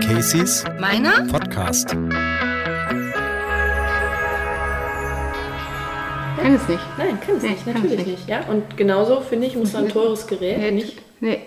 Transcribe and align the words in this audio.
Casey's 0.00 0.62
Meiner? 0.78 1.26
Podcast. 1.26 1.88
Kann 1.88 2.12
es 6.54 6.68
nicht. 6.68 6.80
Nein, 6.96 7.18
kann 7.20 7.36
es 7.36 7.42
Nee, 7.42 7.48
nicht, 7.50 7.66
natürlich 7.66 7.90
nicht. 7.90 8.06
nicht. 8.06 8.28
Ja? 8.28 8.42
Und 8.42 8.76
genauso 8.76 9.20
finde 9.20 9.48
ich, 9.48 9.56
muss 9.56 9.72
so 9.72 9.78
ein 9.78 9.88
teures 9.88 10.28
Gerät 10.28 10.58
Nee, 10.58 10.70
nicht. 10.70 11.02
Nee. 11.18 11.40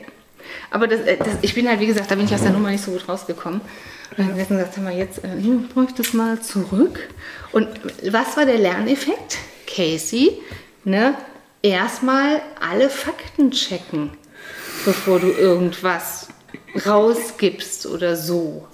Aber 0.69 0.88
das, 0.88 0.99
äh, 1.01 1.15
das, 1.15 1.38
ich 1.41 1.53
bin 1.53 1.69
halt, 1.69 1.79
wie 1.79 1.88
gesagt, 1.88 2.11
da 2.11 2.15
bin 2.15 2.25
ich 2.25 2.33
aus 2.33 2.41
der 2.41 2.51
Nummer 2.51 2.71
nicht 2.71 2.83
so 2.83 2.91
gut 2.91 3.07
rausgekommen. 3.07 3.61
Und 3.61 4.19
dann 4.19 4.27
haben 4.27 4.35
wir 4.38 4.43
gesagt, 4.45 4.73
sag 4.73 4.83
mal, 4.83 4.93
jetzt 4.93 5.23
äh, 5.23 5.29
bräuchte 5.73 6.01
es 6.01 6.11
mal 6.13 6.41
zurück. 6.41 7.07
Und 7.53 7.69
was 8.11 8.35
war 8.35 8.45
der 8.45 8.57
Lerneffekt? 8.57 9.38
Casey, 9.65 10.33
ne, 10.83 11.15
erstmal 11.62 12.41
alle 12.59 12.89
Fakten 12.89 13.52
checken, 13.52 14.11
bevor 14.86 15.20
du 15.20 15.32
irgendwas 15.32 16.29
rausgibst 16.86 17.86
oder 17.86 18.15
so. 18.15 18.68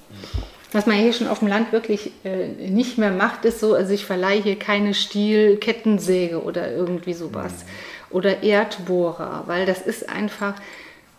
Was 0.74 0.86
man 0.86 0.98
hier 0.98 1.14
schon 1.14 1.28
auf 1.28 1.40
dem 1.40 1.48
Land 1.48 1.72
wirklich 1.72 2.12
äh, 2.24 2.48
nicht 2.48 2.98
mehr 2.98 3.12
macht, 3.12 3.46
ist 3.46 3.60
so, 3.60 3.74
also 3.74 3.94
ich 3.94 4.06
verleihe 4.06 4.42
hier 4.42 4.60
keine 4.60 4.94
Stiel-Kettensäge 4.94 6.42
oder 6.42 6.72
irgendwie 6.72 7.14
sowas. 7.14 7.54
Oder 8.10 8.44
Erdbohrer, 8.44 9.44
weil 9.48 9.66
das 9.66 9.82
ist 9.82 10.10
einfach, 10.10 10.56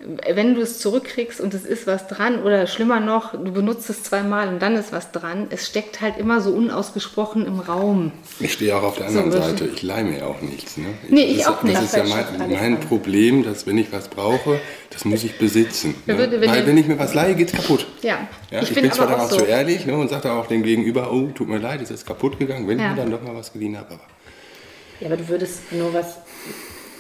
wenn 0.01 0.55
du 0.55 0.61
es 0.61 0.79
zurückkriegst 0.79 1.41
und 1.41 1.55
es 1.55 1.65
ist 1.65 1.89
was 1.89 2.07
dran, 2.07 2.43
oder 2.45 2.69
schlimmer 2.69 3.01
noch, 3.01 3.33
du 3.33 3.51
benutzt 3.53 3.91
es 3.91 4.05
zweimal 4.05 4.47
und 4.49 4.63
dann 4.63 4.77
ist 4.77 4.93
was 4.93 5.11
dran, 5.11 5.49
es 5.51 5.67
steckt 5.67 6.01
halt 6.01 6.19
immer 6.19 6.41
so 6.41 6.53
unausgesprochen 6.53 7.45
im 7.47 7.59
Raum. 7.59 8.13
Ich 8.39 8.53
stehe 8.53 8.77
auch 8.77 8.85
auf 8.85 8.97
der 8.97 9.09
anderen 9.09 9.33
So, 9.33 9.39
Seite. 9.41 9.67
Ich 9.67 9.83
leih 9.83 10.05
mir 10.05 10.25
auch 10.27 10.41
nichts. 10.41 10.77
Ne? 10.77 10.87
Nee, 11.09 11.25
ich 11.25 11.39
das, 11.39 11.49
auch 11.49 11.63
nicht. 11.65 11.77
Das 11.77 11.85
ist 11.85 11.97
ja 11.97 12.05
mein, 12.05 12.51
mein. 12.51 12.81
Problem, 12.81 13.43
dass 13.43 13.67
wenn 13.67 13.77
ich 13.77 13.91
was 13.93 14.09
brauche, 14.09 14.61
das 14.91 15.05
muss 15.05 15.25
ich 15.25 15.37
besitzen. 15.37 15.97
Ne? 16.07 16.17
würde, 16.17 16.41
wenn 16.41 16.49
Weil 16.51 16.65
wenn 16.67 16.79
ich 16.79 16.87
mir 16.87 16.99
was 16.99 17.15
leihe, 17.15 17.35
geht's 17.35 17.53
kaputt. 17.53 17.87
Ja, 18.03 18.29
Ja, 18.53 18.63
ich, 18.63 18.73
bin 18.73 18.85
bin, 18.85 18.93
zwar 18.93 19.09
aber 19.09 19.17
dann 19.17 19.27
auch 19.27 19.31
so. 19.31 19.39
so 19.41 19.45
ehrlich 19.47 19.85
ne, 19.85 19.97
und 19.97 20.11
sage 20.11 20.31
auch 20.31 20.47
dem 20.47 20.63
Gegenüber, 20.63 21.13
oh, 21.13 21.29
tut 21.35 21.49
mir 21.49 21.59
leid, 21.59 21.81
es 21.83 21.91
ist 21.91 22.07
kaputt 22.07 22.39
gegangen, 22.39 22.69
wenn 22.69 22.79
Ja. 22.79 22.85
ich 22.85 22.91
mir 22.97 23.03
dann 23.03 23.11
doch 23.11 23.23
mal 23.23 23.35
was 23.35 23.53
geliehen 23.53 23.77
habe. 23.77 23.95
Aber 23.95 24.01
Ja, 25.01 25.09
aber 25.09 25.17
du 25.17 25.29
würdest 25.29 25.73
nur 25.73 25.93
was 25.93 26.19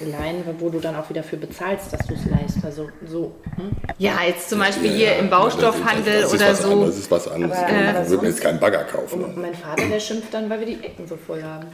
leihen, 0.04 0.44
wo 0.58 0.68
du 0.68 0.80
dann 0.80 0.96
auch 0.96 1.08
wieder 1.10 1.22
für 1.22 1.36
bezahlst, 1.36 1.92
dass 1.92 2.06
du 2.06 2.14
es 2.14 2.24
leihst. 2.26 2.64
Also 2.64 2.88
so. 3.06 3.34
Hm? 3.56 3.70
Ja, 3.98 4.18
jetzt 4.26 4.48
zum 4.50 4.58
Beispiel 4.58 4.90
Ja, 4.90 4.96
hier 4.96 5.06
ja, 5.12 5.18
im 5.18 5.30
Baustoffhandel 5.30 6.22
das 6.22 6.32
ist 6.32 6.40
oder 6.40 6.54
so. 6.54 6.72
Anderes, 6.72 6.90
das 6.90 6.98
ist 6.98 7.10
was 7.10 7.28
anderes. 7.28 7.56
Aber- 7.58 7.72
ne? 7.72 7.88
aber 7.88 7.88
ich 7.88 7.94
würde 7.94 8.04
mir 8.08 8.08
sonst- 8.08 8.24
jetzt 8.28 8.40
keinen 8.42 8.60
Bagger 8.60 8.84
kaufen. 8.84 9.24
Und 9.24 9.36
mein 9.36 9.54
Vater, 9.54 9.86
der 9.88 10.00
schimpft 10.00 10.32
dann, 10.32 10.48
weil 10.50 10.60
wir 10.60 10.66
die 10.66 10.84
Ecken 10.84 11.06
so 11.06 11.16
voll 11.16 11.42
haben. 11.42 11.66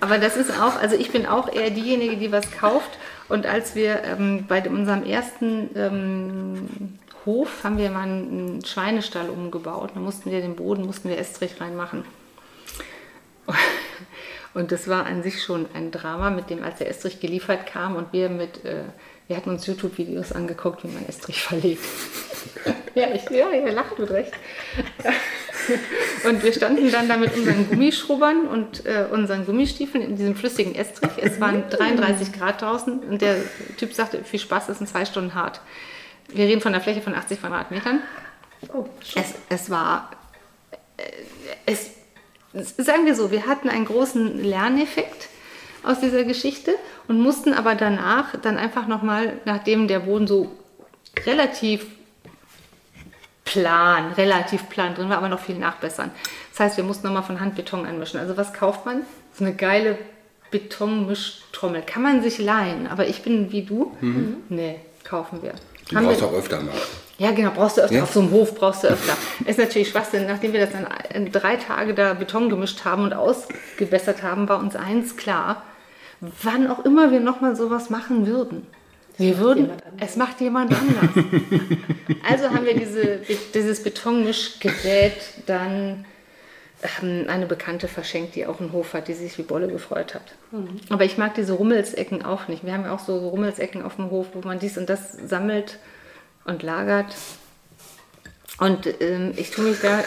Aber 0.00 0.18
das 0.18 0.36
ist 0.36 0.50
auch, 0.50 0.80
also 0.80 0.96
ich 0.96 1.10
bin 1.12 1.26
auch 1.26 1.52
eher 1.52 1.70
diejenige, 1.70 2.16
die 2.16 2.32
was 2.32 2.50
kauft. 2.50 2.90
Und 3.28 3.46
als 3.46 3.74
wir 3.74 4.02
ähm, 4.04 4.46
bei 4.48 4.68
unserem 4.68 5.04
ersten 5.04 5.70
ähm, 5.76 6.98
Hof 7.24 7.62
haben 7.62 7.78
wir 7.78 7.88
mal 7.90 8.02
einen 8.02 8.64
Schweinestall 8.64 9.28
umgebaut. 9.30 9.90
Da 9.94 10.00
mussten 10.00 10.32
wir 10.32 10.40
den 10.40 10.56
Boden, 10.56 10.84
mussten 10.86 11.08
wir 11.08 11.18
Estrich 11.18 11.60
reinmachen. 11.60 12.04
Und 14.54 14.70
das 14.70 14.88
war 14.88 15.06
an 15.06 15.22
sich 15.22 15.42
schon 15.42 15.66
ein 15.74 15.90
Drama, 15.90 16.30
mit 16.30 16.50
dem, 16.50 16.62
als 16.62 16.78
der 16.78 16.88
Estrich 16.88 17.20
geliefert 17.20 17.66
kam 17.66 17.96
und 17.96 18.12
wir 18.12 18.28
mit, 18.28 18.64
äh, 18.64 18.84
wir 19.28 19.36
hatten 19.36 19.50
uns 19.50 19.66
YouTube-Videos 19.66 20.32
angeguckt, 20.32 20.84
wie 20.84 20.88
man 20.88 21.06
Estrich 21.08 21.42
verlegt. 21.42 21.84
ja, 22.94 23.08
ich, 23.14 23.28
ja, 23.30 23.50
ihr 23.50 23.72
lacht 23.72 23.98
mit 23.98 24.10
Recht. 24.10 24.32
Und 26.24 26.42
wir 26.42 26.52
standen 26.52 26.90
dann 26.90 27.08
da 27.08 27.16
mit 27.16 27.34
unseren 27.34 27.68
Gummischrubbern 27.68 28.46
und 28.46 28.84
äh, 28.84 29.06
unseren 29.10 29.46
Gummistiefeln 29.46 30.04
in 30.04 30.16
diesem 30.16 30.34
flüssigen 30.34 30.74
Estrich. 30.74 31.12
Es 31.18 31.40
waren 31.40 31.64
33 31.70 32.32
Grad 32.32 32.62
draußen 32.62 33.00
und 33.00 33.22
der 33.22 33.36
Typ 33.78 33.92
sagte, 33.92 34.24
viel 34.24 34.40
Spaß, 34.40 34.68
es 34.68 34.78
sind 34.78 34.88
zwei 34.88 35.04
Stunden 35.04 35.34
hart. 35.34 35.60
Wir 36.28 36.46
reden 36.46 36.60
von 36.60 36.74
einer 36.74 36.82
Fläche 36.82 37.00
von 37.00 37.14
80 37.14 37.40
Quadratmetern. 37.40 38.00
Oh, 38.72 38.86
Es, 39.14 39.34
es 39.48 39.70
war, 39.70 40.10
äh, 40.96 41.02
es, 41.66 41.90
sagen 42.54 43.06
wir 43.06 43.14
so, 43.14 43.30
wir 43.30 43.46
hatten 43.46 43.68
einen 43.68 43.84
großen 43.84 44.42
Lerneffekt 44.42 45.28
aus 45.82 46.00
dieser 46.00 46.24
Geschichte 46.24 46.74
und 47.08 47.20
mussten 47.20 47.52
aber 47.54 47.74
danach 47.74 48.36
dann 48.40 48.56
einfach 48.58 48.86
nochmal, 48.86 49.34
nachdem 49.44 49.88
der 49.88 50.00
Boden 50.00 50.26
so 50.26 50.52
relativ 51.26 51.86
plan, 53.44 54.12
relativ 54.12 54.68
plan 54.68 54.94
drin 54.94 55.08
war, 55.08 55.18
aber 55.18 55.28
noch 55.28 55.40
viel 55.40 55.56
nachbessern. 55.58 56.10
Das 56.52 56.60
heißt, 56.60 56.76
wir 56.76 56.84
mussten 56.84 57.06
nochmal 57.06 57.22
von 57.24 57.40
Hand 57.40 57.56
Beton 57.56 57.86
anmischen. 57.86 58.20
Also 58.20 58.36
was 58.36 58.52
kauft 58.52 58.86
man? 58.86 59.02
So 59.36 59.44
eine 59.44 59.54
geile 59.54 59.98
Betonmischtrommel. 60.50 61.82
Kann 61.82 62.02
man 62.02 62.22
sich 62.22 62.38
leihen, 62.38 62.86
aber 62.86 63.08
ich 63.08 63.22
bin 63.22 63.50
wie 63.52 63.62
du. 63.62 63.96
Nee, 64.48 64.80
kaufen 65.04 65.42
wir. 65.42 65.54
Die 65.90 65.96
Haben 65.96 66.06
brauchst 66.06 66.20
wir- 66.20 66.28
auch 66.28 66.34
öfter 66.34 66.60
mal. 66.60 66.74
Ja, 67.22 67.30
genau, 67.30 67.52
brauchst 67.54 67.78
du 67.78 67.82
öfter. 67.82 67.94
Ja. 67.94 68.02
Auf 68.02 68.12
so 68.12 68.18
einem 68.18 68.32
Hof 68.32 68.56
brauchst 68.56 68.82
du 68.82 68.88
öfter. 68.88 69.16
Ist 69.46 69.56
natürlich 69.56 69.90
Schwachsinn. 69.90 70.26
Nachdem 70.26 70.52
wir 70.52 70.58
das 70.58 70.72
dann 70.72 70.88
in 71.14 71.30
drei 71.30 71.54
Tage 71.54 71.94
da 71.94 72.14
Beton 72.14 72.48
gemischt 72.48 72.84
haben 72.84 73.04
und 73.04 73.12
ausgebessert 73.12 74.24
haben, 74.24 74.48
war 74.48 74.58
uns 74.58 74.74
eins 74.74 75.16
klar. 75.16 75.62
Wann 76.20 76.66
auch 76.66 76.84
immer 76.84 77.12
wir 77.12 77.20
nochmal 77.20 77.54
sowas 77.54 77.90
machen 77.90 78.26
würden. 78.26 78.66
Wir 79.18 79.38
würden, 79.38 79.70
es 80.00 80.16
macht 80.16 80.40
jemand 80.40 80.72
anders. 80.72 81.24
also 82.28 82.50
haben 82.50 82.64
wir 82.64 82.74
diese, 82.74 83.20
dieses 83.54 83.84
Betonmischgerät 83.84 85.12
dann 85.46 86.04
ähm, 87.02 87.26
eine 87.28 87.46
Bekannte 87.46 87.86
verschenkt, 87.86 88.34
die 88.34 88.46
auch 88.46 88.58
einen 88.58 88.72
Hof 88.72 88.94
hat, 88.94 89.06
die 89.06 89.14
sich 89.14 89.38
wie 89.38 89.42
Bolle 89.42 89.68
gefreut 89.68 90.14
hat. 90.16 90.34
Aber 90.90 91.04
ich 91.04 91.18
mag 91.18 91.34
diese 91.34 91.52
Rummelsecken 91.52 92.24
auch 92.24 92.48
nicht. 92.48 92.64
Wir 92.64 92.72
haben 92.72 92.84
ja 92.84 92.92
auch 92.92 92.98
so, 92.98 93.20
so 93.20 93.28
Rummelsecken 93.28 93.82
auf 93.82 93.94
dem 93.94 94.10
Hof, 94.10 94.28
wo 94.32 94.40
man 94.40 94.58
dies 94.58 94.76
und 94.76 94.88
das 94.88 95.12
sammelt 95.12 95.78
und 96.44 96.62
lagert. 96.62 97.14
Und 98.58 98.86
ähm, 99.00 99.32
ich 99.36 99.50
tue 99.50 99.64
mich 99.64 99.80
da. 99.80 100.04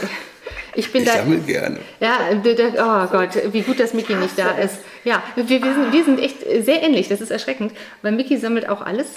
Ich 0.76 0.92
bin 0.92 1.04
Ich 1.04 1.08
da. 1.08 1.16
sammle 1.16 1.40
gerne. 1.40 1.80
Ja, 2.00 2.20
oh 2.34 3.08
Gott, 3.12 3.30
wie 3.52 3.62
gut, 3.62 3.80
dass 3.80 3.94
Mickey 3.94 4.16
nicht 4.16 4.38
da 4.38 4.52
ist. 4.52 4.80
Ja, 5.04 5.24
wir, 5.36 5.48
wir, 5.48 5.74
sind, 5.74 5.94
wir 5.94 6.04
sind 6.04 6.20
echt 6.20 6.40
sehr 6.42 6.84
ähnlich, 6.84 7.08
das 7.08 7.22
ist 7.22 7.32
erschreckend, 7.32 7.74
weil 8.02 8.12
Mickey 8.12 8.38
sammelt 8.38 8.68
auch 8.70 8.82
alles. 8.82 9.08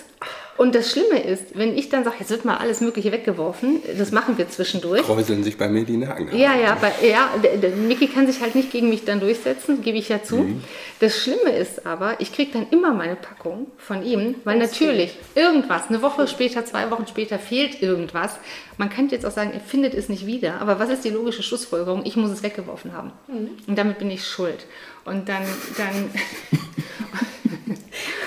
Und 0.59 0.75
das 0.75 0.91
Schlimme 0.91 1.23
ist, 1.23 1.57
wenn 1.57 1.79
ich 1.79 1.89
dann 1.89 2.03
sage, 2.05 2.17
jetzt 2.19 2.31
wird 2.31 2.45
mal 2.45 2.57
alles 2.57 2.81
Mögliche 2.81 3.13
weggeworfen, 3.13 3.81
das 3.97 4.11
machen 4.13 4.39
wir 4.39 4.49
zwischendurch. 4.51 5.03
Kräuseln 5.03 5.45
sich 5.45 5.57
bei 5.57 5.69
mir 5.69 5.85
die 5.85 5.97
Nacken. 5.97 6.37
Ja, 6.37 6.57
ja, 6.57 6.73
aber, 6.73 6.91
ja, 7.03 7.31
der, 7.43 7.57
der 7.57 7.71
Mickey 7.71 8.09
kann 8.09 8.27
sich 8.27 8.41
halt 8.41 8.55
nicht 8.57 8.71
gegen 8.71 8.89
mich 8.89 9.05
dann 9.05 9.21
durchsetzen, 9.21 9.83
gebe 9.83 9.99
ich 9.99 10.09
ja 10.09 10.23
zu. 10.23 10.39
Mhm. 10.39 10.63
Das 10.99 11.17
Schlimme 11.17 11.57
ist 11.57 11.87
aber, 11.87 12.21
ich 12.21 12.33
kriege 12.33 12.51
dann 12.53 12.67
immer 12.71 12.93
meine 12.93 13.15
Packung 13.15 13.69
von 13.79 14.05
ihm, 14.05 14.35
weil 14.43 14.59
natürlich 14.59 15.17
irgendwas, 15.37 15.89
eine 15.89 16.03
Woche 16.03 16.27
später, 16.27 16.65
zwei 16.65 16.91
Wochen 16.91 17.07
später 17.07 17.39
fehlt 17.39 17.81
irgendwas. 17.81 18.37
Man 18.79 18.91
könnte 18.91 19.15
jetzt 19.15 19.25
auch 19.25 19.31
sagen, 19.31 19.53
er 19.53 19.61
findet 19.61 19.95
es 19.95 20.09
nicht 20.09 20.27
wieder, 20.27 20.61
aber 20.61 20.81
was 20.81 20.91
ist 20.91 21.05
die 21.05 21.11
logische 21.11 21.45
Schlussfolgerung? 21.45 22.03
Ich 22.05 22.17
muss 22.17 22.31
es 22.31 22.43
weggeworfen 22.43 22.93
haben. 22.95 23.13
Mhm. 23.29 23.51
Und 23.69 23.79
damit 23.79 23.99
bin 23.99 24.11
ich 24.11 24.27
schuld. 24.27 24.67
Und 25.05 25.29
dann, 25.29 25.43
dann 25.77 26.11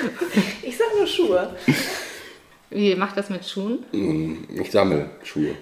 Ich 0.63 0.77
sag 0.77 0.87
nur 0.95 1.07
Schuhe. 1.07 1.55
Wie 2.71 2.95
macht 2.95 3.17
das 3.17 3.29
mit 3.29 3.45
Schuhen? 3.45 3.85
Ich 4.61 4.71
sammle 4.71 5.09
Schuhe. 5.23 5.55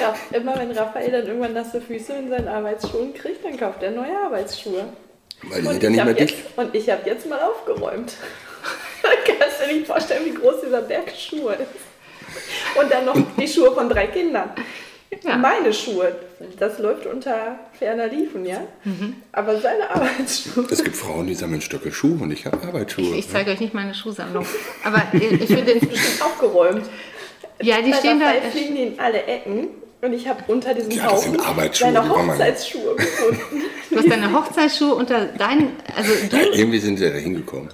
Ja, 0.00 0.14
immer 0.36 0.56
wenn 0.58 0.70
Raphael 0.70 1.10
dann 1.10 1.26
irgendwann 1.26 1.54
nasse 1.54 1.80
Füße 1.80 2.12
in 2.12 2.28
seinen 2.28 2.48
Arbeitsschuhen 2.48 3.14
kriegt, 3.14 3.44
dann 3.44 3.56
kauft 3.58 3.82
er 3.82 3.90
neue 3.90 4.16
Arbeitsschuhe. 4.24 4.84
Weil 5.42 5.62
die 5.62 5.66
Und 5.68 5.80
sind 5.80 5.82
ja 5.82 5.88
ich 5.88 5.96
nicht 5.96 5.96
mehr 5.96 6.04
habe 6.04 6.20
jetzt, 6.20 6.30
dick. 6.34 6.44
und 6.58 6.74
ich 6.74 6.90
habe 6.90 7.02
jetzt 7.08 7.28
mal 7.28 7.40
aufgeräumt. 7.40 8.12
Kannst 9.02 9.60
du 9.62 9.66
dir 9.68 9.74
nicht 9.74 9.86
vorstellen, 9.86 10.24
wie 10.24 10.34
groß 10.34 10.60
dieser 10.64 10.82
Berg 10.82 11.10
Schuhe 11.16 11.54
ist. 11.54 12.80
Und 12.80 12.90
dann 12.92 13.04
noch 13.06 13.16
die 13.36 13.48
Schuhe 13.48 13.72
von 13.72 13.88
drei 13.88 14.06
Kindern. 14.06 14.50
Ja. 15.24 15.36
Meine 15.36 15.72
Schuhe, 15.72 16.16
das 16.58 16.78
läuft 16.78 17.06
unter 17.06 17.58
ferner 17.78 18.08
Liefen, 18.08 18.44
ja? 18.44 18.60
Mhm. 18.82 19.16
Aber 19.30 19.60
seine 19.60 19.88
Arbeitsschuhe. 19.90 20.64
Es 20.70 20.82
gibt 20.82 20.96
Frauen, 20.96 21.26
die 21.26 21.34
sammeln 21.34 21.60
Stöcke 21.60 21.92
Schuhe 21.92 22.18
und 22.22 22.30
ich 22.32 22.46
habe 22.46 22.60
Arbeitsschuhe. 22.66 23.14
Ich 23.16 23.28
zeige 23.30 23.50
euch 23.52 23.60
nicht 23.60 23.74
meine 23.74 23.94
Schuhsammlung. 23.94 24.44
Aber 24.84 25.02
ich 25.12 25.46
finde 25.46 25.74
den. 25.74 25.80
aufgeräumt. 26.20 26.86
Ja, 27.60 27.80
die 27.82 27.90
Bei 27.90 27.96
stehen 27.98 28.18
da. 28.20 28.32
Fliegen 28.50 28.74
die 28.74 28.82
in 28.84 28.98
alle 29.00 29.22
Ecken. 29.24 29.68
Und 30.00 30.12
ich 30.14 30.26
habe 30.26 30.42
unter 30.48 30.74
diesem 30.74 30.90
Ja, 30.90 31.10
das 31.10 31.22
sind 31.22 31.38
Haufen 31.38 31.46
man- 32.08 32.30
Hochzeitsschuhe 32.30 32.96
gefunden. 32.96 33.62
Du 33.90 33.96
hast 33.98 34.10
deine 34.10 34.32
Hochzeitsschuhe 34.32 34.94
unter 34.96 35.26
deinen, 35.26 35.76
also 35.96 36.10
du, 36.28 36.36
Ja, 36.36 36.42
irgendwie 36.52 36.80
sind 36.80 36.96
sie 36.96 37.08
da 37.08 37.16
hingekommen. 37.16 37.68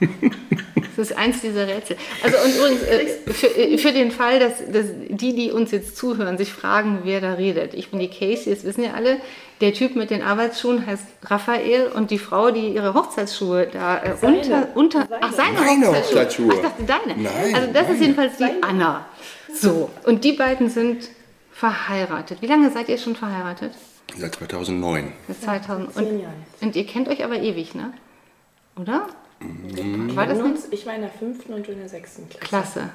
das 0.98 1.10
ist 1.10 1.16
eins 1.16 1.40
dieser 1.40 1.68
Rätsel. 1.68 1.96
Also 2.24 2.36
und 2.44 2.56
übrigens, 2.56 2.82
äh, 2.82 3.32
für, 3.32 3.46
äh, 3.56 3.78
für 3.78 3.92
den 3.92 4.10
Fall, 4.10 4.40
dass, 4.40 4.58
dass 4.70 4.86
die, 5.08 5.34
die 5.34 5.52
uns 5.52 5.70
jetzt 5.70 5.96
zuhören, 5.96 6.36
sich 6.38 6.52
fragen, 6.52 7.00
wer 7.04 7.20
da 7.20 7.34
redet. 7.34 7.74
Ich 7.74 7.90
bin 7.90 8.00
die 8.00 8.08
Casey, 8.08 8.52
das 8.52 8.64
wissen 8.64 8.82
ja 8.82 8.94
alle. 8.94 9.18
Der 9.60 9.72
Typ 9.72 9.94
mit 9.94 10.10
den 10.10 10.22
Arbeitsschuhen 10.22 10.86
heißt 10.86 11.04
Raphael 11.24 11.86
und 11.94 12.10
die 12.10 12.18
Frau, 12.18 12.50
die 12.50 12.68
ihre 12.68 12.94
Hochzeitsschuhe 12.94 13.68
da 13.72 13.98
äh, 13.98 14.16
Seine. 14.16 14.36
unter, 14.38 14.68
unter, 14.74 15.06
Seine. 15.08 15.22
ach 15.22 15.32
seine 15.32 15.58
Meine 15.60 15.86
Hochzeitsschuhe. 15.86 16.16
Hochzeitsschuhe. 16.18 16.48
Ach, 16.50 16.54
ich 16.56 16.62
dachte 16.62 16.82
deine. 16.82 17.22
Nein, 17.22 17.54
also 17.54 17.72
das 17.72 17.82
ist 17.82 17.88
meine. 17.88 18.00
jedenfalls 18.00 18.32
die 18.36 18.42
Seine. 18.42 18.62
Anna. 18.62 19.06
So, 19.54 19.90
und 20.04 20.24
die 20.24 20.32
beiden 20.32 20.68
sind 20.68 21.08
verheiratet. 21.52 22.42
Wie 22.42 22.46
lange 22.46 22.70
seid 22.70 22.88
ihr 22.88 22.98
schon 22.98 23.14
verheiratet? 23.16 23.72
Seit 24.16 24.34
2009. 24.34 25.12
Seit 25.28 25.64
2000. 25.64 25.94
zehn 25.94 26.04
Und, 26.06 26.24
und 26.60 26.76
ihr 26.76 26.86
kennt 26.86 27.08
euch 27.08 27.24
aber 27.24 27.38
ewig, 27.40 27.74
ne? 27.74 27.92
Oder? 28.76 29.06
War 29.40 30.26
das 30.26 30.38
uns, 30.40 30.66
ich 30.70 30.84
war 30.86 30.94
in 30.94 31.02
der 31.02 31.10
fünften 31.10 31.52
und 31.54 31.66
du 31.66 31.72
in 31.72 31.78
der 31.78 31.88
sechsten 31.88 32.28
Klasse. 32.28 32.46
Klasse. 32.48 32.90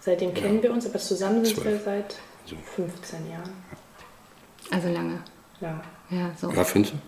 Seitdem 0.00 0.32
kennen 0.34 0.62
wir 0.62 0.72
uns, 0.72 0.86
aber 0.86 0.98
zusammen 0.98 1.44
sind 1.44 1.56
wir 1.56 1.62
Zwölf. 1.64 1.84
seit 1.84 2.16
So. 2.46 2.56
15 2.76 3.30
Jahren. 3.30 3.50
Also 4.70 4.88
lange. 4.88 5.22
Ja. 5.60 5.82
Ja, 6.10 6.30
so. 6.40 6.50
Ja, 6.52 6.64
findest 6.64 6.94
du? 6.94 6.98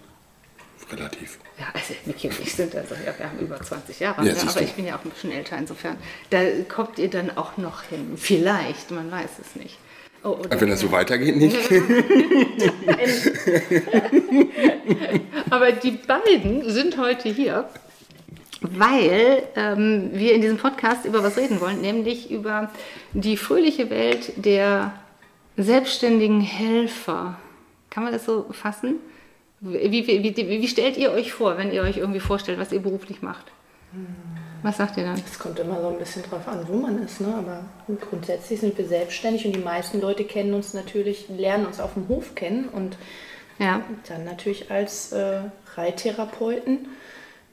Relativ. 0.94 1.38
Ja, 1.58 1.66
also 1.74 1.92
Niki 2.06 2.28
und 2.28 2.40
ich 2.40 2.54
sind 2.54 2.74
also, 2.74 2.94
ja, 2.94 3.12
wir 3.18 3.26
haben 3.28 3.38
über 3.40 3.60
20 3.60 4.00
Jahre, 4.00 4.24
Ja, 4.26 4.32
ja, 4.32 4.42
aber 4.48 4.62
ich 4.62 4.72
bin 4.72 4.86
ja 4.86 4.96
auch 4.96 5.04
ein 5.04 5.10
bisschen 5.10 5.30
älter 5.32 5.58
insofern. 5.58 5.96
Da 6.30 6.38
kommt 6.68 6.98
ihr 6.98 7.10
dann 7.10 7.36
auch 7.36 7.56
noch 7.58 7.82
hin. 7.82 8.14
Vielleicht, 8.16 8.90
man 8.90 9.10
weiß 9.10 9.30
es 9.40 9.54
nicht. 9.60 9.76
Oh, 10.24 10.30
oder- 10.30 10.60
wenn 10.60 10.68
das 10.70 10.80
so 10.80 10.90
weitergeht, 10.90 11.36
nicht? 11.36 11.56
Aber 15.50 15.72
die 15.72 15.92
beiden 15.92 16.68
sind 16.70 16.96
heute 16.98 17.28
hier, 17.28 17.68
weil 18.60 19.42
ähm, 19.56 20.10
wir 20.12 20.34
in 20.34 20.40
diesem 20.40 20.58
Podcast 20.58 21.04
über 21.04 21.22
was 21.22 21.36
reden 21.36 21.60
wollen, 21.60 21.80
nämlich 21.80 22.30
über 22.30 22.70
die 23.12 23.36
fröhliche 23.36 23.90
Welt 23.90 24.32
der 24.36 24.92
selbstständigen 25.56 26.40
Helfer. 26.40 27.38
Kann 27.90 28.04
man 28.04 28.12
das 28.12 28.24
so 28.24 28.46
fassen? 28.50 28.96
Wie, 29.60 30.06
wie, 30.06 30.22
wie, 30.22 30.36
wie, 30.36 30.68
stellt 30.68 30.96
ihr 30.96 31.10
euch 31.10 31.32
vor, 31.32 31.58
wenn 31.58 31.72
ihr 31.72 31.82
euch 31.82 31.96
irgendwie 31.96 32.20
vorstellt, 32.20 32.60
was 32.60 32.72
ihr 32.72 32.80
beruflich 32.80 33.22
macht? 33.22 33.46
Was 34.62 34.76
sagt 34.76 34.96
ihr 34.96 35.04
dann? 35.04 35.20
Es 35.24 35.38
kommt 35.38 35.58
immer 35.58 35.80
so 35.80 35.88
ein 35.88 35.98
bisschen 35.98 36.22
drauf 36.22 36.46
an, 36.46 36.66
wo 36.68 36.74
man 36.74 37.02
ist, 37.02 37.20
ne? 37.20 37.34
aber 37.36 37.64
grundsätzlich 38.08 38.60
sind 38.60 38.76
wir 38.76 38.86
selbstständig 38.86 39.46
und 39.46 39.54
die 39.54 39.60
meisten 39.60 40.00
Leute 40.00 40.24
kennen 40.24 40.54
uns 40.54 40.74
natürlich, 40.74 41.28
lernen 41.28 41.66
uns 41.66 41.80
auf 41.80 41.94
dem 41.94 42.08
Hof 42.08 42.34
kennen 42.34 42.68
und 42.68 42.96
Ja, 43.58 43.82
dann 44.08 44.24
natürlich 44.24 44.70
als 44.70 45.12
äh, 45.12 45.42
Reittherapeuten. 45.74 46.88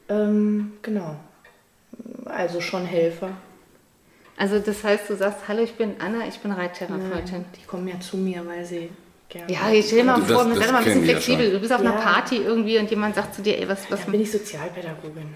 Ähm, 0.10 0.74
genau. 0.82 1.16
Also 2.26 2.62
schon 2.62 2.86
Helfer. 2.86 3.32
also 4.38 4.60
das 4.60 4.84
heißt, 4.84 5.10
du 5.10 5.16
sagst, 5.16 5.48
hallo, 5.48 5.62
ich 5.64 5.76
bin 5.76 5.96
Anna, 6.00 6.28
ich 6.28 6.40
bin 6.40 6.52
Reittherapeutin. 6.52 7.46
Die 7.60 7.66
kommen 7.66 7.88
ja 7.88 8.00
zu 8.00 8.18
mir, 8.18 8.46
weil 8.46 8.66
sie 8.66 8.90
gerne. 9.30 9.52
Ja, 9.52 9.70
jetzt 9.70 9.88
stell 9.88 10.00
dir 10.00 10.06
mal 10.06 10.20
Das- 10.22 10.32
vor, 10.32 10.46
das 10.46 10.58
sei 10.58 10.66
doch 10.66 10.72
mal 10.74 10.78
ein 10.80 10.84
bisschen 10.86 11.06
ja 11.06 11.12
flexibel. 11.14 11.52
Du 11.52 11.60
bist 11.60 11.72
auf 11.74 11.80
einer 11.82 11.94
Ja. 11.96 12.02
Party 12.02 12.38
irgendwie 12.38 12.78
und 12.78 12.90
jemand 12.90 13.16
sagt 13.16 13.36
zu 13.36 13.42
dir, 13.42 13.58
ey, 13.58 13.68
was, 13.68 13.90
was 13.90 14.06
Da 14.06 14.12
bin 14.12 14.22
ich 14.22 14.32
Sozialpädagogin. 14.32 15.28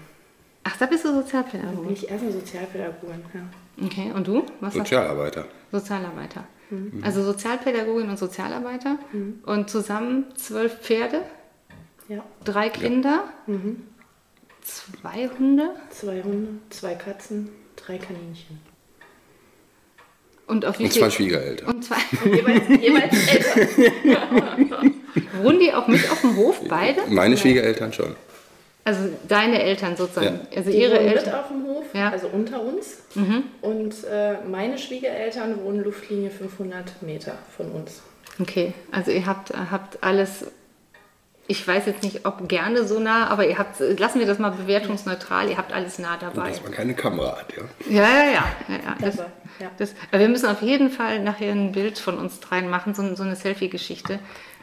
Ach, 0.64 0.76
da 0.76 0.86
bist 0.86 1.04
du 1.04 1.08
Da 1.08 1.14
bin 1.14 1.22
Sozialpädagogin. 1.22 1.92
ich 1.92 2.10
erstmal 2.10 2.32
Sozialpädagogin, 2.32 3.24
ja. 3.34 3.84
Okay, 3.86 4.12
und 4.14 4.26
du? 4.26 4.44
Was? 4.60 4.74
Sozialarbeiter. 4.74 5.46
Sozialarbeiter. 5.72 6.44
Also 7.02 7.22
Sozialpädagogin 7.24 8.08
und 8.10 8.18
Sozialarbeiter. 8.18 8.96
Und 9.46 9.70
zusammen 9.70 10.26
zwölf 10.36 10.78
Pferde, 10.80 11.22
Ja, 12.08 12.22
drei 12.44 12.68
Kinder, 12.68 13.24
zwei 14.62 15.28
Hunde 15.38 15.70
zwei 15.90 16.22
Hunde, 16.22 16.48
zwei 16.70 16.94
Katzen, 16.94 17.50
drei 17.76 17.98
Kaninchen. 17.98 18.60
und 20.46 20.64
auf 20.66 20.78
wie 20.78 20.84
Und 20.84 20.92
zwei 20.92 21.10
Schwiegereltern. 21.10 21.68
Und 21.68 21.84
zwei. 21.84 21.96
Jeweils, 22.24 22.68
jeweils 22.68 23.28
Eltern. 23.28 24.94
Wohnen 25.42 25.58
die 25.60 25.72
auch 25.72 25.86
mit 25.88 26.10
auf 26.10 26.20
dem 26.20 26.36
Hof, 26.36 26.60
beide? 26.68 27.02
Meine 27.08 27.36
Schwiegereltern 27.36 27.92
schon. 27.92 28.14
Also 28.84 29.08
deine 29.28 29.62
Eltern 29.62 29.94
sozusagen. 29.96 30.40
Also 30.54 30.70
Die 30.70 30.78
ihre 30.80 30.96
wohnen 30.96 31.06
mit 31.06 31.16
Eltern. 31.18 31.34
auf 31.34 31.48
dem 31.48 31.64
Hof, 31.66 31.84
Ja. 31.94 32.10
also 32.10 32.28
unter 32.28 32.62
uns. 32.62 32.98
Und 33.60 34.04
äh, 34.10 34.38
meine 34.50 34.78
Schwiegereltern 34.78 35.62
wohnen 35.62 35.84
Luftlinie 35.84 36.30
500 36.30 37.02
Meter 37.02 37.36
von 37.56 37.70
uns. 37.72 38.02
Okay, 38.40 38.72
also 38.90 39.10
ihr 39.10 39.26
habt, 39.26 39.50
habt 39.50 40.02
alles. 40.02 40.46
Ich 41.50 41.66
weiß 41.66 41.86
jetzt 41.86 42.04
nicht, 42.04 42.26
ob 42.26 42.48
gerne 42.48 42.86
so 42.86 43.00
nah, 43.00 43.26
aber 43.26 43.44
ihr 43.44 43.58
habt, 43.58 43.80
lassen 43.80 44.20
wir 44.20 44.26
das 44.28 44.38
mal 44.38 44.50
bewertungsneutral, 44.50 45.50
ihr 45.50 45.58
habt 45.58 45.72
alles 45.72 45.98
nah 45.98 46.16
dabei. 46.16 46.50
Dass 46.50 46.62
man 46.62 46.70
keine 46.70 46.94
Kamera 46.94 47.38
hat, 47.38 47.52
ja. 47.56 47.64
Ja, 47.90 48.08
ja, 48.08 48.24
ja. 48.24 48.44
ja, 48.68 48.74
ja. 48.74 48.96
Das, 49.00 49.16
das, 49.76 49.94
wir 50.12 50.28
müssen 50.28 50.46
auf 50.46 50.62
jeden 50.62 50.90
Fall 50.90 51.18
nachher 51.18 51.50
ein 51.50 51.72
Bild 51.72 51.98
von 51.98 52.18
uns 52.18 52.38
dreien 52.38 52.70
machen, 52.70 52.94
so, 52.94 53.16
so 53.16 53.24
eine 53.24 53.34
Selfie-Geschichte, 53.34 54.20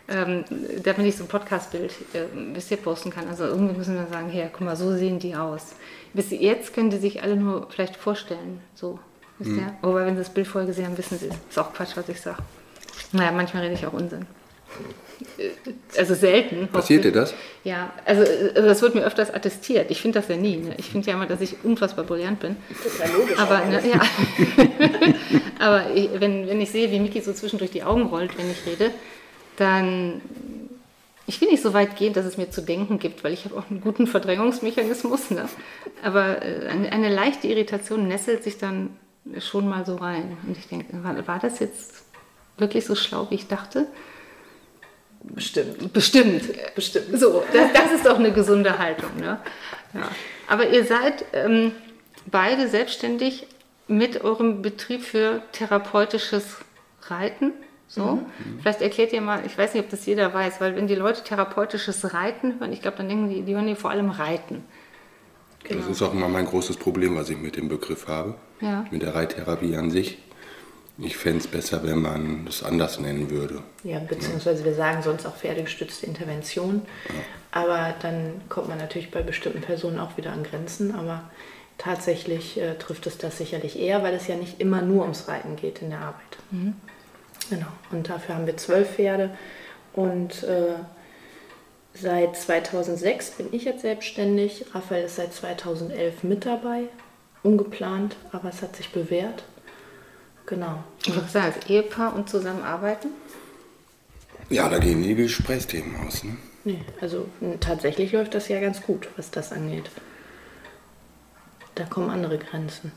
ähm, 0.08 0.46
damit 0.82 1.06
ich 1.06 1.18
so 1.18 1.26
ein 1.26 1.28
Podcast-Bild 1.28 1.92
äh, 2.14 2.54
bis 2.54 2.70
hier 2.70 2.78
posten 2.78 3.10
kann. 3.10 3.28
Also 3.28 3.44
irgendwie 3.44 3.76
müssen 3.76 3.96
wir 3.96 4.08
sagen, 4.08 4.30
hier, 4.30 4.50
guck 4.54 4.62
mal, 4.62 4.78
so 4.78 4.96
sehen 4.96 5.20
die 5.20 5.36
aus. 5.36 5.76
Bis 6.14 6.32
jetzt 6.32 6.74
können 6.74 6.90
die 6.90 7.00
sich 7.00 7.22
alle 7.22 7.36
nur 7.36 7.68
vielleicht 7.70 7.98
vorstellen, 7.98 8.62
so. 8.76 8.98
Wisst 9.40 9.58
ihr? 9.58 9.74
Wobei, 9.82 10.06
wenn 10.06 10.16
sie 10.16 10.22
das 10.22 10.34
Bild 10.34 10.48
vorher 10.48 10.68
gesehen 10.68 10.86
haben, 10.86 10.98
wissen 10.98 11.20
sie, 11.20 11.28
ist 11.50 11.60
auch 11.60 11.74
Quatsch, 11.74 11.98
was 11.98 12.08
ich 12.08 12.22
sage. 12.22 12.38
Naja, 13.12 13.34
manchmal 13.34 13.64
rede 13.64 13.76
ich 13.76 13.86
auch 13.86 13.92
Unsinn. 13.92 14.26
Äh, 15.38 16.00
Also 16.00 16.14
selten. 16.16 16.68
Passiert 16.68 17.04
dir 17.04 17.12
das? 17.12 17.34
Ja, 17.64 17.92
also 18.06 18.22
äh, 18.24 18.54
das 18.54 18.82
wird 18.82 18.96
mir 18.96 19.04
öfters 19.04 19.34
attestiert. 19.34 19.90
Ich 19.92 20.02
finde 20.02 20.20
das 20.20 20.28
ja 20.30 20.38
nie. 20.38 20.58
Ne? 20.58 20.76
Ich 20.78 20.90
finde 20.90 21.08
ja 21.08 21.14
immer, 21.16 21.26
dass 21.26 21.42
ich 21.42 21.56
unfassbar 21.64 22.06
brillant 22.06 22.40
bin. 22.40 22.56
Total 22.84 23.12
logisch. 23.18 23.40
Aber, 23.40 23.66
ne, 23.66 23.82
ja. 23.88 24.02
Aber 25.60 25.94
ich, 25.96 26.10
wenn, 26.20 26.48
wenn 26.48 26.62
ich 26.62 26.72
sehe, 26.72 26.92
wie 26.92 27.00
Miki 27.00 27.22
so 27.22 27.34
zwischendurch 27.34 27.72
die 27.72 27.84
Augen 27.84 28.04
rollt, 28.04 28.38
wenn 28.38 28.50
ich 28.50 28.66
rede, 28.66 28.92
dann. 29.58 30.22
Ich 31.30 31.42
will 31.42 31.50
nicht 31.50 31.62
so 31.62 31.74
weit 31.74 31.98
gehen, 31.98 32.14
dass 32.14 32.24
es 32.24 32.38
mir 32.38 32.50
zu 32.52 32.62
denken 32.62 33.00
gibt, 33.00 33.26
weil 33.26 33.34
ich 33.34 33.44
habe 33.44 33.58
auch 33.58 33.70
einen 33.70 33.82
guten 33.82 34.08
Verdrängungsmechanismus. 34.08 35.32
Ne? 35.32 35.50
Aber 36.02 36.42
äh, 36.42 36.68
eine, 36.70 36.90
eine 36.94 37.14
leichte 37.14 37.48
Irritation 37.48 38.08
nesselt 38.08 38.44
sich 38.46 38.58
dann 38.58 38.92
schon 39.40 39.68
mal 39.68 39.86
so 39.86 39.96
rein. 39.96 40.38
Und 40.48 40.58
ich 40.58 40.68
denke, 40.68 40.86
war, 41.04 41.28
war 41.28 41.40
das 41.40 41.60
jetzt 41.60 42.04
wirklich 42.58 42.86
so 42.86 42.96
schlau, 42.96 43.28
wie 43.30 43.36
ich 43.36 43.48
dachte? 43.48 43.88
Bestimmt. 45.24 45.94
Bestimmt. 45.94 46.76
Bestimmt. 46.76 47.20
So, 47.20 47.44
das, 47.54 47.74
das 47.74 47.92
ist 47.92 48.06
doch 48.06 48.18
eine 48.18 48.32
gesunde 48.32 48.78
Haltung. 48.78 49.10
Ne? 49.20 49.40
Ja. 49.94 50.10
Aber 50.48 50.70
ihr 50.70 50.86
seid 50.86 51.26
ähm, 51.34 51.72
beide 52.26 52.68
selbstständig 52.68 53.48
mit 53.88 54.24
eurem 54.24 54.62
Betrieb 54.62 55.04
für 55.04 55.42
therapeutisches 55.52 56.58
Reiten. 57.04 57.54
So, 57.90 58.22
vielleicht 58.62 58.82
erklärt 58.82 59.14
ihr 59.14 59.22
mal, 59.22 59.46
ich 59.46 59.58
weiß 59.58 59.74
nicht, 59.74 59.82
ob 59.82 59.90
das 59.90 60.06
jeder 60.06 60.34
weiß, 60.34 60.60
weil 60.60 60.76
wenn 60.76 60.88
die 60.88 60.96
Leute 60.96 61.24
therapeutisches 61.24 62.14
Reiten 62.14 62.60
hören, 62.60 62.74
ich 62.74 62.82
glaube, 62.82 62.98
dann 62.98 63.08
denken 63.08 63.30
die, 63.30 63.44
die 63.44 63.56
hören 63.56 63.66
die 63.66 63.76
vor 63.76 63.92
allem 63.92 64.10
Reiten. 64.10 64.66
Das 65.70 65.88
ist 65.88 66.02
auch 66.02 66.14
immer 66.14 66.28
mein 66.28 66.46
großes 66.46 66.78
Problem, 66.78 67.16
was 67.16 67.30
ich 67.30 67.38
mit 67.38 67.56
dem 67.56 67.70
Begriff 67.70 68.08
habe. 68.08 68.36
Ja. 68.60 68.86
Mit 68.92 69.04
der 69.04 69.16
Reittherapie 69.16 69.76
an 69.78 69.90
sich. 69.90 70.18
Ich 71.00 71.16
fände 71.16 71.40
es 71.40 71.48
besser, 71.48 71.84
wenn 71.84 72.02
man 72.02 72.46
das 72.46 72.64
anders 72.64 73.00
nennen 73.00 73.30
würde. 73.30 73.62
Ja, 73.84 74.00
beziehungsweise 74.00 74.66
wir 74.66 74.74
sagen 74.74 75.04
sonst 75.04 75.28
auch 75.28 75.36
pferdegestützte 75.36 76.08
Intervention. 76.08 76.82
Aber 77.52 77.94
dann 78.02 78.42
kommt 78.50 78.70
man 78.70 78.80
natürlich 78.80 79.12
bei 79.12 79.22
bestimmten 79.22 79.62
Personen 79.62 80.00
auch 80.00 80.18
wieder 80.18 80.32
an 80.32 80.44
Grenzen. 80.44 80.96
Aber 80.96 81.24
tatsächlich 81.78 82.60
äh, 82.60 82.76
trifft 82.76 83.06
es 83.06 83.20
das 83.20 83.38
sicherlich 83.38 83.80
eher, 83.80 84.02
weil 84.02 84.16
es 84.16 84.28
ja 84.28 84.36
nicht 84.36 84.60
immer 84.60 84.82
nur 84.82 85.04
ums 85.04 85.28
Reiten 85.28 85.56
geht 85.56 85.84
in 85.84 85.92
der 85.92 86.00
Arbeit. 86.00 86.38
Genau. 87.50 87.68
Und 87.92 88.10
dafür 88.10 88.36
haben 88.36 88.48
wir 88.48 88.58
zwölf 88.58 88.96
Pferde. 88.96 89.30
Und 89.94 90.44
äh, 90.44 90.74
seit 91.94 92.36
2006 92.36 93.32
bin 93.32 93.48
ich 93.52 93.66
jetzt 93.66 93.82
selbstständig. 93.82 94.66
Raphael 94.74 95.06
ist 95.06 95.18
seit 95.18 95.34
2011 95.34 96.24
mit 96.24 96.46
dabei. 96.46 96.84
Ungeplant, 97.44 98.16
aber 98.32 98.50
es 98.50 98.64
hat 98.64 98.76
sich 98.76 98.92
bewährt. 98.92 99.44
Genau. 100.48 100.84
Ich 101.06 101.14
würde 101.14 101.28
sagen, 101.28 101.54
als 101.54 101.70
Ehepaar 101.70 102.16
und 102.16 102.30
zusammenarbeiten. 102.30 103.10
Ja, 104.50 104.70
da 104.70 104.80
gehen 104.80 105.04
die 105.04 105.14
Gesprächsthemen 105.14 105.96
aus. 106.08 106.24
Ne? 106.24 106.38
Nee, 106.64 106.82
also 107.02 107.28
tatsächlich 107.60 108.14
läuft 108.14 108.34
das 108.34 108.48
ja 108.48 108.60
ganz 108.60 108.82
gut, 108.82 109.08
was 109.18 109.30
das 109.30 109.52
angeht. 109.52 109.92
Da 111.76 111.84
kommen 111.84 112.10
andere 112.10 112.38
Grenzen. 112.38 112.92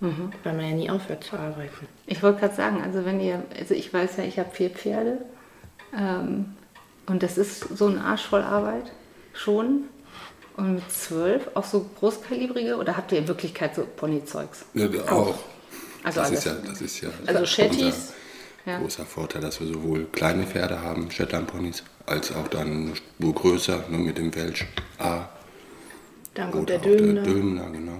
Weil 0.00 0.54
man 0.54 0.64
ja 0.64 0.76
nie 0.76 0.90
aufhört 0.90 1.24
zu 1.24 1.36
arbeiten. 1.36 1.88
Ich 2.06 2.22
wollte 2.22 2.40
gerade 2.40 2.54
sagen, 2.54 2.82
also 2.82 3.04
wenn 3.04 3.20
ihr, 3.20 3.42
also 3.58 3.74
ich 3.74 3.92
weiß 3.92 4.16
ja, 4.18 4.24
ich 4.24 4.38
habe 4.38 4.50
vier 4.52 4.70
Pferde 4.70 5.18
ähm, 5.92 6.54
und 7.06 7.22
das 7.22 7.36
ist 7.36 7.76
so 7.76 7.88
ein 7.88 7.98
Arsch 7.98 8.26
voll 8.26 8.42
Arbeit 8.42 8.92
schon. 9.32 9.84
Und 10.56 10.74
mit 10.76 10.90
zwölf 10.90 11.50
auch 11.54 11.64
so 11.64 11.88
großkalibrige 11.98 12.76
oder 12.76 12.96
habt 12.96 13.12
ihr 13.12 13.18
in 13.18 13.28
Wirklichkeit 13.28 13.74
so 13.74 13.84
Ponyzeugs? 13.84 14.64
Ja, 14.74 14.88
auch. 15.10 15.38
Also 16.16 16.20
das, 16.20 16.30
ist 16.32 16.44
ja, 16.44 16.56
das 16.66 16.80
ist 16.80 17.00
ja 17.00 17.08
Also 17.26 17.46
Shetties, 17.46 18.12
Ja. 18.66 18.78
großer 18.78 19.04
Vorteil, 19.04 19.42
dass 19.42 19.60
wir 19.60 19.66
sowohl 19.66 20.06
kleine 20.12 20.44
Pferde 20.44 20.80
haben, 20.80 21.10
Shetland-Ponys, 21.10 21.82
als 22.06 22.34
auch 22.34 22.48
dann 22.48 22.92
wo 23.18 23.32
größer, 23.32 23.84
nur 23.88 24.00
mit 24.00 24.18
dem 24.18 24.34
Welsch 24.34 24.66
A. 24.98 25.28
dann 26.34 26.50
kommt 26.50 26.68
der 26.70 26.78
Dömner. 26.78 27.22
der 27.22 27.32
Dömner, 27.32 27.70
genau. 27.70 27.98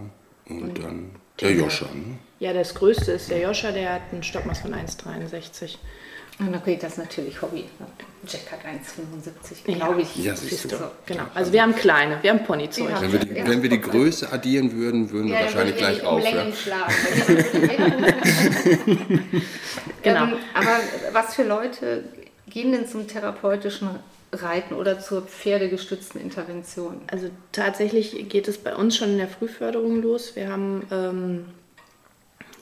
Und 0.49 0.79
dann 0.83 1.11
der 1.41 1.53
Joscha. 1.53 1.87
Ne? 1.87 2.19
Ja, 2.41 2.53
das 2.53 2.75
größte 2.75 3.13
ist 3.13 3.31
der 3.31 3.41
Joscha, 3.41 3.71
der 3.73 3.95
hat 3.95 4.03
einen 4.13 4.23
Stockmaß 4.23 4.61
von 4.61 4.75
1,63. 4.75 5.77
Und 6.41 6.55
okay, 6.55 6.79
das 6.81 6.93
ist 6.93 6.99
natürlich 6.99 7.43
Hobby. 7.43 7.65
Jack 8.27 8.51
hat 8.53 8.61
1,75, 8.61 9.65
glaube 9.75 10.03
ich. 10.03 10.17
Ja, 10.17 10.35
siehst 10.37 10.65
du. 10.65 10.69
So. 10.77 10.91
Genau. 11.07 11.25
Also 11.35 11.53
wir 11.53 11.63
haben 11.63 11.75
kleine, 11.75 12.23
wir 12.23 12.31
haben 12.31 12.45
Ponyzeug. 12.45 12.91
Wenn 13.01 13.13
wir, 13.13 13.19
die, 13.19 13.35
wenn 13.35 13.63
wir 13.63 13.71
die 13.71 13.81
Größe 13.81 14.31
addieren 14.33 14.73
würden, 14.73 15.11
würden 15.11 15.29
wir 15.29 15.35
Ja, 15.35 15.43
wahrscheinlich 15.45 15.77
dann 15.77 15.95
würde 15.95 15.99
gleich 15.99 15.99
ich 15.99 16.05
auf. 16.05 16.23
Längen 16.23 16.53
Ja? 16.67 16.87
Genau. 20.03 20.25
Ähm, 20.25 20.33
aber 20.55 20.81
was 21.13 21.35
für 21.35 21.43
Leute 21.43 22.05
gehen 22.49 22.71
denn 22.73 22.87
zum 22.87 23.09
therapeutischen 23.09 23.89
Reiten 24.33 24.75
oder 24.75 25.01
zur 25.01 25.23
pferdegestützten 25.23 26.21
Intervention? 26.21 27.01
Also 27.09 27.31
tatsächlich 27.53 28.29
geht 28.29 28.47
es 28.47 28.59
bei 28.59 28.77
uns 28.77 28.97
schon 28.97 29.11
in 29.11 29.19
der 29.19 29.29
Frühförderung 29.29 30.01
los. 30.03 30.37
Wir 30.37 30.49
haben 30.49 30.87
ähm, 30.93 31.47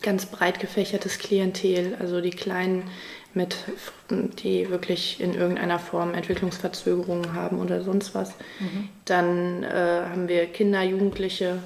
ganz 0.02 0.26
breit 0.26 0.60
gefächertes 0.60 1.18
Klientel, 1.18 1.96
also 1.98 2.20
die 2.20 2.30
Kleinen 2.30 2.84
mit, 3.36 3.56
die 4.10 4.70
wirklich 4.70 5.20
in 5.20 5.34
irgendeiner 5.34 5.78
Form 5.78 6.14
Entwicklungsverzögerungen 6.14 7.34
haben 7.34 7.60
oder 7.60 7.82
sonst 7.84 8.14
was. 8.14 8.30
Mhm. 8.58 8.88
Dann 9.04 9.62
äh, 9.62 10.02
haben 10.10 10.28
wir 10.28 10.46
Kinder, 10.46 10.82
Jugendliche 10.82 11.58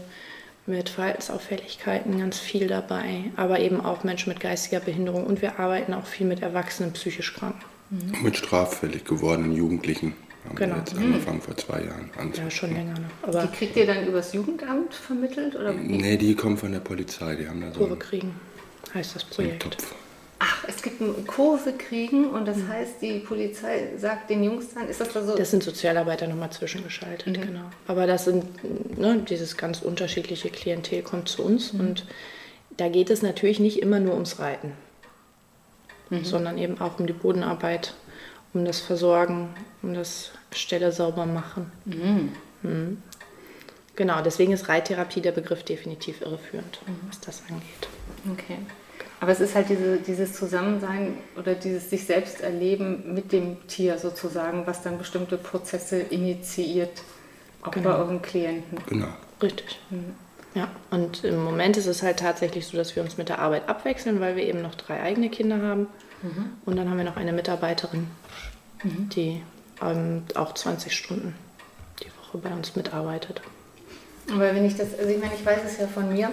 mit 0.66 0.88
Verhaltensauffälligkeiten 0.88 2.18
ganz 2.18 2.38
viel 2.38 2.66
dabei, 2.66 3.24
aber 3.36 3.60
eben 3.60 3.80
auch 3.80 4.04
Menschen 4.04 4.30
mit 4.32 4.40
geistiger 4.40 4.80
Behinderung 4.80 5.26
und 5.26 5.42
wir 5.42 5.58
arbeiten 5.58 5.94
auch 5.94 6.06
viel 6.06 6.26
mit 6.26 6.42
Erwachsenen 6.42 6.92
psychisch 6.92 7.34
Kranken. 7.34 7.64
Mhm. 7.90 8.22
Mit 8.22 8.36
straffällig 8.36 9.04
gewordenen 9.04 9.52
Jugendlichen 9.52 10.14
haben 10.44 10.56
genau. 10.56 10.74
wir 10.74 10.78
jetzt 10.80 10.96
mhm. 10.96 11.04
angefangen 11.06 11.40
vor 11.40 11.56
zwei 11.56 11.82
Jahren 11.82 12.10
an. 12.18 12.32
Ja, 12.34 12.50
schon 12.50 12.72
länger 12.72 12.94
noch. 12.94 13.28
Aber 13.28 13.42
die 13.42 13.56
kriegt 13.56 13.76
ihr 13.76 13.86
dann 13.86 14.06
übers 14.06 14.32
Jugendamt 14.32 14.94
vermittelt? 14.94 15.56
Oder 15.56 15.72
nee, 15.72 16.16
die 16.16 16.34
kommen 16.34 16.56
von 16.56 16.72
der 16.72 16.80
Polizei. 16.80 17.36
Die 17.36 17.48
haben 17.48 17.60
da 17.60 17.72
so 17.72 17.80
Kurve 17.80 17.96
kriegen, 17.96 18.34
heißt 18.94 19.16
das 19.16 19.24
Projekt. 19.24 19.62
Topf. 19.62 19.94
Ach, 20.42 20.64
es 20.66 20.80
gibt 20.80 21.02
Kurve 21.26 21.74
kriegen 21.74 22.30
und 22.30 22.48
das 22.48 22.56
mhm. 22.56 22.68
heißt, 22.68 23.02
die 23.02 23.18
Polizei 23.18 23.90
sagt 23.98 24.30
den 24.30 24.42
Jungs 24.42 24.72
dann, 24.74 24.88
ist 24.88 24.98
das 24.98 25.12
da 25.12 25.22
so? 25.22 25.36
Das 25.36 25.50
sind 25.50 25.62
Sozialarbeiter 25.62 26.26
nochmal 26.26 26.50
zwischengeschaltet, 26.50 27.36
mhm. 27.36 27.42
genau. 27.42 27.64
Aber 27.86 28.06
das 28.06 28.24
sind, 28.24 28.98
ne, 28.98 29.22
dieses 29.28 29.58
ganz 29.58 29.82
unterschiedliche 29.82 30.48
Klientel 30.48 31.02
kommt 31.02 31.28
zu 31.28 31.44
uns 31.44 31.74
mhm. 31.74 31.80
und 31.80 32.06
da 32.78 32.88
geht 32.88 33.10
es 33.10 33.20
natürlich 33.20 33.60
nicht 33.60 33.82
immer 33.82 34.00
nur 34.00 34.14
ums 34.14 34.38
Reiten, 34.38 34.72
mhm. 36.08 36.24
sondern 36.24 36.56
eben 36.56 36.80
auch 36.80 36.98
um 36.98 37.06
die 37.06 37.12
Bodenarbeit, 37.12 37.92
um 38.54 38.64
das 38.64 38.80
Versorgen, 38.80 39.50
um 39.82 39.92
das 39.92 40.30
Stelle 40.52 40.90
sauber 40.90 41.26
machen. 41.26 41.70
Mhm. 41.84 42.32
Mhm. 42.62 43.02
Genau, 43.94 44.22
deswegen 44.22 44.52
ist 44.52 44.70
Reittherapie 44.70 45.20
der 45.20 45.32
Begriff 45.32 45.64
definitiv 45.64 46.22
irreführend, 46.22 46.78
was 47.08 47.20
das 47.20 47.42
angeht. 47.50 47.88
Okay. 48.32 48.56
Aber 49.20 49.32
es 49.32 49.40
ist 49.40 49.54
halt 49.54 49.68
diese, 49.68 49.98
dieses 49.98 50.32
Zusammensein 50.32 51.18
oder 51.36 51.54
dieses 51.54 51.90
sich 51.90 52.06
selbst 52.06 52.40
erleben 52.40 53.14
mit 53.14 53.32
dem 53.32 53.66
Tier 53.68 53.98
sozusagen, 53.98 54.66
was 54.66 54.82
dann 54.82 54.96
bestimmte 54.96 55.36
Prozesse 55.36 55.98
initiiert, 55.98 57.02
auch 57.62 57.70
genau. 57.70 57.90
bei 57.90 57.96
euren 57.96 58.22
Klienten. 58.22 58.78
Genau. 58.86 59.08
Richtig. 59.42 59.78
Mhm. 59.90 60.14
Ja, 60.54 60.68
und 60.90 61.22
im 61.22 61.44
Moment 61.44 61.76
ist 61.76 61.86
es 61.86 62.02
halt 62.02 62.18
tatsächlich 62.18 62.66
so, 62.66 62.76
dass 62.76 62.96
wir 62.96 63.02
uns 63.02 63.18
mit 63.18 63.28
der 63.28 63.38
Arbeit 63.38 63.68
abwechseln, 63.68 64.20
weil 64.20 64.34
wir 64.36 64.42
eben 64.42 64.62
noch 64.62 64.74
drei 64.74 65.00
eigene 65.00 65.28
Kinder 65.28 65.62
haben. 65.62 65.86
Mhm. 66.22 66.52
Und 66.64 66.76
dann 66.76 66.88
haben 66.90 66.96
wir 66.96 67.04
noch 67.04 67.16
eine 67.16 67.32
Mitarbeiterin, 67.32 68.06
mhm. 68.82 69.08
die 69.10 69.42
ähm, 69.82 70.22
auch 70.34 70.54
20 70.54 70.96
Stunden 70.96 71.34
die 72.02 72.06
Woche 72.06 72.38
bei 72.38 72.50
uns 72.50 72.74
mitarbeitet. 72.74 73.42
Aber 74.32 74.54
wenn 74.54 74.64
ich 74.64 74.76
das, 74.76 74.98
also 74.98 75.10
ich 75.10 75.20
meine, 75.20 75.34
ich 75.34 75.44
weiß 75.44 75.60
es 75.64 75.78
ja 75.78 75.86
von 75.86 76.12
mir, 76.12 76.30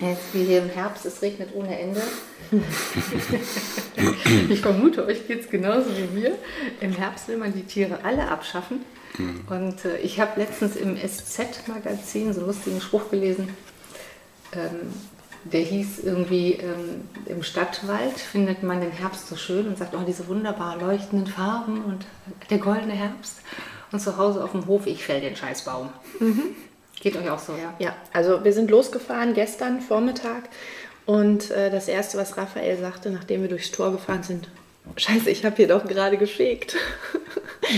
Jetzt 0.00 0.34
wie 0.34 0.44
hier 0.44 0.62
im 0.62 0.70
Herbst, 0.70 1.06
es 1.06 1.22
regnet 1.22 1.50
ohne 1.54 1.78
Ende. 1.78 2.02
ich 4.50 4.60
vermute, 4.60 5.06
euch 5.06 5.26
geht 5.26 5.42
es 5.42 5.50
genauso 5.50 5.90
wie 5.96 6.20
mir. 6.20 6.36
Im 6.80 6.92
Herbst 6.92 7.28
will 7.28 7.36
man 7.36 7.52
die 7.52 7.62
Tiere 7.62 8.00
alle 8.02 8.28
abschaffen. 8.28 8.80
Mhm. 9.18 9.42
Und 9.48 9.84
äh, 9.84 9.98
ich 9.98 10.18
habe 10.18 10.40
letztens 10.40 10.76
im 10.76 10.96
SZ-Magazin 10.96 12.32
so 12.32 12.40
einen 12.40 12.48
lustigen 12.48 12.80
Spruch 12.80 13.10
gelesen. 13.10 13.50
Ähm, 14.52 14.92
der 15.44 15.60
hieß 15.60 16.00
irgendwie, 16.00 16.54
ähm, 16.54 17.02
im 17.26 17.42
Stadtwald 17.42 18.18
findet 18.18 18.62
man 18.62 18.80
den 18.80 18.90
Herbst 18.90 19.28
so 19.28 19.36
schön 19.36 19.68
und 19.68 19.78
sagt, 19.78 19.94
oh, 19.94 20.02
diese 20.06 20.26
wunderbar 20.26 20.78
leuchtenden 20.78 21.26
Farben 21.26 21.84
und 21.84 22.06
der 22.50 22.58
goldene 22.58 22.94
Herbst. 22.94 23.40
Und 23.92 24.00
zu 24.00 24.16
Hause 24.16 24.42
auf 24.42 24.52
dem 24.52 24.66
Hof, 24.66 24.86
ich 24.86 25.04
fäll 25.04 25.20
den 25.20 25.36
Scheißbaum. 25.36 25.90
Mhm. 26.18 26.56
Geht 27.04 27.16
euch 27.18 27.28
auch 27.28 27.38
so, 27.38 27.52
ja? 27.52 27.74
Ja, 27.78 27.94
also 28.14 28.44
wir 28.44 28.54
sind 28.54 28.70
losgefahren 28.70 29.34
gestern 29.34 29.82
Vormittag 29.82 30.44
und 31.04 31.50
äh, 31.50 31.70
das 31.70 31.86
Erste, 31.86 32.16
was 32.16 32.38
Raphael 32.38 32.78
sagte, 32.78 33.10
nachdem 33.10 33.42
wir 33.42 33.50
durchs 33.50 33.70
Tor 33.70 33.92
gefahren 33.92 34.22
sind, 34.22 34.48
Scheiße, 34.96 35.28
ich 35.30 35.44
habe 35.44 35.56
hier 35.56 35.68
doch 35.68 35.84
gerade 35.86 36.16
gefegt. 36.16 36.76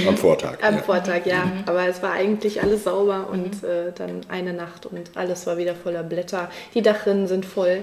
Am 0.07 0.17
Vortag. 0.17 0.63
Am 0.63 0.77
ja. 0.77 0.83
Vortag, 0.83 1.25
ja. 1.25 1.45
Mhm. 1.45 1.65
Aber 1.67 1.89
es 1.89 2.03
war 2.03 2.13
eigentlich 2.13 2.63
alles 2.63 2.85
sauber 2.85 3.29
und 3.31 3.63
mhm. 3.63 3.69
äh, 3.69 3.93
dann 3.93 4.21
eine 4.29 4.53
Nacht 4.53 4.87
und 4.87 5.11
alles 5.17 5.47
war 5.47 5.57
wieder 5.57 5.75
voller 5.75 6.03
Blätter. 6.03 6.51
Die 6.75 6.83
Dachrinnen 6.83 7.27
sind 7.27 7.47
voll. 7.47 7.83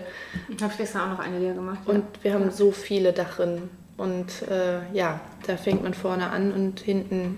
Ich 0.55 0.63
habe 0.63 0.73
gestern 0.77 1.01
auch 1.01 1.17
noch 1.17 1.25
eine 1.25 1.39
leer 1.39 1.53
gemacht. 1.53 1.79
Und 1.85 2.03
wir 2.21 2.33
haben 2.33 2.51
so 2.51 2.71
viele 2.71 3.11
Dachrinnen. 3.11 3.69
Und 3.97 4.47
äh, 4.49 4.79
ja, 4.93 5.19
da 5.45 5.57
fängt 5.57 5.83
man 5.83 5.93
vorne 5.93 6.29
an 6.29 6.51
und 6.53 6.79
hinten 6.79 7.37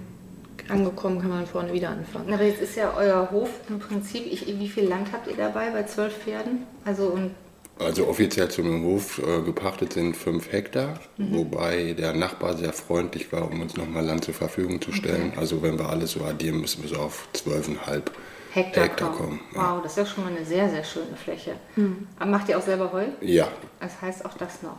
angekommen, 0.69 1.19
kann 1.19 1.29
man 1.29 1.45
vorne 1.45 1.73
wieder 1.73 1.89
anfangen. 1.89 2.33
Aber 2.33 2.43
jetzt 2.43 2.61
ist 2.61 2.75
ja 2.75 2.93
euer 2.95 3.29
Hof 3.31 3.49
im 3.69 3.79
Prinzip, 3.79 4.25
ich, 4.25 4.47
wie 4.47 4.69
viel 4.69 4.85
Land 4.85 5.11
habt 5.11 5.27
ihr 5.27 5.35
dabei 5.35 5.69
bei 5.69 5.83
zwölf 5.83 6.13
Pferden? 6.13 6.63
Also, 6.83 7.07
und 7.07 7.31
also 7.77 8.07
offiziell 8.07 8.47
zum 8.49 8.83
Hof 8.85 9.19
äh, 9.19 9.41
gepachtet 9.41 9.93
sind 9.93 10.15
fünf 10.15 10.49
Hektar, 10.51 10.97
mhm. 11.17 11.37
wobei 11.37 11.93
der 11.93 12.13
Nachbar 12.13 12.55
sehr 12.55 12.71
freundlich 12.71 13.33
war, 13.33 13.51
um 13.51 13.61
uns 13.61 13.75
nochmal 13.75 14.05
Land 14.05 14.23
zur 14.23 14.33
Verfügung 14.33 14.81
zu 14.81 14.93
stellen. 14.93 15.31
Okay. 15.31 15.39
Also 15.39 15.61
wenn 15.61 15.77
wir 15.77 15.89
alles 15.89 16.11
so 16.11 16.23
addieren, 16.23 16.61
müssen 16.61 16.83
wir 16.83 16.89
so 16.89 16.95
auf 16.95 17.27
zwölfeinhalb 17.33 18.11
Hektar, 18.51 18.83
Hektar 18.85 19.11
kommen. 19.11 19.41
Ja. 19.53 19.75
Wow, 19.75 19.83
das 19.83 19.91
ist 19.91 19.97
ja 19.97 20.05
schon 20.05 20.23
mal 20.23 20.33
eine 20.33 20.45
sehr, 20.45 20.69
sehr 20.69 20.85
schöne 20.85 21.17
Fläche. 21.21 21.55
Mhm. 21.75 22.07
Aber 22.17 22.31
macht 22.31 22.47
ihr 22.47 22.57
auch 22.57 22.63
selber 22.63 22.93
Heu? 22.93 23.07
Ja. 23.19 23.49
Das 23.81 24.01
heißt 24.01 24.23
auch 24.23 24.37
das 24.37 24.61
noch. 24.61 24.77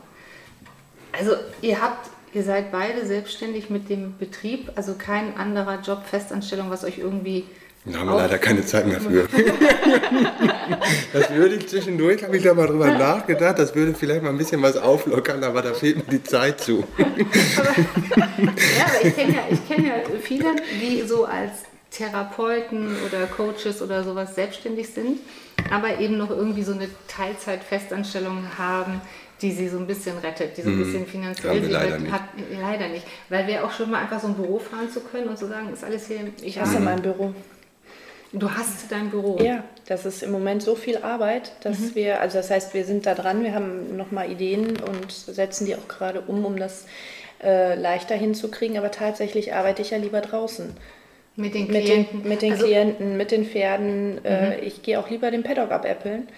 Also 1.12 1.32
ihr 1.60 1.80
habt 1.80 2.08
Ihr 2.36 2.42
seid 2.42 2.70
beide 2.70 3.06
selbstständig 3.06 3.70
mit 3.70 3.88
dem 3.88 4.18
Betrieb, 4.18 4.70
also 4.74 4.92
kein 4.92 5.38
anderer 5.38 5.80
Job, 5.80 6.02
Festanstellung, 6.04 6.68
was 6.68 6.84
euch 6.84 6.98
irgendwie. 6.98 7.44
Da 7.86 8.00
haben 8.00 8.10
wir 8.10 8.16
leider 8.16 8.36
keine 8.36 8.62
Zeit 8.62 8.86
mehr 8.86 9.00
für. 9.00 9.26
das 11.14 11.30
würde 11.30 11.54
ich 11.54 11.66
zwischendurch, 11.66 12.22
habe 12.24 12.36
ich 12.36 12.42
da 12.42 12.52
mal 12.52 12.66
drüber 12.66 12.88
nachgedacht, 12.88 13.58
das 13.58 13.74
würde 13.74 13.94
vielleicht 13.94 14.22
mal 14.22 14.28
ein 14.28 14.36
bisschen 14.36 14.60
was 14.60 14.76
auflockern, 14.76 15.42
aber 15.44 15.62
da 15.62 15.72
fehlt 15.72 15.96
mir 15.96 16.18
die 16.18 16.22
Zeit 16.22 16.60
zu. 16.60 16.84
aber, 16.98 17.08
ja, 18.18 18.84
aber 18.84 19.06
ich 19.06 19.16
kenne 19.16 19.32
ja, 19.32 19.42
kenn 19.66 19.86
ja 19.86 19.94
viele, 20.20 20.56
die 20.78 21.08
so 21.08 21.24
als 21.24 21.52
Therapeuten 21.90 22.96
oder 23.06 23.24
Coaches 23.28 23.80
oder 23.80 24.04
sowas 24.04 24.34
selbstständig 24.34 24.90
sind, 24.90 25.20
aber 25.70 26.00
eben 26.00 26.18
noch 26.18 26.28
irgendwie 26.28 26.64
so 26.64 26.72
eine 26.72 26.90
Teilzeitfestanstellung 27.08 28.44
haben, 28.58 29.00
die 29.42 29.52
sie 29.52 29.68
so 29.68 29.78
ein 29.78 29.86
bisschen 29.86 30.16
rettet, 30.18 30.56
die 30.56 30.62
so 30.62 30.70
ein 30.70 30.76
mhm. 30.76 30.84
bisschen 30.84 31.06
finanziell 31.06 31.62
sie 31.62 31.70
leider 31.70 31.98
nicht. 31.98 32.12
hat. 32.12 32.22
Leider 32.58 32.88
nicht. 32.88 33.06
Weil 33.28 33.46
wäre 33.46 33.64
auch 33.64 33.72
schon 33.72 33.90
mal 33.90 34.02
einfach 34.02 34.20
so 34.20 34.28
ein 34.28 34.34
Büro 34.34 34.58
fahren 34.58 34.90
zu 34.90 35.00
können 35.00 35.28
und 35.28 35.38
zu 35.38 35.46
sagen, 35.46 35.72
ist 35.72 35.84
alles 35.84 36.06
hier. 36.06 36.20
Ich 36.42 36.58
hasse 36.58 36.78
mhm. 36.78 36.84
mein 36.84 37.02
Büro. 37.02 37.34
Du 38.32 38.50
hast 38.50 38.90
dein 38.90 39.10
Büro. 39.10 39.38
Ja, 39.40 39.64
das 39.86 40.04
ist 40.04 40.22
im 40.22 40.30
Moment 40.30 40.62
so 40.62 40.74
viel 40.74 40.98
Arbeit, 40.98 41.52
dass 41.60 41.78
mhm. 41.78 41.94
wir, 41.94 42.20
also 42.20 42.38
das 42.38 42.50
heißt, 42.50 42.74
wir 42.74 42.84
sind 42.84 43.06
da 43.06 43.14
dran, 43.14 43.44
wir 43.44 43.54
haben 43.54 43.96
nochmal 43.96 44.30
Ideen 44.30 44.76
und 44.78 45.12
setzen 45.12 45.66
die 45.66 45.74
auch 45.74 45.88
gerade 45.88 46.22
um, 46.22 46.44
um 46.44 46.58
das 46.58 46.86
äh, 47.42 47.74
leichter 47.74 48.14
hinzukriegen. 48.14 48.78
Aber 48.78 48.90
tatsächlich 48.90 49.54
arbeite 49.54 49.82
ich 49.82 49.90
ja 49.90 49.98
lieber 49.98 50.22
draußen. 50.22 50.74
Mit 51.36 51.54
den 51.54 51.68
Klienten. 51.68 52.22
Mit 52.22 52.24
den, 52.24 52.28
mit 52.28 52.42
den 52.42 52.52
also, 52.52 52.64
Klienten, 52.64 53.16
mit 53.18 53.30
den 53.30 53.44
Pferden. 53.44 54.24
Äh, 54.24 54.56
mhm. 54.56 54.66
ich 54.66 54.82
gehe 54.82 54.98
auch 54.98 55.10
lieber 55.10 55.30
den 55.30 55.42
Paddock 55.42 55.70
abäppeln 55.70 56.28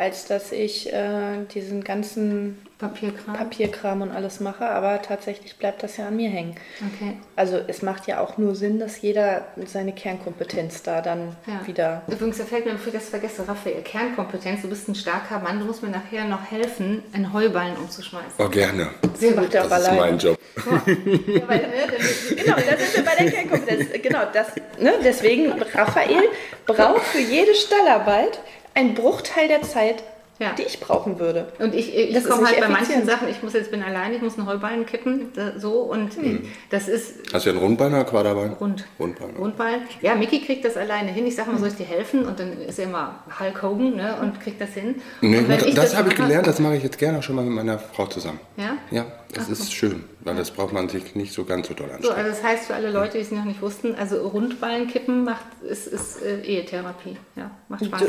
als 0.00 0.24
dass 0.24 0.50
ich 0.50 0.90
äh, 0.90 1.44
diesen 1.52 1.84
ganzen 1.84 2.56
Papierkram. 2.78 3.36
Papierkram 3.36 4.00
und 4.00 4.10
alles 4.10 4.40
mache, 4.40 4.66
aber 4.66 5.02
tatsächlich 5.02 5.56
bleibt 5.56 5.82
das 5.82 5.98
ja 5.98 6.08
an 6.08 6.16
mir 6.16 6.30
hängen. 6.30 6.54
Okay. 6.78 7.18
Also 7.36 7.60
es 7.66 7.82
macht 7.82 8.06
ja 8.06 8.20
auch 8.20 8.38
nur 8.38 8.54
Sinn, 8.54 8.78
dass 8.78 9.02
jeder 9.02 9.44
seine 9.66 9.92
Kernkompetenz 9.92 10.82
da 10.82 11.02
dann 11.02 11.36
ja. 11.46 11.66
wieder. 11.66 12.00
Übrigens, 12.08 12.38
da 12.38 12.44
fällt 12.44 12.64
mir, 12.64 12.72
bevor 12.72 12.86
ich 12.86 12.94
das 12.94 13.10
vergesse, 13.10 13.46
Raphael, 13.46 13.82
Kernkompetenz, 13.82 14.62
du 14.62 14.68
bist 14.68 14.88
ein 14.88 14.94
starker 14.94 15.38
Mann, 15.40 15.58
du 15.58 15.66
musst 15.66 15.82
mir 15.82 15.90
nachher 15.90 16.24
noch 16.24 16.50
helfen, 16.50 17.02
einen 17.12 17.34
Heuballen 17.34 17.76
umzuschmeißen. 17.76 18.32
Oh, 18.38 18.48
gerne. 18.48 18.88
Sehr 19.18 19.32
gut, 19.32 19.52
das 19.52 19.66
ist 19.66 19.72
allein. 19.72 19.96
mein 19.98 20.18
Job. 20.18 20.38
Ja. 20.56 20.92
ja, 20.94 21.48
weil, 21.48 21.58
ne, 21.58 22.36
genau, 22.36 22.56
da 22.56 22.76
sind 22.78 22.96
wir 22.96 23.04
bei 23.04 23.16
der 23.16 23.30
Kernkompetenz. 23.30 24.02
Genau, 24.02 24.20
das, 24.32 24.46
ne, 24.78 24.94
deswegen, 25.04 25.52
Raphael 25.74 26.22
braucht 26.64 27.02
für 27.02 27.20
jede 27.20 27.54
Stallarbeit 27.54 28.40
ein 28.74 28.94
Bruchteil 28.94 29.48
der 29.48 29.62
Zeit, 29.62 30.02
ja. 30.40 30.52
die 30.54 30.62
ich 30.62 30.80
brauchen 30.80 31.18
würde. 31.18 31.52
Und 31.58 31.74
ich, 31.74 31.94
ich 31.94 32.24
komme 32.24 32.46
halt 32.46 32.60
bei 32.60 32.68
manchen 32.68 33.04
Sachen, 33.04 33.28
ich 33.28 33.42
muss 33.42 33.52
jetzt 33.52 33.70
bin 33.70 33.82
allein, 33.82 34.14
ich 34.14 34.22
muss 34.22 34.38
einen 34.38 34.48
Heuballen 34.48 34.86
kippen, 34.86 35.32
so 35.58 35.80
und 35.80 36.16
hm. 36.16 36.46
das 36.70 36.88
ist. 36.88 37.32
Hast 37.32 37.44
du 37.44 37.50
ja 37.50 37.56
einen 37.56 37.64
Rundballen 37.64 37.94
oder 37.94 38.04
Quaderballen? 38.04 38.54
Rund. 38.54 38.84
Rundballen. 38.98 39.36
Rundballen. 39.36 39.82
Ja, 40.00 40.14
Mickey 40.14 40.40
kriegt 40.40 40.64
das 40.64 40.76
alleine 40.76 41.10
hin. 41.10 41.26
Ich 41.26 41.36
sage 41.36 41.50
mal, 41.50 41.58
soll 41.58 41.68
ich 41.68 41.76
dir 41.76 41.86
helfen? 41.86 42.24
Und 42.24 42.40
dann 42.40 42.60
ist 42.60 42.78
er 42.78 42.86
immer 42.86 43.22
Hulk 43.38 43.62
Hogan 43.62 43.96
ne, 43.96 44.16
und 44.20 44.40
kriegt 44.40 44.60
das 44.60 44.70
hin. 44.70 44.96
Nee, 45.20 45.44
das, 45.46 45.74
das 45.74 45.96
habe 45.96 46.08
ich 46.08 46.16
gelernt, 46.16 46.46
das 46.46 46.58
mache 46.58 46.76
ich 46.76 46.82
jetzt 46.82 46.98
gerne 46.98 47.18
auch 47.18 47.22
schon 47.22 47.36
mal 47.36 47.44
mit 47.44 47.54
meiner 47.54 47.78
Frau 47.78 48.06
zusammen. 48.06 48.40
Ja? 48.56 48.78
Ja. 48.90 49.06
Das 49.32 49.48
ist 49.48 49.72
schön, 49.72 50.04
weil 50.20 50.34
das 50.36 50.50
braucht 50.50 50.72
man 50.72 50.88
sich 50.88 51.14
nicht 51.14 51.32
so 51.32 51.44
ganz 51.44 51.68
so 51.68 51.74
doll 51.74 51.86
So, 51.88 51.94
anstrengen. 51.94 52.16
also 52.18 52.30
das 52.30 52.42
heißt 52.42 52.66
für 52.66 52.74
alle 52.74 52.90
Leute, 52.90 53.18
die 53.18 53.22
es 53.24 53.30
noch 53.30 53.44
nicht 53.44 53.62
wussten, 53.62 53.94
also 53.94 54.26
Rundballenkippen 54.26 55.24
macht, 55.24 55.44
ist, 55.62 55.86
ist 55.86 56.22
äh, 56.22 56.40
Ehetherapie. 56.40 57.16
Ja, 57.36 57.50
macht 57.68 57.84
Spaß. 57.84 58.02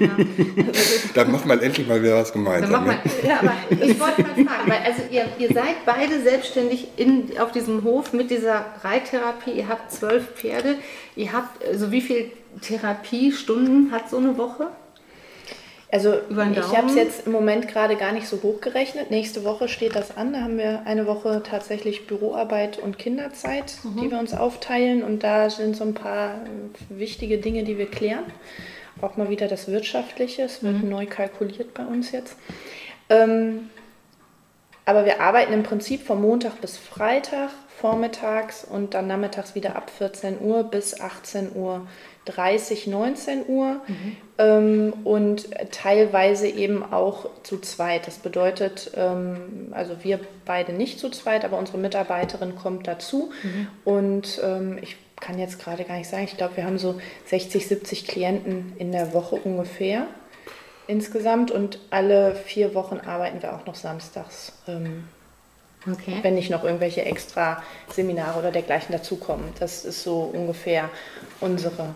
ja. 0.00 0.10
Dann 1.14 1.32
macht 1.32 1.46
man 1.46 1.60
endlich 1.60 1.86
mal 1.86 2.02
wieder 2.02 2.16
was 2.16 2.32
Dann 2.32 2.44
gemeinsam. 2.44 2.70
macht 2.86 2.86
man, 2.86 2.98
ja, 3.28 3.40
aber 3.40 3.52
ich 3.70 4.00
wollte 4.00 4.22
mal 4.22 4.34
fragen, 4.34 4.70
weil 4.70 4.80
also 4.84 5.02
ihr, 5.10 5.26
ihr 5.38 5.48
seid 5.52 5.84
beide 5.84 6.22
selbstständig 6.22 6.88
in, 6.96 7.38
auf 7.38 7.52
diesem 7.52 7.84
Hof 7.84 8.12
mit 8.12 8.30
dieser 8.30 8.64
Reittherapie. 8.82 9.52
Ihr 9.52 9.68
habt 9.68 9.92
zwölf 9.92 10.34
Pferde. 10.34 10.76
Ihr 11.16 11.32
habt, 11.32 11.64
also 11.66 11.90
wie 11.90 12.00
viel 12.00 12.30
Therapiestunden 12.60 13.90
hat 13.92 14.08
so 14.10 14.16
eine 14.18 14.36
Woche? 14.38 14.68
Also 15.92 16.14
ich 16.30 16.76
habe 16.76 16.86
es 16.86 16.94
jetzt 16.94 17.26
im 17.26 17.32
Moment 17.32 17.68
gerade 17.68 17.96
gar 17.96 18.12
nicht 18.12 18.26
so 18.26 18.42
hoch 18.42 18.62
gerechnet. 18.62 19.10
Nächste 19.10 19.44
Woche 19.44 19.68
steht 19.68 19.94
das 19.94 20.16
an. 20.16 20.32
Da 20.32 20.40
haben 20.40 20.56
wir 20.56 20.86
eine 20.86 21.06
Woche 21.06 21.42
tatsächlich 21.44 22.06
Büroarbeit 22.06 22.78
und 22.78 22.98
Kinderzeit, 22.98 23.74
die 24.00 24.10
wir 24.10 24.18
uns 24.18 24.32
aufteilen. 24.32 25.02
Und 25.02 25.22
da 25.22 25.50
sind 25.50 25.76
so 25.76 25.84
ein 25.84 25.92
paar 25.92 26.36
äh, 26.36 26.98
wichtige 26.98 27.36
Dinge, 27.36 27.64
die 27.64 27.76
wir 27.76 27.90
klären. 27.90 28.24
Auch 29.02 29.18
mal 29.18 29.28
wieder 29.28 29.48
das 29.48 29.68
Wirtschaftliche. 29.68 30.44
Es 30.44 30.62
wird 30.62 30.82
neu 30.82 31.04
kalkuliert 31.04 31.74
bei 31.74 31.84
uns 31.84 32.10
jetzt. 32.10 32.36
Ähm, 33.10 33.68
aber 34.86 35.04
wir 35.04 35.20
arbeiten 35.20 35.52
im 35.52 35.62
Prinzip 35.62 36.06
von 36.06 36.22
Montag 36.22 36.58
bis 36.62 36.78
Freitag, 36.78 37.50
vormittags 37.82 38.64
und 38.64 38.94
dann 38.94 39.08
nachmittags 39.08 39.54
wieder 39.54 39.76
ab 39.76 39.90
14 39.90 40.40
Uhr 40.40 40.62
bis 40.64 40.98
18 40.98 41.54
Uhr 41.54 41.86
30, 42.24 42.86
19 42.86 43.46
Uhr. 43.48 43.80
Ähm, 44.38 44.94
und 45.04 45.50
teilweise 45.72 46.46
eben 46.46 46.84
auch 46.84 47.28
zu 47.42 47.58
zweit. 47.58 48.06
Das 48.06 48.18
bedeutet, 48.18 48.92
ähm, 48.96 49.68
also 49.72 49.96
wir 50.02 50.20
beide 50.46 50.72
nicht 50.72 51.00
zu 51.00 51.10
zweit, 51.10 51.44
aber 51.44 51.58
unsere 51.58 51.78
Mitarbeiterin 51.78 52.54
kommt 52.54 52.86
dazu. 52.86 53.32
Und 53.84 54.40
ähm, 54.42 54.78
ich 54.80 54.96
kann 55.20 55.38
jetzt 55.38 55.58
gerade 55.58 55.84
gar 55.84 55.98
nicht 55.98 56.08
sagen, 56.08 56.24
ich 56.24 56.36
glaube, 56.36 56.56
wir 56.56 56.64
haben 56.64 56.78
so 56.78 57.00
60, 57.26 57.66
70 57.66 58.06
Klienten 58.06 58.72
in 58.78 58.92
der 58.92 59.12
Woche 59.12 59.36
ungefähr 59.36 60.06
insgesamt. 60.86 61.50
Und 61.50 61.80
alle 61.90 62.34
vier 62.34 62.74
Wochen 62.74 62.98
arbeiten 62.98 63.42
wir 63.42 63.54
auch 63.54 63.66
noch 63.66 63.74
samstags, 63.74 64.52
ähm, 64.68 65.04
Okay. 65.90 66.18
wenn 66.22 66.34
nicht 66.34 66.50
noch 66.50 66.62
irgendwelche 66.62 67.04
extra 67.04 67.62
Seminare 67.92 68.38
oder 68.38 68.52
dergleichen 68.52 68.92
dazukommen. 68.92 69.46
Das 69.58 69.84
ist 69.84 70.02
so 70.02 70.30
ungefähr 70.32 70.88
unsere 71.40 71.94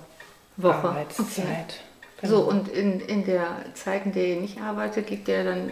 Woche. 0.56 0.88
Arbeitszeit. 0.88 1.80
So, 2.22 2.40
und 2.40 2.68
in, 2.68 3.00
in 3.00 3.26
der 3.26 3.46
Zeit, 3.74 4.06
in 4.06 4.12
der 4.12 4.26
ihr 4.26 4.40
nicht 4.40 4.60
arbeitet, 4.60 5.10
liegt 5.10 5.28
ihr 5.28 5.44
dann 5.44 5.70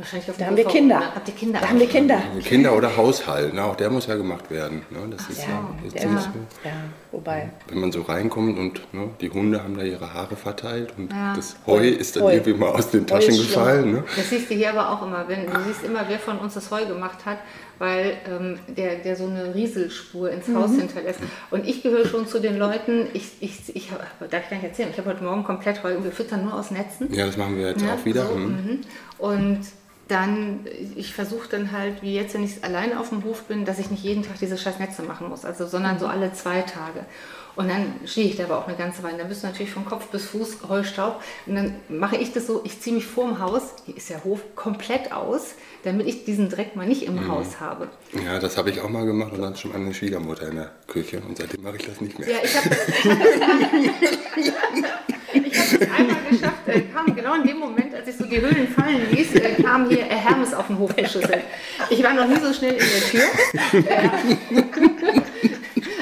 wahrscheinlich 0.00 0.30
auf 0.30 0.36
Da 0.36 0.46
haben 0.46 0.56
wir 0.56 0.64
Kinder. 0.64 1.14
Habt 1.14 1.28
ihr 1.28 1.34
Kinder? 1.34 1.60
Da 1.60 1.68
haben 1.68 1.78
wir 1.78 1.88
Kinder. 1.88 2.22
Kinder 2.42 2.76
oder 2.76 2.96
Haushalt, 2.96 3.54
ne? 3.54 3.64
auch 3.64 3.76
der 3.76 3.90
muss 3.90 4.06
ja 4.06 4.16
gemacht 4.16 4.50
werden. 4.50 4.82
Ne? 4.90 4.98
Das 5.10 5.28
ist 5.28 5.42
ja, 5.42 5.48
Ja, 5.50 5.86
ist 5.86 5.94
ja. 5.94 6.00
ziemlich 6.02 6.22
so. 6.24 6.30
Ja, 6.64 6.72
wobei. 7.12 7.50
Wenn 7.68 7.80
man 7.80 7.92
so 7.92 8.02
reinkommt 8.02 8.58
und 8.58 8.80
ne, 8.92 9.10
die 9.20 9.30
Hunde 9.30 9.62
haben 9.62 9.76
da 9.76 9.82
ihre 9.84 10.12
Haare 10.12 10.36
verteilt 10.36 10.94
und 10.96 11.12
Ja. 11.12 11.34
das 11.36 11.56
Heu 11.66 11.86
ist 11.86 12.16
dann 12.16 12.24
Heu. 12.24 12.32
irgendwie 12.32 12.54
mal 12.54 12.70
aus 12.70 12.90
den 12.90 13.06
Taschen 13.06 13.36
gefallen. 13.36 13.92
Ne? 13.92 14.04
Das 14.16 14.28
siehst 14.30 14.50
du 14.50 14.54
hier 14.54 14.70
aber 14.70 14.90
auch 14.90 15.06
immer. 15.06 15.24
Wenn, 15.28 15.46
du 15.46 15.52
siehst 15.66 15.84
immer, 15.84 16.04
wer 16.08 16.18
von 16.18 16.38
uns 16.38 16.54
das 16.54 16.70
Heu 16.70 16.84
gemacht 16.86 17.24
hat, 17.24 17.38
weil 17.78 18.12
ähm, 18.28 18.58
der, 18.68 18.96
der 18.96 19.16
so 19.16 19.26
eine 19.26 19.54
Rieselspur 19.54 20.30
ins 20.30 20.46
Haus 20.54 20.70
hinterlässt. 20.72 21.20
Und 21.50 21.66
ich 21.66 21.82
gehöre 21.82 22.06
schon 22.06 22.26
zu 22.26 22.38
den 22.38 22.58
Leuten, 22.58 23.06
ich, 23.14 23.32
ich, 23.40 23.74
ich 23.74 23.90
hab, 23.90 24.00
darf 24.30 24.42
ich 24.44 24.50
gar 24.50 24.56
nicht 24.58 24.64
erzählen, 24.68 24.90
ich 24.90 24.98
habe 24.98 25.08
heute 25.10 25.24
Morgen 25.24 25.44
komplett 25.44 25.82
Heu 25.82 25.96
und 25.96 26.04
wir 26.04 26.12
füttern 26.12 26.44
nur 26.44 26.54
aus 26.54 26.70
Netzen. 26.70 27.12
Ja, 27.12 27.24
das 27.26 27.36
machen 27.38 27.56
wir 27.56 27.68
jetzt 27.68 27.82
Ja, 27.82 27.94
auch 27.94 28.04
wieder. 28.04 28.26
So, 28.26 28.34
hm. 28.34 28.44
mhm. 28.44 28.80
Und 29.18 29.60
dann, 30.10 30.60
ich 30.96 31.14
versuche 31.14 31.48
dann 31.48 31.72
halt, 31.72 32.02
wie 32.02 32.14
jetzt, 32.14 32.34
wenn 32.34 32.44
ich 32.44 32.62
alleine 32.64 32.98
auf 33.00 33.10
dem 33.10 33.24
Hof 33.24 33.42
bin, 33.44 33.64
dass 33.64 33.78
ich 33.78 33.90
nicht 33.90 34.02
jeden 34.02 34.22
Tag 34.22 34.38
diese 34.40 34.58
scheiß 34.58 34.78
Netze 34.78 35.02
machen 35.02 35.28
muss, 35.28 35.44
also, 35.44 35.66
sondern 35.66 35.98
so 35.98 36.06
alle 36.06 36.32
zwei 36.32 36.62
Tage. 36.62 37.04
Und 37.56 37.68
dann 37.68 37.94
stehe 38.06 38.28
ich 38.28 38.36
da 38.36 38.44
aber 38.44 38.58
auch 38.58 38.68
eine 38.68 38.76
ganze 38.76 39.02
Weile. 39.02 39.18
Dann 39.18 39.28
bist 39.28 39.42
du 39.42 39.48
natürlich 39.48 39.72
von 39.72 39.84
Kopf 39.84 40.06
bis 40.06 40.24
Fuß 40.26 40.58
Heustaub. 40.68 41.20
Und 41.46 41.56
dann 41.56 41.74
mache 41.88 42.16
ich 42.16 42.32
das 42.32 42.46
so, 42.46 42.62
ich 42.64 42.80
ziehe 42.80 42.94
mich 42.94 43.04
vorm 43.06 43.40
Haus, 43.40 43.74
hier 43.84 43.96
ist 43.96 44.08
der 44.08 44.22
Hof, 44.24 44.40
komplett 44.54 45.12
aus, 45.12 45.54
damit 45.82 46.06
ich 46.06 46.24
diesen 46.24 46.48
Dreck 46.48 46.76
mal 46.76 46.86
nicht 46.86 47.02
im 47.02 47.16
Mhm. 47.16 47.28
Haus 47.28 47.60
habe. 47.60 47.88
Ja, 48.24 48.38
das 48.38 48.56
habe 48.56 48.70
ich 48.70 48.80
auch 48.80 48.88
mal 48.88 49.04
gemacht 49.04 49.32
und 49.32 49.42
dann 49.42 49.56
schon 49.56 49.72
meine 49.72 49.92
Schwiegermutter 49.92 50.48
in 50.48 50.56
der 50.56 50.70
Küche 50.86 51.20
und 51.28 51.36
seitdem 51.36 51.62
mache 51.62 51.76
ich 51.76 51.86
das 51.86 52.00
nicht 52.00 52.18
mehr. 52.18 52.28
Ja, 52.30 52.36
ich 52.42 52.56
habe 52.56 52.70
das 55.80 55.90
einmal 55.90 56.16
geschafft. 56.30 56.66
Äh, 56.66 56.82
kam 56.82 57.14
genau 57.14 57.34
in 57.34 57.44
dem 57.44 57.58
Moment, 57.58 57.94
als 57.94 58.08
ich 58.08 58.16
so 58.16 58.24
die 58.24 58.40
Höhlen 58.40 58.68
fallen 58.68 59.10
ließ, 59.10 59.34
äh, 59.34 59.62
kam 59.62 59.88
hier 59.88 60.00
äh, 60.00 60.14
Hermes 60.14 60.54
auf 60.54 60.66
den 60.68 60.78
Hof 60.78 60.94
geschüttelt. 60.94 61.42
Ich 61.88 62.02
war 62.02 62.14
noch 62.14 62.26
nie 62.28 62.40
so 62.40 62.52
schnell 62.52 62.74
in 62.74 62.78
der 62.78 63.00
Tür. 63.10 63.24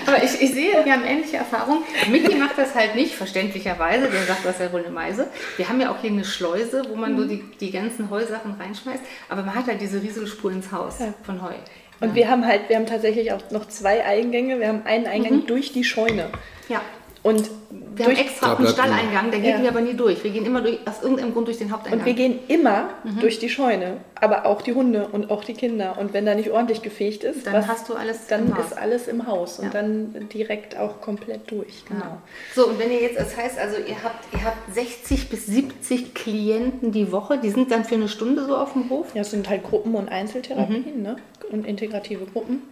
Aber 0.06 0.22
ich, 0.22 0.40
ich 0.40 0.54
sehe, 0.54 0.72
wir 0.84 0.92
haben 0.92 1.04
ähnliche 1.04 1.36
Erfahrungen. 1.36 1.82
Micky 2.10 2.34
macht 2.36 2.56
das 2.56 2.74
halt 2.74 2.94
nicht, 2.94 3.14
verständlicherweise. 3.14 4.08
Der 4.08 4.22
sagt, 4.22 4.44
das 4.44 4.58
ja 4.58 4.72
wohl 4.72 4.80
eine 4.80 4.90
Meise. 4.90 5.28
Wir 5.58 5.68
haben 5.68 5.80
ja 5.82 5.90
auch 5.90 6.00
hier 6.00 6.10
eine 6.10 6.24
Schleuse, 6.24 6.82
wo 6.88 6.96
man 6.96 7.16
so 7.18 7.26
die, 7.26 7.44
die 7.60 7.70
ganzen 7.70 8.08
Heusachen 8.08 8.54
reinschmeißt. 8.58 9.02
Aber 9.28 9.42
man 9.42 9.54
hat 9.54 9.66
halt 9.66 9.82
diese 9.82 10.00
Rieselspur 10.00 10.50
ins 10.50 10.72
Haus 10.72 10.96
von 11.24 11.42
Heu. 11.42 11.52
Und 12.00 12.14
wir 12.14 12.30
haben 12.30 12.46
halt, 12.46 12.68
wir 12.68 12.76
haben 12.76 12.86
tatsächlich 12.86 13.32
auch 13.32 13.50
noch 13.50 13.68
zwei 13.68 14.02
Eingänge. 14.04 14.58
Wir 14.60 14.68
haben 14.68 14.82
einen 14.86 15.06
Eingang 15.06 15.46
durch 15.46 15.72
die 15.72 15.84
Scheune. 15.84 16.30
Ja. 16.70 16.80
Und, 17.22 17.50
Wir 17.70 18.06
haben 18.06 18.14
durch, 18.14 18.20
extra 18.26 18.46
Da 18.46 18.52
auch 18.54 18.58
einen 18.60 18.68
Stalleingang, 18.68 19.30
der 19.30 19.40
gehen 19.40 19.56
Ja. 19.58 19.62
wir 19.62 19.68
aber 19.70 19.80
nie 19.82 19.92
durch. 19.94 20.24
Wir 20.24 20.30
gehen 20.30 20.46
immer 20.46 20.62
durch, 20.62 20.78
aus 20.86 21.02
irgendeinem 21.02 21.34
Grund 21.34 21.48
durch 21.48 21.58
den 21.58 21.70
Haupteingang. 21.70 22.00
und 22.00 22.06
wir 22.06 22.14
gehen 22.14 22.38
immer 22.48 22.88
durch 23.20 23.38
die 23.38 23.50
Scheune. 23.50 23.98
Aber 24.20 24.46
auch 24.46 24.62
die 24.62 24.72
Hunde 24.74 25.08
und 25.12 25.30
auch 25.30 25.44
die 25.44 25.52
Kinder. 25.52 25.96
Und 25.98 26.12
wenn 26.14 26.24
da 26.24 26.34
nicht 26.34 26.50
ordentlich 26.50 26.80
gefegt 26.82 27.24
ist, 27.24 27.46
Dann 27.46 27.66
hast 27.68 27.88
du 27.90 27.94
alles 27.94 28.26
dann 28.26 28.46
im 28.46 28.56
Haus. 28.56 28.64
ist 28.66 28.78
alles 28.78 29.06
im 29.08 29.26
Haus. 29.26 29.58
Und 29.58 29.66
Ja. 29.66 29.70
dann 29.70 30.28
direkt 30.32 30.78
auch 30.78 31.00
komplett 31.02 31.50
durch. 31.50 31.84
Genau. 31.86 32.18
So, 32.54 32.68
und 32.68 32.78
wenn 32.78 32.90
ihr 32.90 33.02
jetzt, 33.02 33.18
das 33.18 33.36
heißt 33.36 33.58
also, 33.58 33.76
ihr 33.78 34.02
habt, 34.02 34.32
ihr 34.32 34.44
habt 34.44 34.74
60 34.74 35.28
bis 35.28 35.46
70 35.46 36.14
Klienten 36.14 36.90
die 36.92 37.12
Woche, 37.12 37.36
die 37.38 37.50
sind 37.50 37.70
dann 37.70 37.84
für 37.84 37.96
eine 37.96 38.08
Stunde 38.08 38.46
so 38.46 38.56
auf 38.56 38.72
dem 38.72 38.88
Hof? 38.88 39.14
Ja, 39.14 39.20
es 39.20 39.30
sind 39.30 39.48
halt 39.48 39.62
Gruppen- 39.64 39.94
und 39.94 40.08
Einzeltherapien 40.08 41.02
ne? 41.02 41.16
und 41.52 41.66
integrative 41.66 42.24
Gruppen. 42.26 42.62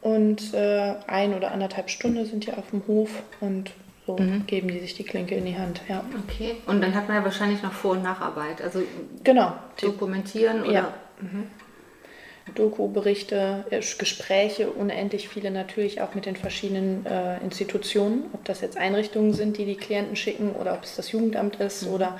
Und 0.00 0.52
äh, 0.54 0.94
ein 1.06 1.34
oder 1.34 1.52
anderthalb 1.52 1.88
Stunden 1.88 2.24
sind 2.26 2.46
die 2.46 2.52
auf 2.52 2.70
dem 2.70 2.82
Hof 2.88 3.10
und 3.40 3.70
so 4.06 4.16
geben 4.46 4.68
die 4.68 4.80
sich 4.80 4.94
die 4.94 5.04
Klinke 5.04 5.34
in 5.34 5.46
die 5.46 5.56
Hand. 5.56 5.80
Ja, 5.88 6.04
Okay. 6.24 6.56
Und 6.66 6.82
dann 6.82 6.94
hat 6.94 7.08
man 7.08 7.18
ja 7.18 7.24
wahrscheinlich 7.24 7.62
noch 7.62 7.72
Vor- 7.72 7.92
und 7.92 8.02
Nacharbeit. 8.02 8.60
Also 8.60 8.82
genau. 9.22 9.54
Dokumentieren 9.80 10.62
oder. 10.62 10.72
Ja. 10.72 10.94
Doku-Berichte, 12.54 13.64
äh, 13.70 13.80
Gespräche, 13.98 14.70
unendlich 14.70 15.28
viele 15.28 15.50
natürlich 15.50 16.02
auch 16.02 16.14
mit 16.14 16.26
den 16.26 16.36
verschiedenen 16.36 17.06
äh, 17.06 17.38
Institutionen, 17.38 18.24
ob 18.32 18.44
das 18.44 18.60
jetzt 18.60 18.76
Einrichtungen 18.76 19.32
sind, 19.32 19.56
die 19.56 19.64
die 19.64 19.76
Klienten 19.76 20.14
schicken 20.14 20.50
oder 20.50 20.74
ob 20.74 20.84
es 20.84 20.96
das 20.96 21.10
Jugendamt 21.12 21.56
ist 21.56 21.86
oder 21.86 22.18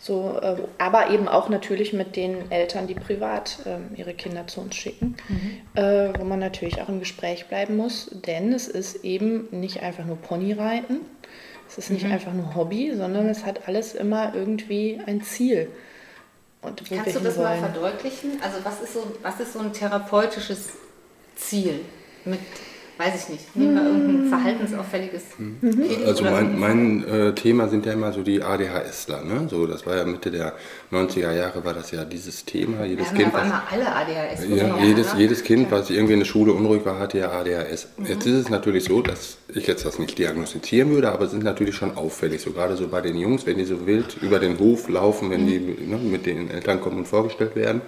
so, 0.00 0.38
äh, 0.40 0.56
aber 0.78 1.10
eben 1.10 1.28
auch 1.28 1.48
natürlich 1.48 1.92
mit 1.92 2.14
den 2.14 2.50
Eltern, 2.50 2.86
die 2.86 2.94
privat 2.94 3.58
ähm, 3.66 3.90
ihre 3.96 4.14
Kinder 4.14 4.46
zu 4.46 4.60
uns 4.60 4.76
schicken, 4.76 5.16
äh, 5.74 6.10
wo 6.16 6.24
man 6.24 6.38
natürlich 6.38 6.80
auch 6.80 6.88
im 6.88 7.00
Gespräch 7.00 7.46
bleiben 7.46 7.76
muss, 7.76 8.08
denn 8.12 8.52
es 8.52 8.68
ist 8.68 9.04
eben 9.04 9.48
nicht 9.50 9.82
einfach 9.82 10.04
nur 10.04 10.16
Ponyreiten, 10.16 11.00
es 11.68 11.78
ist 11.78 11.90
nicht 11.90 12.06
einfach 12.06 12.32
nur 12.32 12.54
Hobby, 12.54 12.94
sondern 12.96 13.28
es 13.28 13.44
hat 13.44 13.66
alles 13.66 13.94
immer 13.94 14.34
irgendwie 14.34 15.00
ein 15.04 15.22
Ziel. 15.22 15.68
Kannst 16.62 16.90
du 16.90 17.20
das 17.20 17.36
mal 17.36 17.54
hinwollen. 17.54 17.58
verdeutlichen? 17.60 18.30
Also 18.42 18.58
was 18.64 18.80
ist 18.80 18.94
so, 18.94 19.12
was 19.22 19.40
ist 19.40 19.52
so 19.52 19.60
ein 19.60 19.72
therapeutisches 19.72 20.70
Ziel 21.36 21.80
mit, 22.24 22.40
weiß 22.98 23.14
ich 23.14 23.28
nicht, 23.28 23.56
nehmen 23.56 23.74
wir 23.76 23.84
irgendein 23.84 24.28
verhaltensauffälliges 24.28 25.22
Kind 25.36 26.04
Also 26.04 26.24
mein, 26.24 26.58
mein 26.58 27.04
äh, 27.04 27.32
Thema 27.34 27.68
sind 27.68 27.86
ja 27.86 27.92
immer 27.92 28.12
so 28.12 28.22
die 28.22 28.42
ADHSler. 28.42 29.22
Ne? 29.22 29.46
So, 29.48 29.66
das 29.66 29.86
war 29.86 29.96
ja 29.96 30.04
Mitte 30.04 30.32
der 30.32 30.54
90er 30.90 31.32
Jahre 31.32 31.64
war 31.64 31.74
das 31.74 31.92
ja 31.92 32.04
dieses 32.04 32.44
Thema. 32.44 32.80
wir 32.80 32.86
Jedes 32.86 33.08
haben 33.08 33.16
ja 33.16 33.22
Kind, 33.22 33.34
was, 33.34 33.52
alle 33.70 33.94
ADHS. 33.94 34.48
ja, 34.48 34.78
jedes, 34.78 35.14
ne? 35.14 35.20
jedes 35.20 35.44
Kind, 35.44 35.70
was 35.70 35.90
irgendwie 35.90 36.14
in 36.14 36.18
der 36.18 36.26
Schule 36.26 36.52
unruhig 36.52 36.84
war, 36.84 36.98
hatte 36.98 37.18
ja 37.18 37.30
ADHS. 37.30 37.88
Jetzt 38.04 38.26
ist 38.26 38.34
es 38.34 38.48
natürlich 38.48 38.84
so, 38.84 39.00
dass 39.00 39.38
ich 39.54 39.66
jetzt 39.68 39.84
das 39.86 40.00
nicht 40.00 40.18
diagnostizieren 40.18 40.90
würde, 40.90 41.12
aber 41.12 41.24
es 41.24 41.32
ist 41.32 41.42
natürlich 41.44 41.76
schon 41.76 41.96
auffällig. 41.96 42.40
So 42.40 42.50
gerade 42.50 42.76
so 42.76 42.88
bei 42.88 43.00
den 43.00 43.16
Jungs, 43.16 43.46
wenn 43.46 43.58
die 43.58 43.64
so 43.64 43.86
wild 43.86 44.16
über 44.20 44.40
den 44.40 44.58
Hof 44.58 44.88
laufen, 44.88 45.30
wenn 45.30 45.46
die 45.46 45.60
ne, 45.60 45.98
mit 45.98 46.26
den 46.26 46.50
Eltern 46.50 46.80
kommen 46.80 46.98
und 46.98 47.06
vorgestellt 47.06 47.54
werden. 47.54 47.80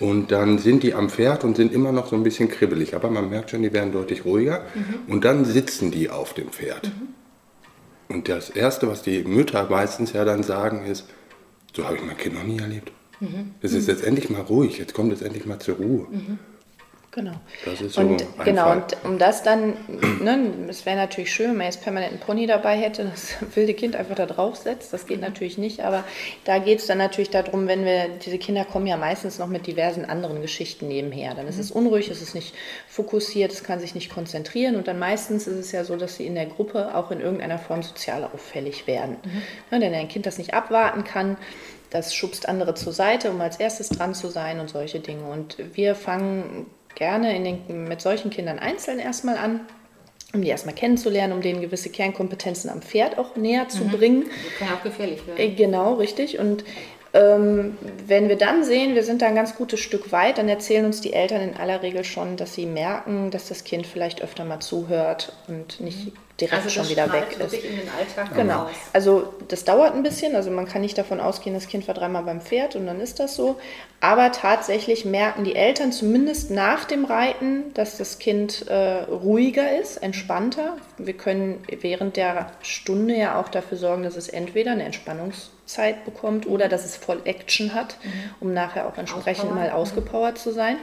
Und 0.00 0.32
dann 0.32 0.58
sind 0.58 0.82
die 0.82 0.94
am 0.94 1.08
Pferd 1.08 1.44
und 1.44 1.56
sind 1.56 1.72
immer 1.72 1.92
noch 1.92 2.08
so 2.08 2.16
ein 2.16 2.22
bisschen 2.22 2.48
kribbelig. 2.48 2.94
Aber 2.94 3.10
man 3.10 3.30
merkt 3.30 3.50
schon, 3.50 3.62
die 3.62 3.72
werden 3.72 3.92
deutlich 3.92 4.24
ruhiger. 4.24 4.62
Und 5.06 5.24
dann 5.24 5.44
sitzen 5.44 5.90
die 5.90 6.10
auf 6.10 6.34
dem 6.34 6.48
Pferd. 6.48 6.90
Und 8.08 8.28
das 8.28 8.50
Erste, 8.50 8.88
was 8.88 9.02
die 9.02 9.22
Mütter 9.22 9.68
meistens 9.70 10.12
ja 10.12 10.24
dann 10.24 10.42
sagen, 10.42 10.84
ist, 10.84 11.06
so 11.74 11.84
habe 11.84 11.96
ich 11.96 12.04
mein 12.04 12.16
Kind 12.16 12.34
noch 12.34 12.44
nie 12.44 12.58
erlebt. 12.58 12.92
Es 13.62 13.72
ist 13.72 13.88
jetzt 13.88 14.04
endlich 14.04 14.28
mal 14.30 14.42
ruhig, 14.42 14.78
jetzt 14.78 14.94
kommt 14.94 15.12
es 15.12 15.22
endlich 15.22 15.46
mal 15.46 15.58
zur 15.58 15.76
Ruhe. 15.76 16.06
Genau. 17.14 17.34
Das 17.64 17.80
ist 17.80 17.94
so 17.94 18.00
und 18.00 18.20
ein 18.20 18.44
genau, 18.44 18.64
Fall. 18.64 18.76
und 18.78 18.96
um 19.04 19.18
das 19.18 19.44
dann, 19.44 19.74
ne, 20.20 20.50
es 20.68 20.84
wäre 20.84 20.96
natürlich 20.96 21.32
schön, 21.32 21.50
wenn 21.50 21.58
man 21.58 21.66
jetzt 21.66 21.82
permanent 21.82 22.10
einen 22.10 22.20
Pony 22.20 22.48
dabei 22.48 22.76
hätte, 22.76 23.04
das 23.10 23.36
wilde 23.54 23.74
Kind 23.74 23.94
einfach 23.94 24.16
da 24.16 24.26
drauf 24.26 24.56
setzt. 24.56 24.92
Das 24.92 25.06
geht 25.06 25.20
natürlich 25.20 25.56
nicht, 25.56 25.80
aber 25.80 26.02
da 26.42 26.58
geht 26.58 26.80
es 26.80 26.86
dann 26.86 26.98
natürlich 26.98 27.30
darum, 27.30 27.68
wenn 27.68 27.84
wir, 27.84 28.08
diese 28.24 28.38
Kinder 28.38 28.64
kommen 28.64 28.88
ja 28.88 28.96
meistens 28.96 29.38
noch 29.38 29.46
mit 29.46 29.68
diversen 29.68 30.04
anderen 30.04 30.42
Geschichten 30.42 30.88
nebenher. 30.88 31.34
Dann 31.34 31.46
ist 31.46 31.60
es 31.60 31.70
unruhig, 31.70 32.10
es 32.10 32.20
ist 32.20 32.34
nicht 32.34 32.52
fokussiert, 32.88 33.52
es 33.52 33.62
kann 33.62 33.78
sich 33.78 33.94
nicht 33.94 34.10
konzentrieren 34.10 34.74
und 34.74 34.88
dann 34.88 34.98
meistens 34.98 35.46
ist 35.46 35.58
es 35.58 35.70
ja 35.70 35.84
so, 35.84 35.94
dass 35.94 36.16
sie 36.16 36.26
in 36.26 36.34
der 36.34 36.46
Gruppe 36.46 36.96
auch 36.96 37.12
in 37.12 37.20
irgendeiner 37.20 37.58
Form 37.58 37.84
sozial 37.84 38.24
auffällig 38.24 38.88
werden. 38.88 39.18
Ne, 39.70 39.78
denn 39.78 39.94
ein 39.94 40.08
Kind, 40.08 40.26
das 40.26 40.38
nicht 40.38 40.52
abwarten 40.52 41.04
kann, 41.04 41.36
das 41.90 42.12
schubst 42.12 42.48
andere 42.48 42.74
zur 42.74 42.92
Seite, 42.92 43.30
um 43.30 43.40
als 43.40 43.60
erstes 43.60 43.88
dran 43.88 44.14
zu 44.14 44.26
sein 44.26 44.58
und 44.58 44.68
solche 44.68 44.98
Dinge. 44.98 45.22
Und 45.30 45.58
wir 45.74 45.94
fangen 45.94 46.66
gerne 46.94 47.36
in 47.36 47.44
den, 47.44 47.84
mit 47.88 48.00
solchen 48.00 48.30
Kindern 48.30 48.58
einzeln 48.58 48.98
erstmal 48.98 49.36
an, 49.36 49.60
um 50.32 50.42
die 50.42 50.48
erstmal 50.48 50.74
kennenzulernen, 50.74 51.32
um 51.32 51.40
denen 51.40 51.60
gewisse 51.60 51.90
Kernkompetenzen 51.90 52.70
am 52.70 52.82
Pferd 52.82 53.18
auch 53.18 53.36
näher 53.36 53.68
zu 53.68 53.84
bringen. 53.84 54.24
Das 54.24 54.58
kann 54.58 54.76
auch 54.76 54.82
gefährlich 54.82 55.26
werden. 55.26 55.38
Äh, 55.38 55.50
Genau, 55.50 55.94
richtig. 55.94 56.38
Und 56.38 56.64
ähm, 57.12 57.78
wenn 58.06 58.28
wir 58.28 58.36
dann 58.36 58.64
sehen, 58.64 58.96
wir 58.96 59.04
sind 59.04 59.22
da 59.22 59.26
ein 59.26 59.36
ganz 59.36 59.54
gutes 59.54 59.78
Stück 59.78 60.10
weit, 60.10 60.38
dann 60.38 60.48
erzählen 60.48 60.84
uns 60.84 61.00
die 61.00 61.12
Eltern 61.12 61.40
in 61.42 61.56
aller 61.56 61.80
Regel 61.82 62.02
schon, 62.02 62.36
dass 62.36 62.54
sie 62.54 62.66
merken, 62.66 63.30
dass 63.30 63.48
das 63.48 63.62
Kind 63.62 63.86
vielleicht 63.86 64.20
öfter 64.20 64.44
mal 64.44 64.58
zuhört 64.58 65.32
und 65.46 65.80
nicht 65.80 66.12
direkt 66.40 66.68
schon 66.70 66.88
wieder 66.88 67.12
weg 67.12 67.26
ist. 67.30 67.38
wirklich 67.38 67.64
in 67.64 67.76
den 67.76 67.88
Alltag 67.88 68.34
Genau. 68.34 68.62
raus. 68.62 68.70
Also 68.92 69.34
das 69.48 69.64
dauert 69.64 69.94
ein 69.94 70.02
bisschen. 70.02 70.34
Also 70.34 70.50
man 70.50 70.66
kann 70.66 70.80
nicht 70.82 70.98
davon 70.98 71.20
ausgehen, 71.20 71.54
das 71.54 71.68
Kind 71.68 71.86
war 71.86 71.94
dreimal 71.94 72.24
beim 72.24 72.40
Pferd 72.40 72.74
und 72.74 72.86
dann 72.86 73.00
ist 73.00 73.20
das 73.20 73.36
so. 73.36 73.56
Aber 74.00 74.32
tatsächlich 74.32 75.04
merken 75.04 75.44
die 75.44 75.54
Eltern 75.54 75.92
zumindest 75.92 76.50
nach 76.50 76.84
dem 76.84 77.04
Reiten, 77.04 77.72
dass 77.74 77.98
das 77.98 78.18
Kind 78.18 78.66
äh, 78.68 79.02
ruhiger 79.04 79.78
ist, 79.78 79.98
entspannter. 79.98 80.76
Wir 80.98 81.14
können 81.16 81.62
während 81.80 82.16
der 82.16 82.50
Stunde 82.62 83.14
ja 83.14 83.40
auch 83.40 83.48
dafür 83.48 83.78
sorgen, 83.78 84.02
dass 84.02 84.16
es 84.16 84.28
entweder 84.28 84.72
eine 84.72 84.82
Entspannungszeit 84.84 86.04
bekommt 86.04 86.46
oder 86.46 86.68
dass 86.68 86.84
es 86.84 86.96
voll 86.96 87.20
Action 87.24 87.74
hat, 87.74 87.96
um 88.40 88.52
nachher 88.52 88.86
auch 88.88 88.98
entsprechend 88.98 89.44
Auspower. 89.44 89.54
mal 89.54 89.70
ausgepowert 89.70 90.38
zu 90.38 90.52
sein. 90.52 90.76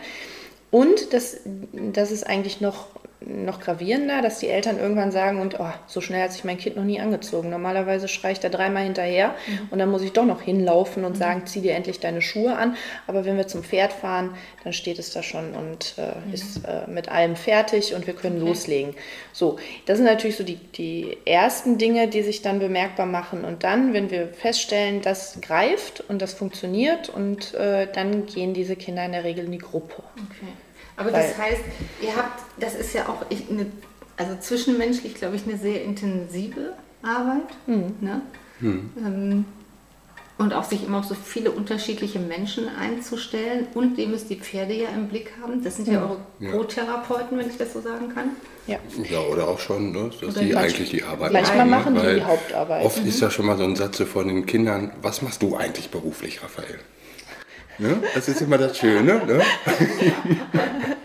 Und 0.71 1.11
das, 1.13 1.37
das 1.73 2.11
ist 2.11 2.25
eigentlich 2.25 2.61
noch, 2.61 2.87
noch 3.23 3.59
gravierender, 3.59 4.21
dass 4.21 4.39
die 4.39 4.47
Eltern 4.47 4.79
irgendwann 4.79 5.11
sagen, 5.11 5.39
und 5.39 5.59
oh, 5.59 5.69
so 5.85 6.01
schnell 6.01 6.23
hat 6.23 6.33
sich 6.33 6.43
mein 6.43 6.57
Kind 6.57 6.75
noch 6.75 6.83
nie 6.83 6.99
angezogen. 6.99 7.49
Normalerweise 7.49 8.07
schreie 8.07 8.33
ich 8.33 8.39
da 8.39 8.49
dreimal 8.49 8.83
hinterher 8.83 9.35
und 9.69 9.77
dann 9.77 9.91
muss 9.91 10.01
ich 10.01 10.11
doch 10.11 10.25
noch 10.25 10.41
hinlaufen 10.41 11.05
und 11.05 11.15
sagen, 11.17 11.45
zieh 11.45 11.61
dir 11.61 11.75
endlich 11.75 11.99
deine 11.99 12.21
Schuhe 12.21 12.55
an. 12.55 12.75
Aber 13.05 13.23
wenn 13.23 13.37
wir 13.37 13.47
zum 13.47 13.63
Pferd 13.63 13.93
fahren, 13.93 14.31
dann 14.63 14.73
steht 14.73 14.97
es 14.97 15.11
da 15.11 15.21
schon 15.21 15.53
und 15.53 15.95
äh, 15.97 16.33
ist 16.33 16.65
äh, 16.65 16.89
mit 16.89 17.09
allem 17.09 17.35
fertig 17.35 17.93
und 17.93 18.07
wir 18.07 18.15
können 18.15 18.39
loslegen. 18.39 18.95
So, 19.33 19.57
das 19.85 19.97
sind 19.97 20.05
natürlich 20.05 20.37
so 20.37 20.43
die, 20.43 20.55
die 20.55 21.17
ersten 21.25 21.77
Dinge, 21.77 22.07
die 22.07 22.23
sich 22.23 22.41
dann 22.41 22.59
bemerkbar 22.59 23.05
machen. 23.05 23.45
Und 23.45 23.63
dann, 23.63 23.93
wenn 23.93 24.09
wir 24.09 24.29
feststellen, 24.29 25.01
das 25.01 25.39
greift 25.41 26.03
und 26.09 26.21
das 26.21 26.33
funktioniert, 26.33 27.09
und 27.09 27.53
äh, 27.53 27.87
dann 27.91 28.25
gehen 28.25 28.53
diese 28.53 28.75
Kinder 28.75 29.05
in 29.05 29.11
der 29.11 29.23
Regel 29.23 29.45
in 29.45 29.51
die 29.51 29.57
Gruppe. 29.57 30.03
Okay. 30.15 30.51
Aber 31.01 31.11
das 31.11 31.37
heißt, 31.37 31.61
ihr 32.01 32.15
habt, 32.15 32.43
das 32.59 32.75
ist 32.75 32.93
ja 32.93 33.07
auch 33.07 33.25
ich, 33.29 33.49
eine, 33.49 33.65
also 34.17 34.35
zwischenmenschlich, 34.39 35.15
glaube 35.15 35.35
ich, 35.35 35.43
eine 35.47 35.57
sehr 35.57 35.83
intensive 35.83 36.73
Arbeit. 37.01 37.49
Hm. 37.65 37.95
Ne? 37.99 38.21
Ähm, 38.61 39.45
und 40.37 40.53
auch 40.53 40.63
sich 40.63 40.83
immer 40.85 40.99
auf 40.99 41.05
so 41.05 41.15
viele 41.15 41.51
unterschiedliche 41.51 42.19
Menschen 42.19 42.67
einzustellen. 42.67 43.67
Und 43.73 43.97
ihr 43.97 44.07
müsst 44.07 44.29
die 44.29 44.37
Pferde 44.37 44.73
ja 44.73 44.89
im 44.89 45.07
Blick 45.07 45.31
haben. 45.41 45.63
Das 45.63 45.75
sind 45.75 45.87
ja, 45.87 46.01
eure 46.01 46.17
Ja. 46.39 46.51
Co-Therapeuten, 46.51 47.37
wenn 47.37 47.47
ich 47.47 47.57
das 47.57 47.73
so 47.73 47.81
sagen 47.81 48.09
kann. 48.13 48.31
Ja. 48.65 48.77
Ja, 49.09 49.19
oder 49.19 49.47
auch 49.47 49.59
schon, 49.59 49.91
ne, 49.91 50.09
dass 50.19 50.35
Oder 50.35 50.45
die 50.45 50.55
eigentlich 50.55 50.89
die 50.89 51.03
Arbeit 51.03 51.33
manchmal 51.33 51.65
machen 51.65 51.95
die 51.95 52.15
die 52.15 52.23
Hauptarbeit. 52.23 52.85
Oft 52.85 53.05
ist 53.05 53.19
ja 53.19 53.29
schon 53.29 53.45
mal 53.45 53.57
so 53.57 53.63
ein 53.63 53.75
Satz 53.75 54.01
von 54.01 54.27
den 54.27 54.45
Kindern, 54.45 54.91
was 55.01 55.21
machst 55.21 55.41
du 55.41 55.55
eigentlich 55.55 55.89
beruflich, 55.89 56.43
Raphael? 56.43 56.79
Ne? 57.81 57.97
Das 58.13 58.27
ist 58.27 58.41
immer 58.41 58.59
das 58.59 58.77
Schöne. 58.77 59.25
Ne? 59.25 59.41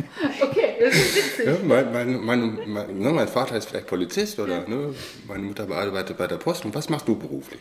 Das 1.47 1.57
ist. 1.57 1.63
Ja, 1.63 1.69
mein, 1.69 1.93
mein, 1.93 2.25
mein, 2.25 2.59
mein, 2.67 2.99
ne, 2.99 3.13
mein 3.13 3.29
Vater 3.29 3.57
ist 3.57 3.69
vielleicht 3.69 3.87
Polizist 3.87 4.39
oder 4.39 4.69
ne, 4.69 4.95
meine 5.29 5.43
Mutter 5.43 5.67
bearbeitet 5.67 6.19
bei 6.19 6.27
der 6.27 6.37
Post. 6.37 6.65
Und 6.65 6.75
was 6.75 6.89
machst 6.89 7.07
du 7.09 7.17
beruflich? 7.17 7.61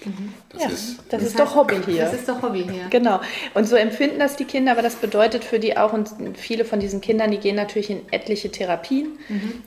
Das 0.50 0.64
Ja, 0.64 0.70
ist 0.70 1.00
das 1.10 1.22
ist 1.22 1.30
heißt, 1.30 1.40
doch 1.40 1.56
Hobby 1.56 1.78
hier. 1.86 2.04
Das 2.04 2.14
ist 2.14 2.28
doch 2.28 2.42
Hobby 2.42 2.64
hier. 2.70 2.88
Genau. 2.90 3.20
Und 3.54 3.68
so 3.68 3.76
empfinden 3.76 4.20
das 4.20 4.36
die 4.36 4.46
Kinder, 4.46 4.72
aber 4.72 4.82
das 4.82 4.96
bedeutet 4.96 5.44
für 5.44 5.60
die 5.60 5.78
auch, 5.78 5.94
und 5.94 6.10
viele 6.36 6.66
von 6.66 6.80
diesen 6.80 7.02
Kindern, 7.02 7.32
die 7.32 7.38
gehen 7.38 7.56
natürlich 7.56 7.90
in 7.90 8.02
etliche 8.12 8.52
Therapien. 8.52 9.08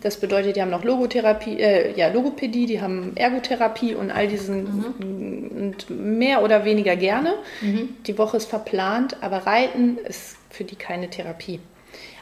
Das 0.02 0.18
bedeutet, 0.18 0.56
die 0.56 0.62
haben 0.62 0.70
noch 0.70 0.84
Logotherapie, 0.84 1.60
äh, 1.60 1.96
ja, 1.98 2.08
Logopädie, 2.08 2.66
die 2.66 2.80
haben 2.80 3.16
Ergotherapie 3.16 3.94
und 3.94 4.10
all 4.10 4.28
diesen 4.28 4.66
und 4.98 5.90
mehr 5.90 6.42
oder 6.42 6.64
weniger 6.64 6.96
gerne. 6.96 7.34
Die 8.06 8.18
Woche 8.18 8.36
ist 8.36 8.46
verplant, 8.46 9.16
aber 9.22 9.38
Reiten 9.46 9.98
ist 9.98 10.36
für 10.50 10.64
die 10.64 10.76
keine 10.76 11.10
Therapie. 11.10 11.60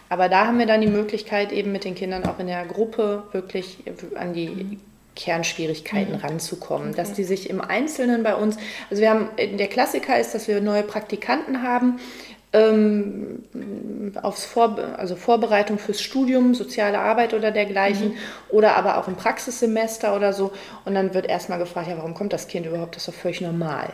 Aber 0.08 0.28
da 0.28 0.46
haben 0.46 0.58
wir 0.58 0.66
dann 0.66 0.80
die 0.80 0.86
Möglichkeit, 0.86 1.52
eben 1.52 1.72
mit 1.72 1.84
den 1.84 1.94
Kindern 1.94 2.24
auch 2.24 2.38
in 2.38 2.46
der 2.46 2.64
Gruppe 2.64 3.24
wirklich 3.32 3.78
an 4.14 4.32
die 4.32 4.78
Kernschwierigkeiten 5.16 6.14
ranzukommen, 6.14 6.94
dass 6.94 7.14
die 7.14 7.24
sich 7.24 7.50
im 7.50 7.60
Einzelnen 7.60 8.22
bei 8.22 8.34
uns, 8.34 8.56
also 8.90 9.00
wir 9.00 9.10
haben, 9.10 9.28
der 9.38 9.66
Klassiker 9.66 10.20
ist, 10.20 10.34
dass 10.34 10.46
wir 10.46 10.60
neue 10.60 10.82
Praktikanten 10.82 11.62
haben, 11.62 11.98
ähm, 12.52 13.42
aufs 14.22 14.44
Vorbe 14.44 14.94
also 14.98 15.16
Vorbereitung 15.16 15.78
fürs 15.78 16.00
Studium, 16.00 16.54
soziale 16.54 16.98
Arbeit 16.98 17.34
oder 17.34 17.50
dergleichen, 17.50 18.14
oder 18.48 18.76
aber 18.76 18.98
auch 18.98 19.08
im 19.08 19.16
Praxissemester 19.16 20.14
oder 20.14 20.32
so. 20.32 20.52
Und 20.84 20.94
dann 20.94 21.12
wird 21.12 21.26
erstmal 21.26 21.58
gefragt, 21.58 21.88
ja, 21.88 21.96
warum 21.96 22.14
kommt 22.14 22.32
das 22.32 22.46
Kind 22.46 22.66
überhaupt? 22.66 22.94
Das 22.94 23.08
ist 23.08 23.14
doch 23.14 23.20
völlig 23.20 23.40
normal. 23.40 23.92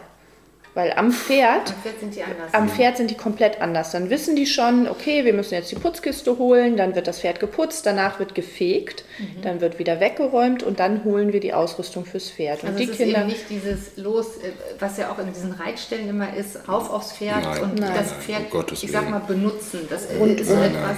Weil 0.74 0.92
am 0.94 1.12
Pferd 1.12 1.68
Am 1.68 1.82
Pferd 1.82 2.00
sind 2.00 2.14
die 2.16 2.22
anders. 2.22 2.54
am 2.54 2.68
Pferd 2.70 2.96
sind 2.96 3.10
die 3.10 3.14
komplett 3.16 3.60
anders. 3.60 3.90
Dann 3.92 4.08
wissen 4.08 4.34
die 4.36 4.46
schon, 4.46 4.88
okay, 4.88 5.22
wir 5.26 5.34
müssen 5.34 5.52
jetzt 5.52 5.70
die 5.70 5.74
Putzkiste 5.76 6.38
holen, 6.38 6.78
dann 6.78 6.94
wird 6.94 7.06
das 7.06 7.20
Pferd 7.20 7.40
geputzt, 7.40 7.84
danach 7.84 8.18
wird 8.18 8.34
gefegt, 8.34 9.04
dann 9.42 9.60
wird 9.60 9.78
wieder 9.78 10.00
weggeräumt 10.00 10.62
und 10.62 10.80
dann 10.80 11.04
holen 11.04 11.34
wir 11.34 11.40
die 11.40 11.52
Ausrüstung 11.52 12.06
fürs 12.06 12.30
Pferd. 12.30 12.62
Und 12.62 12.68
Also 12.70 12.78
die 12.78 12.84
es 12.84 12.90
ist 12.92 12.96
Kinder, 12.96 13.18
eben 13.18 13.26
nicht 13.28 13.50
dieses 13.50 13.96
Los, 13.98 14.38
äh, 14.38 14.50
was 14.78 14.96
ja 14.96 15.10
auch 15.12 15.18
in 15.18 15.26
diesen 15.30 15.52
Reitstellen 15.52 16.08
immer 16.08 16.34
ist, 16.34 16.66
rauf 16.66 16.88
aufs 16.90 17.12
Pferd 17.12 17.42
Nein, 17.44 17.62
und 17.64 17.78
nein, 17.78 17.92
das 17.94 18.10
nein, 18.12 18.20
Pferd, 18.22 18.40
um 18.44 18.50
Gottes 18.50 18.82
ich 18.82 18.90
sag 18.90 19.10
mal, 19.10 19.18
benutzen. 19.20 19.80
Das 19.90 20.06
Und- 20.18 20.40
ist 20.40 20.50
und- 20.50 20.62
etwas, 20.62 20.96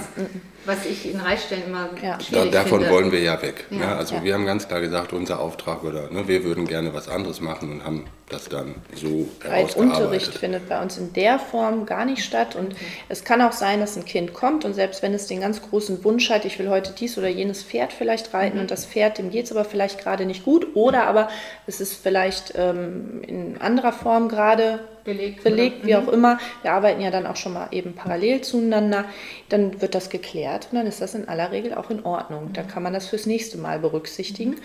was 0.65 0.85
ich 0.85 1.11
in 1.11 1.19
Reitstellen 1.19 1.63
immer 1.67 1.89
Ja. 2.01 2.17
Da, 2.17 2.23
schwierig 2.23 2.51
davon 2.51 2.79
finde. 2.81 2.89
wollen 2.93 3.11
wir 3.11 3.19
ja 3.21 3.41
weg. 3.41 3.65
Ja. 3.69 3.77
Ne? 3.77 3.95
Also 3.95 4.15
Ja. 4.15 4.23
wir 4.23 4.33
haben 4.33 4.45
ganz 4.45 4.67
klar 4.67 4.81
gesagt, 4.81 5.13
unser 5.13 5.39
Auftrag 5.39 5.83
oder 5.83 6.09
ne, 6.11 6.27
wir 6.27 6.43
würden 6.43 6.65
gerne 6.67 6.93
was 6.93 7.07
anderes 7.09 7.41
machen 7.41 7.71
und 7.71 7.83
haben 7.85 8.05
das 8.29 8.49
dann 8.49 8.75
so 8.95 9.27
Reitunterricht 9.43 9.75
herausgearbeitet. 9.77 10.33
findet 10.35 10.67
bei 10.67 10.81
uns 10.81 10.97
in 10.97 11.13
der 11.13 11.37
Form 11.37 11.85
gar 11.85 12.05
nicht 12.05 12.23
statt. 12.23 12.55
Und 12.55 12.75
es 13.07 13.23
kann 13.23 13.41
auch 13.41 13.51
sein, 13.51 13.79
dass 13.79 13.95
ein 13.97 14.05
Kind 14.05 14.33
kommt 14.33 14.65
und 14.65 14.73
selbst 14.73 15.03
wenn 15.03 15.13
es 15.13 15.27
den 15.27 15.41
ganz 15.41 15.61
großen 15.61 16.03
Wunsch 16.03 16.29
hat, 16.31 16.43
ich 16.45 16.57
will 16.57 16.69
heute 16.69 16.91
dies 16.97 17.17
oder 17.17 17.27
jenes 17.27 17.61
Pferd 17.63 17.93
vielleicht 17.93 18.33
reiten 18.33 18.57
und 18.59 18.71
das 18.71 18.85
Pferd, 18.85 19.19
dem 19.19 19.29
geht 19.29 19.45
es 19.45 19.51
aber 19.51 19.63
vielleicht 19.65 19.99
gerade 20.01 20.25
nicht 20.25 20.43
gut 20.43 20.67
oder 20.75 21.05
aber 21.05 21.29
es 21.67 21.79
ist 21.81 21.93
vielleicht 22.01 22.53
ähm, 22.55 23.21
in 23.27 23.61
anderer 23.61 23.93
Form 23.93 24.27
gerade 24.27 24.79
Belegt, 25.05 25.43
belegt, 25.43 25.77
oder? 25.79 25.87
wie 25.87 25.95
auch 25.95 26.07
immer. 26.07 26.39
Wir 26.63 26.73
arbeiten 26.73 26.99
ja 26.99 27.11
dann 27.11 27.27
auch 27.27 27.35
schon 27.35 27.53
mal 27.53 27.67
eben 27.71 27.93
parallel 27.93 28.41
zueinander. 28.41 29.05
Dann 29.49 29.81
wird 29.81 29.95
das 29.95 30.09
geklärt 30.09 30.69
und 30.71 30.77
dann 30.77 30.87
ist 30.87 30.99
das 30.99 31.15
in 31.15 31.29
aller 31.29 31.51
Regel 31.51 31.75
auch 31.75 31.91
in 31.91 32.03
Ordnung. 32.03 32.51
Dann 32.53 32.67
kann 32.67 32.83
man 32.83 32.91
das 32.91 33.07
fürs 33.07 33.25
nächste 33.25 33.57
Mal 33.57 33.79
berücksichtigen 33.79 34.55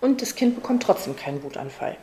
und 0.00 0.22
das 0.22 0.36
Kind 0.36 0.54
bekommt 0.54 0.84
trotzdem 0.84 1.16
keinen 1.16 1.42
Wutanfall. 1.42 1.96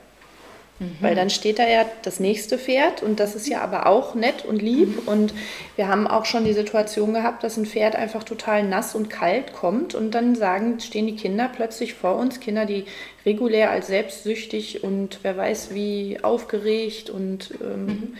Weil 1.00 1.16
dann 1.16 1.30
steht 1.30 1.58
da 1.58 1.66
ja 1.66 1.86
das 2.04 2.20
nächste 2.20 2.58
Pferd 2.58 3.02
und 3.02 3.22
das 3.22 3.34
ist 3.34 3.48
ja 3.48 3.62
aber 3.62 3.86
auch 3.86 4.14
nett 4.14 4.44
und 4.44 4.62
lieb. 4.62 5.08
Und 5.08 5.34
wir 5.78 5.88
haben 5.88 6.06
auch 6.06 6.26
schon 6.26 6.44
die 6.44 6.52
Situation 6.52 7.14
gehabt, 7.14 7.44
dass 7.46 7.56
ein 7.56 7.66
Pferd 7.66 7.96
einfach 7.96 8.24
total 8.24 8.64
nass 8.64 8.94
und 8.94 9.10
kalt 9.10 9.54
kommt 9.54 9.96
und 9.96 10.12
dann 10.12 10.36
sagen, 10.36 10.82
stehen 10.82 11.08
die 11.08 11.16
Kinder 11.16 11.50
plötzlich 11.54 11.94
vor 11.94 12.18
uns, 12.18 12.42
Kinder, 12.42 12.66
die 12.66 12.84
regulär 13.26 13.72
als 13.72 13.88
selbstsüchtig 13.88 14.84
und 14.84 15.20
wer 15.22 15.38
weiß 15.38 15.74
wie 15.74 16.20
aufgeregt 16.22 17.10
und 17.10 17.54
ähm, 17.62 18.18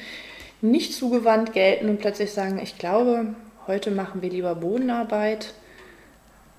nicht 0.62 0.94
zugewandt 0.94 1.52
gelten 1.52 1.90
und 1.90 2.00
plötzlich 2.00 2.32
sagen, 2.32 2.58
ich 2.64 2.78
glaube, 2.78 3.36
heute 3.68 3.92
machen 3.92 4.22
wir 4.22 4.30
lieber 4.30 4.56
Bodenarbeit. 4.56 5.54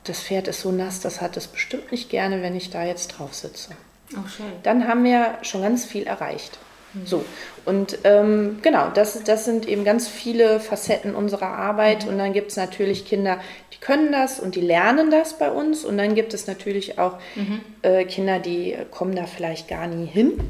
Das 0.04 0.20
Pferd 0.20 0.46
ist 0.48 0.61
so 0.61 0.72
nass, 0.72 1.00
das 1.00 1.22
hat 1.22 1.38
es 1.38 1.46
bestimmt 1.46 1.90
nicht 1.90 2.11
gerne, 2.11 2.42
wenn 2.42 2.54
ich 2.54 2.68
da 2.68 2.85
jetzt 2.85 3.09
drauf 3.09 3.32
sitze 3.32 3.70
Schön. 4.10 4.46
dann 4.62 4.86
haben 4.88 5.04
wir 5.04 5.38
schon 5.42 5.62
ganz 5.62 5.84
viel 5.84 6.04
erreicht. 6.04 6.58
So, 7.04 7.26
und 7.66 7.98
ähm, 8.04 8.60
genau, 8.62 8.88
das, 8.88 9.22
das 9.22 9.44
sind 9.44 9.68
eben 9.68 9.84
ganz 9.84 10.08
viele 10.08 10.60
Facetten 10.60 11.14
unserer 11.14 11.48
Arbeit. 11.48 12.04
Mhm. 12.04 12.08
Und 12.12 12.18
dann 12.18 12.32
gibt 12.32 12.52
es 12.52 12.56
natürlich 12.56 13.04
Kinder, 13.04 13.38
die 13.74 13.76
können 13.78 14.12
das 14.12 14.40
und 14.40 14.54
die 14.54 14.62
lernen 14.62 15.10
das 15.10 15.34
bei 15.38 15.50
uns. 15.50 15.84
Und 15.84 15.98
dann 15.98 16.14
gibt 16.14 16.32
es 16.32 16.46
natürlich 16.46 16.98
auch 16.98 17.18
Mhm. 17.34 17.60
äh, 17.82 18.06
Kinder, 18.06 18.38
die 18.38 18.78
kommen 18.90 19.14
da 19.14 19.26
vielleicht 19.26 19.68
gar 19.68 19.86
nie 19.88 20.06
hin. 20.06 20.40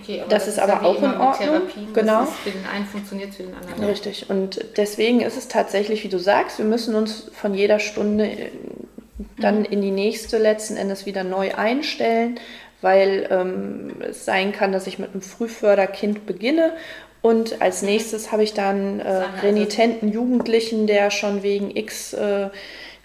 Okay, 0.00 0.22
Das 0.28 0.46
ist 0.46 0.60
aber 0.60 0.74
ja 0.74 0.80
wie 0.82 0.84
auch 0.84 1.02
in 1.02 1.20
Ordnung. 1.20 1.62
Genau. 1.92 2.20
Das 2.20 2.28
ist 2.28 2.36
für 2.38 2.50
den 2.50 2.66
einen 2.72 2.86
funktioniert 2.86 3.34
für 3.34 3.42
den 3.42 3.54
anderen. 3.54 3.84
Richtig. 3.84 4.30
Und 4.30 4.64
deswegen 4.76 5.22
ist 5.22 5.36
es 5.36 5.48
tatsächlich, 5.48 6.04
wie 6.04 6.08
du 6.08 6.20
sagst, 6.20 6.58
wir 6.58 6.66
müssen 6.66 6.94
uns 6.94 7.32
von 7.34 7.52
jeder 7.52 7.80
Stunde 7.80 8.26
äh, 8.30 8.50
dann 9.40 9.64
in 9.64 9.82
die 9.82 9.90
nächste 9.90 10.38
letzten 10.38 10.76
Endes 10.76 11.04
wieder 11.04 11.24
neu 11.24 11.52
einstellen, 11.56 12.38
weil 12.82 13.26
ähm, 13.30 13.96
es 14.08 14.24
sein 14.24 14.52
kann, 14.52 14.72
dass 14.72 14.86
ich 14.86 14.98
mit 14.98 15.12
einem 15.12 15.22
Frühförderkind 15.22 16.26
beginne 16.26 16.72
und 17.22 17.60
als 17.62 17.82
nächstes 17.82 18.30
habe 18.32 18.42
ich 18.44 18.54
dann 18.54 19.00
äh, 19.00 19.02
also- 19.04 19.24
renitenten 19.42 20.12
Jugendlichen, 20.12 20.86
der 20.86 21.10
schon 21.10 21.42
wegen 21.42 21.74
X 21.76 22.12
äh, 22.12 22.50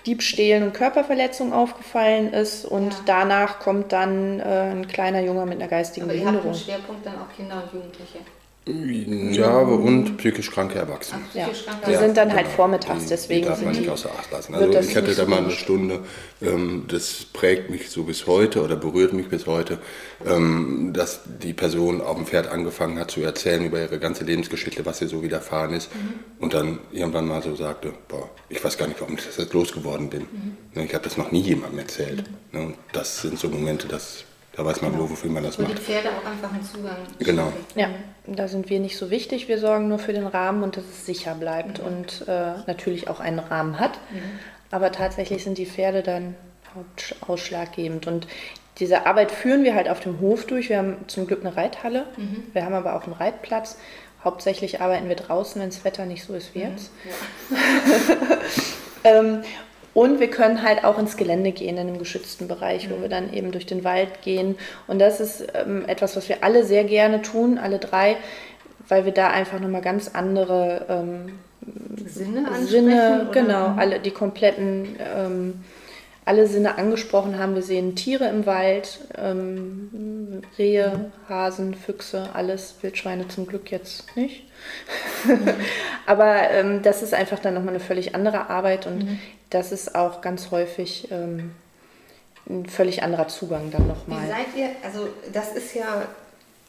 Diebstählen 0.06 0.64
und 0.64 0.74
Körperverletzungen 0.74 1.54
aufgefallen 1.54 2.34
ist 2.34 2.66
und 2.66 2.92
Ja. 2.92 3.00
danach 3.06 3.60
kommt 3.60 3.92
dann 3.92 4.40
äh, 4.40 4.44
ein 4.72 4.88
kleiner 4.88 5.22
Junge 5.22 5.46
mit 5.46 5.60
einer 5.60 5.68
geistigen 5.68 6.06
Aber 6.08 6.14
ihr 6.16 6.22
habt 6.26 6.32
Behinderung. 6.32 6.54
im 6.60 6.66
Schwerpunkt 6.66 7.06
dann 7.06 7.16
auch 7.16 7.36
Kinder 7.36 7.64
und 7.64 7.72
Jugendliche. 7.74 8.18
Ja, 8.67 9.50
aber 9.50 9.80
und 9.80 10.17
psychisch 10.17 10.52
kranke 10.52 10.76
Erwachsene. 10.78 11.21
Ja. 11.34 11.45
Psychisch 11.47 11.65
kranke 11.65 11.86
Die 11.88 11.91
Ja, 11.93 12.00
sind 12.00 12.15
dann 12.15 12.30
halt 12.32 12.43
Genau. 12.45 12.56
vormittags, 12.56 13.04
Die- 13.04 13.10
deswegen 13.10 13.41
die 13.41 13.47
darf 13.47 13.62
man 13.62 13.71
nicht 13.71 13.86
die- 13.86 13.89
außer 13.89 14.12
Acht 14.12 14.32
lassen. 14.32 14.54
Also 14.54 14.71
das 14.71 14.88
ich 14.88 14.95
hatte 14.95 15.15
da 15.15 15.26
mal 15.26 15.39
eine. 15.39 15.50
Stunde, 15.52 16.02
ähm, 16.43 16.86
das 16.88 17.26
prägt 17.34 17.71
mich 17.71 17.89
so 17.89 18.04
bis 18.04 18.28
heute 18.28 18.62
oder 18.63 18.76
berührt 18.76 19.13
mich 19.13 19.30
bis 19.30 19.47
heute, 19.47 19.80
ähm, 20.28 20.91
dass 20.93 21.21
die 21.41 21.54
Person 21.54 22.02
auf 22.02 22.15
dem 22.17 22.28
Pferd 22.28 22.47
angefangen 22.50 23.00
hat 23.00 23.10
zu 23.10 23.21
erzählen 23.21 23.65
über 23.65 23.80
ihre 23.82 23.97
ganze 23.97 24.24
Lebensgeschichte, 24.26 24.86
was 24.86 25.02
ihr 25.02 25.08
so 25.08 25.24
widerfahren 25.24 25.74
ist. 25.74 25.89
Mhm. 25.95 26.13
Und 26.43 26.54
dann 26.54 26.80
irgendwann 26.91 27.28
mal 27.28 27.41
so 27.41 27.56
sagte, 27.56 27.93
boah, 28.08 28.30
ich 28.47 28.63
weiß 28.63 28.78
gar 28.78 28.88
nicht, 28.88 29.02
warum 29.02 29.15
ich 29.17 29.26
das 29.26 29.38
jetzt 29.38 29.54
losgeworden 29.54 30.10
bin. 30.12 30.21
Mhm. 30.21 30.58
Ne, 30.76 30.86
Ich 30.86 30.93
habe 30.93 31.04
das 31.04 31.17
noch 31.17 31.32
nie 31.32 31.41
jemandem 31.41 31.80
erzählt. 31.80 32.26
Ne, 32.52 32.62
Und 32.62 32.76
das 32.93 33.24
sind 33.24 33.39
so 33.39 33.50
Momente, 33.50 33.88
dass, 33.88 34.24
da 34.54 34.66
weiß 34.66 34.82
man, 34.82 34.98
wofür 34.98 35.32
man 35.32 35.44
das 35.44 35.58
Wo 35.58 35.64
die 35.64 35.74
macht. 35.74 35.84
Pferde 35.84 36.10
auch 36.10 36.30
einfach 36.30 36.54
einen 36.54 36.64
Zugang 36.64 36.98
Genau. 37.20 37.54
Ja, 37.76 37.90
da 38.28 38.48
sind 38.48 38.70
wir 38.70 38.80
nicht 38.80 38.98
so 38.98 39.10
wichtig. 39.10 39.48
Wir 39.48 39.60
sorgen 39.60 39.88
nur 39.88 40.00
für 40.00 40.12
den 40.12 40.28
Rahmen 40.28 40.64
und 40.64 40.76
dass 40.76 40.84
es 40.84 41.06
sicher 41.06 41.36
bleibt 41.36 41.80
und 41.80 42.26
äh, 42.28 42.54
natürlich 42.68 43.08
auch 43.08 43.20
einen 43.22 43.40
Rahmen 43.40 43.80
hat. 43.80 44.00
Aber 44.70 44.92
tatsächlich 44.92 45.44
sind 45.44 45.58
die 45.58 45.66
Pferde 45.66 46.04
dann 46.04 46.36
ausschlaggebend. 47.26 48.08
Und 48.08 48.28
diese 48.80 49.06
Arbeit 49.06 49.32
führen 49.32 49.64
wir 49.64 49.74
halt 49.74 49.88
auf 49.90 50.02
dem 50.02 50.20
Hof 50.20 50.46
durch. 50.46 50.70
Wir 50.70 50.78
haben 50.78 50.98
zum 51.08 51.28
Glück 51.28 51.46
eine 51.46 51.56
Reithalle. 51.56 52.06
Wir 52.54 52.66
haben 52.66 52.74
aber 52.74 52.96
auch 52.96 53.04
einen 53.04 53.14
Reitplatz. 53.14 53.78
Hauptsächlich 54.24 54.82
arbeiten 54.82 55.08
wir 55.10 55.16
draußen, 55.16 55.62
wenn 55.62 55.70
das 55.70 55.84
Wetter 55.84 56.06
nicht 56.06 56.24
so 56.24 56.34
ist 56.34 56.54
wie 56.54 56.60
jetzt. 56.60 56.92
ähm, 59.04 59.44
und 59.94 60.20
wir 60.20 60.30
können 60.30 60.64
halt 60.64 60.84
auch 60.84 60.98
ins 60.98 61.18
Gelände 61.18 61.52
gehen, 61.52 61.78
in 61.78 61.88
einem 61.88 62.00
geschützten 62.00 62.48
Bereich, 62.48 62.90
wo 62.90 63.02
wir 63.02 63.10
dann 63.10 63.34
eben 63.34 63.52
durch 63.52 63.66
den 63.66 63.84
Wald 63.84 64.22
gehen. 64.22 64.56
Und 64.88 65.00
das 65.00 65.20
ist 65.20 65.48
ähm, 65.54 65.84
etwas, 65.88 66.16
was 66.16 66.30
wir 66.30 66.44
alle 66.44 66.64
sehr 66.64 66.86
gerne 66.86 67.22
tun, 67.22 67.58
alle 67.58 67.78
drei, 67.78 68.16
weil 68.88 69.06
wir 69.06 69.12
da 69.12 69.30
einfach 69.30 69.60
nochmal 69.60 69.82
ganz 69.82 70.12
andere 70.14 70.86
ähm, 70.90 71.40
Sinne? 72.06 72.48
Sinne, 72.66 73.22
oder? 73.24 73.32
genau, 73.32 73.74
alle 73.78 74.00
die 74.00 74.12
kompletten, 74.12 74.96
ähm, 75.16 75.64
alle 76.26 76.48
Sinne 76.48 76.78
angesprochen 76.78 77.38
haben. 77.38 77.56
Wir 77.56 77.62
sehen 77.62 77.96
Tiere 77.96 78.28
im 78.30 78.46
Wald, 78.46 79.00
ähm, 79.18 80.42
Rehe, 80.58 81.12
Hasen, 81.28 81.76
Füchse, 81.76 82.30
alles, 82.34 82.76
Wildschweine 82.82 83.28
zum 83.28 83.46
Glück 83.46 83.72
jetzt 83.72 84.16
nicht. 84.16 84.44
Aber 86.06 86.50
ähm, 86.52 86.82
das 86.82 87.04
ist 87.04 87.14
einfach 87.14 87.40
dann 87.40 87.54
nochmal 87.54 87.76
eine 87.76 87.80
völlig 87.80 88.16
andere 88.16 88.50
Arbeit 88.50 88.88
und 88.88 89.20
das 89.52 89.72
ist 89.72 89.96
auch 89.96 90.22
ganz 90.22 90.50
häufig 90.50 91.10
ähm, 91.12 91.52
ein 92.50 92.66
völlig 92.66 93.04
anderer 93.04 93.28
Zugang 93.28 93.70
dann 93.70 93.84
Wie 93.84 93.90
nochmal. 93.90 94.28
seid 94.28 94.48
ihr, 94.58 94.70
also 94.84 95.10
das 95.32 95.54
ist 95.54 95.76
ja, 95.76 96.08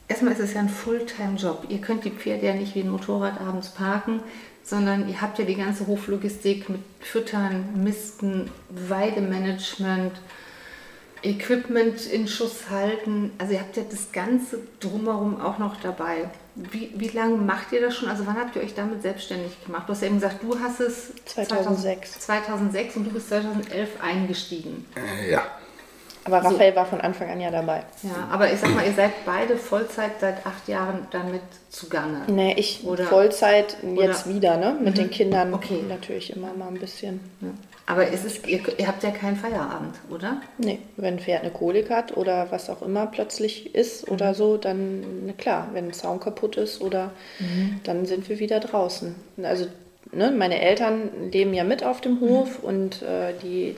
erstmal 0.09 0.35
ist 0.35 0.41
es 0.41 0.55
ja 0.55 0.61
ein 0.61 0.69
Fulltime-Job. 0.69 1.67
Ihr 1.69 1.79
könnt 1.79 2.05
die 2.05 2.11
Pferde 2.11 2.47
ja 2.47 2.55
nicht 2.55 2.75
wie 2.75 2.81
ein 2.81 2.91
Motorrad 2.91 3.41
abends 3.41 3.71
parken, 3.71 4.21
sondern 4.65 5.09
ihr 5.09 5.21
habt 5.21 5.39
ja 5.39 5.45
die 5.45 5.55
ganze 5.55 5.87
Hoflogistik 5.87 6.69
mit 6.69 6.81
Füttern, 7.01 7.83
Misten, 7.83 8.51
Weidemanagement, 8.69 10.13
Equipment 11.23 12.07
in 12.07 12.27
Schuss 12.27 12.69
halten. 12.69 13.31
Also 13.39 13.55
ihr 13.55 13.61
habt 13.61 13.77
ja 13.77 13.85
das 13.89 14.11
Ganze 14.13 14.59
drumherum 14.81 15.41
auch 15.41 15.59
noch 15.59 15.81
dabei. 15.81 16.29
Wie, 16.55 16.93
wie 16.95 17.09
lange 17.09 17.37
macht 17.37 17.73
ihr 17.73 17.81
das 17.81 17.97
schon? 17.97 18.09
Also 18.09 18.27
wann 18.27 18.37
habt 18.37 18.57
ihr 18.57 18.63
euch 18.63 18.75
damit 18.75 19.01
selbstständig 19.01 19.65
gemacht? 19.65 19.89
Du 19.89 19.93
hast 19.93 20.03
ja 20.03 20.09
eben 20.09 20.17
gesagt, 20.17 20.43
du 20.43 20.59
hast 20.61 20.81
es 20.81 21.13
2006. 21.25 22.21
2006 22.21 22.97
und 22.97 23.05
du 23.05 23.11
bist 23.11 23.29
2011 23.29 23.89
eingestiegen. 24.03 24.87
Äh, 24.95 25.31
ja, 25.31 25.45
Aber 26.25 26.39
Raphael 26.39 26.77
war 26.77 26.87
von 26.87 27.01
Anfang 27.01 27.29
an 27.31 27.41
ja 27.41 27.51
dabei. 27.51 27.83
Ja, 28.03 28.29
aber 28.31 28.53
ich 28.53 28.61
sag 28.61 28.75
mal, 28.75 28.87
ihr 28.87 28.93
seid 28.93 29.11
beide 29.27 29.57
Vollzeit 29.57 30.13
seit 30.21 30.47
acht 30.47 30.69
Jahren 30.69 31.07
damit 31.11 31.43
zugange. 31.69 32.23
Nee, 32.29 32.55
ich 32.57 32.85
Oder- 32.87 33.05
Vollzeit 33.05 33.77
jetzt 33.97 34.27
oder- 34.27 34.35
wieder, 34.35 34.57
ne? 34.57 34.77
Mit 34.81 34.99
den 34.99 35.11
Kindern 35.11 35.53
Okay. 35.53 35.83
natürlich 35.89 36.35
immer 36.37 36.53
mal 36.55 36.69
ein 36.69 36.79
bisschen. 36.79 37.19
Ja. 37.41 37.49
Aber 37.87 38.07
es 38.13 38.25
ist, 38.25 38.47
ihr, 38.47 38.61
ihr 38.79 38.87
habt 38.87 39.03
ja 39.03 39.11
keinen 39.11 39.37
Feierabend, 39.37 39.97
oder? 40.09 40.41
Nee, 40.59 40.79
wenn 40.97 41.15
ein 41.15 41.19
Pferd 41.19 41.43
eine 41.43 41.51
Kolik 41.51 41.91
hat 41.91 42.17
oder 42.17 42.47
was 42.53 42.71
auch 42.71 42.81
immer 42.83 43.07
plötzlich 43.07 43.75
ist 43.75 44.09
oder 44.09 44.35
so, 44.35 44.57
dann, 44.57 45.27
na 45.27 45.33
klar, 45.33 45.69
wenn 45.73 45.87
ein 45.89 45.93
Zaun 45.93 46.21
kaputt 46.21 46.57
ist 46.57 46.81
oder 46.81 47.11
dann 47.83 48.07
sind 48.07 48.29
wir 48.29 48.39
wieder 48.39 48.61
draußen. 48.61 49.17
Also 49.43 49.67
ne, 50.13 50.31
meine 50.31 50.61
Eltern 50.61 51.11
leben 51.33 51.53
ja 51.53 51.65
mit 51.65 51.83
auf 51.83 52.01
dem 52.01 52.21
Hof 52.21 52.61
und 52.63 53.03
äh, 53.03 53.33
die 53.43 53.75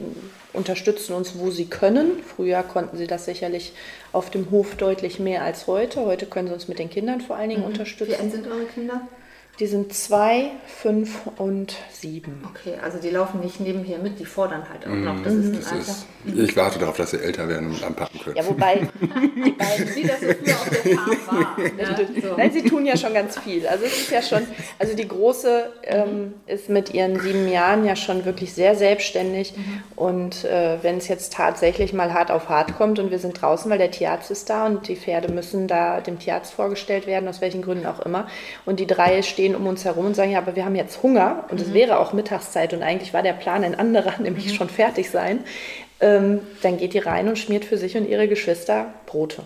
unterstützen 0.54 1.12
uns, 1.12 1.38
wo 1.38 1.50
sie 1.50 1.66
können. 1.66 2.22
Früher 2.22 2.62
konnten 2.62 2.96
sie 2.96 3.06
das 3.06 3.24
sicherlich 3.24 3.72
auf 4.12 4.30
dem 4.30 4.50
Hof 4.50 4.76
deutlich 4.76 5.18
mehr 5.18 5.42
als 5.42 5.66
heute. 5.66 6.00
Heute 6.04 6.26
können 6.26 6.48
sie 6.48 6.54
uns 6.54 6.68
mit 6.68 6.78
den 6.78 6.90
Kindern 6.90 7.20
vor 7.20 7.36
allen 7.36 7.50
Dingen 7.50 7.62
Wie 7.62 7.66
alt 7.66 7.72
unterstützen. 7.74 8.30
sind 8.30 8.46
eure 8.46 8.64
Kinder? 8.66 9.02
Die 9.60 9.66
sind 9.66 9.92
zwei, 9.94 10.50
fünf 10.66 11.28
und 11.38 11.76
sieben. 11.92 12.42
Okay, 12.50 12.74
also 12.82 12.98
die 12.98 13.10
laufen 13.10 13.38
nicht 13.40 13.60
nebenher 13.60 13.98
mit, 13.98 14.18
die 14.18 14.24
fordern 14.24 14.64
halt 14.68 14.84
auch 14.84 14.90
noch. 14.90 15.22
Das 15.22 15.32
ist 15.32 15.44
ein 15.46 15.52
das 15.52 15.72
Alter. 15.72 15.80
ist, 15.80 16.06
ich 16.50 16.56
warte 16.56 16.78
darauf, 16.80 16.96
dass 16.96 17.12
sie 17.12 17.20
älter 17.20 17.48
werden 17.48 17.68
und 17.70 17.84
anpacken 17.84 18.18
können. 18.18 18.36
Ja, 18.36 18.44
wobei 18.46 18.88
die 19.00 19.52
beiden 19.52 19.94
Wie 19.94 20.02
das 20.02 20.20
so 20.20 20.26
früher 20.26 20.54
auf 20.56 20.70
der 20.70 20.96
Farm 20.96 21.16
war. 21.28 21.96
So. 22.20 22.36
Nein, 22.36 22.50
sie 22.52 22.62
tun 22.62 22.84
ja 22.84 22.96
schon 22.96 23.14
ganz 23.14 23.38
viel. 23.38 23.64
Also 23.68 23.84
es 23.84 23.96
ist 23.96 24.10
ja 24.10 24.22
schon, 24.22 24.42
also 24.80 24.96
die 24.96 25.06
Große 25.06 25.72
ähm, 25.84 26.34
ist 26.46 26.68
mit 26.68 26.92
ihren 26.92 27.20
sieben 27.20 27.48
Jahren 27.48 27.84
ja 27.84 27.94
schon 27.94 28.24
wirklich 28.24 28.52
sehr 28.54 28.74
selbstständig. 28.74 29.54
Und 29.94 30.44
äh, 30.44 30.78
wenn 30.82 30.98
es 30.98 31.06
jetzt 31.06 31.32
tatsächlich 31.32 31.92
mal 31.92 32.12
hart 32.12 32.32
auf 32.32 32.48
hart 32.48 32.76
kommt 32.76 32.98
und 32.98 33.12
wir 33.12 33.20
sind 33.20 33.40
draußen, 33.40 33.70
weil 33.70 33.78
der 33.78 33.92
Tierarzt 33.92 34.32
ist 34.32 34.50
da 34.50 34.66
und 34.66 34.88
die 34.88 34.96
Pferde 34.96 35.32
müssen 35.32 35.68
da 35.68 36.00
dem 36.00 36.18
Tierarzt 36.18 36.52
vorgestellt 36.54 37.06
werden, 37.06 37.28
aus 37.28 37.40
welchen 37.40 37.62
Gründen 37.62 37.86
auch 37.86 38.00
immer. 38.00 38.26
Und 38.64 38.80
die 38.80 38.86
drei 38.86 39.22
stehen 39.22 39.43
um 39.52 39.66
uns 39.66 39.84
herum 39.84 40.06
und 40.06 40.14
sagen, 40.14 40.30
ja, 40.30 40.38
aber 40.38 40.56
wir 40.56 40.64
haben 40.64 40.76
jetzt 40.76 41.02
Hunger 41.02 41.44
und 41.50 41.60
es 41.60 41.72
wäre 41.74 41.98
auch 41.98 42.12
Mittagszeit 42.12 42.72
und 42.72 42.82
eigentlich 42.82 43.12
war 43.12 43.22
der 43.22 43.32
Plan 43.32 43.64
ein 43.64 43.74
anderer, 43.74 44.14
nämlich 44.22 44.54
schon 44.54 44.68
fertig 44.68 45.10
sein. 45.10 45.40
Ähm, 46.00 46.40
dann 46.62 46.76
geht 46.78 46.94
die 46.94 46.98
rein 46.98 47.28
und 47.28 47.38
schmiert 47.38 47.64
für 47.64 47.78
sich 47.78 47.96
und 47.96 48.08
ihre 48.08 48.28
Geschwister 48.28 48.94
Brote. 49.06 49.42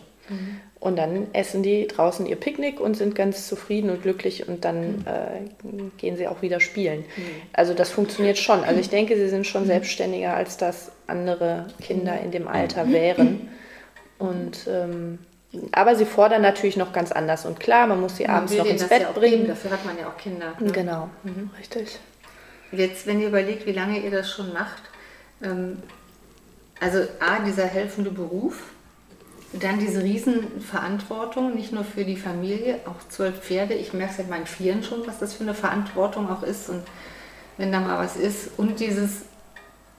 Und 0.80 0.96
dann 0.96 1.28
essen 1.32 1.62
die 1.62 1.86
draußen 1.86 2.26
ihr 2.26 2.36
Picknick 2.36 2.80
und 2.80 2.96
sind 2.96 3.14
ganz 3.14 3.48
zufrieden 3.48 3.90
und 3.90 4.02
glücklich 4.02 4.46
und 4.46 4.64
dann 4.64 5.04
äh, 5.06 5.88
gehen 5.96 6.16
sie 6.16 6.28
auch 6.28 6.42
wieder 6.42 6.60
spielen. 6.60 7.04
Also 7.52 7.74
das 7.74 7.90
funktioniert 7.90 8.38
schon. 8.38 8.62
Also 8.62 8.78
ich 8.78 8.88
denke, 8.90 9.16
sie 9.16 9.28
sind 9.28 9.46
schon 9.46 9.66
selbstständiger, 9.66 10.34
als 10.34 10.56
das 10.56 10.92
andere 11.06 11.66
Kinder 11.80 12.20
in 12.20 12.30
dem 12.30 12.46
Alter 12.46 12.90
wären. 12.92 13.48
Und 14.18 14.68
ähm, 14.68 15.18
aber 15.72 15.96
sie 15.96 16.04
fordern 16.04 16.42
natürlich 16.42 16.76
noch 16.76 16.92
ganz 16.92 17.10
anders. 17.10 17.46
Und 17.46 17.58
klar, 17.58 17.86
man 17.86 18.00
muss 18.00 18.16
sie 18.16 18.24
Man 18.24 18.36
abends 18.36 18.54
noch 18.54 18.66
ins 18.66 18.86
Bett 18.86 19.02
ja 19.02 19.12
bringen. 19.12 19.36
Geben. 19.38 19.48
Dafür 19.48 19.70
hat 19.70 19.84
man 19.84 19.98
ja 19.98 20.08
auch 20.08 20.16
Kinder. 20.16 20.54
ne? 20.58 20.72
Genau, 20.72 21.08
mhm, 21.22 21.50
richtig. 21.58 21.98
Jetzt, 22.70 23.06
wenn 23.06 23.20
ihr 23.20 23.28
überlegt, 23.28 23.64
wie 23.66 23.72
lange 23.72 23.98
ihr 23.98 24.10
das 24.10 24.30
schon 24.30 24.52
macht, 24.52 24.82
ähm, 25.42 25.82
also 26.80 26.98
A, 27.20 27.40
dieser 27.44 27.64
helfende 27.64 28.10
Beruf, 28.10 28.62
dann 29.54 29.78
diese 29.78 30.02
Riesenverantwortung, 30.02 31.54
nicht 31.54 31.72
nur 31.72 31.84
für 31.84 32.04
die 32.04 32.16
Familie, 32.16 32.80
auch 32.84 33.08
zwölf 33.08 33.40
Pferde. 33.40 33.72
Ich 33.72 33.94
merke 33.94 34.14
seit 34.18 34.28
meinen 34.28 34.46
Vieren 34.46 34.82
schon, 34.82 35.06
was 35.06 35.18
das 35.18 35.32
für 35.32 35.44
eine 35.44 35.54
Verantwortung 35.54 36.30
auch 36.30 36.42
ist 36.42 36.68
und 36.68 36.82
wenn 37.56 37.72
da 37.72 37.80
mal 37.80 37.98
was 37.98 38.16
ist. 38.16 38.50
Und 38.58 38.78
dieses, 38.80 39.22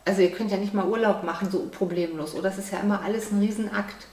also 0.06 0.22
ihr 0.22 0.32
könnt 0.32 0.52
ja 0.52 0.58
nicht 0.58 0.76
mal 0.76 0.86
Urlaub 0.86 1.24
machen, 1.24 1.50
so 1.50 1.68
problemlos, 1.72 2.36
oder? 2.36 2.44
Das 2.44 2.60
ist 2.60 2.72
ja 2.72 2.80
immer 2.80 3.02
alles 3.02 3.32
ein 3.32 3.40
Riesenakt. 3.40 4.06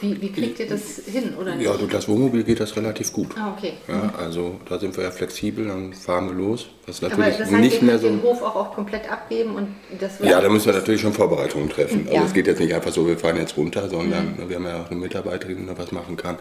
Wie, 0.00 0.20
wie 0.22 0.30
kriegt 0.32 0.60
ihr 0.60 0.68
das 0.68 1.00
hin, 1.06 1.34
oder 1.40 1.54
nicht? 1.56 1.64
Ja, 1.66 1.74
durch 1.76 1.90
das 1.90 2.08
Wohnmobil 2.08 2.44
geht 2.44 2.60
das 2.60 2.76
relativ 2.76 3.12
gut. 3.12 3.28
Ah, 3.36 3.52
okay. 3.56 3.72
Ja, 3.88 4.12
also 4.16 4.60
da 4.68 4.78
sind 4.78 4.96
wir 4.96 5.04
ja 5.04 5.10
flexibel, 5.10 5.66
dann 5.66 5.92
fahren 5.92 6.26
wir 6.28 6.34
los. 6.34 6.68
Das 6.86 6.96
ist 6.96 7.04
Aber 7.04 7.16
natürlich 7.16 7.38
das 7.38 7.50
heißt, 7.50 7.60
nicht 7.60 7.82
mehr 7.82 7.98
so. 7.98 8.08
den 8.08 8.22
Hof 8.22 8.40
auch, 8.42 8.54
auch 8.56 8.74
komplett 8.74 9.10
abgeben 9.10 9.56
und 9.56 9.68
das 10.00 10.20
wird 10.20 10.30
Ja, 10.30 10.40
da 10.40 10.48
müssen 10.48 10.66
wir 10.66 10.74
natürlich 10.74 11.00
schon 11.00 11.12
Vorbereitungen 11.12 11.68
treffen. 11.68 12.02
Also 12.06 12.14
Ja. 12.14 12.24
es 12.24 12.32
geht 12.32 12.46
jetzt 12.46 12.60
nicht 12.60 12.72
einfach 12.74 12.92
so, 12.92 13.06
wir 13.06 13.18
fahren 13.18 13.36
jetzt 13.38 13.56
runter, 13.56 13.88
sondern 13.88 14.36
Mhm. 14.38 14.48
wir 14.48 14.56
haben 14.56 14.66
ja 14.66 14.82
auch 14.82 14.90
eine 14.90 15.00
Mitarbeiterin, 15.00 15.58
die 15.58 15.66
da 15.66 15.76
was 15.76 15.90
machen 15.90 16.16
kann. 16.16 16.36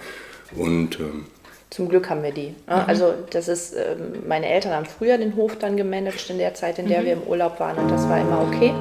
Und 0.56 1.00
ähm, 1.00 1.26
Zum 1.72 1.90
Glück 1.90 2.10
haben 2.10 2.24
wir 2.24 2.32
die. 2.32 2.54
Ja, 2.68 2.86
Also 2.86 3.14
das 3.32 3.48
ist, 3.48 3.74
ähm, 3.76 4.24
meine 4.28 4.46
Eltern 4.48 4.74
haben 4.74 4.86
früher 4.86 5.18
den 5.18 5.36
Hof 5.36 5.58
dann 5.58 5.76
gemanagt 5.76 6.30
in 6.30 6.38
der 6.38 6.54
Zeit, 6.54 6.80
in 6.80 6.88
der 6.88 7.04
wir 7.04 7.14
im 7.14 7.24
Urlaub 7.24 7.60
waren 7.60 7.78
und 7.78 7.90
das 7.92 8.08
war 8.08 8.22
immer 8.22 8.42
okay. 8.48 8.72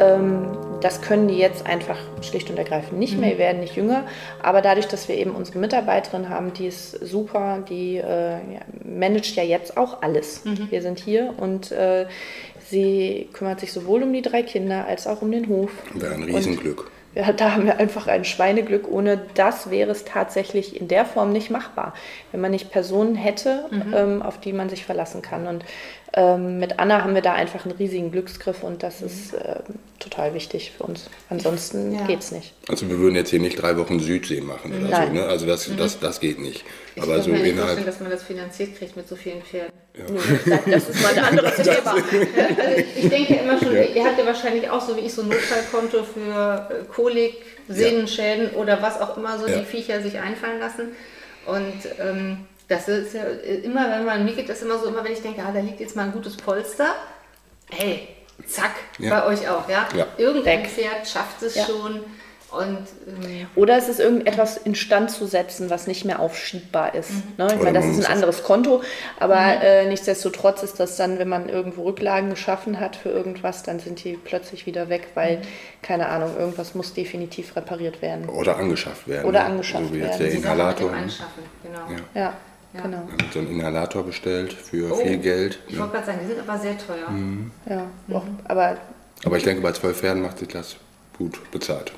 Ähm, 0.00 0.46
das 0.80 1.00
können 1.02 1.28
die 1.28 1.38
jetzt 1.38 1.66
einfach 1.66 1.98
schlicht 2.22 2.50
und 2.50 2.58
ergreifend 2.58 2.98
nicht 2.98 3.18
mehr, 3.18 3.32
die 3.32 3.38
werden 3.38 3.60
nicht 3.60 3.76
jünger. 3.76 4.04
Aber 4.42 4.62
dadurch, 4.62 4.86
dass 4.86 5.08
wir 5.08 5.16
eben 5.16 5.32
unsere 5.32 5.58
Mitarbeiterin 5.58 6.28
haben, 6.28 6.52
die 6.52 6.66
ist 6.66 6.92
super, 6.92 7.64
die 7.68 7.96
äh, 7.96 8.30
ja, 8.32 8.60
managt 8.84 9.34
ja 9.36 9.42
jetzt 9.42 9.76
auch 9.76 10.02
alles. 10.02 10.42
Wir 10.70 10.82
sind 10.82 10.98
hier 11.00 11.34
und 11.36 11.72
äh, 11.72 12.06
sie 12.70 13.28
kümmert 13.32 13.60
sich 13.60 13.72
sowohl 13.72 14.02
um 14.02 14.12
die 14.12 14.22
drei 14.22 14.42
Kinder 14.42 14.86
als 14.86 15.06
auch 15.06 15.22
um 15.22 15.32
den 15.32 15.48
Hof. 15.48 15.70
Wäre 15.94 16.14
ein 16.14 16.22
Und- 16.24 16.34
Riesenglück. 16.34 16.90
ja, 17.14 17.32
da 17.32 17.52
haben 17.54 17.64
wir 17.66 17.78
einfach 17.78 18.06
ein 18.06 18.24
Schweineglück. 18.24 18.86
Ohne 18.90 19.20
das 19.34 19.70
wäre 19.70 19.90
es 19.90 20.04
tatsächlich 20.04 20.78
in 20.80 20.86
der 20.88 21.04
Form 21.04 21.32
nicht 21.32 21.50
machbar. 21.50 21.94
Wenn 22.30 22.40
man 22.40 22.50
nicht 22.50 22.70
Personen 22.70 23.14
hätte, 23.16 23.64
ähm, 23.94 24.22
auf 24.22 24.38
die 24.40 24.52
man 24.52 24.68
sich 24.68 24.84
verlassen 24.84 25.22
kann. 25.22 25.46
Und 25.46 25.64
ähm, 26.14 26.58
mit 26.58 26.78
Anna 26.78 27.02
haben 27.02 27.14
wir 27.14 27.20
da 27.22 27.34
einfach 27.34 27.64
einen 27.66 27.76
riesigen 27.76 28.10
Glücksgriff 28.10 28.62
und 28.62 28.82
das 28.82 29.02
ist 29.02 29.34
ähm, 29.34 29.74
total 29.98 30.32
wichtig 30.34 30.72
für 30.76 30.84
uns. 30.84 31.10
Ansonsten 31.28 31.94
Ja. 31.94 32.06
geht's 32.06 32.30
nicht. 32.32 32.54
Also 32.68 32.88
wir 32.88 32.98
würden 32.98 33.14
jetzt 33.14 33.28
hier 33.30 33.40
nicht 33.40 33.60
drei 33.60 33.76
Wochen 33.76 34.00
Südsee 34.00 34.40
machen 34.40 34.72
oder 34.72 34.88
Nein. 34.88 35.08
so. 35.08 35.14
Ne? 35.14 35.24
Also 35.26 35.46
das, 35.46 35.70
das, 35.76 36.00
das 36.00 36.20
geht 36.20 36.38
nicht. 36.40 36.64
Ich 36.94 37.02
Aber 37.02 37.20
so 37.20 37.30
mir 37.30 37.44
innerhalb. 37.44 37.84
dass 37.84 38.00
man 38.00 38.10
das 38.10 38.22
finanziert 38.22 38.76
kriegt 38.78 38.96
mit 38.96 39.06
so 39.06 39.16
vielen 39.16 39.42
Pferden. 39.42 39.72
Das 40.66 40.88
ist 40.88 41.02
mal 41.02 41.12
ein 41.12 41.24
anderes 41.24 41.56
Thema. 41.62 41.92
Also 41.92 42.02
ich 42.96 43.08
denke 43.08 43.34
immer 43.34 43.58
schon, 43.58 43.72
ihr 43.74 44.04
habt 44.04 44.18
ja 44.18 44.24
wahrscheinlich 44.26 44.70
auch 44.70 44.80
so 44.80 44.96
wie 44.96 45.00
ich 45.00 45.12
so 45.12 45.22
ein 45.22 45.28
Notfallkonto 45.28 46.04
für 46.04 46.68
äh, 46.70 46.84
Kolik, 46.92 47.34
Sehnenschäden 47.68 48.50
oder 48.50 48.80
was 48.80 49.00
auch 49.00 49.16
immer 49.16 49.38
so 49.38 49.46
Ja. 49.46 49.58
die 49.58 49.64
Viecher 49.64 50.00
sich 50.02 50.18
einfallen 50.18 50.58
lassen. 50.60 50.88
Und 51.46 51.74
ähm, 52.00 52.38
das 52.68 52.86
ist 52.88 53.14
ja 53.14 53.22
äh, 53.24 53.56
immer, 53.64 53.90
wenn 53.90 54.04
man, 54.04 54.24
mir 54.24 54.34
geht 54.34 54.48
das 54.48 54.62
immer 54.62 54.78
so, 54.78 54.86
immer 54.86 55.02
wenn 55.04 55.12
ich 55.12 55.22
denke, 55.22 55.42
ah, 55.42 55.50
da 55.52 55.60
liegt 55.60 55.80
jetzt 55.80 55.96
mal 55.96 56.04
ein 56.04 56.12
gutes 56.12 56.36
Polster, 56.36 56.94
hey, 57.70 58.08
zack, 58.46 58.72
Ja. 58.98 59.20
bei 59.20 59.26
euch 59.26 59.48
auch, 59.48 59.68
ja? 59.68 59.88
Ja. 59.96 60.06
Irgendein 60.16 60.60
Weg. 60.62 60.70
Pferd 60.70 61.06
schafft 61.08 61.42
es 61.42 61.54
Ja. 61.54 61.64
schon 61.64 62.00
und 62.50 62.78
ähm, 63.06 63.46
Oder 63.56 63.76
es 63.76 63.90
ist 63.90 64.00
irgendetwas 64.00 64.56
instand 64.56 65.10
zu 65.10 65.26
setzen, 65.26 65.68
was 65.68 65.86
nicht 65.86 66.06
mehr 66.06 66.18
aufschiebbar 66.20 66.94
ist. 66.94 67.10
Mhm. 67.10 67.22
Ne? 67.36 67.46
Ich 67.48 67.52
Oder 67.54 67.64
meine, 67.64 67.78
das 67.78 67.84
ist 67.86 67.96
ein 67.96 68.00
es- 68.04 68.08
anderes 68.08 68.42
Konto, 68.42 68.82
aber 69.20 69.36
äh, 69.62 69.86
nichtsdestotrotz 69.86 70.62
ist 70.62 70.80
das 70.80 70.96
dann, 70.96 71.18
wenn 71.18 71.28
man 71.28 71.50
irgendwo 71.50 71.82
Rücklagen 71.84 72.30
geschaffen 72.30 72.80
hat 72.80 72.96
für 72.96 73.10
irgendwas, 73.10 73.64
dann 73.64 73.80
sind 73.80 74.02
die 74.02 74.16
plötzlich 74.16 74.64
wieder 74.64 74.88
weg, 74.88 75.08
weil, 75.14 75.38
Mhm. 75.38 75.42
keine 75.82 76.08
Ahnung, 76.08 76.36
irgendwas 76.38 76.74
muss 76.74 76.94
definitiv 76.94 77.54
repariert 77.54 78.00
werden. 78.00 78.30
Oder 78.30 78.56
angeschafft 78.56 79.06
werden. 79.08 79.26
Oder 79.28 79.44
angeschafft 79.44 79.88
so 79.88 79.92
wie 79.94 79.98
jetzt 79.98 80.18
werden. 80.18 80.30
der 80.30 80.32
Inhalator. 80.38 80.90
ne? 80.90 80.96
Anschaffen, 80.96 81.42
genau. 81.62 82.00
Ja. 82.14 82.20
Ja, 82.22 82.32
Ja. 82.74 82.82
genau. 82.82 82.98
Wir 83.06 83.12
haben 83.24 83.32
so 83.32 83.38
einen 83.38 83.48
Inhalator 83.50 84.02
bestellt 84.04 84.52
für 84.52 84.92
Oh, 84.92 84.96
viel 84.96 85.18
Geld. 85.18 85.58
Ich 85.68 85.74
Ne? 85.74 85.80
wollte 85.80 85.92
gerade 85.94 86.06
sagen, 86.06 86.18
die 86.22 86.28
sind 86.28 86.40
aber 86.40 86.58
sehr 86.58 86.76
teuer. 86.78 87.06
Ja, 87.06 87.10
Mhm. 87.10 87.50
auch, 88.14 88.24
aber 88.44 88.76
Aber 89.24 89.36
ich 89.36 89.42
denke, 89.42 89.62
bei 89.62 89.72
zwölf 89.72 89.98
Pferden 89.98 90.22
macht 90.22 90.38
sich 90.38 90.48
das 90.48 90.76
gut 91.16 91.38
bezahlt. 91.50 91.92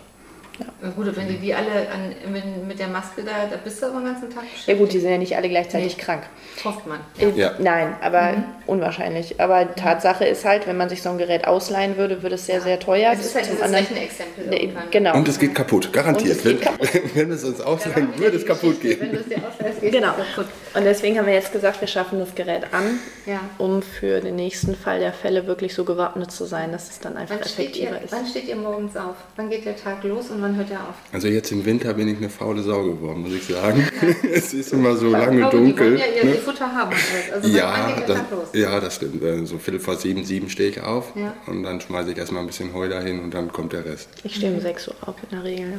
Na 0.82 0.90
Gut, 0.90 1.14
wenn 1.16 1.28
die 1.28 1.36
die 1.38 1.54
alle 1.54 1.70
an, 1.92 2.32
mit, 2.32 2.44
mit 2.66 2.78
der 2.78 2.88
Maske 2.88 3.22
da, 3.22 3.32
da 3.50 3.56
bist 3.62 3.82
du 3.82 3.86
aber 3.86 4.00
den 4.00 4.06
ganzen 4.06 4.30
Tag 4.30 4.44
ja 4.66 4.74
gut, 4.74 4.92
die 4.92 4.98
sind 4.98 5.10
ja 5.10 5.18
nicht 5.18 5.36
alle 5.36 5.48
gleichzeitig 5.48 5.96
Nee. 5.96 6.02
krank. 6.02 6.22
Hofft 6.64 6.86
man. 6.86 7.00
Äh, 7.18 7.30
Ja. 7.38 7.52
Nein, 7.58 7.94
aber 8.02 8.32
Mhm. 8.32 8.44
unwahrscheinlich. 8.66 9.40
Aber 9.40 9.74
Tatsache 9.74 10.24
ist 10.24 10.44
halt, 10.44 10.66
wenn 10.66 10.76
man 10.76 10.88
sich 10.88 11.02
so 11.02 11.10
ein 11.10 11.18
Gerät 11.18 11.46
ausleihen 11.46 11.96
würde, 11.96 12.22
würde 12.22 12.34
es 12.36 12.46
sehr, 12.46 12.60
sehr 12.60 12.78
teuer. 12.80 13.12
Es 13.12 13.24
ist 13.26 13.34
halt 13.34 13.46
dieses 13.46 13.60
anderen- 13.62 13.84
Rechenexempel 13.86 14.46
Nee. 14.48 14.72
Genau. 14.90 15.14
Und 15.14 15.28
es 15.28 15.38
geht 15.38 15.54
kaputt, 15.54 15.92
garantiert. 15.92 16.36
Es 16.38 16.42
geht 16.42 16.60
wenn, 16.64 17.10
wenn 17.14 17.28
wir 17.28 17.36
es 17.36 17.44
uns 17.44 17.60
ausleihen, 17.60 18.08
würde 18.18 18.36
es 18.36 18.46
kaputt 18.46 18.80
gehen. 18.80 19.00
Wenn 19.00 19.12
du 19.12 19.18
es 19.18 19.26
dir 19.28 19.38
ausleihst, 19.38 19.80
geht 19.80 19.92
Genau. 19.92 20.12
es 20.18 20.34
kaputt. 20.36 20.52
Und 20.74 20.84
deswegen 20.84 21.18
haben 21.18 21.26
wir 21.26 21.34
jetzt 21.34 21.52
gesagt, 21.52 21.80
wir 21.80 21.88
schaffen 21.88 22.18
das 22.20 22.34
Gerät 22.34 22.64
an, 22.72 22.98
Ja. 23.26 23.40
um 23.58 23.82
für 23.82 24.20
den 24.20 24.36
nächsten 24.36 24.74
Fall 24.76 25.00
der 25.00 25.12
Fälle 25.12 25.46
wirklich 25.46 25.74
so 25.74 25.84
gewappnet 25.84 26.30
zu 26.30 26.44
sein, 26.44 26.70
dass 26.72 26.90
es 26.90 27.00
dann 27.00 27.16
einfach 27.16 27.36
Wann 27.40 27.48
steht, 27.48 27.76
ihr, 27.76 27.88
effektiver 27.88 28.04
ist. 28.04 28.12
wann 28.12 28.26
steht 28.26 28.48
ihr 28.48 28.56
morgens 28.56 28.96
auf? 28.96 29.16
Wann 29.36 29.50
geht 29.50 29.64
der 29.66 29.76
Tag 29.76 30.04
los 30.04 30.30
und 30.30 30.40
wann 30.42 30.49
hört 30.56 30.70
er 30.70 30.80
auf? 30.88 30.94
Also 31.12 31.28
jetzt 31.28 31.50
im 31.52 31.64
Winter 31.64 31.94
bin 31.94 32.08
ich 32.08 32.16
eine 32.18 32.28
faule 32.30 32.62
Sau 32.62 32.82
geworden, 32.84 33.22
muss 33.22 33.32
ich 33.32 33.44
sagen. 33.44 33.86
es 34.32 34.52
ist 34.54 34.72
immer 34.72 34.96
so 34.96 35.10
lange 35.10 35.44
Aber 35.46 35.56
dunkel. 35.56 35.96
Die 35.96 35.98
wollen 36.02 36.10
ja 36.14 36.16
ihr, 36.16 36.24
ne? 36.24 36.34
ihr 36.34 36.40
Futter 36.40 36.72
haben. 36.74 36.92
Also 37.32 37.48
wann 37.48 37.54
Ja, 37.54 37.96
das, 38.06 38.18
ja, 38.52 38.80
das 38.80 38.96
stimmt. 38.96 39.22
Äh, 39.22 39.44
So 39.46 39.58
viertel 39.58 39.80
vor 39.80 39.96
sieben, 39.96 40.24
sieben 40.24 40.48
stehe 40.50 40.70
ich 40.70 40.80
auf 40.82 41.12
Ja. 41.16 41.34
und 41.46 41.62
dann 41.62 41.80
schmeiße 41.80 42.12
ich 42.12 42.18
erstmal 42.18 42.42
ein 42.42 42.46
bisschen 42.46 42.72
Heu 42.74 42.88
dahin 42.88 43.20
und 43.22 43.32
dann 43.34 43.52
kommt 43.52 43.72
der 43.72 43.84
Rest. 43.84 44.08
Ich 44.24 44.36
stehe 44.36 44.52
um 44.54 44.60
6 44.60 44.88
Uhr 44.88 44.94
auf 45.06 45.14
in 45.30 45.36
der 45.36 45.44
Regel, 45.44 45.70
ja. 45.70 45.78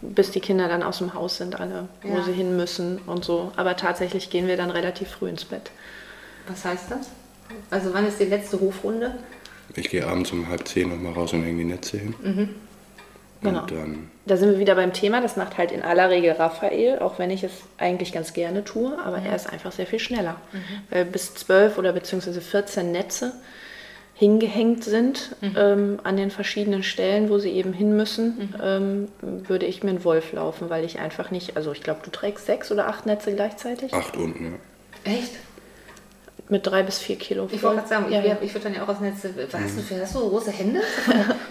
Bis 0.00 0.30
die 0.30 0.40
Kinder 0.40 0.68
dann 0.68 0.82
aus 0.84 0.98
dem 0.98 1.12
Haus 1.14 1.38
sind, 1.38 1.58
alle, 1.58 1.88
wo 2.02 2.14
Ja. 2.16 2.22
sie 2.22 2.32
hin 2.32 2.56
müssen 2.56 2.98
und 3.06 3.24
so. 3.24 3.50
Aber 3.56 3.76
tatsächlich 3.76 4.30
gehen 4.30 4.46
wir 4.46 4.56
dann 4.56 4.70
relativ 4.70 5.08
früh 5.08 5.28
ins 5.28 5.44
Bett. 5.44 5.70
Was 6.46 6.64
heißt 6.64 6.90
das? 6.90 7.08
Also 7.70 7.92
wann 7.92 8.06
ist 8.06 8.20
die 8.20 8.24
letzte 8.26 8.60
Hofrunde? 8.60 9.14
Ich 9.74 9.90
gehe 9.90 10.06
abends 10.06 10.30
um 10.32 10.48
halb 10.48 10.66
zehn 10.68 10.88
nochmal 10.88 11.12
raus 11.14 11.32
und 11.32 11.42
hänge 11.42 11.58
die 11.58 11.64
Netze 11.64 11.98
hin. 11.98 12.14
Genau. 13.40 13.66
Da 14.26 14.36
sind 14.36 14.50
wir 14.50 14.58
wieder 14.58 14.74
beim 14.74 14.92
Thema, 14.92 15.20
das 15.20 15.36
macht 15.36 15.58
halt 15.58 15.72
in 15.72 15.82
aller 15.82 16.10
Regel 16.10 16.32
Raphael, 16.32 16.98
auch 16.98 17.18
wenn 17.18 17.30
ich 17.30 17.44
es 17.44 17.52
eigentlich 17.78 18.12
ganz 18.12 18.32
gerne 18.32 18.64
tue, 18.64 18.98
aber 19.04 19.18
er 19.18 19.34
ist 19.34 19.50
einfach 19.50 19.72
sehr 19.72 19.86
viel 19.86 20.00
schneller. 20.00 20.36
Weil 20.90 21.04
bis 21.04 21.34
12 21.34 21.78
oder 21.78 21.92
beziehungsweise 21.92 22.40
14 22.40 22.92
Netze 22.92 23.32
hingehängt 24.14 24.82
sind 24.82 25.36
ähm, 25.56 26.00
an 26.02 26.16
den 26.16 26.30
verschiedenen 26.32 26.82
Stellen, 26.82 27.30
wo 27.30 27.38
sie 27.38 27.50
eben 27.50 27.72
hin 27.72 27.96
müssen, 27.96 28.52
ähm, 28.60 29.08
würde 29.20 29.64
ich 29.66 29.84
mir 29.84 29.90
einen 29.90 30.04
Wolf 30.04 30.32
laufen, 30.32 30.68
weil 30.70 30.84
ich 30.84 30.98
einfach 30.98 31.30
nicht, 31.30 31.56
also 31.56 31.70
ich 31.70 31.82
glaube, 31.82 32.00
du 32.02 32.10
trägst 32.10 32.46
sechs 32.46 32.72
oder 32.72 32.88
acht 32.88 33.06
Netze 33.06 33.32
gleichzeitig 33.32 33.94
acht 33.94 34.16
unten, 34.16 34.44
ja. 35.04 35.12
Echt? 35.12 35.30
Mit 36.48 36.66
drei 36.66 36.82
bis 36.82 36.98
vier 36.98 37.16
Kilo. 37.16 37.48
Ich 37.50 37.62
wollte 37.62 37.76
gerade 37.76 37.88
sagen, 37.88 38.12
ja, 38.12 38.20
ich, 38.20 38.26
ja. 38.26 38.38
ich 38.40 38.54
würde 38.54 38.64
dann 38.64 38.74
ja 38.74 38.84
auch 38.84 38.88
aus 38.88 39.00
Netze. 39.00 39.30
Was 39.50 39.60
hast 39.60 39.76
du 39.78 39.82
für 39.82 40.00
hast 40.00 40.14
du 40.14 40.20
so 40.20 40.28
große 40.28 40.50
Hände? 40.50 40.80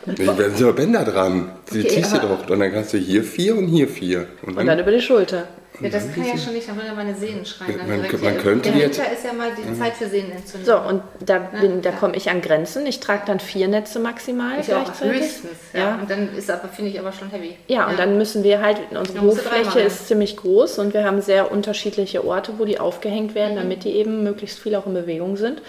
Da 0.05 0.37
werden 0.37 0.55
so 0.55 0.71
Bänder 0.71 1.03
dran. 1.03 1.51
Die 1.73 1.81
Okay, 1.81 1.89
ziehst 1.89 2.13
du 2.13 2.19
doch. 2.19 2.49
Und 2.49 2.59
dann 2.59 2.71
kannst 2.71 2.93
du 2.93 2.97
hier 2.97 3.23
vier 3.23 3.57
und 3.57 3.67
hier 3.67 3.87
vier. 3.89 4.27
Und 4.41 4.57
Und 4.57 4.65
dann 4.65 4.79
über 4.79 4.91
die 4.91 5.01
Schulter. 5.01 5.47
Ja, 5.79 5.89
das 5.89 6.11
kann 6.13 6.25
ja 6.25 6.37
schon 6.37 6.53
nicht, 6.53 6.67
dann 6.67 6.75
würde 6.75 6.91
meine 6.95 7.15
Sehnen 7.15 7.45
schreien. 7.45 7.77
Man- 7.77 7.87
direkt 8.01 8.21
man 8.23 8.31
hier. 8.33 8.41
könnte 8.41 8.71
Der 8.71 8.79
jetzt- 8.81 8.97
Winter 8.97 9.11
ist 9.13 9.23
ja 9.25 9.33
mal 9.33 9.49
die 9.55 9.77
Zeit 9.79 9.93
für 9.93 10.07
Sehnenentzündung. 10.07 10.65
So, 10.65 10.89
und 10.89 11.01
da, 11.25 11.37
bin, 11.39 11.81
da 11.81 11.91
ja. 11.91 11.95
komme 11.95 12.15
ich 12.15 12.29
an 12.29 12.41
Grenzen. 12.41 12.85
Ich 12.87 12.99
trage 12.99 13.21
dann 13.27 13.39
vier 13.39 13.67
Netze 13.67 13.99
maximal 13.99 14.59
ich 14.59 14.73
auch 14.73 14.83
gleichzeitig. 14.85 15.21
höchstens. 15.21 15.51
Ja. 15.73 15.79
Ja. 15.79 15.95
Und 16.01 16.09
dann 16.09 16.35
ist 16.35 16.49
aber, 16.49 16.67
finde 16.69 16.91
ich, 16.91 16.99
aber 16.99 17.11
schon 17.11 17.29
heavy. 17.29 17.55
Ja, 17.67 17.87
und 17.87 17.99
dann 17.99 18.17
müssen 18.17 18.43
wir 18.43 18.61
halt, 18.61 18.77
unsere 18.91 19.21
Hoffläche 19.21 19.79
rein. 19.79 19.87
ist 19.87 20.07
ziemlich 20.07 20.35
groß 20.37 20.79
und 20.79 20.93
wir 20.93 21.03
haben 21.03 21.21
sehr 21.21 21.51
unterschiedliche 21.51 22.25
Orte, 22.25 22.53
wo 22.57 22.65
die 22.65 22.79
aufgehängt 22.79 23.35
werden, 23.35 23.53
Mhm. 23.53 23.57
damit 23.59 23.83
die 23.83 23.91
eben 23.91 24.23
möglichst 24.23 24.59
viel 24.59 24.75
auch 24.75 24.85
in 24.87 24.93
Bewegung 24.93 25.37
sind. 25.37 25.61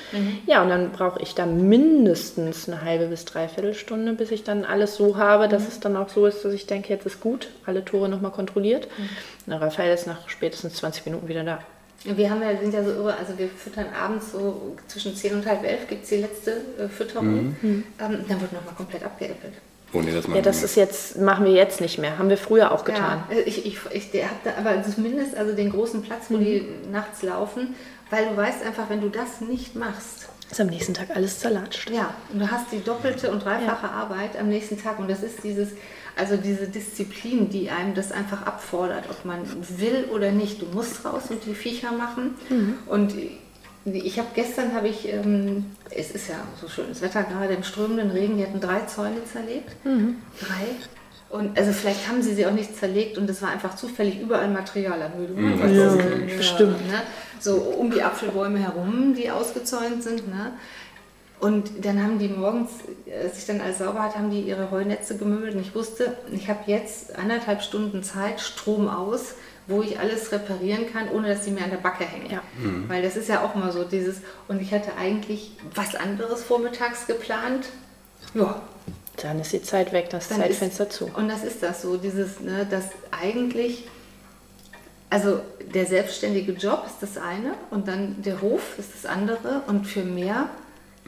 Ja, 0.46 0.62
und 0.62 0.70
dann 0.70 0.90
brauche 0.92 1.20
ich 1.20 1.34
da 1.34 1.44
mindestens 1.44 2.68
eine 2.68 2.82
halbe 2.82 3.06
bis 3.06 3.24
dreiviertel 3.24 3.74
Stunde, 3.74 4.12
bis 4.12 4.30
ich 4.30 4.44
dann 4.44 4.64
alles 4.64 4.96
so 4.96 5.16
habe, 5.16 5.48
dass 5.48 5.62
Mhm. 5.62 5.68
es 5.68 5.80
dann 5.80 5.96
auch 5.96 6.08
so 6.08 6.26
ist, 6.26 6.44
dass 6.44 6.52
ich 6.52 6.66
denke, 6.66 6.88
jetzt 6.92 7.06
ist 7.06 7.20
gut, 7.20 7.48
alle 7.66 7.84
Tore 7.84 8.08
nochmal 8.08 8.30
kontrolliert. 8.30 8.88
Mhm. 9.48 9.58
Na, 9.60 9.66
Raphael 9.66 9.94
ist 9.94 10.06
nach 10.06 10.28
spätestens 10.28 10.74
20 10.74 11.06
Minuten 11.06 11.28
wieder 11.28 11.44
da. 11.44 11.58
Wir 12.04 12.30
haben 12.30 12.40
ja, 12.42 12.56
sind 12.56 12.72
ja 12.72 12.84
so 12.84 12.90
irre, 12.90 13.16
also 13.16 13.36
wir 13.36 13.48
füttern 13.48 13.86
abends 14.00 14.30
so 14.30 14.76
zwischen 14.86 15.16
10 15.16 15.34
und 15.34 15.46
halb 15.46 15.64
elf 15.64 15.88
gibt 15.88 16.04
es 16.04 16.10
die 16.10 16.16
letzte 16.18 16.52
äh, 16.78 16.88
Fütterung. 16.88 17.56
Ähm, 17.62 17.84
dann 17.98 18.40
wird 18.40 18.52
nochmal 18.52 18.74
komplett 18.76 19.02
abgeäppelt. 19.02 19.54
Oh 19.92 20.00
nee, 20.00 20.12
das 20.12 20.28
machen 20.28 20.36
Ja, 20.36 20.42
das 20.42 20.58
wir 20.60 20.64
ist 20.66 20.76
jetzt, 20.76 21.18
machen 21.18 21.44
wir 21.44 21.52
jetzt 21.52 21.80
nicht 21.80 21.98
mehr. 21.98 22.16
Haben 22.18 22.28
wir 22.28 22.36
früher 22.36 22.70
auch 22.70 22.84
getan. 22.84 23.24
Ja, 23.30 23.36
äh, 23.36 23.40
ich, 23.40 23.66
ich, 23.66 23.78
ich 23.90 24.10
der 24.12 24.26
hat 24.26 24.36
da 24.44 24.50
aber 24.58 24.80
zumindest 24.84 25.34
also 25.36 25.54
den 25.56 25.70
großen 25.70 26.02
Platz, 26.02 26.26
wo 26.28 26.36
die 26.36 26.60
Mhm. 26.84 26.92
nachts 26.92 27.22
laufen, 27.22 27.74
weil 28.10 28.26
du 28.28 28.36
weißt 28.36 28.64
einfach, 28.64 28.88
wenn 28.90 29.00
du 29.00 29.08
das 29.08 29.40
nicht 29.40 29.74
machst, 29.74 30.28
Ist 30.50 30.60
am 30.60 30.68
nächsten 30.68 30.94
Tag 30.94 31.08
alles 31.16 31.40
zerlatscht. 31.40 31.90
Ja, 31.90 32.14
und 32.32 32.38
du 32.38 32.48
hast 32.50 32.70
die 32.70 32.82
doppelte 32.84 33.30
und 33.32 33.44
dreifache 33.44 33.88
Arbeit 33.90 34.38
am 34.38 34.48
nächsten 34.48 34.80
Tag. 34.80 34.98
Und 35.00 35.10
das 35.10 35.22
ist 35.24 35.42
dieses, 35.42 35.70
also 36.18 36.36
diese 36.36 36.66
Disziplin, 36.66 37.48
die 37.48 37.70
einem 37.70 37.94
das 37.94 38.12
einfach 38.12 38.42
abfordert, 38.42 39.04
ob 39.08 39.24
man 39.24 39.40
will 39.78 40.06
oder 40.12 40.32
nicht. 40.32 40.60
Du 40.60 40.66
musst 40.66 41.04
raus 41.04 41.24
und 41.30 41.44
die 41.46 41.54
Viecher 41.54 41.92
machen. 41.92 42.34
Und 42.86 43.14
ich 43.84 44.18
habe 44.18 44.28
gestern 44.34 44.74
habe 44.74 44.88
ich, 44.88 45.10
ähm, 45.12 45.66
es 45.90 46.10
ist 46.10 46.28
ja 46.28 46.34
so 46.60 46.68
schönes 46.68 47.00
Wetter 47.00 47.22
gerade 47.22 47.54
im 47.54 47.62
strömenden 47.62 48.10
Regen, 48.10 48.36
die 48.36 48.42
hatten 48.42 48.60
drei 48.60 48.80
Zäune 48.80 49.24
zerlegt. 49.32 49.76
Drei. 50.40 50.66
Und 51.30 51.58
also 51.58 51.72
vielleicht 51.72 52.08
haben 52.08 52.22
sie 52.22 52.34
sie 52.34 52.46
auch 52.46 52.52
nicht 52.52 52.76
zerlegt 52.76 53.18
und 53.18 53.28
es 53.28 53.42
war 53.42 53.50
einfach 53.50 53.76
zufällig 53.76 54.18
überall 54.20 54.48
Material 54.48 55.00
am 55.02 55.12
Höhe. 55.14 55.28
Ja, 55.74 56.36
bestimmt. 56.36 56.86
Ne? 56.88 57.02
So 57.38 57.54
um 57.56 57.90
die 57.90 58.02
Apfelbäume 58.02 58.58
herum, 58.58 59.14
die 59.14 59.30
ausgezäunt 59.30 60.02
sind. 60.02 60.26
Ne? 60.26 60.52
Und 61.40 61.84
dann 61.84 62.02
haben 62.02 62.18
die 62.18 62.28
morgens, 62.28 62.70
als 63.22 63.38
ich 63.38 63.46
dann 63.46 63.60
alles 63.60 63.78
sauber 63.78 64.02
hatte, 64.02 64.18
haben 64.18 64.30
die 64.30 64.40
ihre 64.40 64.70
Heunetze 64.70 65.16
gemöbelt 65.16 65.54
und 65.54 65.60
ich 65.60 65.74
wusste, 65.74 66.16
ich 66.32 66.48
habe 66.48 66.60
jetzt 66.66 67.16
anderthalb 67.16 67.62
Stunden 67.62 68.02
Zeit, 68.02 68.40
Strom 68.40 68.88
aus, 68.88 69.34
wo 69.68 69.82
ich 69.82 70.00
alles 70.00 70.32
reparieren 70.32 70.90
kann, 70.92 71.08
ohne 71.10 71.28
dass 71.28 71.44
sie 71.44 71.52
mir 71.52 71.62
an 71.62 71.70
der 71.70 71.78
Backe 71.78 72.04
hängen. 72.04 72.30
Ja. 72.30 72.42
Weil 72.88 73.02
das 73.02 73.16
ist 73.16 73.28
ja 73.28 73.44
auch 73.44 73.54
mal 73.54 73.70
so 73.70 73.84
dieses, 73.84 74.16
und 74.48 74.60
ich 74.60 74.72
hatte 74.72 74.96
eigentlich 74.98 75.52
was 75.74 75.94
anderes 75.94 76.42
vormittags 76.42 77.06
geplant. 77.06 77.66
Ja, 78.34 78.60
Dann 79.16 79.40
ist 79.40 79.52
die 79.52 79.62
Zeit 79.62 79.92
weg, 79.92 80.10
das 80.10 80.28
dann 80.28 80.40
Zeitfenster 80.40 80.88
ist, 80.88 80.92
zu. 80.92 81.04
Und 81.06 81.28
das 81.28 81.44
ist 81.44 81.62
das 81.62 81.82
so, 81.82 81.98
dieses, 81.98 82.40
ne, 82.40 82.66
dass 82.68 82.86
eigentlich 83.10 83.84
also 85.10 85.40
der 85.74 85.86
selbstständige 85.86 86.52
Job 86.52 86.84
ist 86.86 86.96
das 87.00 87.16
eine 87.16 87.54
und 87.70 87.88
dann 87.88 88.22
der 88.22 88.42
Hof 88.42 88.78
ist 88.78 88.90
das 88.94 89.10
andere 89.10 89.62
und 89.66 89.86
für 89.86 90.04
mehr 90.04 90.50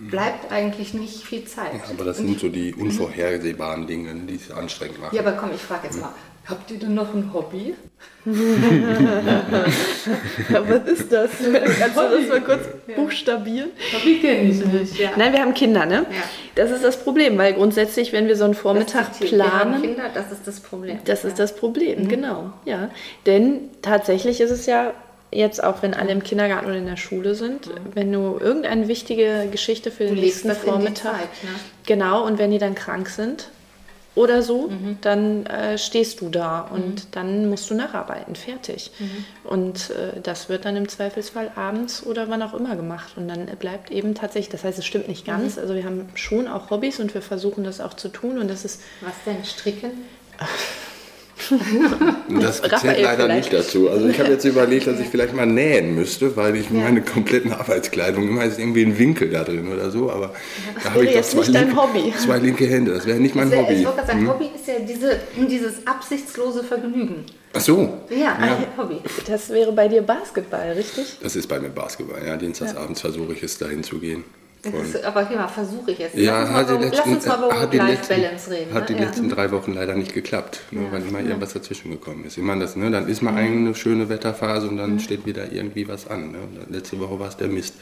bleibt 0.01 0.51
eigentlich 0.51 0.95
nicht 0.95 1.23
viel 1.25 1.45
Zeit. 1.45 1.73
Ja, 1.75 1.81
aber 1.95 2.05
das 2.05 2.19
und 2.21 2.27
sind 2.29 2.41
so 2.41 2.49
die 2.49 2.73
unvorhersehbaren 2.75 3.87
Dinge, 3.87 4.15
die 4.27 4.37
es 4.37 4.51
anstrengend 4.51 4.99
machen. 5.01 5.15
ja, 5.15 5.21
aber 5.23 5.33
komm, 5.33 5.51
ich 5.55 5.61
frage 5.61 5.87
jetzt 5.89 6.01
mal, 6.01 6.15
habt 6.47 6.71
ihr 6.71 6.79
denn 6.79 6.95
noch 6.95 7.13
ein 7.15 7.31
Hobby? 7.35 7.75
Was 8.25 8.37
ist 10.89 11.13
das? 11.13 11.31
Kannst 11.79 11.97
du 11.97 12.19
das 12.19 12.29
mal 12.29 12.41
kurz 12.41 12.63
buchstabieren? 12.97 13.71
Hobby 13.95 14.19
kenne 14.21 14.51
ich 14.51 14.65
nicht, 14.65 14.99
ja. 14.99 15.11
Nein, 15.17 15.33
wir 15.33 15.41
haben 15.41 15.55
Kinder, 15.55 15.87
ne? 15.87 16.07
Ja. 16.11 16.23
Das 16.55 16.71
ist 16.71 16.85
das 16.85 17.03
Problem, 17.03 17.39
weil 17.39 17.55
grundsätzlich, 17.55 18.13
wenn 18.13 18.27
wir 18.27 18.37
so 18.37 18.45
einen 18.45 18.55
Vormittag 18.55 19.09
Das 19.09 19.21
ist 19.21 19.33
die- 19.33 19.37
Wir 19.37 19.45
haben 19.53 19.71
planen, 19.71 19.83
Kinder, 19.83 20.05
das 20.13 20.33
ist 20.33 20.47
das 20.47 20.61
Problem. 20.61 20.99
das 21.05 21.25
ist 21.25 21.39
das 21.39 21.55
Mhm. 21.55 21.59
Problem, 21.59 22.09
genau. 22.09 22.53
Ja. 22.65 22.91
Denn 23.27 23.71
tatsächlich 23.83 24.41
ist 24.41 24.51
es 24.51 24.67
ja 24.67 24.93
jetzt 25.33 25.63
auch, 25.63 25.83
wenn 25.83 25.95
alle 25.95 26.11
im 26.13 26.23
Kindergarten 26.23 26.67
oder 26.67 26.77
in 26.77 26.87
der 26.87 26.97
Schule 26.97 27.35
sind, 27.35 27.71
wenn 27.95 28.13
du 28.13 28.39
irgendeine 28.41 28.89
wichtige 28.89 29.49
Geschichte 29.51 29.91
für 29.91 30.05
den 30.05 30.13
Mhm. 30.15 30.17
Du 30.17 30.23
nächsten 30.23 30.51
Vormittag, 30.55 31.13
Zeit, 31.21 31.43
ne? 31.45 31.51
genau, 31.87 32.25
und 32.27 32.39
wenn 32.39 32.51
die 32.51 32.59
dann 32.59 32.75
krank 32.75 33.09
sind 33.09 33.49
oder 34.17 34.43
so, 34.43 34.67
Mhm. 34.69 34.99
dann 35.03 35.47
äh, 35.47 35.79
stehst 35.79 36.21
du 36.21 36.31
da 36.31 36.63
und 36.63 37.15
dann 37.15 37.49
musst 37.49 37.71
du 37.71 37.75
nacharbeiten, 37.75 38.35
fertig. 38.35 38.91
Mhm. 38.99 39.25
Und 39.45 39.91
äh, 39.91 40.21
das 40.21 40.49
wird 40.49 40.65
dann 40.65 40.75
im 40.77 40.89
Zweifelsfall 40.89 41.53
abends 41.55 42.05
oder 42.05 42.29
wann 42.29 42.43
auch 42.43 42.53
immer 42.55 42.75
gemacht. 42.75 43.13
Und 43.17 43.29
dann 43.29 43.47
bleibt 43.59 43.93
eben 43.93 44.17
tatsächlich, 44.17 44.51
das 44.51 44.65
heißt, 44.65 44.79
es 44.81 44.85
stimmt 44.85 45.07
nicht 45.07 45.25
ganz. 45.27 45.55
Mhm. 45.57 45.63
Also 45.63 45.75
wir 45.77 45.85
haben 45.85 46.09
schon 46.17 46.49
auch 46.49 46.71
Hobbys 46.71 46.99
und 46.99 47.15
wir 47.15 47.23
versuchen 47.23 47.63
das 47.63 47.81
auch 47.81 47.95
zu 47.95 48.09
tun. 48.09 48.39
Und 48.41 48.49
das 48.51 48.65
ist 48.65 48.83
Was 49.01 49.15
denn? 49.25 49.45
Stricken? 49.45 49.91
Das 52.41 52.61
zählt 52.63 53.01
leider 53.03 53.25
vielleicht. 53.25 53.53
nicht 53.53 53.53
dazu. 53.53 53.91
Also 53.91 54.07
ich 54.09 54.19
habe 54.21 54.31
jetzt 54.31 54.45
überlegt, 54.45 54.87
dass 54.87 55.01
ich 55.01 55.09
vielleicht 55.09 55.35
mal 55.35 55.47
nähen 55.47 55.95
müsste, 55.95 56.37
weil 56.37 56.57
ich 56.57 56.71
meine 56.71 57.03
kompletten 57.03 57.53
Arbeitskleidung 57.53 58.29
immer 58.29 58.45
ist 58.45 58.59
irgendwie 58.59 58.85
ein 58.85 58.99
Winkel 58.99 59.31
da 59.31 59.45
drin 59.45 59.73
oder 59.73 59.91
so. 59.91 60.11
Aber 60.11 60.33
da 60.83 60.91
habe 60.91 61.01
wäre 61.03 61.09
ich 61.11 61.15
jetzt 61.17 61.31
zwei 61.33 61.41
nicht 61.41 61.55
dein 61.55 61.67
linke, 61.69 61.83
Hobby. 61.83 62.15
zwei 62.19 62.39
linke 62.39 62.67
Hände. 62.67 62.93
Das 62.93 63.07
wäre 63.07 63.19
nicht 63.19 63.35
mein 63.35 63.51
Das 63.51 63.59
wär- 63.59 63.65
Hobby. 63.67 63.75
Ich 63.75 63.85
wollte 63.85 63.97
gerade 63.97 64.09
sagen, 64.09 64.21
Hm? 64.21 64.29
Hobby 64.29 64.45
ist 64.55 64.67
ja 64.69 64.75
diese, 64.81 65.21
dieses 65.49 65.87
absichtslose 65.87 66.63
Vergnügen. 66.65 67.25
Ach 67.53 67.61
so. 67.61 67.99
Ja, 68.11 68.37
Hobby. 68.77 68.99
Das 69.27 69.49
wäre 69.51 69.73
bei 69.73 69.89
dir 69.89 70.03
Basketball, 70.03 70.73
richtig? 70.73 71.19
Das 71.23 71.35
ist 71.37 71.47
bei 71.49 71.59
mir 71.59 71.71
Basketball. 71.71 72.21
Ja, 72.27 72.37
dienstagsabends 72.37 73.01
versuche 73.01 73.33
ich 73.33 73.43
es 73.43 73.59
dahin 73.59 73.83
zu 73.83 73.99
gehen. 73.99 74.25
Das 74.63 74.75
ist, 74.75 75.05
aber 75.05 75.27
hier 75.27 75.39
mal, 75.39 75.49
versuche 75.49 75.93
ich 75.93 75.99
jetzt. 75.99 76.17
Ja, 76.17 76.43
lass, 76.43 76.71
uns 76.71 76.71
hat 76.71 76.71
die 76.71 76.77
mal, 76.77 76.77
über- 76.77 76.85
letzten, 76.85 76.97
lass 76.97 77.07
uns 77.07 77.27
mal 77.27 77.37
über 77.39 77.61
hat 77.61 77.73
die 77.73 77.79
letzten, 77.79 78.11
Work-Life-Balance 78.11 78.51
reden. 78.51 78.75
hat 78.75 78.89
die 78.89 78.95
ne? 78.95 79.01
letzten 79.01 79.29
ja. 79.29 79.35
drei 79.35 79.51
Wochen 79.53 79.73
leider 79.73 79.95
nicht 79.95 80.13
geklappt, 80.13 80.61
ne, 80.71 80.87
weil 80.91 81.03
immer 81.03 81.21
irgendwas 81.21 81.55
dazwischen 81.55 81.91
gekommen 81.91 82.25
ist. 82.25 82.37
Ich 82.37 82.45
meine, 82.45 82.61
das, 82.63 82.77
ne, 82.77 82.91
dann 82.91 83.09
ist 83.09 83.23
mal 83.23 83.35
eine 83.35 83.75
schöne 83.75 84.09
Wetterphase 84.09 84.69
und 84.69 84.77
dann 84.77 85.01
steht 85.01 85.25
wieder 85.25 85.51
irgendwie 85.51 85.89
was 85.89 86.07
an. 86.09 86.33
Ne? 86.33 86.39
Und 86.39 86.71
Letzte 86.71 86.99
Woche 87.01 87.19
war 87.19 87.29
es 87.29 87.37
der 87.37 87.49
Mist, 87.49 87.75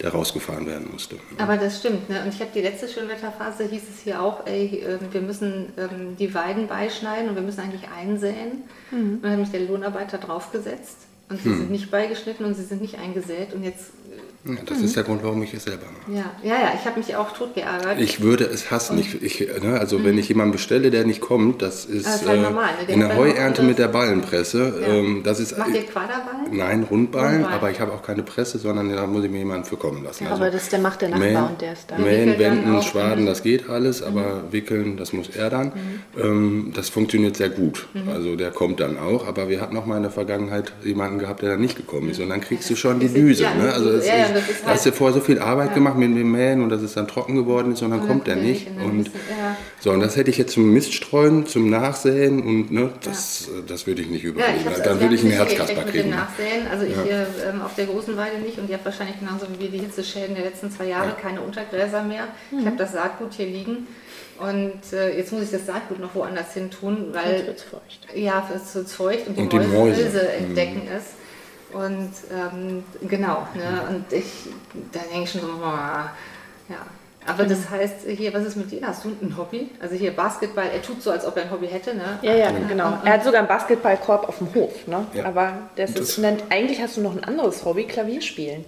der 0.00 0.10
rausgefahren 0.10 0.66
werden 0.66 0.88
musste. 0.92 1.16
Aber 1.38 1.56
das 1.56 1.78
stimmt. 1.80 2.08
Ne? 2.08 2.22
Und 2.22 2.32
ich 2.32 2.40
habe 2.40 2.50
die 2.54 2.62
letzte 2.62 2.88
Schönwetterphase, 2.88 3.64
hieß 3.64 3.82
es 3.92 4.02
hier 4.04 4.22
auch, 4.22 4.46
ey, 4.46 4.84
ähm, 4.86 4.98
wir 5.10 5.20
müssen 5.20 5.72
ähm, 5.76 6.16
die 6.18 6.32
Weiden 6.32 6.68
beischneiden 6.68 7.28
und 7.30 7.34
wir 7.34 7.42
müssen 7.42 7.60
eigentlich 7.60 7.88
einsäen. 7.88 8.62
Und 8.92 9.22
dann 9.22 9.32
hat 9.32 9.38
mich 9.38 9.50
der 9.50 9.60
Lohnarbeiter 9.60 10.18
draufgesetzt. 10.18 10.96
Und 11.28 11.40
sie 11.40 11.50
sind 11.54 11.70
nicht 11.70 11.90
beigeschnitten 11.92 12.44
und 12.44 12.54
sie 12.54 12.64
sind 12.64 12.82
nicht 12.82 12.98
eingesät. 12.98 13.54
Und 13.54 13.62
jetzt, 13.62 13.92
Ja, 14.44 14.54
das 14.64 14.80
ist 14.80 14.96
der 14.96 15.02
Grund, 15.02 15.22
warum 15.22 15.42
ich 15.42 15.52
es 15.52 15.64
selber 15.64 15.84
mache. 15.86 16.16
ja, 16.16 16.24
ja, 16.42 16.62
ja 16.62 16.72
ich 16.74 16.86
habe 16.86 16.98
mich 16.98 17.14
auch 17.14 17.32
tot 17.32 17.54
geärgert. 17.54 18.00
Ich 18.00 18.22
würde 18.22 18.44
es 18.44 18.70
hassen. 18.70 18.98
Ich, 18.98 19.22
ich, 19.22 19.62
ne, 19.62 19.78
also 19.78 20.02
wenn 20.02 20.16
ich 20.16 20.28
jemanden 20.28 20.52
bestelle, 20.52 20.90
der 20.90 21.04
nicht 21.04 21.20
kommt, 21.20 21.60
das 21.60 21.84
ist, 21.84 22.06
Das 22.06 22.22
ist 22.22 22.28
halt 22.28 22.38
äh, 22.38 22.42
normal, 22.42 22.70
ne? 22.86 22.92
In 22.92 23.00
der 23.00 23.16
Heuernte 23.16 23.62
mit 23.62 23.78
der 23.78 23.88
Ballenpresse. 23.88 24.82
Ähm, 24.86 25.22
das 25.24 25.40
ist, 25.40 25.58
Macht 25.58 25.74
ihr 25.74 25.82
Quaderballen? 25.82 26.56
Nein, 26.56 26.86
Rundballen, 26.90 27.32
Rundballen. 27.32 27.44
aber 27.44 27.70
ich 27.70 27.80
habe 27.80 27.92
auch 27.92 28.02
keine 28.02 28.22
Presse, 28.22 28.58
sondern 28.58 28.90
da 28.94 29.06
muss 29.06 29.24
ich 29.24 29.30
mir 29.30 29.38
jemanden 29.38 29.66
für 29.66 29.76
kommen 29.76 30.02
lassen. 30.04 30.26
Also 30.26 30.42
aber 30.42 30.50
das 30.50 30.70
der 30.70 30.78
macht 30.78 31.02
der 31.02 31.10
Nachbar 31.10 31.28
Mähen, 31.28 31.44
und 31.44 31.60
der 31.60 31.72
ist 31.74 31.90
da. 31.90 31.98
Mähen, 31.98 32.38
Wenden, 32.38 32.82
Schwaden, 32.82 33.24
mhm. 33.24 33.26
das 33.26 33.42
geht 33.42 33.68
alles, 33.68 34.02
aber 34.02 34.44
wickeln, 34.50 34.96
das 34.96 35.12
muss 35.12 35.28
er 35.28 35.50
dann. 35.50 35.66
Mhm. 35.66 36.20
Ähm, 36.22 36.72
das 36.74 36.88
funktioniert 36.88 37.36
sehr 37.36 37.50
gut. 37.50 37.88
Also 38.10 38.36
der 38.36 38.50
kommt 38.50 38.80
dann 38.80 38.98
auch, 38.98 39.26
aber 39.26 39.48
wir 39.48 39.60
hatten 39.60 39.76
auch 39.76 39.86
mal 39.86 39.96
in 39.96 40.02
der 40.02 40.12
Vergangenheit 40.12 40.72
jemanden 40.82 41.18
gehabt, 41.18 41.42
der 41.42 41.50
dann 41.50 41.60
nicht 41.60 41.76
gekommen 41.76 42.10
ist. 42.10 42.20
Und 42.20 42.30
dann 42.30 42.40
kriegst 42.40 42.70
du 42.70 42.76
schon 42.76 43.00
die 43.00 43.08
Düse. 43.08 43.42
ja, 43.42 43.54
ne? 43.54 43.72
Also 43.72 43.90
es 43.90 44.06
ja, 44.06 44.16
ja, 44.16 44.24
ist, 44.24 44.29
das 44.32 44.48
ist 44.48 44.64
da 44.64 44.70
hast 44.70 44.86
du 44.86 44.92
vorher 44.92 45.14
so 45.14 45.20
viel 45.24 45.38
Arbeit 45.38 45.74
gemacht 45.74 45.96
mit 45.96 46.08
dem 46.16 46.30
Mähen 46.32 46.62
und 46.62 46.68
dass 46.70 46.82
es 46.82 46.94
dann 46.94 47.06
trocken 47.08 47.34
geworden 47.34 47.72
ist 47.72 47.82
und 47.82 47.90
dann 47.90 48.06
kommt 48.06 48.28
er 48.28 48.36
nicht. 48.36 48.66
Und, 48.82 49.04
bisschen- 49.04 49.20
ja. 49.30 49.56
so, 49.80 49.90
und 49.90 50.00
das 50.00 50.16
hätte 50.16 50.30
ich 50.30 50.38
jetzt 50.38 50.52
zum 50.52 50.72
Miststreuen, 50.72 51.46
zum 51.46 51.70
Nachsäen 51.70 52.40
und 52.42 52.70
ne, 52.70 52.90
das, 53.04 53.48
das 53.66 53.86
würde 53.86 54.02
ich 54.02 54.08
nicht 54.08 54.24
Ja, 54.24 54.30
hab's 54.64 54.78
dann 54.82 54.88
also 54.88 55.00
würde 55.00 55.14
ich 55.14 55.22
einen 55.22 55.32
Herzkasper 55.32 55.82
kriegen. 55.84 56.10
Nachsehen. 56.10 56.66
Also 56.70 56.84
ich 56.86 56.94
hier 57.04 57.26
ähm, 57.48 57.62
auf 57.62 57.74
der 57.74 57.86
großen 57.86 58.16
Weide 58.16 58.38
nicht 58.38 58.58
und 58.58 58.68
ihr 58.68 58.74
habt 58.76 58.84
wahrscheinlich 58.84 59.18
genauso 59.18 59.46
wie 59.52 59.60
wir 59.62 59.68
die 59.70 59.78
Hitzeschäden 59.78 60.34
der 60.34 60.44
letzten 60.44 60.70
zwei 60.70 60.86
Jahre 60.86 61.14
keine 61.20 61.40
Untergräser 61.40 62.02
mehr. 62.02 62.24
Ich 62.58 62.66
habe 62.66 62.76
das 62.76 62.92
Saatgut 62.92 63.32
hier 63.34 63.46
liegen 63.46 63.86
und 64.38 64.92
äh, 64.92 65.16
jetzt 65.18 65.32
muss 65.32 65.42
ich 65.42 65.50
das 65.50 65.66
Saatgut 65.66 65.98
noch 66.00 66.14
woanders 66.14 66.54
hin 66.54 66.70
tun, 66.70 67.08
weil 67.12 67.46
wird's 67.46 67.62
feucht. 67.62 68.06
ja, 68.14 68.48
es 68.54 68.62
ist 68.62 68.72
zu 68.72 68.84
feucht 68.96 69.26
und 69.26 69.36
die, 69.36 69.42
Und 69.42 69.52
die 69.52 69.58
Mäuse, 69.58 70.04
Mäuse. 70.04 70.28
entdecken 70.32 70.82
es. 70.96 71.02
Und 71.72 72.10
ähm, 72.32 72.84
genau, 73.08 73.46
ne? 73.54 73.82
und 73.88 74.12
ich, 74.12 74.48
da 74.92 75.00
denke 75.00 75.24
ich 75.24 75.30
schon 75.30 75.40
so, 75.42 75.48
oh, 75.48 75.62
ja. 76.68 76.76
Aber 77.26 77.44
das 77.44 77.68
heißt, 77.68 78.06
hier, 78.08 78.32
was 78.32 78.44
ist 78.44 78.56
mit 78.56 78.70
dir? 78.70 78.80
Hast 78.86 79.04
du 79.04 79.10
ein 79.10 79.36
Hobby? 79.36 79.70
Also 79.80 79.94
hier 79.94 80.10
Basketball, 80.16 80.64
er 80.72 80.80
tut 80.80 81.02
so, 81.02 81.10
als 81.10 81.26
ob 81.26 81.36
er 81.36 81.42
ein 81.44 81.50
Hobby 81.50 81.66
hätte, 81.68 81.94
ne? 81.94 82.18
Ja, 82.22 82.34
ja, 82.34 82.50
genau. 82.66 82.94
Er 83.04 83.12
hat 83.12 83.24
sogar 83.24 83.40
einen 83.40 83.48
Basketballkorb 83.48 84.26
auf 84.26 84.38
dem 84.38 84.54
Hof, 84.54 84.86
ne? 84.86 85.06
Ja. 85.12 85.26
Aber 85.26 85.52
das 85.76 85.92
Das- 85.92 86.02
ist, 86.10 86.18
nennt, 86.18 86.44
eigentlich 86.48 86.80
hast 86.80 86.96
du 86.96 87.02
noch 87.02 87.14
ein 87.14 87.22
anderes 87.22 87.64
Hobby, 87.64 87.84
Klavierspielen. 87.84 88.64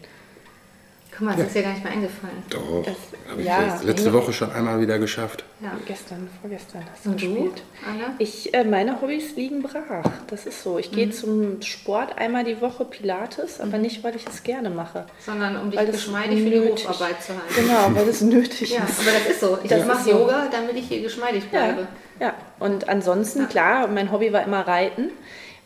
Guck 1.15 1.27
mal, 1.27 1.37
das 1.37 1.49
ist 1.49 1.57
ja 1.57 1.63
gar 1.63 1.73
nicht 1.73 1.85
mehr 1.85 1.93
eingefallen. 1.93 2.43
Doch, 2.49 2.83
Das- 2.85 2.95
habe 3.31 3.41
ich 3.43 3.47
ja, 3.47 3.81
letzte 3.85 4.09
ja. 4.09 4.13
Woche 4.15 4.33
schon 4.33 4.51
einmal 4.51 4.81
wieder 4.81 4.99
geschafft. 4.99 5.45
Ja. 5.61 5.73
Gestern, 5.87 6.29
vorgestern 6.41 6.83
hast 6.91 7.05
du 7.05 7.11
Und 7.11 7.23
du, 7.23 7.27
gespielt. 7.35 7.63
Anna? 7.87 8.15
Ich, 8.19 8.53
äh, 8.55 8.65
meine 8.65 9.01
Hobbys 9.01 9.37
liegen 9.37 9.63
brach. 9.63 10.11
Das 10.29 10.47
ist 10.47 10.63
so. 10.63 10.79
Ich 10.79 10.91
Mhm. 10.91 10.97
gehe 10.97 11.11
zum 11.11 11.61
Sport 11.63 12.17
einmal 12.19 12.45
die 12.45 12.61
Woche 12.63 12.87
Pilates, 12.87 13.61
aber 13.61 13.77
nicht, 13.77 14.03
weil 14.03 14.17
ich 14.17 14.27
es 14.27 14.43
gerne 14.43 14.71
mache. 14.71 15.05
sondern 15.25 15.57
um 15.61 15.71
dich 15.71 15.81
geschmeidig 15.87 16.43
für 16.43 16.51
die 16.51 16.61
Hofarbeit 16.71 17.23
zu 17.23 17.33
halten. 17.35 17.55
Genau, 17.57 17.91
weil 17.95 18.09
es 18.09 18.23
nötig 18.23 18.71
Ja, 18.71 18.85
ist. 18.85 19.01
aber 19.01 19.11
das 19.13 19.27
ist 19.35 19.41
so. 19.41 19.59
Ich 19.63 19.69
Das 19.69 19.87
mache. 19.87 20.11
Yoga, 20.11 20.49
damit 20.51 20.77
ich 20.77 20.89
hier 20.89 21.03
geschmeidig 21.03 21.45
Ja, 21.53 21.67
bleibe. 21.73 21.89
ja. 22.21 22.35
Und 22.59 22.89
ansonsten, 22.89 23.49
klar, 23.49 23.87
mein 23.87 24.11
Hobby 24.11 24.33
war 24.33 24.45
immer 24.45 24.67
Reiten. 24.67 25.11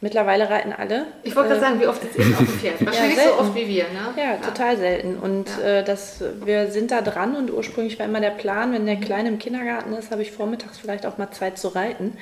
Mittlerweile 0.03 0.51
reiten 0.51 0.72
alle. 0.74 1.07
Ich 1.22 1.34
wollte 1.34 1.49
gerade 1.55 1.61
Äh, 1.61 1.68
sagen, 1.68 1.80
wie 1.80 1.86
oft 1.86 2.03
sitzt 2.03 2.18
ihr 2.18 2.26
auf 2.26 2.36
dem 2.36 2.47
Pferd? 2.49 2.74
Wahrscheinlich 2.86 3.16
so 3.16 3.22
selten. 3.22 3.38
oft 3.40 3.55
wie 3.55 3.66
wir, 3.66 3.84
ne? 3.84 4.14
Ja, 4.22 4.36
total 4.36 4.76
selten. 4.76 5.16
Und 5.16 5.49
Ja. 5.59 5.78
äh, 5.78 5.84
das, 5.84 6.22
wir 6.44 6.70
sind 6.70 6.90
da 6.90 7.01
dran 7.01 7.34
und 7.34 7.51
ursprünglich 7.51 7.99
war 7.99 8.05
immer 8.07 8.20
der 8.20 8.30
Plan, 8.30 8.72
wenn 8.72 8.84
der 8.84 8.97
Kleine 8.97 9.30
im 9.30 9.38
Kindergarten 9.38 9.94
ist, 9.94 10.11
habe 10.11 10.20
ich 10.22 10.32
vormittags 10.32 10.78
vielleicht 10.78 11.07
auch 11.07 11.16
mal 11.16 11.30
Zeit 11.30 11.57
zu 11.59 11.68
reiten. 11.68 12.18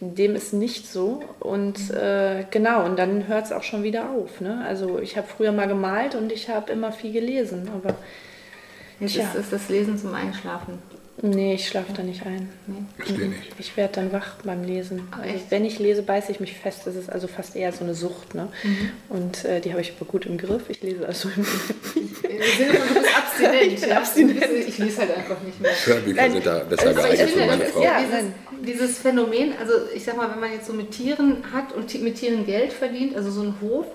Dem 0.00 0.34
ist 0.34 0.52
nicht 0.54 0.90
so. 0.90 1.22
Und 1.38 1.90
äh, 1.90 2.44
genau, 2.50 2.84
und 2.86 2.98
dann 2.98 3.28
hört 3.28 3.44
es 3.44 3.52
auch 3.52 3.62
schon 3.62 3.82
wieder 3.82 4.08
auf. 4.10 4.40
Ne? 4.40 4.64
Also 4.66 4.98
ich 4.98 5.16
habe 5.18 5.28
früher 5.28 5.52
mal 5.52 5.68
gemalt 5.68 6.14
und 6.14 6.32
ich 6.32 6.48
habe 6.48 6.72
immer 6.72 6.92
viel 6.92 7.12
gelesen. 7.12 7.70
Aber 7.74 7.94
Jetzt 9.00 9.16
ist, 9.16 9.34
ist 9.34 9.52
das 9.52 9.68
Lesen 9.68 9.98
zum 9.98 10.14
Einschlafen. 10.14 10.78
Nee, 11.20 11.54
ich 11.54 11.68
schlafe 11.68 11.92
da 11.92 12.02
nicht 12.02 12.24
ein. 12.24 12.48
Ich 13.04 13.16
will 13.18 13.28
nicht. 13.28 13.52
Ich 13.58 13.76
werde 13.76 13.94
dann 13.94 14.12
wach 14.12 14.36
beim 14.44 14.64
Lesen. 14.64 15.02
Also 15.10 15.34
wenn 15.50 15.64
ich 15.64 15.78
lese, 15.78 16.02
beiße 16.02 16.32
ich 16.32 16.40
mich 16.40 16.54
fest. 16.56 16.82
Das 16.86 16.96
ist 16.96 17.10
also 17.10 17.28
fast 17.28 17.54
eher 17.54 17.72
so 17.72 17.84
eine 17.84 17.94
Sucht. 17.94 18.34
Ne? 18.34 18.48
Mhm. 18.62 18.90
Und 19.10 19.44
äh, 19.44 19.60
die 19.60 19.70
habe 19.72 19.82
ich 19.82 19.92
aber 19.96 20.06
gut 20.10 20.26
im 20.26 20.38
Griff. 20.38 20.62
Ich 20.68 20.82
lese 20.82 21.06
also 21.06 21.28
im 21.36 21.44
sind 21.44 22.74
immer, 22.74 22.86
du 22.86 22.94
bist 22.94 23.16
abstinent. 23.16 23.86
ja? 23.86 23.96
Abstinent. 23.98 24.40
Bist- 24.40 24.68
Ich 24.68 24.78
lese 24.78 24.98
halt 25.02 25.16
einfach 25.16 25.40
nicht 25.42 25.60
mehr. 25.60 25.72
Hörbücher 25.84 26.30
sind 26.30 26.46
da 26.46 26.58
besser 26.60 26.86
also 26.88 27.00
ich 27.00 27.04
geeignet 27.04 27.20
Ich 27.28 27.32
für 27.32 27.38
finde, 27.38 27.56
meine 27.56 27.64
Frau. 27.66 27.82
ja 27.82 27.98
dieses, 28.00 28.12
nein. 28.14 28.34
dieses 28.66 28.98
Phänomen, 28.98 29.52
also 29.60 29.72
ich 29.94 30.04
sag 30.04 30.16
mal, 30.16 30.30
wenn 30.30 30.40
man 30.40 30.52
jetzt 30.52 30.66
so 30.66 30.72
mit 30.72 30.90
Tieren 30.92 31.38
hat 31.52 31.72
und 31.72 32.02
mit 32.02 32.16
Tieren 32.16 32.46
Geld 32.46 32.72
verdient, 32.72 33.16
also 33.16 33.30
so 33.30 33.42
ein 33.42 33.54
Hof, 33.60 33.86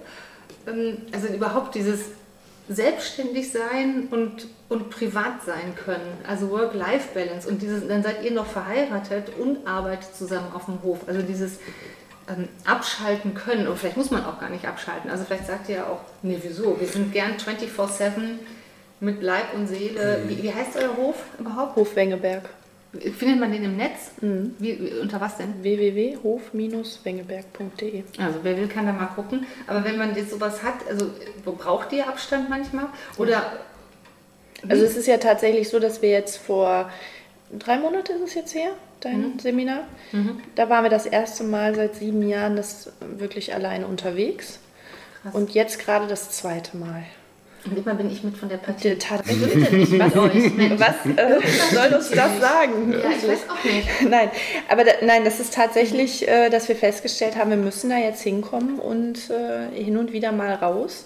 ähm, 0.68 0.98
also 1.12 1.28
überhaupt 1.28 1.76
dieses 1.76 2.00
selbstständig 2.70 3.52
sein 3.52 4.08
und, 4.12 4.48
und 4.70 4.90
privat 4.90 5.44
sein 5.46 5.76
können, 5.76 6.18
also 6.28 6.50
Work-Life-Balance. 6.50 7.48
Und 7.48 7.62
dieses, 7.62 7.88
dann 7.88 8.04
seid 8.04 8.24
ihr 8.24 8.32
noch 8.32 8.48
verheiratet 8.48 9.32
und 9.38 9.66
arbeitet 9.66 10.16
zusammen 10.16 10.52
auf 10.54 10.66
dem 10.66 10.82
Hof, 10.84 11.00
also 11.08 11.22
dieses 11.22 11.60
ähm, 12.30 12.50
abschalten 12.66 13.34
können, 13.34 13.68
oder 13.68 13.78
vielleicht 13.78 13.98
muss 13.98 14.12
man 14.12 14.26
auch 14.26 14.40
gar 14.40 14.50
nicht 14.50 14.66
abschalten, 14.66 15.10
also 15.10 15.24
vielleicht 15.24 15.48
sagt 15.48 15.70
ihr 15.70 15.76
ja 15.78 15.84
auch, 15.86 16.02
nee, 16.24 16.40
wieso, 16.42 16.80
wir 16.80 16.88
sind 16.88 17.14
gern 17.14 17.38
24-7 17.38 18.40
mit 19.00 19.22
Leib 19.22 19.54
und 19.54 19.68
Seele, 19.68 20.24
wie, 20.28 20.42
wie 20.44 20.54
heißt 20.54 20.76
euer 20.76 20.98
Hof 20.98 21.16
überhaupt? 21.40 21.76
Hof 21.76 21.96
Wengeberg. 21.96 22.50
Findet 23.18 23.40
man 23.40 23.52
den 23.52 23.64
im 23.64 23.78
Netz? 23.78 24.12
Wie, 24.22 24.52
wie, 24.60 25.00
unter 25.00 25.20
was 25.22 25.38
denn? 25.38 25.56
www.hof-wengeberg.de. 25.62 28.04
Also 28.18 28.40
wer 28.44 28.58
will, 28.58 28.68
kann 28.68 28.86
da 28.86 28.94
mal 28.94 29.08
gucken. 29.08 29.48
Aber 29.68 29.84
wenn 29.84 29.98
man 29.98 30.16
jetzt 30.16 30.30
sowas 30.32 30.64
hat, 30.64 30.76
also 30.90 31.12
braucht 31.44 31.92
ihr 31.94 32.08
Abstand 32.08 32.50
manchmal? 32.50 32.88
Oder 33.18 33.60
Also 34.68 34.84
es 34.84 34.98
ist 34.98 35.08
ja 35.08 35.18
tatsächlich 35.18 35.70
so, 35.70 35.80
dass 35.80 36.02
wir 36.02 36.10
jetzt 36.10 36.38
vor 36.38 36.90
drei 37.58 37.78
Monate 37.78 38.14
ist 38.14 38.22
es 38.22 38.34
jetzt 38.34 38.56
her, 38.56 38.72
dein 39.00 39.34
mhm. 39.34 39.40
Seminar. 39.40 39.88
Mhm. 40.12 40.42
Da 40.56 40.70
waren 40.70 40.84
wir 40.84 40.90
das 40.90 41.06
erste 41.06 41.44
Mal 41.44 41.76
seit 41.76 41.96
sieben 41.96 42.28
Jahren 42.28 42.56
das 42.56 42.92
wirklich 43.00 43.54
alleine 43.54 43.88
unterwegs. 43.88 44.60
Krass. 45.22 45.36
Und 45.36 45.52
jetzt 45.52 45.80
gerade 45.80 46.08
das 46.08 46.32
zweite 46.32 46.78
Mal. 46.78 47.04
Und 47.70 47.78
immer 47.78 47.96
bin 47.96 48.12
ich 48.12 48.24
mit 48.24 48.38
von 48.38 48.50
der 48.50 48.58
Partie. 48.58 48.96
Tatsächlich. 48.96 50.00
Was, 50.00 50.16
was 50.16 51.06
äh, 51.06 51.76
soll 51.76 51.98
uns 51.98 52.10
das 52.12 52.40
sagen? 52.40 52.94
Ja, 52.94 53.10
ich 53.12 53.28
weiß 53.28 53.50
auch 53.50 53.64
nicht. 53.64 53.88
Nein, 54.10 54.30
aber 54.70 54.84
da, 54.84 54.92
nein, 55.02 55.24
das 55.26 55.40
ist 55.40 55.54
tatsächlich, 55.54 56.28
äh, 56.28 56.50
dass 56.50 56.68
wir 56.68 56.76
festgestellt 56.76 57.36
haben, 57.36 57.50
wir 57.50 57.58
müssen 57.58 57.90
da 57.90 57.98
jetzt 57.98 58.22
hinkommen 58.22 58.80
und 58.80 59.30
äh, 59.30 59.76
hin 59.76 59.98
und 59.98 60.14
wieder 60.14 60.32
mal 60.32 60.54
raus. 60.54 61.06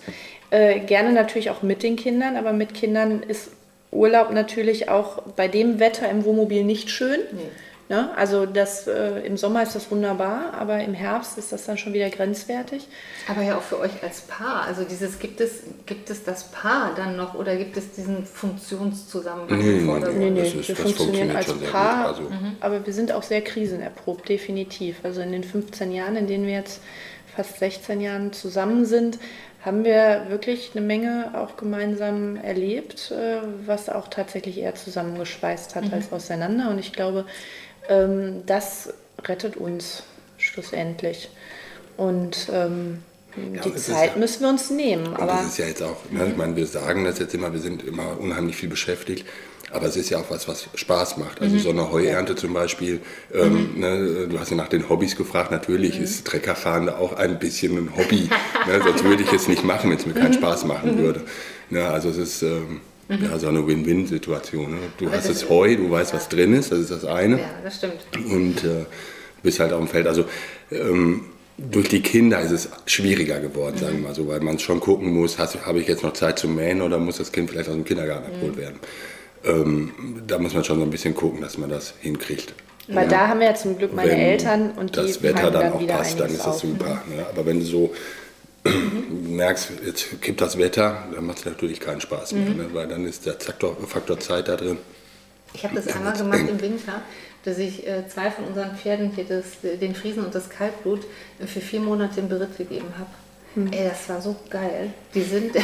Äh, 0.50 0.82
gerne 0.82 1.14
natürlich 1.14 1.50
auch 1.50 1.64
mit 1.64 1.84
den 1.84 1.96
Kindern, 1.96 2.36
aber 2.36 2.54
mit 2.54 2.74
Kindern 2.74 3.24
ist 3.24 3.52
Urlaub 3.92 4.32
natürlich 4.32 4.90
auch 4.90 5.22
bei 5.36 5.48
dem 5.48 5.80
Wetter 5.80 6.10
im 6.10 6.26
Wohnmobil 6.26 6.64
nicht 6.64 6.90
schön. 6.90 7.20
Nee. 7.32 7.42
Ne? 7.92 8.10
Also 8.16 8.46
das, 8.46 8.88
äh, 8.88 9.20
im 9.26 9.36
Sommer 9.36 9.64
ist 9.64 9.76
das 9.76 9.92
wunderbar, 9.92 10.54
aber 10.58 10.80
im 10.80 10.94
Herbst 10.94 11.38
ist 11.38 11.52
das 11.52 11.66
dann 11.66 11.78
schon 11.78 11.92
wieder 11.92 12.10
grenzwertig. 12.10 12.88
Aber 13.28 13.42
ja 13.42 13.58
auch 13.58 13.62
für 13.62 13.80
euch 13.80 14.02
als 14.02 14.22
Paar. 14.22 14.64
Also 14.66 14.86
dieses 14.86 15.20
gibt 15.20 15.42
es, 15.42 15.64
gibt 15.86 16.10
es 16.10 16.24
das 16.24 16.46
Paar 16.52 16.96
dann 16.96 17.18
noch 17.18 17.36
oder 17.36 17.58
gibt 17.58 17.76
es 17.76 17.92
diesen 17.92 18.26
Funktionszusammenhang? 18.26 19.60
Nee, 19.60 19.82
nee, 19.82 20.30
nee, 20.30 20.42
nee. 20.42 20.54
wir 20.66 20.76
funktionieren 20.78 21.36
als 21.36 21.54
Paar, 21.70 22.08
also. 22.08 22.22
Mhm. 22.22 22.56
aber 22.62 22.86
wir 22.86 22.94
sind 22.94 23.12
auch 23.12 23.24
sehr 23.24 23.42
krisenerprobt, 23.42 24.30
definitiv. 24.30 25.02
Also 25.04 25.20
in 25.20 25.34
den 25.34 25.44
15 25.44 25.92
Jahren, 25.92 26.16
in 26.16 26.28
denen 26.28 26.46
wir 26.46 26.54
jetzt 26.54 26.80
fast 27.36 27.60
16 27.60 28.00
Jahren 28.00 28.32
zusammen 28.32 28.86
sind, 28.86 29.20
haben 29.66 29.84
wir 29.84 30.28
wirklich 30.30 30.72
eine 30.74 30.86
Menge 30.86 31.34
auch 31.36 31.58
gemeinsam 31.58 32.38
erlebt, 32.38 33.12
äh, 33.12 33.40
was 33.66 33.90
auch 33.90 34.08
tatsächlich 34.08 34.60
eher 34.60 34.76
zusammengeschweißt 34.76 35.76
hat 35.76 35.88
mhm. 35.88 35.94
als 35.94 36.14
auseinander. 36.14 36.70
Und 36.70 36.80
ich 36.80 36.94
glaube, 36.94 37.26
ähm, 37.92 38.44
das 38.46 38.94
rettet 39.26 39.58
uns 39.58 40.04
schlussendlich. 40.38 41.30
Und 41.98 42.50
ähm, 42.52 43.04
ja, 43.54 43.62
die 43.62 43.76
Zeit 43.76 44.14
ja, 44.14 44.20
müssen 44.20 44.42
wir 44.42 44.50
uns 44.50 44.70
nehmen. 44.70 45.16
Aber 45.16 45.34
das 45.34 45.48
ist 45.48 45.58
ja 45.58 45.68
jetzt 45.68 45.84
auch, 45.84 45.98
ne, 46.10 46.28
ich 46.28 46.38
meine, 46.38 46.56
wir 46.56 46.66
sagen 46.66 47.06
das 47.06 47.20
jetzt 47.20 47.34
immer, 47.34 47.54
wir 47.54 47.60
sind 47.60 47.84
immer 47.84 48.20
unheimlich 48.20 48.56
viel 48.56 48.70
beschäftigt. 48.70 49.26
Aber 49.74 49.86
es 49.86 49.96
ist 49.96 50.10
ja 50.10 50.18
auch 50.18 50.30
was, 50.30 50.50
was 50.50 50.68
Spaß 50.76 51.16
macht. 51.16 51.40
Also 51.40 51.56
mhm. 51.56 51.60
so 51.60 51.70
eine 51.70 51.92
Heuernte 51.92 52.36
zum 52.36 52.54
Beispiel, 52.54 53.00
ähm, 53.34 53.74
mhm. 53.74 53.80
ne, 53.80 54.28
du 54.28 54.38
hast 54.38 54.50
ja 54.52 54.58
nach 54.58 54.68
den 54.68 54.90
Hobbys 54.90 55.16
gefragt, 55.16 55.52
natürlich 55.52 55.98
mhm. 55.98 56.04
ist 56.04 56.28
Treckerfahren 56.28 56.90
auch 56.90 57.14
ein 57.14 57.40
bisschen 57.40 57.78
ein 57.78 57.96
Hobby. 57.96 58.30
ne, 58.68 58.82
sonst 58.84 59.04
würde 59.06 59.24
ich 59.24 59.32
es 59.32 59.48
nicht 59.48 59.64
machen, 59.64 59.90
wenn 59.90 59.98
es 59.98 60.06
mir 60.06 60.14
keinen 60.14 60.32
mhm. 60.32 60.40
Spaß 60.40 60.66
machen 60.66 60.98
mhm. 60.98 61.04
würde. 61.04 61.22
Ne, 61.70 61.86
also 61.88 62.10
es 62.10 62.18
ist, 62.18 62.42
ähm, 62.42 62.82
Mhm. 63.12 63.26
Ja, 63.26 63.38
so 63.38 63.50
eine 63.50 63.68
Win-Win-Situation. 63.68 64.72
Ne? 64.72 64.78
Du 64.98 65.08
Aber 65.08 65.18
hast 65.18 65.30
das 65.30 65.50
Heu, 65.50 65.76
du 65.76 65.92
weißt, 65.92 66.14
ja. 66.14 66.18
was 66.18 66.30
drin 66.30 66.54
ist, 66.54 66.72
das 66.72 66.80
ist 66.80 66.92
das 66.92 67.04
eine. 67.04 67.40
Ja, 67.40 67.50
das 67.64 67.76
stimmt. 67.76 68.00
Und 68.32 68.64
äh, 68.64 68.86
bist 69.44 69.60
halt 69.60 69.74
auf 69.74 69.80
dem 69.80 69.88
Feld. 69.90 70.08
Also 70.08 70.26
ähm, 70.72 71.26
durch 71.58 71.90
die 71.90 72.02
Kinder 72.02 72.40
ist 72.40 72.52
es 72.52 72.70
schwieriger 72.86 73.40
geworden, 73.42 73.76
mhm. 73.76 73.80
sagen 73.80 73.98
wir 73.98 74.08
mal 74.08 74.16
so, 74.16 74.28
weil 74.28 74.40
man 74.40 74.60
schon 74.60 74.80
gucken 74.80 75.14
muss, 75.14 75.38
habe 75.38 75.80
ich 75.80 75.88
jetzt 75.88 76.04
noch 76.04 76.14
Zeit 76.14 76.40
zum 76.40 76.56
Mähen 76.56 76.82
oder 76.82 77.00
muss 77.00 77.18
das 77.18 77.34
Kind 77.34 77.52
vielleicht 77.52 77.68
aus 77.68 77.76
dem 77.76 77.84
Kindergarten 77.84 78.30
mhm. 78.30 78.34
abgeholt 78.34 78.58
werden. 78.58 78.80
Ähm, 79.44 79.92
da 80.26 80.40
muss 80.40 80.54
man 80.54 80.64
schon 80.64 80.78
so 80.78 80.84
ein 80.84 80.90
bisschen 80.90 81.14
gucken, 81.14 81.42
dass 81.42 81.58
man 81.58 81.70
das 81.70 81.94
hinkriegt. 82.00 82.54
Weil 82.88 83.04
ja. 83.04 83.10
da 83.10 83.28
haben 83.28 83.40
wir 83.40 83.48
ja 83.48 83.56
zum 83.56 83.78
Glück 83.78 83.94
meine 83.94 84.12
wenn 84.12 84.20
Eltern 84.20 84.72
und 84.72 84.96
die 84.96 85.02
das 85.02 85.22
Wetter 85.22 85.52
dann, 85.52 85.62
dann 85.62 85.74
auch 85.74 85.88
passt, 85.88 86.20
dann 86.20 86.30
ist 86.30 86.46
das 86.46 86.60
super. 86.60 87.04
Ne? 87.10 87.26
Aber 87.30 87.46
wenn 87.46 87.60
du 87.60 87.66
so 87.66 87.94
mhm. 88.64 89.36
merkst, 89.36 89.72
jetzt 89.86 90.22
kippt 90.22 90.42
das 90.42 90.58
Wetter, 90.58 91.04
dann 91.14 91.26
macht 91.26 91.40
es 91.40 91.46
natürlich 91.46 91.80
keinen 91.80 92.02
Spaß 92.02 92.34
mehr, 92.34 92.50
mhm. 92.50 92.58
ne? 92.58 92.70
weil 92.74 92.88
dann 92.88 93.06
ist 93.06 93.26
der 93.26 93.34
Faktor, 93.34 93.76
Faktor 93.88 94.20
Zeit 94.20 94.48
da 94.48 94.56
drin. 94.56 94.78
Ich 95.54 95.64
habe 95.64 95.76
das 95.76 95.88
einmal 95.88 96.14
gemacht 96.14 96.46
im 96.48 96.62
Winter, 96.62 97.02
dass 97.44 97.58
ich 97.58 97.86
äh, 97.88 98.08
zwei 98.08 98.32
von 98.32 98.46
unseren 98.46 98.76
Pferden, 98.76 99.12
hier 99.14 99.26
das, 99.26 99.62
den 99.62 99.96
Friesen 99.96 100.24
und 100.24 100.34
das 100.34 100.50
Kaltblut, 100.50 101.06
äh, 101.40 101.48
für 101.48 101.60
vier 101.60 101.82
Monate 101.82 102.20
im 102.20 102.30
Beritt 102.30 102.58
gegeben 102.58 102.94
habe. 102.98 103.10
Mhm. 103.56 103.74
Ey, 103.74 103.90
das 103.90 104.08
war 104.08 104.22
so 104.22 104.36
geil. 104.50 104.94
Die 105.14 105.24
sind 105.24 105.56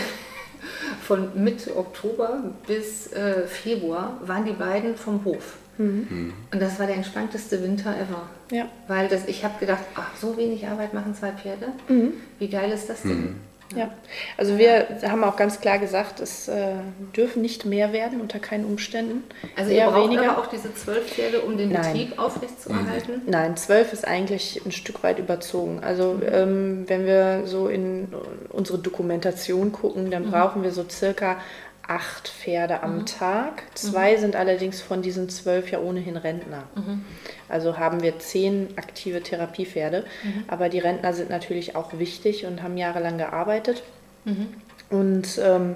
von 1.01 1.41
Mitte 1.41 1.77
Oktober 1.77 2.43
bis 2.65 3.11
äh, 3.13 3.47
Februar 3.47 4.19
waren 4.25 4.45
die 4.45 4.53
beiden 4.53 4.97
vom 4.97 5.23
Hof. 5.23 5.57
Mhm. 5.78 6.34
Und 6.51 6.61
das 6.61 6.80
war 6.80 6.88
der 6.88 6.95
entspannteste 6.95 7.61
Winter 7.63 7.91
ever. 7.91 8.30
Ja. 8.51 8.67
Weil 8.88 9.07
das, 9.07 9.25
ich 9.28 9.43
habe 9.43 9.59
gedacht, 9.59 9.84
ach, 9.95 10.15
so 10.19 10.38
wenig 10.38 10.67
Arbeit 10.67 10.93
machen 10.93 11.15
zwei 11.15 11.32
Pferde. 11.32 11.67
Mhm. 11.88 12.13
Wie 12.39 12.47
geil 12.47 12.71
ist 12.71 12.89
das 12.89 13.01
denn? 13.03 13.21
Mhm. 13.21 13.36
Ja, 13.75 13.91
also 14.38 14.57
wir 14.57 14.88
haben 15.03 15.23
auch 15.23 15.36
ganz 15.36 15.59
klar 15.59 15.78
gesagt, 15.78 16.21
es 16.21 16.47
äh, 16.47 16.75
dürfen 17.15 17.41
nicht 17.41 17.65
mehr 17.65 17.91
werden 17.91 18.21
unter 18.21 18.39
keinen 18.39 18.63
Umständen. 18.63 19.23
Also 19.57 19.71
ihr 19.71 19.86
braucht 19.86 20.09
weniger. 20.09 20.32
aber 20.32 20.41
auch 20.41 20.47
diese 20.47 20.73
zwölf 20.73 21.05
Pferde, 21.05 21.41
um 21.41 21.57
den 21.57 21.73
Nein. 21.73 21.82
Betrieb 21.82 22.17
aufrechtzuerhalten? 22.17 23.23
Mhm. 23.25 23.30
Nein, 23.32 23.57
zwölf 23.57 23.91
ist 23.91 24.07
eigentlich 24.07 24.61
ein 24.65 24.71
Stück 24.71 25.03
weit 25.03 25.19
überzogen. 25.19 25.82
Also 25.84 26.13
mhm. 26.13 26.23
ähm, 26.32 26.84
wenn 26.88 27.05
wir 27.05 27.41
so 27.45 27.67
in 27.67 28.07
unsere 28.49 28.78
Dokumentation 28.80 29.73
gucken, 29.73 30.11
dann 30.11 30.28
mhm. 30.28 30.32
brauchen 30.32 30.63
wir 30.63 30.71
so 30.71 30.86
circa 30.89 31.38
acht 31.88 32.27
Pferde 32.27 32.83
am 32.83 32.99
mhm. 32.99 33.05
Tag. 33.05 33.63
Zwei 33.73 34.15
mhm. 34.15 34.21
sind 34.21 34.35
allerdings 34.35 34.81
von 34.81 35.01
diesen 35.01 35.29
zwölf 35.29 35.71
ja 35.71 35.79
ohnehin 35.79 36.17
Rentner. 36.17 36.63
Mhm. 36.75 37.05
Also 37.49 37.77
haben 37.77 38.01
wir 38.01 38.19
zehn 38.19 38.69
aktive 38.77 39.21
Therapiepferde. 39.21 40.05
Mhm. 40.23 40.43
Aber 40.47 40.69
die 40.69 40.79
Rentner 40.79 41.13
sind 41.13 41.29
natürlich 41.29 41.75
auch 41.75 41.97
wichtig 41.97 42.45
und 42.45 42.61
haben 42.61 42.77
jahrelang 42.77 43.17
gearbeitet. 43.17 43.83
Mhm. 44.25 44.47
Und 44.89 45.39
ähm, 45.41 45.75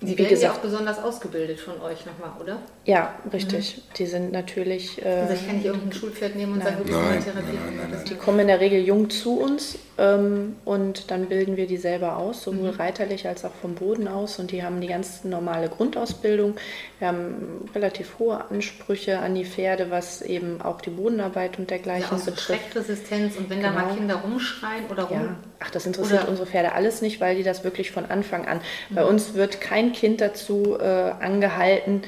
Sie 0.00 0.18
werden 0.18 0.28
gesagt, 0.28 0.42
ja 0.42 0.58
auch 0.58 0.62
besonders 0.62 0.98
ausgebildet 0.98 1.60
von 1.60 1.80
euch 1.80 2.04
nochmal, 2.04 2.32
oder? 2.40 2.58
Ja, 2.84 3.14
richtig. 3.32 3.76
Mhm. 3.76 3.94
Die 3.96 4.06
sind 4.06 4.32
natürlich. 4.32 5.04
Äh, 5.04 5.08
also 5.08 5.34
ich 5.34 5.46
kann 5.46 5.56
nicht 5.56 5.66
irgendein 5.66 5.92
Schulpferd 5.92 6.36
nehmen 6.36 6.54
und 6.54 6.58
nein. 6.58 6.68
sagen, 6.68 6.78
du 6.78 6.84
bist 6.84 6.98
nein, 6.98 7.24
Therapie. 7.24 7.58
Nein, 7.76 7.88
nein, 7.90 8.04
die 8.08 8.14
kommen 8.16 8.40
in 8.40 8.48
der 8.48 8.60
Regel 8.60 8.84
jung 8.84 9.08
zu 9.08 9.38
uns 9.40 9.78
ähm, 9.96 10.56
und 10.64 11.10
dann 11.10 11.26
bilden 11.26 11.56
wir 11.56 11.66
die 11.66 11.76
selber 11.76 12.16
aus, 12.16 12.42
sowohl 12.42 12.72
mhm. 12.72 12.78
reiterlich 12.78 13.28
als 13.28 13.44
auch 13.44 13.52
vom 13.60 13.74
Boden 13.74 14.08
aus. 14.08 14.38
Und 14.38 14.50
die 14.50 14.62
haben 14.62 14.80
die 14.80 14.88
ganz 14.88 15.24
normale 15.24 15.68
Grundausbildung. 15.68 16.56
Wir 16.98 17.08
haben 17.08 17.68
relativ 17.74 18.18
hohe 18.18 18.44
Ansprüche 18.50 19.20
an 19.20 19.34
die 19.34 19.44
Pferde, 19.44 19.90
was 19.90 20.22
eben 20.22 20.60
auch 20.60 20.80
die 20.80 20.90
Bodenarbeit 20.90 21.58
und 21.58 21.70
dergleichen 21.70 22.08
ja, 22.10 22.16
auch 22.16 22.18
so 22.18 22.32
betrifft. 22.32 22.60
Schreckresistenz 22.60 23.36
und 23.36 23.50
wenn 23.50 23.60
genau. 23.60 23.70
da 23.70 23.74
mal 23.74 23.82
genau. 23.82 23.96
Kinder 23.96 24.14
rumschreien 24.16 24.86
oder 24.90 25.04
rum. 25.04 25.20
Ja. 25.20 25.36
Ach, 25.60 25.70
das 25.70 25.86
interessiert 25.86 26.22
oder 26.22 26.30
unsere 26.30 26.48
Pferde 26.48 26.72
alles 26.72 27.00
nicht, 27.00 27.20
weil 27.20 27.36
die 27.36 27.44
das 27.44 27.62
wirklich 27.62 27.92
von 27.92 28.06
Anfang 28.06 28.46
an. 28.46 28.60
Mhm. 28.90 28.94
Bei 28.96 29.04
uns 29.04 29.34
wird 29.34 29.60
kein 29.60 29.92
Kind 29.92 30.20
dazu 30.20 30.76
äh, 30.78 31.12
angehalten, 31.20 32.02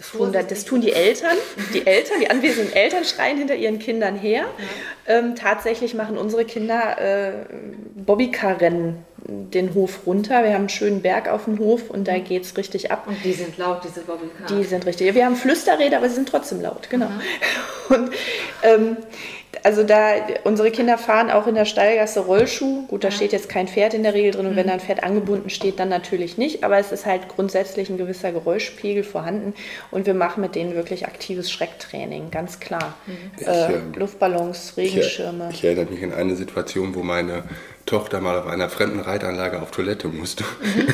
das 0.00 0.12
tun, 0.12 0.32
das 0.32 0.64
tun, 0.64 0.80
die 0.80 0.92
Eltern. 0.92 1.36
Die 1.74 1.86
Eltern, 1.86 2.20
die 2.20 2.30
anwesenden 2.30 2.72
Eltern 2.72 3.04
schreien 3.04 3.36
hinter 3.36 3.54
ihren 3.54 3.78
Kindern 3.78 4.16
her. 4.16 4.46
Ja. 5.06 5.18
Ähm, 5.18 5.36
tatsächlich 5.36 5.94
machen 5.94 6.16
unsere 6.16 6.44
Kinder 6.44 6.98
äh, 6.98 7.32
Bobbycar-Rennen 7.94 9.04
den 9.26 9.74
Hof 9.74 10.06
runter. 10.06 10.42
Wir 10.42 10.50
haben 10.50 10.62
einen 10.62 10.68
schönen 10.68 11.02
Berg 11.02 11.28
auf 11.28 11.44
dem 11.44 11.58
Hof 11.58 11.90
und 11.90 12.08
da 12.08 12.16
mhm. 12.16 12.24
geht 12.24 12.44
es 12.44 12.56
richtig 12.56 12.90
ab. 12.90 13.04
Und 13.06 13.22
die 13.24 13.32
sind 13.32 13.58
laut, 13.58 13.82
diese 13.84 14.00
Bobbycar. 14.00 14.46
Die 14.48 14.64
sind 14.64 14.86
richtig. 14.86 15.14
Wir 15.14 15.26
haben 15.26 15.36
Flüsterräder, 15.36 15.98
aber 15.98 16.08
sie 16.08 16.14
sind 16.16 16.28
trotzdem 16.28 16.60
laut, 16.60 16.88
genau. 16.88 17.08
Mhm. 17.08 17.20
Und 17.94 18.10
ähm, 18.62 18.96
also 19.64 19.82
da, 19.82 20.12
unsere 20.44 20.70
Kinder 20.70 20.96
fahren 20.96 21.30
auch 21.30 21.46
in 21.46 21.54
der 21.54 21.64
Stallgasse 21.64 22.20
Rollschuh. 22.20 22.86
Gut, 22.86 23.04
da 23.04 23.08
ja. 23.08 23.12
steht 23.14 23.32
jetzt 23.32 23.48
kein 23.48 23.68
Pferd 23.68 23.94
in 23.94 24.02
der 24.02 24.14
Regel 24.14 24.32
drin 24.32 24.46
und 24.46 24.52
mhm. 24.52 24.56
wenn 24.56 24.66
da 24.68 24.74
ein 24.74 24.80
Pferd 24.80 25.02
angebunden 25.02 25.50
steht, 25.50 25.78
dann 25.78 25.88
natürlich 25.88 26.38
nicht. 26.38 26.64
Aber 26.64 26.78
es 26.78 26.92
ist 26.92 27.06
halt 27.06 27.28
grundsätzlich 27.28 27.90
ein 27.90 27.98
gewisser 27.98 28.32
Geräuschpegel 28.32 29.02
vorhanden 29.02 29.54
und 29.90 30.06
wir 30.06 30.14
machen 30.14 30.40
mit 30.40 30.54
denen 30.54 30.74
wirklich 30.74 31.06
aktives 31.06 31.50
Schrecktraining, 31.50 32.30
ganz 32.30 32.60
klar. 32.60 32.94
Mhm. 33.06 33.44
Äh, 33.44 33.72
ich, 33.72 33.96
Luftballons, 33.96 34.74
Regenschirme. 34.76 35.48
Ich, 35.50 35.58
ich, 35.58 35.64
erinnere 35.64 35.86
mich 35.86 36.02
an 36.04 36.14
eine 36.14 36.36
Situation, 36.36 36.94
wo 36.94 37.02
meine 37.02 37.44
Tochter 37.90 38.20
mal 38.20 38.38
auf 38.38 38.46
einer 38.46 38.68
fremden 38.68 39.00
Reitanlage 39.00 39.60
auf 39.60 39.72
Toilette 39.72 40.06
musste. 40.08 40.44
Mhm. 40.44 40.86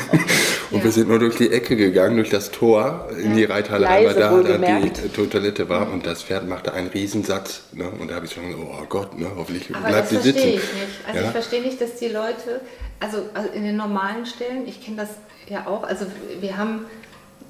und 0.70 0.78
ja. 0.78 0.84
wir 0.84 0.90
sind 0.90 1.08
nur 1.08 1.18
durch 1.18 1.36
die 1.36 1.52
Ecke 1.52 1.76
gegangen, 1.76 2.16
durch 2.16 2.30
das 2.30 2.50
Tor 2.50 3.08
in 3.22 3.36
die 3.36 3.44
Reithalle, 3.44 3.86
weil 3.86 4.14
da, 4.14 4.30
da 4.42 4.80
die 4.80 5.28
Toilette 5.28 5.68
war. 5.68 5.92
Und 5.92 6.06
das 6.06 6.22
Pferd 6.22 6.48
machte 6.48 6.72
einen 6.72 6.88
Riesensatz. 6.88 7.64
Ne? 7.72 7.90
Und 8.00 8.10
da 8.10 8.14
habe 8.14 8.24
ich 8.24 8.32
schon 8.32 8.48
gesagt, 8.48 8.64
oh 8.66 8.86
Gott, 8.88 9.18
ne? 9.18 9.30
hoffentlich 9.36 9.74
Aber 9.76 9.88
bleibt 9.88 10.08
sie 10.08 10.16
sitzen. 10.16 10.38
Ich 10.38 10.54
nicht. 10.54 10.66
Also 11.06 11.20
ja? 11.20 11.26
ich 11.26 11.30
verstehe 11.32 11.60
nicht, 11.60 11.80
dass 11.80 11.96
die 11.96 12.08
Leute, 12.08 12.62
also, 12.98 13.18
also 13.34 13.50
in 13.50 13.64
den 13.64 13.76
normalen 13.76 14.24
Stellen, 14.24 14.66
ich 14.66 14.82
kenne 14.82 14.96
das 14.96 15.10
ja 15.48 15.66
auch, 15.66 15.82
also 15.84 16.06
wir 16.40 16.56
haben 16.56 16.86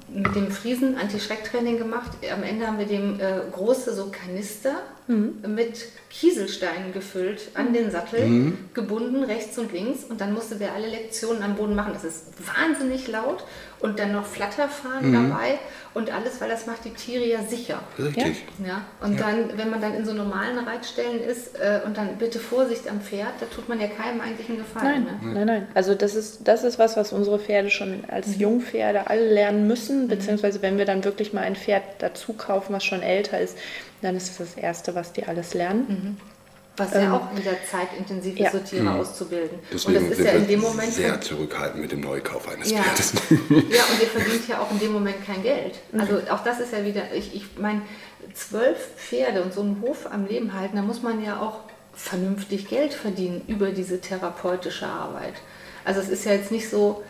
mit 0.09 0.35
dem 0.35 0.51
Friesen 0.51 0.97
Anti-Schrecktraining 0.97 1.77
gemacht. 1.77 2.11
Am 2.33 2.43
Ende 2.43 2.67
haben 2.67 2.79
wir 2.79 2.85
dem 2.85 3.19
äh, 3.19 3.41
große 3.51 3.93
so 3.93 4.09
Kanister 4.11 4.75
mhm. 5.07 5.39
mit 5.53 5.85
Kieselsteinen 6.09 6.93
gefüllt 6.93 7.49
an 7.53 7.73
den 7.73 7.91
Sattel, 7.91 8.25
mhm. 8.25 8.57
gebunden 8.73 9.23
rechts 9.23 9.57
und 9.57 9.71
links 9.71 10.03
und 10.05 10.21
dann 10.21 10.33
musste 10.33 10.55
der 10.55 10.73
alle 10.73 10.87
Lektionen 10.87 11.43
am 11.43 11.55
Boden 11.55 11.75
machen. 11.75 11.93
Das 11.93 12.03
ist 12.03 12.25
wahnsinnig 12.45 13.07
laut 13.07 13.43
und 13.79 13.99
dann 13.99 14.11
noch 14.11 14.25
Flatterfahren 14.25 15.09
mhm. 15.09 15.29
dabei 15.29 15.59
und 15.93 16.13
alles, 16.13 16.39
weil 16.41 16.49
das 16.49 16.65
macht 16.65 16.85
die 16.85 16.91
Tiere 16.91 17.25
ja 17.25 17.41
sicher. 17.43 17.79
Richtig. 17.97 18.43
Ja? 18.65 18.83
Und 19.01 19.19
ja. 19.19 19.25
dann, 19.25 19.57
wenn 19.57 19.69
man 19.69 19.81
dann 19.81 19.95
in 19.95 20.05
so 20.05 20.13
normalen 20.13 20.57
Reitstellen 20.59 21.21
ist 21.21 21.55
äh, 21.59 21.81
und 21.85 21.97
dann 21.97 22.17
bitte 22.17 22.39
Vorsicht 22.39 22.89
am 22.89 23.01
Pferd, 23.01 23.33
da 23.39 23.45
tut 23.47 23.69
man 23.69 23.79
ja 23.79 23.87
keinem 23.87 24.21
eigentlich 24.21 24.49
einen 24.49 24.59
Gefallen. 24.59 25.05
Nein, 25.05 25.19
ne? 25.21 25.33
nein, 25.33 25.47
nein. 25.47 25.67
Also 25.73 25.95
das 25.95 26.15
ist, 26.15 26.47
das 26.47 26.63
ist 26.63 26.79
was, 26.79 26.97
was 26.97 27.13
unsere 27.13 27.39
Pferde 27.39 27.69
schon 27.69 28.03
als 28.07 28.27
mhm. 28.27 28.41
Jungpferde 28.41 29.07
alle 29.07 29.27
lernen 29.27 29.67
müssen, 29.67 30.03
mhm. 30.03 30.07
beziehungsweise 30.07 30.61
wenn 30.61 30.77
wir 30.77 30.85
dann 30.85 31.03
wirklich 31.03 31.33
mal 31.33 31.41
ein 31.41 31.55
Pferd 31.55 31.83
dazu 31.99 32.33
kaufen, 32.33 32.73
was 32.73 32.83
schon 32.83 33.01
älter 33.01 33.39
ist, 33.39 33.57
Dann 34.01 34.15
ist 34.15 34.29
es 34.29 34.37
das 34.37 34.55
Erste, 34.55 34.93
was 34.93 35.13
die 35.13 35.25
alles 35.25 35.53
lernen. 35.55 36.17
Was 36.77 36.93
ja 36.93 37.11
auch 37.11 37.35
wieder 37.35 37.53
zeitintensiv 37.69 38.33
ist, 38.35 38.39
ja. 38.39 38.51
so 38.51 38.59
Tiere 38.59 38.91
auszubilden. 38.93 39.59
Deswegen 39.73 39.97
und 39.97 40.11
das 40.11 40.19
ist 40.19 40.25
ja 40.25 40.31
in 40.33 40.47
dem 40.47 40.61
Moment. 40.61 40.93
sehr 40.93 41.19
zurückhaltend 41.19 41.81
mit 41.81 41.91
dem 41.91 42.01
Neukauf 42.01 42.47
eines 42.47 42.69
Ja. 42.69 42.83
Pferdes. 42.83 43.13
ja, 43.49 43.83
und 43.91 44.01
ihr 44.01 44.07
verdient 44.07 44.47
ja 44.47 44.59
auch 44.59 44.69
in 44.71 44.79
dem 44.79 44.93
Moment 44.93 45.25
kein 45.25 45.41
Geld. 45.41 45.79
Also 45.97 46.21
auch 46.29 46.43
das 46.43 46.59
ist 46.59 46.71
ja 46.71 46.85
wieder, 46.85 47.11
ich, 47.13 47.35
ich 47.35 47.57
meine, 47.57 47.81
zwölf 48.35 48.77
Pferde 48.95 49.41
und 49.41 49.53
so 49.53 49.61
einen 49.61 49.81
Hof 49.81 50.05
am 50.11 50.27
Leben 50.27 50.53
halten, 50.53 50.75
da 50.75 50.83
muss 50.83 51.01
man 51.01 51.23
ja 51.23 51.41
auch 51.41 51.61
vernünftig 51.93 52.69
Geld 52.69 52.93
verdienen 52.93 53.41
über 53.47 53.71
diese 53.71 53.99
therapeutische 53.99 54.85
Arbeit. 54.85 55.33
Also 55.83 55.99
es 55.99 56.09
ist 56.09 56.25
ja 56.25 56.33
jetzt 56.33 56.51
nicht 56.51 56.69
so, 56.69 57.03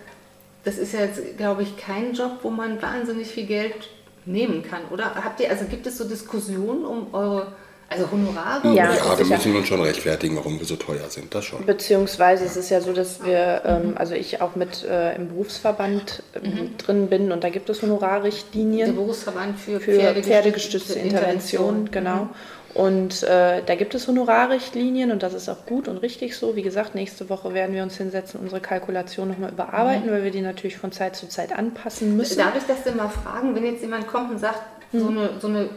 das 0.64 0.78
ist 0.78 0.94
ja 0.94 1.02
jetzt, 1.02 1.38
glaube 1.38 1.64
ich, 1.64 1.78
kein 1.78 2.14
Job, 2.14 2.40
wo 2.44 2.50
man 2.50 2.82
wahnsinnig 2.82 3.28
viel 3.28 3.46
Geld 3.46 3.90
nehmen 4.26 4.64
kann, 4.64 4.82
oder? 4.92 5.16
Habt 5.16 5.40
ihr, 5.40 5.50
also 5.50 5.66
gibt 5.66 5.88
es 5.88 5.98
so 5.98 6.08
Diskussionen 6.08 6.86
um 6.86 7.14
eure, 7.14 7.54
also 7.90 8.10
Honorare? 8.12 8.68
Ja? 8.74 8.94
Ja, 8.94 9.18
wir 9.18 9.26
müssen 9.26 9.56
uns 9.56 9.68
schon 9.68 9.82
rechtfertigen, 9.82 10.36
warum 10.36 10.60
wir 10.60 10.66
so 10.66 10.76
teuer 10.76 11.10
sind. 11.10 11.34
Das 11.34 11.46
schon. 11.46 11.66
Beziehungsweise 11.66 12.44
es 12.46 12.58
ist 12.58 12.70
ja 12.70 12.82
so, 12.82 12.92
dass 12.92 13.24
wir, 13.24 13.62
ähm, 13.66 13.94
also 13.96 14.14
ich 14.14 14.42
auch 14.42 14.56
mit 14.56 14.84
äh, 14.84 15.16
im 15.16 15.30
Berufsverband 15.30 16.24
ähm, 16.36 16.78
drin 16.78 17.08
bin 17.08 17.32
und 17.32 17.44
da 17.44 17.50
gibt 17.50 17.70
es 17.70 17.80
Der 17.80 17.90
Honorarrichtlinien 17.90 18.96
Berufsverband 18.96 19.60
für, 19.60 19.80
für 19.80 19.94
pferdegestützte 19.94 20.30
pferdegestützte 20.30 21.00
Intervention, 21.00 21.90
genau. 21.92 22.30
Und 22.74 23.24
äh, 23.24 23.64
da 23.66 23.76
gibt 23.76 23.96
es 23.96 24.08
Honorarrichtlinien 24.08 25.12
und 25.12 25.24
das 25.24 25.34
ist 25.34 25.50
auch 25.50 25.66
gut 25.66 25.88
und 25.88 25.98
richtig 25.98 26.38
so. 26.38 26.56
Wie 26.56 26.62
gesagt, 26.62 26.94
nächste 26.94 27.28
Woche 27.30 27.54
werden 27.54 27.74
wir 27.74 27.82
uns 27.82 27.98
hinsetzen, 27.98 28.40
unsere 28.40 28.62
Kalkulation 28.62 29.30
nochmal 29.30 29.52
überarbeiten, 29.52 30.12
weil 30.12 30.24
wir 30.24 30.32
die 30.32 30.42
natürlich 30.42 30.78
von 30.78 30.92
Zeit 30.92 31.16
zu 31.16 31.28
Zeit 31.28 31.58
anpassen 31.58 32.16
müssen. 32.16 32.38
Darf 32.38 32.56
ich 32.56 32.66
das 32.68 32.84
denn 32.84 32.98
mal 32.98 33.10
fragen, 33.10 33.56
wenn 33.56 33.66
jetzt 33.66 33.82
jemand 33.82 34.08
kommt 34.08 34.30
und 34.32 34.40
sagt, 34.40 34.60
so 34.94 35.08
eine, 35.08 35.32
so 35.40 35.48
eine 35.48 35.64
äh, 35.64 35.68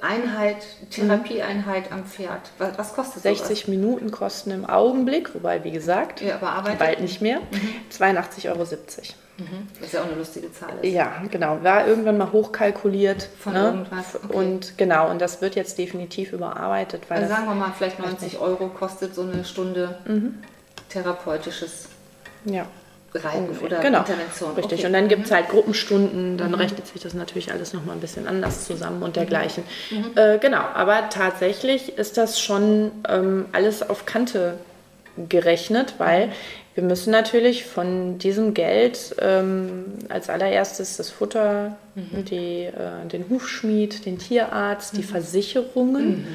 Einheit, 0.00 0.56
Therapieeinheit 0.90 1.92
am 1.92 2.04
Pferd, 2.04 2.50
was, 2.58 2.94
kostet 2.94 3.22
sowas? 3.22 3.38
60 3.38 3.68
Minuten 3.68 4.10
kosten 4.10 4.50
im 4.50 4.64
Augenblick, 4.64 5.34
wobei, 5.34 5.64
wie 5.64 5.70
gesagt, 5.70 6.20
Ja, 6.20 6.38
bald 6.78 7.00
nicht 7.00 7.20
mehr, 7.22 7.40
82,70 7.90 8.48
Euro. 8.48 8.58
Das 9.78 9.88
ist 9.88 9.92
ja 9.92 10.00
auch 10.00 10.06
eine 10.06 10.14
lustige 10.14 10.50
Zahl. 10.52 10.72
Ist. 10.80 10.92
Ja, 10.92 11.22
genau. 11.30 11.62
War 11.62 11.86
irgendwann 11.86 12.16
mal 12.16 12.32
hochkalkuliert. 12.32 13.28
Von 13.38 13.52
ne? 13.52 13.64
irgendwas, 13.66 14.14
okay. 14.14 14.32
Und 14.34 14.78
genau, 14.78 15.10
und 15.10 15.20
das 15.20 15.42
wird 15.42 15.56
jetzt 15.56 15.76
definitiv 15.76 16.32
überarbeitet, 16.32 17.02
weil 17.08 17.22
Also 17.22 17.34
sagen 17.34 17.46
wir 17.46 17.54
mal, 17.54 17.72
vielleicht 17.76 17.98
90 17.98 18.38
Euro 18.38 18.68
kostet 18.68 19.14
so 19.14 19.22
eine 19.22 19.44
Stunde 19.44 19.98
Mhm. 20.06 20.36
therapeutisches 20.88 21.88
ja, 22.46 22.64
Ungefähr. 23.38 23.66
oder 23.66 23.78
genau. 23.80 23.98
Intervention. 24.00 24.54
Richtig. 24.54 24.64
Okay. 24.64 24.80
Mhm. 24.82 24.86
Und 24.86 24.92
dann 24.92 25.08
gibt 25.08 25.26
es 25.26 25.30
halt 25.32 25.48
Gruppenstunden, 25.48 26.36
dann 26.38 26.54
rechnet 26.54 26.86
sich 26.86 27.00
das 27.02 27.14
natürlich 27.14 27.50
alles 27.52 27.72
nochmal 27.72 27.96
ein 27.96 28.00
bisschen 28.00 28.26
anders 28.26 28.66
zusammen 28.66 29.02
und 29.02 29.16
dergleichen. 29.16 29.64
Mhm. 29.90 30.04
Äh, 30.16 30.38
genau, 30.38 30.62
aber 30.74 31.08
tatsächlich 31.08 31.96
ist 31.98 32.16
das 32.16 32.40
schon 32.40 32.90
ähm, 33.08 33.46
alles 33.52 33.88
auf 33.88 34.06
Kante 34.06 34.58
gerechnet, 35.28 35.94
weil 35.98 36.30
wir 36.74 36.82
müssen 36.84 37.10
natürlich 37.10 37.64
von 37.64 38.18
diesem 38.18 38.52
Geld 38.52 39.16
ähm, 39.18 39.84
als 40.10 40.28
allererstes 40.28 40.98
das 40.98 41.10
Futter, 41.10 41.76
Mhm. 41.94 42.24
die, 42.26 42.64
äh, 42.64 43.08
den 43.10 43.24
Hufschmied, 43.30 44.04
den 44.04 44.18
Tierarzt, 44.18 44.92
Mhm. 44.92 44.98
die 44.98 45.02
Versicherungen 45.04 46.26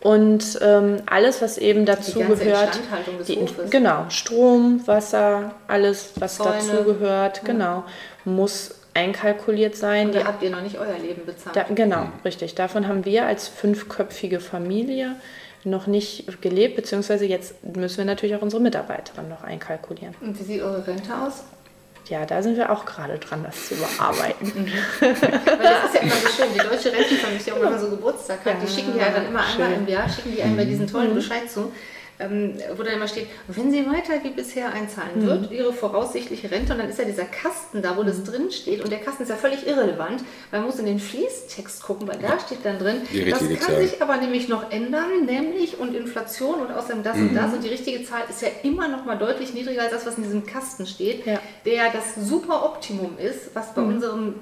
und 0.00 0.58
ähm, 0.62 1.02
alles, 1.06 1.42
was 1.42 1.58
eben 1.58 1.84
dazu 1.84 2.20
ganze 2.20 2.44
gehört. 2.44 2.78
Des 3.18 3.26
die- 3.26 3.36
Hofes. 3.36 3.70
Genau, 3.70 4.04
Strom, 4.08 4.86
Wasser, 4.86 5.52
alles, 5.66 6.12
was 6.16 6.36
Zäune. 6.36 6.54
dazu 6.70 6.84
gehört, 6.84 7.44
genau, 7.44 7.84
muss 8.24 8.74
einkalkuliert 8.94 9.76
sein. 9.76 10.06
Und 10.06 10.14
Die 10.14 10.18
da 10.18 10.24
habt 10.26 10.42
ihr 10.42 10.50
noch 10.50 10.60
nicht 10.62 10.78
euer 10.78 10.98
Leben 10.98 11.24
bezahlt. 11.26 11.54
da, 11.56 11.64
genau, 11.74 12.06
richtig. 12.24 12.54
Davon 12.54 12.88
haben 12.88 13.04
wir 13.04 13.26
als 13.26 13.48
fünfköpfige 13.48 14.40
Familie 14.40 15.16
noch 15.64 15.86
nicht 15.86 16.40
gelebt, 16.40 16.76
beziehungsweise 16.76 17.26
jetzt 17.26 17.54
müssen 17.76 17.98
wir 17.98 18.04
natürlich 18.04 18.34
auch 18.36 18.42
unsere 18.42 18.62
Mitarbeiterin 18.62 19.28
noch 19.28 19.42
einkalkulieren. 19.44 20.14
Und 20.20 20.38
wie 20.38 20.44
sieht 20.44 20.62
eure 20.62 20.86
Rente 20.86 21.12
aus? 21.14 21.42
Ja, 22.08 22.24
da 22.24 22.42
sind 22.42 22.56
wir 22.56 22.70
auch 22.72 22.84
gerade 22.86 23.18
dran, 23.18 23.44
das 23.44 23.68
zu 23.68 23.74
überarbeiten. 23.74 24.52
Weil 25.00 25.14
das 25.14 25.84
ist 25.86 25.94
ja 25.94 26.00
immer 26.00 26.10
so 26.12 26.28
schön. 26.28 26.46
Die 26.54 26.58
deutsche 26.58 26.92
Rentenversicherung, 26.92 27.62
wenn 27.62 27.70
man 27.72 27.80
so 27.80 27.90
Geburtstag 27.90 28.38
hat, 28.46 28.54
die 28.62 28.72
schicken 28.72 28.92
die 28.94 28.98
ja 28.98 29.10
dann 29.10 29.26
immer 29.26 29.40
einmal 29.44 29.68
schön. 29.70 29.80
im 29.80 29.88
Jahr, 29.88 30.08
schicken 30.08 30.32
die 30.34 30.42
einem 30.42 30.56
bei 30.56 30.64
diesen 30.64 30.86
Mhm. 30.86 30.90
tollen 30.90 31.14
Bescheid 31.14 31.50
zu, 31.50 31.70
wo 32.76 32.82
dann 32.82 32.94
immer 32.94 33.06
steht, 33.06 33.28
wenn 33.46 33.70
Sie 33.70 33.86
weiter 33.86 34.14
wie 34.24 34.30
bisher 34.30 34.72
einzahlen, 34.72 35.20
Mhm. 35.22 35.26
wird 35.26 35.52
Ihre 35.52 35.72
voraussichtliche 35.72 36.50
Rente, 36.50 36.72
und 36.72 36.80
dann 36.80 36.88
ist 36.88 36.98
ja 36.98 37.04
dieser 37.04 37.24
Kasten 37.24 37.80
da, 37.80 37.96
wo 37.96 38.02
das 38.02 38.18
Mhm. 38.18 38.24
drin 38.24 38.50
steht, 38.50 38.82
und 38.82 38.90
der 38.90 38.98
Kasten 38.98 39.22
ist 39.22 39.28
ja 39.28 39.36
völlig 39.36 39.66
irrelevant, 39.66 40.24
weil 40.50 40.60
man 40.60 40.68
muss 40.68 40.78
in 40.80 40.86
den 40.86 40.98
Fließtext 40.98 41.82
gucken, 41.82 42.08
weil 42.08 42.18
da 42.18 42.40
steht 42.40 42.64
dann 42.64 42.78
drin, 42.78 43.02
Die 43.12 43.24
das 43.24 43.38
kann 43.38 43.58
Zahl. 43.60 43.82
sich 43.86 44.02
aber 44.02 44.16
nämlich 44.16 44.48
noch 44.48 44.72
ändern, 44.72 45.26
nämlich 45.26 45.78
und 45.78 45.94
Inflation 45.94 46.60
und 46.60 46.72
außerdem 46.72 47.02
das 47.04 47.16
Mhm. 47.16 47.28
und 47.28 47.34
das, 47.36 47.52
und 47.54 47.62
die 47.62 47.68
richtige 47.68 48.04
Zahl 48.04 48.22
ist 48.28 48.42
ja 48.42 48.48
immer 48.64 48.88
noch 48.88 49.04
mal 49.04 49.16
deutlich 49.16 49.54
niedriger 49.54 49.82
als 49.82 49.92
das, 49.92 50.04
was 50.06 50.16
in 50.16 50.24
diesem 50.24 50.44
Kasten 50.44 50.86
steht, 50.86 51.24
Ja. 51.24 51.38
der 51.64 51.74
ja 51.74 51.84
das 51.92 52.26
super 52.28 52.64
Optimum 52.64 53.16
ist, 53.18 53.54
was 53.54 53.74
bei 53.74 53.82
unserem 53.82 54.34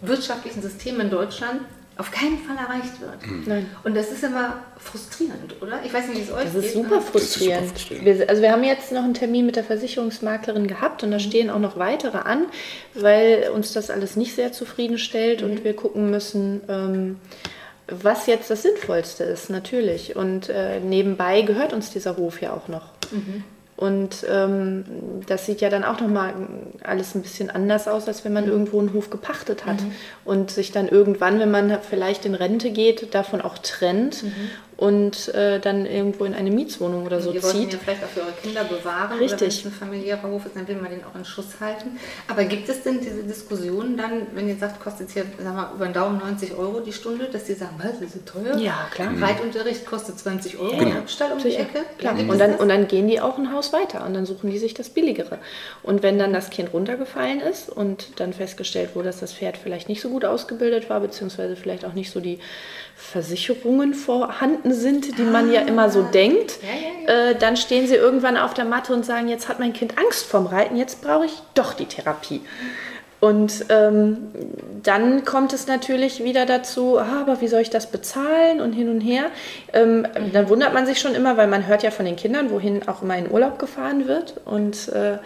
wirtschaftlichen 0.00 0.62
System 0.62 1.00
in 1.00 1.10
Deutschland 1.10 1.62
auf 1.96 2.10
keinen 2.10 2.38
Fall 2.38 2.56
erreicht 2.56 3.00
wird. 3.00 3.46
Nein. 3.46 3.66
Und 3.84 3.96
das 3.96 4.10
ist 4.10 4.24
immer 4.24 4.62
frustrierend, 4.78 5.60
oder? 5.62 5.80
Ich 5.84 5.94
weiß 5.94 6.08
nicht, 6.08 6.18
wie 6.18 6.22
es 6.22 6.32
euch 6.32 6.44
Das 6.44 6.52
geht. 6.54 6.64
ist 6.64 6.72
super 6.74 7.00
frustrierend. 7.00 7.70
Das 7.72 7.82
ist 7.82 7.88
super 7.88 7.96
frustrierend. 8.00 8.18
Wir, 8.20 8.28
also 8.28 8.42
wir 8.42 8.50
haben 8.52 8.64
jetzt 8.64 8.90
noch 8.92 9.04
einen 9.04 9.14
Termin 9.14 9.46
mit 9.46 9.56
der 9.56 9.64
Versicherungsmaklerin 9.64 10.66
gehabt 10.66 11.02
und 11.04 11.10
da 11.12 11.18
stehen 11.18 11.50
auch 11.50 11.58
noch 11.60 11.76
weitere 11.78 12.18
an, 12.18 12.46
weil 12.94 13.50
uns 13.54 13.72
das 13.72 13.90
alles 13.90 14.16
nicht 14.16 14.34
sehr 14.34 14.52
zufriedenstellt 14.52 15.42
und 15.42 15.62
wir 15.62 15.74
gucken 15.76 16.10
müssen, 16.10 16.62
ähm, 16.68 17.16
was 17.86 18.26
jetzt 18.26 18.50
das 18.50 18.62
Sinnvollste 18.62 19.24
ist, 19.24 19.50
natürlich. 19.50 20.16
Und 20.16 20.48
äh, 20.48 20.80
nebenbei 20.80 21.42
gehört 21.42 21.72
uns 21.72 21.90
dieser 21.90 22.16
Hof 22.16 22.40
ja 22.40 22.52
auch 22.54 22.68
noch. 22.68 22.86
Und 23.76 24.24
ähm, 24.30 24.84
das 25.26 25.46
sieht 25.46 25.60
ja 25.60 25.68
dann 25.68 25.82
auch 25.82 26.00
nochmal 26.00 26.32
alles 26.84 27.14
ein 27.16 27.22
bisschen 27.22 27.50
anders 27.50 27.88
aus, 27.88 28.06
als 28.06 28.24
wenn 28.24 28.32
man 28.32 28.46
irgendwo 28.46 28.78
einen 28.78 28.92
Hof 28.92 29.10
gepachtet 29.10 29.66
hat. 29.66 29.78
Und 30.24 30.50
sich 30.50 30.70
dann 30.70 30.88
irgendwann, 30.88 31.40
wenn 31.40 31.50
man 31.50 31.78
vielleicht 31.80 32.24
in 32.24 32.34
Rente 32.34 32.70
geht, 32.70 33.14
davon 33.14 33.40
auch 33.40 33.58
trennt 33.58 34.24
und 34.76 35.32
äh, 35.34 35.60
dann 35.60 35.86
irgendwo 35.86 36.24
in 36.24 36.34
eine 36.34 36.50
Mietswohnung 36.50 37.06
oder 37.06 37.20
so 37.20 37.32
Ihr 37.32 37.42
wollt 37.42 37.54
ihn 37.54 37.60
zieht. 37.62 37.72
ja 37.74 37.78
vielleicht 37.84 38.04
auch 38.04 38.08
für 38.08 38.20
eure 38.22 38.32
Kinder 38.42 38.64
bewahren. 38.64 39.18
Richtig. 39.18 39.32
Oder 39.34 39.40
wenn 39.40 39.48
es 39.48 39.64
ein 39.66 39.72
familiärer 39.72 40.22
Hof 40.30 40.46
ist, 40.46 40.56
dann 40.56 40.66
will 40.66 40.76
man 40.76 40.90
den 40.90 41.04
auch 41.04 41.14
in 41.14 41.24
Schuss 41.24 41.46
halten. 41.60 41.98
Aber 42.28 42.44
gibt 42.44 42.68
es 42.68 42.82
denn 42.82 43.00
diese 43.00 43.22
Diskussionen 43.22 43.96
dann, 43.96 44.26
wenn 44.34 44.48
ihr 44.48 44.56
sagt, 44.56 44.80
kostet 44.82 45.08
es 45.08 45.14
hier, 45.14 45.24
sagen 45.42 45.56
wir, 45.56 45.72
über 45.74 45.84
den 45.86 45.92
Daumen 45.94 46.18
90 46.18 46.54
Euro 46.56 46.80
die 46.80 46.92
Stunde, 46.92 47.26
dass 47.32 47.44
die 47.44 47.54
sagen, 47.54 47.76
was, 47.78 48.00
das 48.00 48.14
ist 48.16 48.26
teuer? 48.26 48.56
Ja, 48.58 48.88
klar. 48.92 49.12
Reitunterricht 49.20 49.86
kostet 49.86 50.18
20 50.18 50.58
Euro, 50.58 50.76
Genau. 50.76 50.96
Hauptstall 50.96 51.32
um 51.32 51.40
Sicher, 51.40 51.58
die 51.72 51.78
Ecke. 51.78 51.86
Klar. 51.98 52.14
Gibt 52.14 52.30
Und 52.30 52.38
dann, 52.38 52.54
und 52.56 52.68
dann 52.68 52.88
gehen 52.88 53.06
die 53.08 53.20
auch 53.20 53.38
ein 53.38 53.52
Haus 53.52 53.72
weiter 53.72 54.04
und 54.04 54.14
dann 54.14 54.26
suchen 54.26 54.50
die 54.50 54.58
sich 54.58 54.74
das 54.74 54.90
Billigere. 54.90 55.38
Und 55.82 56.02
wenn 56.02 56.18
dann 56.18 56.32
das 56.32 56.50
Kind 56.50 56.72
runtergefallen 56.72 57.40
ist 57.40 57.68
und 57.70 58.18
dann 58.20 58.32
festgestellt 58.32 58.94
wurde, 58.94 59.06
dass 59.06 59.20
das 59.20 59.32
Pferd 59.32 59.56
vielleicht 59.56 59.88
nicht 59.88 60.00
so 60.00 60.08
gut 60.08 60.24
ausgebildet 60.24 60.90
war, 60.90 61.00
beziehungsweise 61.00 61.56
vielleicht 61.56 61.84
auch 61.84 61.92
nicht 61.92 62.10
so 62.10 62.20
die 62.20 62.38
Versicherungen 63.04 63.94
vorhanden 63.94 64.72
sind, 64.72 65.18
die 65.18 65.22
man 65.22 65.52
ja 65.52 65.60
immer 65.62 65.90
so 65.90 66.02
denkt, 66.02 66.58
Ah. 66.62 66.66
Ja, 66.66 66.90
Äh, 67.30 67.34
dann 67.38 67.56
stehen 67.58 67.86
sie 67.86 67.96
irgendwann 67.96 68.36
auf 68.38 68.54
der 68.54 68.64
Matte 68.64 68.94
und 68.94 69.04
sagen, 69.04 69.28
jetzt 69.28 69.48
hat 69.48 69.60
mein 69.60 69.74
Kind 69.74 69.98
Angst 69.98 70.24
vorm 70.26 70.46
Reiten, 70.46 70.76
jetzt 70.76 71.02
brauche 71.02 71.26
ich 71.26 71.34
doch 71.54 71.74
die 71.74 71.84
Therapie. 71.84 72.40
Und 73.24 73.64
ähm, 73.70 74.18
dann 74.82 75.24
kommt 75.24 75.54
es 75.54 75.66
natürlich 75.66 76.22
wieder 76.22 76.44
dazu, 76.44 76.98
ah, 76.98 77.22
aber 77.22 77.40
wie 77.40 77.48
soll 77.48 77.62
ich 77.62 77.70
das 77.70 77.86
bezahlen 77.86 78.60
und 78.60 78.74
hin 78.74 78.90
und 78.90 79.00
her. 79.00 79.28
Ähm, 79.72 80.06
Dann 80.34 80.50
wundert 80.50 80.74
man 80.74 80.84
sich 80.84 81.00
schon 81.00 81.14
immer, 81.14 81.38
weil 81.38 81.46
man 81.46 81.66
hört 81.66 81.82
ja 81.82 81.90
von 81.90 82.04
den 82.04 82.16
Kindern, 82.16 82.50
wohin 82.50 82.86
auch 82.86 83.00
immer 83.00 83.16
in 83.16 83.30
Urlaub 83.30 83.58
gefahren 83.58 84.06
wird 84.08 84.34
und 84.44 84.88
äh, 84.88 85.16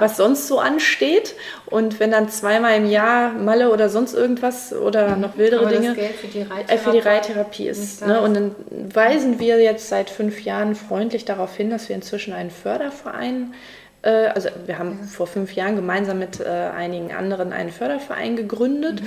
was 0.00 0.18
sonst 0.18 0.48
so 0.48 0.58
ansteht. 0.58 1.34
Und 1.64 1.98
wenn 1.98 2.10
dann 2.10 2.28
zweimal 2.28 2.76
im 2.76 2.90
Jahr 2.90 3.32
Malle 3.32 3.72
oder 3.72 3.88
sonst 3.88 4.12
irgendwas 4.12 4.74
oder 4.74 5.16
noch 5.16 5.38
wildere 5.38 5.62
Aber 5.62 5.70
Dinge 5.70 5.88
das 5.88 5.96
Geld 5.96 6.14
für 6.14 6.26
die 6.26 6.40
äh, 6.40 6.76
für 6.76 6.90
die 6.90 6.98
Reittherapie 6.98 7.68
ist. 7.68 8.06
Ne? 8.06 8.16
ist. 8.16 8.20
Und 8.20 8.34
dann 8.34 8.54
weisen 8.92 9.40
wir 9.40 9.62
jetzt 9.62 9.88
seit 9.88 10.10
fünf 10.10 10.42
Jahren 10.42 10.74
freundlich 10.74 11.24
darauf 11.24 11.56
hin, 11.56 11.70
dass 11.70 11.88
wir 11.88 11.96
inzwischen 11.96 12.34
einen 12.34 12.50
Förderverein, 12.50 13.54
äh, 14.06 14.28
also 14.28 14.48
wir 14.64 14.78
haben 14.78 15.02
vor 15.04 15.26
fünf 15.26 15.54
Jahren 15.54 15.76
gemeinsam 15.76 16.18
mit 16.18 16.40
äh, 16.40 16.44
einigen 16.44 17.12
anderen 17.12 17.52
einen 17.52 17.70
Förderverein 17.70 18.36
gegründet. 18.36 19.02
Mhm. 19.02 19.06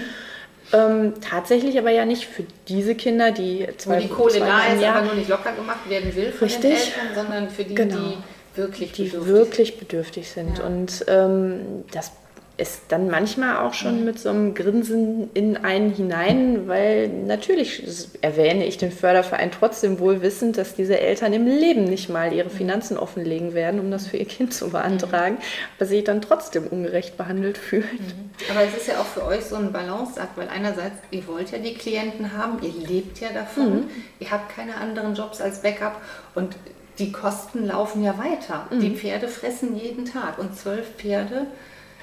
Ähm, 0.72 1.14
tatsächlich 1.28 1.80
aber 1.80 1.89
ja 1.89 2.06
nicht 2.06 2.28
für 2.28 2.43
diese 2.68 2.93
Kinder, 2.93 3.32
die 3.32 3.68
Wo 3.68 3.78
zwei, 3.78 4.00
die 4.02 4.08
Kohle 4.08 4.39
da 4.39 4.68
ist, 4.72 4.82
Jahr, 4.82 4.97
aber 4.97 5.06
nur 5.08 5.16
nicht 5.16 5.30
locker 5.30 5.54
gemacht 5.54 5.89
werden 5.89 6.16
will 6.16 6.32
von 6.32 6.47
den 6.47 6.62
Richtig. 6.62 6.95
Eltern, 6.95 7.16
sondern 7.16 7.50
für 7.50 7.64
die, 7.64 7.74
Genau. 7.74 7.95
die 7.95 8.18
wirklich 8.56 8.91
die 8.91 9.04
bedürftig 9.06 9.34
wirklich 9.34 9.80
bedürftig 9.80 10.30
sind. 10.30 10.60
Ja. 10.60 10.66
Und 10.66 11.06
ähm, 11.08 11.86
das 11.91 12.12
ist 12.60 12.82
dann 12.89 13.10
manchmal 13.10 13.66
auch 13.66 13.74
schon 13.74 14.03
mit 14.03 14.20
so 14.20 14.30
einem 14.30 14.53
Grinsen 14.53 15.30
in 15.34 15.57
einen 15.57 15.91
hinein, 15.91 16.68
weil 16.68 17.07
natürlich 17.07 17.84
erwähne 18.22 18.66
ich 18.66 18.78
den 18.78 18.91
Förderverein 18.91 19.51
trotzdem 19.51 19.99
wohl 19.99 20.22
wissend, 20.22 20.57
dass 20.57 20.76
diese 20.76 20.99
Eltern 20.99 21.32
im 21.34 21.45
Leben 21.45 21.86
nicht 21.86 22.10
mal 22.10 22.34
ihre 22.34 22.49
Finanzen 22.49 22.97
offenlegen 22.97 23.53
werden, 23.53 23.80
um 23.80 23.89
das 23.91 24.07
für 24.07 24.18
ihr 24.18 24.26
Kind 24.26 24.53
zu 24.53 24.70
beantragen, 24.70 25.38
aber 25.78 25.86
sich 25.86 26.03
dann 26.03 26.22
trotzdem 26.22 26.68
ungerecht 26.68 27.18
behandelt 27.18 27.57
fühlen. 27.57 28.30
Aber 28.49 28.64
es 28.64 28.76
ist 28.76 28.88
ja 28.88 28.99
auch 28.99 29.05
für 29.05 29.26
euch 29.26 29.45
so 29.45 29.55
ein 29.55 29.72
Balanceakt, 29.72 30.38
weil 30.38 30.49
einerseits, 30.49 30.97
ihr 31.12 31.26
wollt 31.28 31.51
ja 31.51 31.57
die 31.57 31.74
Klienten 31.74 32.38
haben, 32.38 32.60
ihr 32.62 32.88
lebt 32.88 33.20
ja 33.22 33.30
davon, 33.34 33.72
mhm. 33.72 33.89
ihr 34.20 34.32
habt 34.32 34.53
keine 34.53 34.76
anderen 34.76 35.16
Jobs 35.16 35.39
als 35.39 35.62
Backup 35.62 36.01
und 36.36 36.55
die 36.99 37.14
Kosten 37.14 37.66
laufen 37.66 38.03
ja 38.03 38.18
weiter. 38.18 38.68
Mhm. 38.70 38.82
Die 38.82 38.91
Pferde 38.91 39.30
fressen 39.30 39.78
jeden 39.78 40.05
Tag 40.05 40.38
und 40.38 40.57
zwölf 40.57 40.86
Pferde 40.97 41.47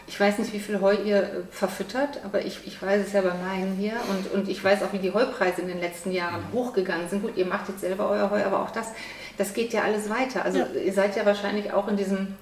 ich 0.09 0.20
weiß 0.20 0.38
nicht, 0.38 0.52
wie 0.52 0.61
viel 0.61 0.80
Heu 0.80 0.94
ihr 0.94 1.22
äh, 1.22 1.28
verfüttert, 1.50 2.20
aber 2.24 2.44
ich, 2.44 2.61
ich 2.66 2.80
weiß 2.80 3.04
es 3.07 3.12
ja 3.12 3.22
bei 3.22 3.34
meinen 3.34 3.76
hier 3.76 3.94
und, 4.09 4.32
und 4.32 4.48
ich 4.48 4.62
weiß 4.62 4.82
auch, 4.82 4.92
wie 4.92 4.98
die 4.98 5.12
Heupreise 5.12 5.62
in 5.62 5.68
den 5.68 5.80
letzten 5.80 6.12
Jahren 6.12 6.42
hochgegangen 6.52 7.09
sind. 7.09 7.22
Gut, 7.22 7.36
ihr 7.36 7.46
macht 7.46 7.68
jetzt 7.68 7.80
selber 7.80 8.09
euer 8.09 8.30
Heu, 8.30 8.44
aber 8.44 8.61
auch 8.61 8.70
das, 8.70 8.92
das 9.36 9.52
geht 9.52 9.72
ja 9.72 9.82
alles 9.82 10.09
weiter. 10.09 10.44
Also 10.44 10.61
ja. 10.61 10.66
ihr 10.84 10.92
seid 10.92 11.16
ja 11.16 11.26
wahrscheinlich 11.26 11.72
auch 11.72 11.88
in 11.88 11.96
diesem, 11.96 12.36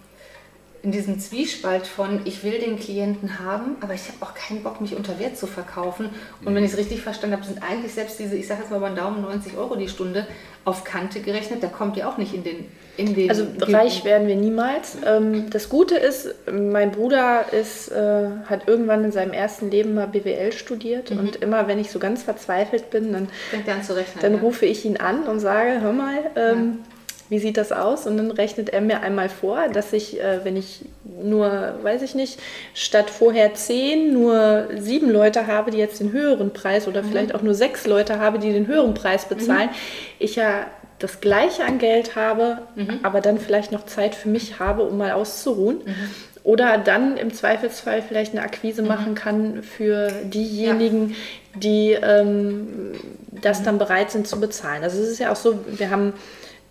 in 0.84 0.92
diesem 0.92 1.18
Zwiespalt 1.18 1.86
von, 1.86 2.20
ich 2.24 2.44
will 2.44 2.58
den 2.60 2.78
Klienten 2.78 3.38
haben, 3.38 3.76
aber 3.80 3.94
ich 3.94 4.06
habe 4.08 4.18
auch 4.20 4.34
keinen 4.34 4.62
Bock, 4.62 4.82
mich 4.82 4.94
unter 4.94 5.18
Wert 5.18 5.38
zu 5.38 5.46
verkaufen. 5.46 6.10
Und 6.44 6.54
wenn 6.54 6.62
ich 6.62 6.72
es 6.72 6.78
richtig 6.78 7.00
verstanden 7.00 7.36
habe, 7.36 7.46
sind 7.46 7.62
eigentlich 7.62 7.94
selbst 7.94 8.18
diese, 8.18 8.36
ich 8.36 8.46
sage 8.46 8.60
jetzt 8.60 8.70
mal 8.70 8.80
beim 8.80 8.94
Daumen 8.94 9.22
90 9.22 9.56
Euro 9.56 9.76
die 9.76 9.88
Stunde 9.88 10.26
auf 10.66 10.84
Kante 10.84 11.20
gerechnet, 11.20 11.62
da 11.62 11.68
kommt 11.68 11.96
ihr 11.96 12.06
auch 12.06 12.18
nicht 12.18 12.34
in 12.34 12.44
den 12.44 12.66
den 12.96 13.28
also 13.28 13.46
reich 13.60 14.04
werden 14.04 14.28
wir 14.28 14.36
niemals. 14.36 14.96
Ähm, 15.04 15.50
das 15.50 15.68
Gute 15.68 15.96
ist, 15.96 16.32
mein 16.50 16.92
Bruder 16.92 17.52
ist, 17.52 17.90
äh, 17.90 18.28
hat 18.46 18.68
irgendwann 18.68 19.04
in 19.04 19.10
seinem 19.10 19.32
ersten 19.32 19.70
Leben 19.70 19.94
mal 19.94 20.06
BWL 20.06 20.52
studiert 20.52 21.10
mhm. 21.10 21.18
und 21.18 21.36
immer, 21.36 21.66
wenn 21.66 21.80
ich 21.80 21.90
so 21.90 21.98
ganz 21.98 22.22
verzweifelt 22.22 22.90
bin, 22.90 23.12
dann, 23.12 23.28
rechnen, 23.52 24.20
dann 24.20 24.34
ja. 24.34 24.38
rufe 24.38 24.66
ich 24.66 24.84
ihn 24.84 24.96
an 24.96 25.24
und 25.24 25.40
sage, 25.40 25.80
hör 25.80 25.92
mal, 25.92 26.18
ähm, 26.36 26.78
ja. 26.78 26.93
Wie 27.34 27.40
sieht 27.40 27.56
das 27.56 27.72
aus? 27.72 28.06
Und 28.06 28.16
dann 28.16 28.30
rechnet 28.30 28.68
er 28.70 28.80
mir 28.80 29.00
einmal 29.00 29.28
vor, 29.28 29.66
dass 29.68 29.92
ich, 29.92 30.20
äh, 30.20 30.44
wenn 30.44 30.56
ich 30.56 30.82
nur, 31.20 31.74
weiß 31.82 32.02
ich 32.02 32.14
nicht, 32.14 32.38
statt 32.74 33.10
vorher 33.10 33.54
zehn 33.54 34.12
nur 34.12 34.68
sieben 34.78 35.10
Leute 35.10 35.48
habe, 35.48 35.72
die 35.72 35.78
jetzt 35.78 35.98
den 35.98 36.12
höheren 36.12 36.52
Preis 36.52 36.86
oder 36.86 37.02
mhm. 37.02 37.08
vielleicht 37.08 37.34
auch 37.34 37.42
nur 37.42 37.54
sechs 37.54 37.88
Leute 37.88 38.20
habe, 38.20 38.38
die 38.38 38.52
den 38.52 38.68
höheren 38.68 38.94
Preis 38.94 39.24
bezahlen, 39.24 39.68
mhm. 39.68 39.74
ich 40.20 40.36
ja 40.36 40.66
das 41.00 41.20
Gleiche 41.20 41.64
an 41.64 41.78
Geld 41.78 42.14
habe, 42.14 42.58
mhm. 42.76 43.00
aber 43.02 43.20
dann 43.20 43.40
vielleicht 43.40 43.72
noch 43.72 43.84
Zeit 43.84 44.14
für 44.14 44.28
mich 44.28 44.60
habe, 44.60 44.84
um 44.84 44.96
mal 44.96 45.10
auszuruhen. 45.10 45.78
Mhm. 45.84 46.10
Oder 46.44 46.78
dann 46.78 47.16
im 47.16 47.34
Zweifelsfall 47.34 48.00
vielleicht 48.00 48.32
eine 48.32 48.42
Akquise 48.42 48.82
mhm. 48.82 48.88
machen 48.88 49.14
kann 49.16 49.64
für 49.64 50.12
diejenigen, 50.22 51.10
ja. 51.10 51.16
die 51.56 51.92
ähm, 52.00 52.92
das 53.32 53.64
dann 53.64 53.78
bereit 53.78 54.12
sind 54.12 54.28
zu 54.28 54.38
bezahlen. 54.38 54.84
Also 54.84 55.02
es 55.02 55.08
ist 55.08 55.18
ja 55.18 55.32
auch 55.32 55.36
so, 55.36 55.58
wir 55.66 55.90
haben 55.90 56.12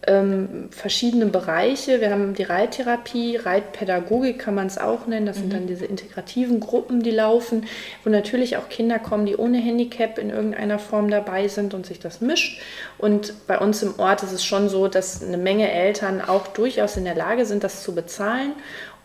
ähm, 0.07 0.69
verschiedene 0.71 1.27
Bereiche. 1.27 2.01
Wir 2.01 2.11
haben 2.11 2.33
die 2.33 2.43
Reittherapie, 2.43 3.37
Reitpädagogik 3.37 4.39
kann 4.39 4.55
man 4.55 4.67
es 4.67 4.77
auch 4.77 5.07
nennen. 5.07 5.25
Das 5.25 5.37
mhm. 5.37 5.41
sind 5.41 5.53
dann 5.53 5.67
diese 5.67 5.85
integrativen 5.85 6.59
Gruppen, 6.59 7.03
die 7.03 7.11
laufen, 7.11 7.65
wo 8.03 8.09
natürlich 8.09 8.57
auch 8.57 8.69
Kinder 8.69 8.99
kommen, 8.99 9.25
die 9.25 9.35
ohne 9.35 9.57
Handicap 9.57 10.17
in 10.17 10.29
irgendeiner 10.29 10.79
Form 10.79 11.09
dabei 11.09 11.47
sind 11.47 11.73
und 11.73 11.85
sich 11.85 11.99
das 11.99 12.21
mischt. 12.21 12.61
Und 12.97 13.33
bei 13.47 13.57
uns 13.59 13.83
im 13.83 13.99
Ort 13.99 14.23
ist 14.23 14.31
es 14.31 14.43
schon 14.43 14.69
so, 14.69 14.87
dass 14.87 15.23
eine 15.23 15.37
Menge 15.37 15.71
Eltern 15.71 16.21
auch 16.21 16.47
durchaus 16.47 16.97
in 16.97 17.05
der 17.05 17.15
Lage 17.15 17.45
sind, 17.45 17.63
das 17.63 17.83
zu 17.83 17.95
bezahlen 17.95 18.53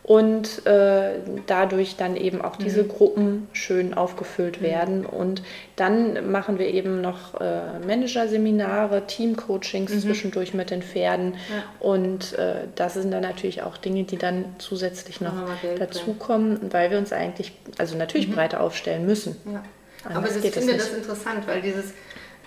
und 0.08 0.64
äh, 0.66 1.20
dadurch 1.46 1.96
dann 1.96 2.16
eben 2.16 2.40
auch 2.40 2.56
diese 2.56 2.84
mhm. 2.84 2.88
Gruppen 2.88 3.48
schön 3.52 3.92
aufgefüllt 3.92 4.62
mhm. 4.62 4.64
werden. 4.64 5.06
Und 5.06 5.42
dann 5.76 6.32
machen 6.32 6.58
wir 6.58 6.68
eben 6.68 7.02
noch 7.02 7.38
äh, 7.38 7.78
Managerseminare, 7.86 9.06
Teamcoachings 9.06 9.92
mhm. 9.92 10.00
zwischendurch 10.00 10.54
mit 10.54 10.70
den 10.70 10.80
Pferden. 10.80 11.34
Ja. 11.34 11.86
Und 11.86 12.32
äh, 12.38 12.54
das 12.74 12.94
sind 12.94 13.10
dann 13.10 13.20
natürlich 13.20 13.62
auch 13.62 13.76
Dinge, 13.76 14.04
die 14.04 14.16
dann 14.16 14.46
zusätzlich 14.56 15.20
noch 15.20 15.34
dazukommen, 15.78 16.72
weil 16.72 16.90
wir 16.90 16.96
uns 16.96 17.12
eigentlich, 17.12 17.52
also 17.76 17.94
natürlich 17.94 18.28
mhm. 18.28 18.32
breiter 18.36 18.62
aufstellen 18.62 19.04
müssen. 19.04 19.36
Ja. 19.44 19.62
Aber 20.10 20.26
ich 20.26 20.52
finde 20.52 20.78
das 20.78 20.88
interessant, 20.94 21.46
weil 21.46 21.60
dieses, 21.60 21.92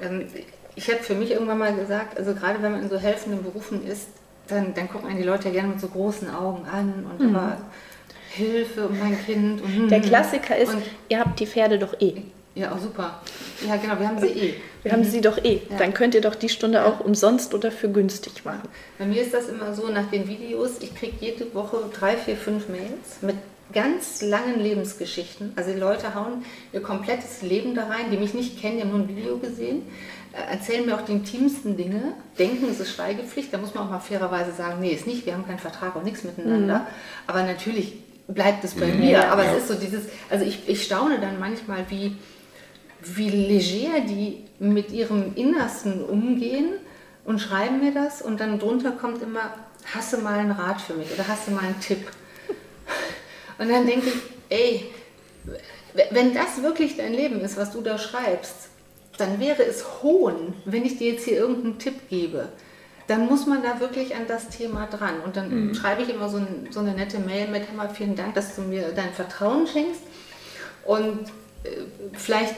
ähm, 0.02 0.26
ich 0.74 0.90
habe 0.90 1.04
für 1.04 1.14
mich 1.14 1.30
irgendwann 1.30 1.60
mal 1.60 1.76
gesagt, 1.76 2.18
also 2.18 2.34
gerade 2.34 2.64
wenn 2.64 2.72
man 2.72 2.82
in 2.82 2.90
so 2.90 2.98
helfenden 2.98 3.44
Berufen 3.44 3.86
ist, 3.86 4.08
dann, 4.52 4.74
dann 4.74 4.90
gucken 4.90 5.10
einen 5.10 5.18
die 5.18 5.24
Leute 5.24 5.46
ja 5.50 5.54
gerne 5.54 5.70
mit 5.70 5.82
so 5.82 5.88
großen 5.88 6.30
Augen 6.30 6.66
an 6.66 7.06
und 7.10 7.30
mhm. 7.30 7.36
aber 7.36 7.58
Hilfe 8.30 8.88
und 8.88 9.00
mein 9.00 9.18
Kind. 9.26 9.62
Und, 9.62 9.90
Der 9.90 10.02
Klassiker 10.02 10.56
ist, 10.58 10.74
und, 10.74 10.84
ihr 11.10 11.20
habt 11.20 11.40
die 11.40 11.46
Pferde 11.46 11.78
doch 11.78 12.00
eh. 12.00 12.22
Ja, 12.54 12.74
auch 12.74 12.80
super. 12.80 13.22
Ja, 13.66 13.78
genau, 13.78 13.98
wir 13.98 14.08
haben 14.08 14.20
sie 14.20 14.28
eh. 14.28 14.54
Wir 14.84 14.92
mhm. 14.92 14.96
haben 14.98 15.04
sie 15.04 15.22
doch 15.22 15.38
eh. 15.38 15.62
Ja. 15.70 15.78
Dann 15.78 15.94
könnt 15.94 16.16
ihr 16.16 16.22
doch 16.22 16.36
die 16.36 16.50
Stunde 16.50 16.80
ja. 16.80 16.86
auch 16.86 17.00
umsonst 17.00 17.54
oder 17.54 17.72
für 17.72 17.90
günstig 17.90 18.44
machen. 18.44 18.68
Bei 18.98 19.06
mir 19.06 19.22
ist 19.22 19.34
das 19.34 19.48
immer 19.48 19.74
so, 19.74 19.88
nach 19.90 20.10
den 20.10 20.28
Videos, 20.28 20.80
ich 20.82 20.94
kriege 20.96 21.14
jede 21.20 21.54
Woche 21.54 21.78
drei, 21.98 22.18
vier, 22.18 22.36
fünf 22.36 22.68
Mails 22.68 23.22
mit 23.22 23.36
ganz 23.72 24.22
langen 24.22 24.60
Lebensgeschichten. 24.60 25.54
Also 25.56 25.72
die 25.72 25.80
Leute 25.80 26.16
hauen 26.16 26.46
ihr 26.74 26.82
komplettes 26.82 27.42
Leben 27.42 27.76
da 27.76 27.88
rein, 27.88 28.12
die 28.12 28.18
mich 28.18 28.34
nicht 28.34 28.60
kennen, 28.60 28.78
die 28.78 28.84
haben 28.84 28.92
nur 28.92 29.00
ein 29.00 29.08
Video 29.08 29.38
gesehen 29.38 29.84
erzählen 30.34 30.86
mir 30.86 30.96
auch 30.96 31.02
die 31.02 31.14
intimsten 31.14 31.76
Dinge, 31.76 32.14
denken, 32.40 32.68
es 32.70 32.80
ist 32.80 32.96
Schweigepflicht, 32.96 33.54
da 33.54 33.58
muss 33.58 33.74
man 33.74 33.86
auch 33.86 33.90
mal 33.90 34.00
fairerweise 34.00 34.52
sagen, 34.52 34.80
nee, 34.80 34.92
ist 34.92 35.08
nicht, 35.08 35.26
wir 35.26 35.34
haben 35.34 35.46
keinen 35.46 35.60
Vertrag 35.60 35.96
und 35.96 36.06
nichts 36.06 36.24
miteinander. 36.24 36.80
Mhm. 36.80 36.88
Aber 37.28 37.44
natürlich 37.44 37.96
bleibt 38.28 38.64
es 38.64 38.76
bei 38.76 38.88
mhm. 38.88 39.00
mir. 39.00 39.32
Aber 39.32 39.44
ja. 39.44 39.52
es 39.52 39.64
ist 39.64 39.68
so 39.68 39.74
dieses, 39.74 40.06
also 40.30 40.46
ich, 40.46 40.68
ich 40.68 40.84
staune 40.84 41.20
dann 41.20 41.40
manchmal, 41.40 41.86
wie, 41.90 42.16
wie 43.02 43.30
leger 43.30 44.02
die 44.08 44.46
mit 44.60 44.92
ihrem 44.92 45.36
Innersten 45.36 46.04
umgehen 46.04 46.70
und 47.26 47.40
schreiben 47.40 47.80
mir 47.80 47.94
das 47.94 48.22
und 48.22 48.40
dann 48.40 48.58
drunter 48.58 48.92
kommt 48.92 49.22
immer, 49.22 49.54
hast 49.94 50.14
du 50.14 50.18
mal 50.18 50.40
einen 50.40 50.52
Rat 50.52 50.80
für 50.80 50.94
mich 50.94 51.12
oder 51.14 51.28
hast 51.28 51.48
du 51.48 51.52
mal 51.52 51.64
einen 51.64 51.80
Tipp? 51.82 52.10
Und 53.62 53.70
dann 53.70 53.86
denke 53.86 54.08
ich, 54.08 54.16
ey, 54.50 54.90
wenn 56.10 56.34
das 56.34 56.64
wirklich 56.64 56.98
dein 56.98 57.14
Leben 57.14 57.42
ist, 57.42 57.58
was 57.58 57.72
du 57.72 57.82
da 57.82 58.00
schreibst, 58.00 58.70
dann 59.20 59.40
wäre 59.40 59.64
es 59.64 60.02
Hohn, 60.02 60.56
wenn 60.66 60.84
ich 60.84 60.98
dir 60.98 61.12
jetzt 61.12 61.26
hier 61.26 61.38
irgendeinen 61.38 61.78
Tipp 61.78 62.10
gebe. 62.10 62.48
Dann 63.06 63.28
muss 63.28 63.46
man 63.46 63.62
da 63.62 63.80
wirklich 63.80 64.16
an 64.16 64.24
das 64.28 64.50
Thema 64.50 64.88
dran. 64.88 65.22
Und 65.24 65.38
dann 65.38 65.68
mhm. 65.68 65.76
schreibe 65.76 66.02
ich 66.02 66.10
immer 66.10 66.28
so, 66.28 66.38
ein, 66.38 66.70
so, 66.72 66.80
eine 66.80 66.94
nette 66.94 67.20
Mail 67.20 67.50
mit, 67.50 67.70
Hammer, 67.70 67.88
vielen 67.92 68.16
Dank, 68.16 68.34
dass 68.34 68.56
du 68.56 68.64
mir 68.64 68.94
dein 68.96 69.14
Vertrauen 69.14 69.68
schenkst. 69.68 70.02
Und 70.84 71.28
äh, 71.64 71.70
vielleicht 72.14 72.56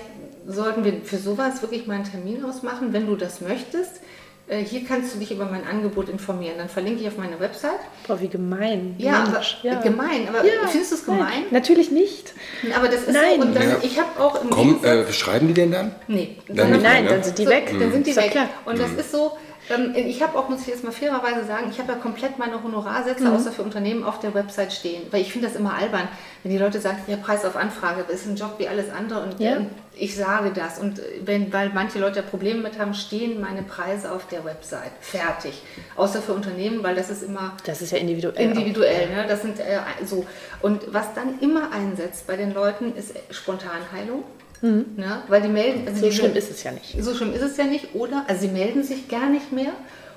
sollten 0.48 0.86
wir 0.86 1.02
für 1.04 1.18
sowas 1.18 1.62
wirklich 1.62 1.86
mal 1.86 1.96
einen 1.96 2.10
Termin 2.10 2.46
ausmachen, 2.46 2.94
wenn 2.94 3.08
du 3.08 3.18
das 3.18 3.42
möchtest. 3.42 4.00
Äh, 4.54 4.64
hier 4.64 4.84
kannst 4.86 5.16
du 5.16 5.20
dich 5.20 5.32
über 5.32 5.46
mein 5.46 5.66
Angebot 5.66 6.10
informieren. 6.10 6.58
Dann 6.58 6.70
verlinke 6.70 7.02
ich 7.02 7.08
auf 7.08 7.18
meine 7.18 7.40
Website. 7.40 7.80
Boah, 8.08 8.22
wie 8.22 8.28
gemein. 8.28 8.96
Ja, 8.98 9.24
aber, 9.24 9.42
ja. 9.64 9.80
gemein. 9.82 10.28
Aber 10.30 10.46
ja. 10.46 10.68
findest 10.70 10.92
du 10.92 10.96
es 10.96 11.06
gemein? 11.06 11.22
Nein, 11.22 11.44
natürlich 11.52 11.90
nicht. 11.90 12.34
Aber 12.76 12.88
das 12.88 13.02
ist 13.02 13.14
Nein. 13.14 13.38
so. 13.38 13.48
Und 13.48 13.56
dann, 13.56 13.70
ja. 13.70 13.78
ich 13.82 14.00
habe 14.00 14.20
auch 14.22 14.42
im 14.42 14.50
Komm, 14.50 14.84
äh, 14.84 15.12
schreiben 15.12 15.48
die 15.48 15.54
denn 15.54 15.72
dann? 15.72 15.96
Nee. 16.08 16.38
Dann 16.48 16.72
nein, 16.72 16.82
nein, 16.82 17.08
dann 17.08 17.24
sind 17.24 17.38
die 17.38 17.46
so, 17.46 17.50
weg. 17.50 17.74
Dann 17.80 17.92
sind 17.92 18.06
die 18.06 18.16
weg. 18.16 18.32
Klar. 18.32 18.50
Und 18.66 18.80
das 18.80 18.92
mhm. 18.92 19.00
ist 19.00 19.12
so, 19.12 19.38
ähm, 19.70 19.94
ich 19.96 20.22
habe 20.22 20.38
auch, 20.38 20.50
muss 20.50 20.62
ich 20.62 20.68
jetzt 20.68 20.84
mal 20.84 20.92
fairerweise 20.92 21.46
sagen, 21.46 21.68
ich 21.70 21.80
habe 21.80 21.94
ja 21.94 21.98
komplett 21.98 22.38
meine 22.38 22.62
Honorarsätze 22.62 23.26
mhm. 23.26 23.36
außer 23.36 23.52
für 23.52 23.64
Unternehmen 23.64 24.04
auf 24.04 24.20
der 24.20 24.34
Website 24.34 24.74
stehen. 24.74 25.04
Weil 25.12 25.22
ich 25.22 25.32
finde 25.32 25.48
das 25.48 25.58
immer 25.58 25.74
albern, 25.74 26.08
wenn 26.44 26.52
die 26.52 26.58
Leute 26.58 26.80
sagen, 26.80 26.98
ja, 27.08 27.18
Preis 27.18 27.46
auf 27.46 27.56
Anfrage, 27.56 28.04
das 28.08 28.22
ist 28.22 28.28
ein 28.28 28.36
Job 28.36 28.56
wie 28.58 28.68
alles 28.68 28.92
andere 28.92 29.24
und 29.24 29.40
ja. 29.40 29.58
ähm, 29.58 29.70
ich 29.96 30.16
sage 30.16 30.52
das. 30.54 30.80
Und 30.80 31.02
wenn, 31.24 31.54
weil 31.54 31.70
manche 31.70 32.00
Leute 32.00 32.24
Probleme 32.24 32.62
mit 32.62 32.80
haben, 32.80 32.94
stehen 32.94 33.40
meine 33.40 33.62
Preise 33.62 34.12
auf 34.12 34.28
der 34.28 34.44
Website. 34.44 34.92
Fertig. 35.00 35.62
Außer 35.96 36.22
für 36.22 36.34
Unternehmen, 36.34 36.84
weil 36.84 36.96
das 36.96 37.10
ist 37.10 37.24
immer. 37.24 37.56
Das 37.66 37.82
ist 37.82 37.92
ja 37.92 38.00
individuell. 38.00 38.36
Individuell, 38.38 39.10
ne? 39.10 39.26
Das 39.28 39.42
sind 39.42 39.60
äh, 39.60 39.80
so. 40.06 40.26
Und 40.62 40.94
was 40.94 41.14
dann 41.14 41.40
immer 41.42 41.72
einsetzt 41.72 42.28
bei 42.28 42.36
den 42.36 42.54
Leuten, 42.54 42.96
ist 42.96 43.14
Spontanheilung. 43.30 44.24
Mhm. 44.64 44.86
Ne? 44.96 45.22
Weil 45.28 45.42
die 45.42 45.50
melden. 45.50 45.86
Also 45.86 46.00
so 46.00 46.06
die, 46.10 46.16
schlimm 46.16 46.36
ist 46.36 46.50
es 46.50 46.64
ja 46.64 46.72
nicht. 46.72 46.96
So 47.04 47.14
schlimm 47.14 47.34
ist 47.34 47.42
es 47.42 47.58
ja 47.58 47.66
nicht. 47.66 47.94
Oder, 47.94 48.24
also 48.28 48.42
sie 48.42 48.48
melden 48.48 48.82
sich 48.82 49.10
gar 49.10 49.30
nicht 49.30 49.52
mehr. 49.52 49.74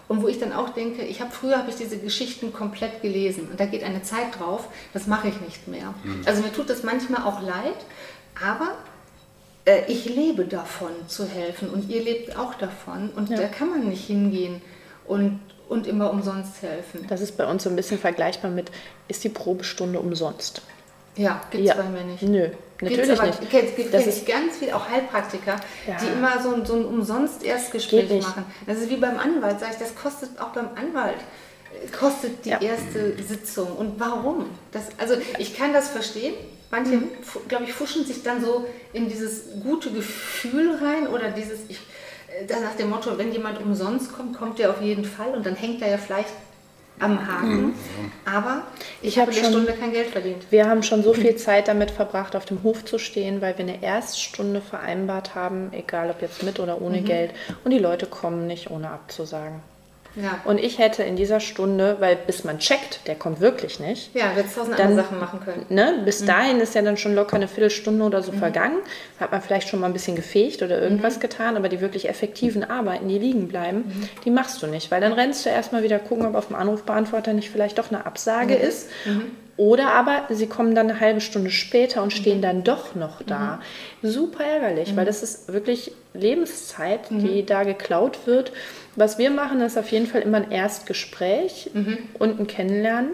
Und 0.09 0.23
wo 0.23 0.29
ich 0.29 0.39
dann 0.39 0.53
auch 0.53 0.69
denke, 0.69 1.03
ich 1.03 1.21
habe 1.21 1.33
früher 1.33 1.59
habe 1.59 1.69
ich 1.69 1.77
diese 1.77 1.99
Geschichten 1.99 2.53
komplett 2.53 3.03
gelesen 3.03 3.49
und 3.51 3.59
da 3.59 3.67
geht 3.67 3.83
eine 3.83 4.03
Zeit 4.03 4.39
drauf, 4.39 4.69
das 4.95 5.09
mache 5.09 5.27
ich 5.27 5.41
nicht 5.41 5.67
mehr. 5.67 5.95
Mhm. 6.05 6.23
Also 6.25 6.43
mir 6.43 6.53
tut 6.53 6.71
das 6.71 6.85
manchmal 6.85 7.25
auch 7.25 7.43
leid, 7.43 7.75
aber 8.41 8.77
äh, 9.65 9.91
ich 9.91 10.05
lebe 10.05 10.45
davon 10.45 10.93
zu 11.09 11.27
helfen 11.27 11.69
und 11.71 11.91
ihr 11.91 12.05
lebt 12.05 12.39
auch 12.39 12.55
davon 12.55 13.11
und 13.17 13.31
ja. 13.31 13.37
da 13.37 13.49
kann 13.49 13.69
man 13.69 13.89
nicht 13.89 14.07
hingehen 14.07 14.63
und, 15.07 15.41
und 15.69 15.89
immer 15.89 16.13
umsonst 16.13 16.63
helfen. 16.63 17.05
Das 17.09 17.21
ist 17.21 17.37
bei 17.37 17.51
uns 17.51 17.65
so 17.65 17.71
ein 17.71 17.75
bisschen 17.75 17.99
vergleichbar 17.99 18.53
mit, 18.53 18.71
ist 19.09 19.25
die 19.25 19.29
Probestunde 19.29 19.99
umsonst? 19.99 20.63
Ja, 21.17 21.41
gibt 21.51 21.65
es 21.65 21.71
ja. 21.71 21.83
bei 21.83 21.89
mir 21.89 22.05
nicht. 22.05 22.23
Nö, 22.23 22.51
natürlich 22.81 23.11
aber, 23.18 23.27
nicht. 23.29 23.43
Es 23.43 23.77
gibt 23.77 23.95
das 23.95 24.07
ist 24.07 24.27
ganz 24.27 24.59
viele, 24.59 24.74
auch 24.77 24.89
Heilpraktiker, 24.89 25.57
ja. 25.87 25.97
die 26.01 26.07
immer 26.09 26.41
so, 26.43 26.55
ein, 26.55 26.64
so 26.66 26.74
ein 26.74 26.85
umsonst 26.85 27.43
Erstgespräch 27.45 28.09
machen. 28.22 28.45
Das 28.66 28.79
ist 28.79 28.91
wie 28.91 28.97
beim 28.97 29.18
Anwalt, 29.18 29.61
sage 29.61 29.72
ich, 29.72 29.79
das 29.79 29.95
kostet 29.95 30.39
auch 30.41 30.49
beim 30.49 30.68
Anwalt 30.77 31.18
kostet 31.99 32.45
die 32.45 32.51
Ja. 32.51 32.61
erste 32.61 33.14
Sitzung 33.22 33.68
und 33.77 33.99
warum? 34.01 34.47
Das, 34.72 34.85
also 34.99 35.14
ich 35.39 35.57
kann 35.57 35.72
das 35.72 35.89
verstehen. 35.89 36.35
Manche, 36.70 36.93
Mhm. 36.97 37.09
glaube 37.49 37.64
ich, 37.64 37.72
fuschen 37.72 38.05
sich 38.05 38.22
dann 38.22 38.43
so 38.45 38.66
in 38.93 39.09
dieses 39.09 39.45
gute 39.62 39.91
Gefühl 39.91 40.74
rein 40.83 41.07
oder 41.07 41.31
dieses, 41.31 41.61
ich, 41.68 41.79
äh, 42.49 42.61
nach 42.61 42.74
dem 42.74 42.91
Motto, 42.91 43.16
wenn 43.18 43.33
jemand 43.33 43.61
umsonst 43.61 44.12
kommt, 44.16 44.37
kommt 44.37 44.59
der 44.59 44.70
auf 44.70 44.81
jeden 44.83 45.05
Fall 45.05 45.31
und 45.35 45.47
dann 45.47 45.55
hängt 45.55 45.81
er 45.83 45.91
ja 45.91 45.99
vielleicht 45.99 46.31
am 46.99 47.27
Haken. 47.27 47.75
Aber 48.25 48.63
ich, 49.03 49.09
Ich 49.09 49.19
habe 49.19 49.31
hab 49.31 49.37
in 49.37 49.43
der 49.43 49.51
schon- 49.51 49.63
Stunde 49.65 49.73
kein 49.81 49.93
Geld 49.93 50.09
verdient. 50.09 50.47
Wir 50.51 50.67
haben 50.69 50.83
schon 50.83 51.03
so 51.03 51.13
viel 51.13 51.37
Zeit 51.37 51.69
damit 51.69 51.91
verbracht, 51.91 52.35
auf 52.37 52.45
dem 52.47 52.63
Hof 52.63 52.85
zu 52.85 52.99
stehen, 52.99 53.41
weil 53.41 53.57
wir 53.59 53.65
eine 53.65 53.83
Erststunde 53.83 54.61
vereinbart 54.61 55.35
haben, 55.35 55.69
egal 55.73 56.11
ob 56.11 56.23
jetzt 56.23 56.43
mit 56.43 56.59
oder 56.59 56.81
ohne 56.81 57.03
Geld. 57.03 57.33
Und 57.65 57.71
die 57.71 57.79
Leute 57.79 58.07
kommen 58.07 58.47
nicht, 58.47 58.71
ohne 58.71 58.91
abzusagen. 58.91 59.61
Ja, 60.17 60.41
Und 60.45 60.59
ich 60.59 60.79
hätte 60.79 61.03
in 61.03 61.14
dieser 61.17 61.41
Stunde, 61.41 61.97
weil 62.01 62.17
bis 62.17 62.43
man 62.45 62.59
checkt, 62.59 63.07
der 63.07 63.14
kommt 63.14 63.41
wirklich 63.41 63.81
nicht. 63.81 64.14
ja 64.14 64.31
wir 64.35 64.43
hätten 64.43 64.55
tausend 64.55 64.79
Dann- 64.79 64.89
andere 64.89 65.05
Sachen 65.07 65.21
machen 65.21 65.41
können. 65.45 65.67
Ne? 65.69 66.01
Bis 66.05 66.25
dahin 66.25 66.59
ist 66.61 66.75
ja 66.75 66.83
dann 66.83 66.97
schon 66.97 67.14
locker 67.14 67.37
eine 67.37 67.49
Viertelstunde 67.49 68.05
oder 68.05 68.23
so 68.23 68.33
vergangen. 68.33 68.79
Hat 69.21 69.31
man 69.33 69.43
vielleicht 69.43 69.69
schon 69.69 69.81
mal 69.81 69.87
ein 69.89 69.93
bisschen 69.93 70.17
gefegt 70.17 70.62
oder 70.62 70.81
irgendwas 70.81 71.21
getan, 71.21 71.57
aber 71.57 71.69
die 71.69 71.81
wirklich 71.81 72.09
effektiven 72.09 72.64
Arbeiten, 72.64 73.09
die 73.09 73.19
liegen 73.19 73.49
bleiben, 73.49 74.09
die 74.25 74.31
machst 74.31 74.62
du 74.62 74.67
nicht. 74.67 74.91
Weil 74.91 75.01
dann 75.01 75.12
rennst 75.12 75.45
du 75.45 75.51
erstmal 75.51 75.83
wieder 75.83 75.99
gucken, 75.99 76.27
ob 76.27 76.35
auf 76.35 76.47
dem 76.47 76.57
Anrufbeantworter 76.57 77.33
nicht 77.35 77.51
vielleicht 77.51 77.79
doch 77.79 77.91
eine 77.91 78.07
Absage 78.07 78.55
ist. 78.55 78.89
Oder 79.59 79.93
aber 79.95 80.25
sie 80.29 80.47
kommen 80.49 80.75
dann 80.75 80.91
eine 80.91 81.01
halbe 81.01 81.23
Stunde 81.23 81.51
später 81.51 82.03
und 82.03 82.12
stehen 82.12 82.43
dann 82.43 82.62
doch 82.62 82.95
noch 82.95 83.23
da. 83.23 83.61
Super 84.03 84.45
ärgerlich, 84.45 84.95
weil 84.97 85.07
das 85.07 85.23
ist 85.23 85.51
wirklich 85.53 85.93
Lebenszeit, 86.12 87.01
die 87.11 87.45
da 87.47 87.64
geklaut 87.64 88.27
wird. 88.27 88.53
Was 88.97 89.19
wir 89.19 89.31
machen, 89.31 89.61
ist 89.61 89.77
auf 89.79 89.91
jeden 89.93 90.07
Fall 90.07 90.23
immer 90.23 90.39
ein 90.39 90.51
Erstgespräch 90.51 91.71
und 92.19 92.41
ein 92.41 92.47
Kennenlernen. 92.47 93.11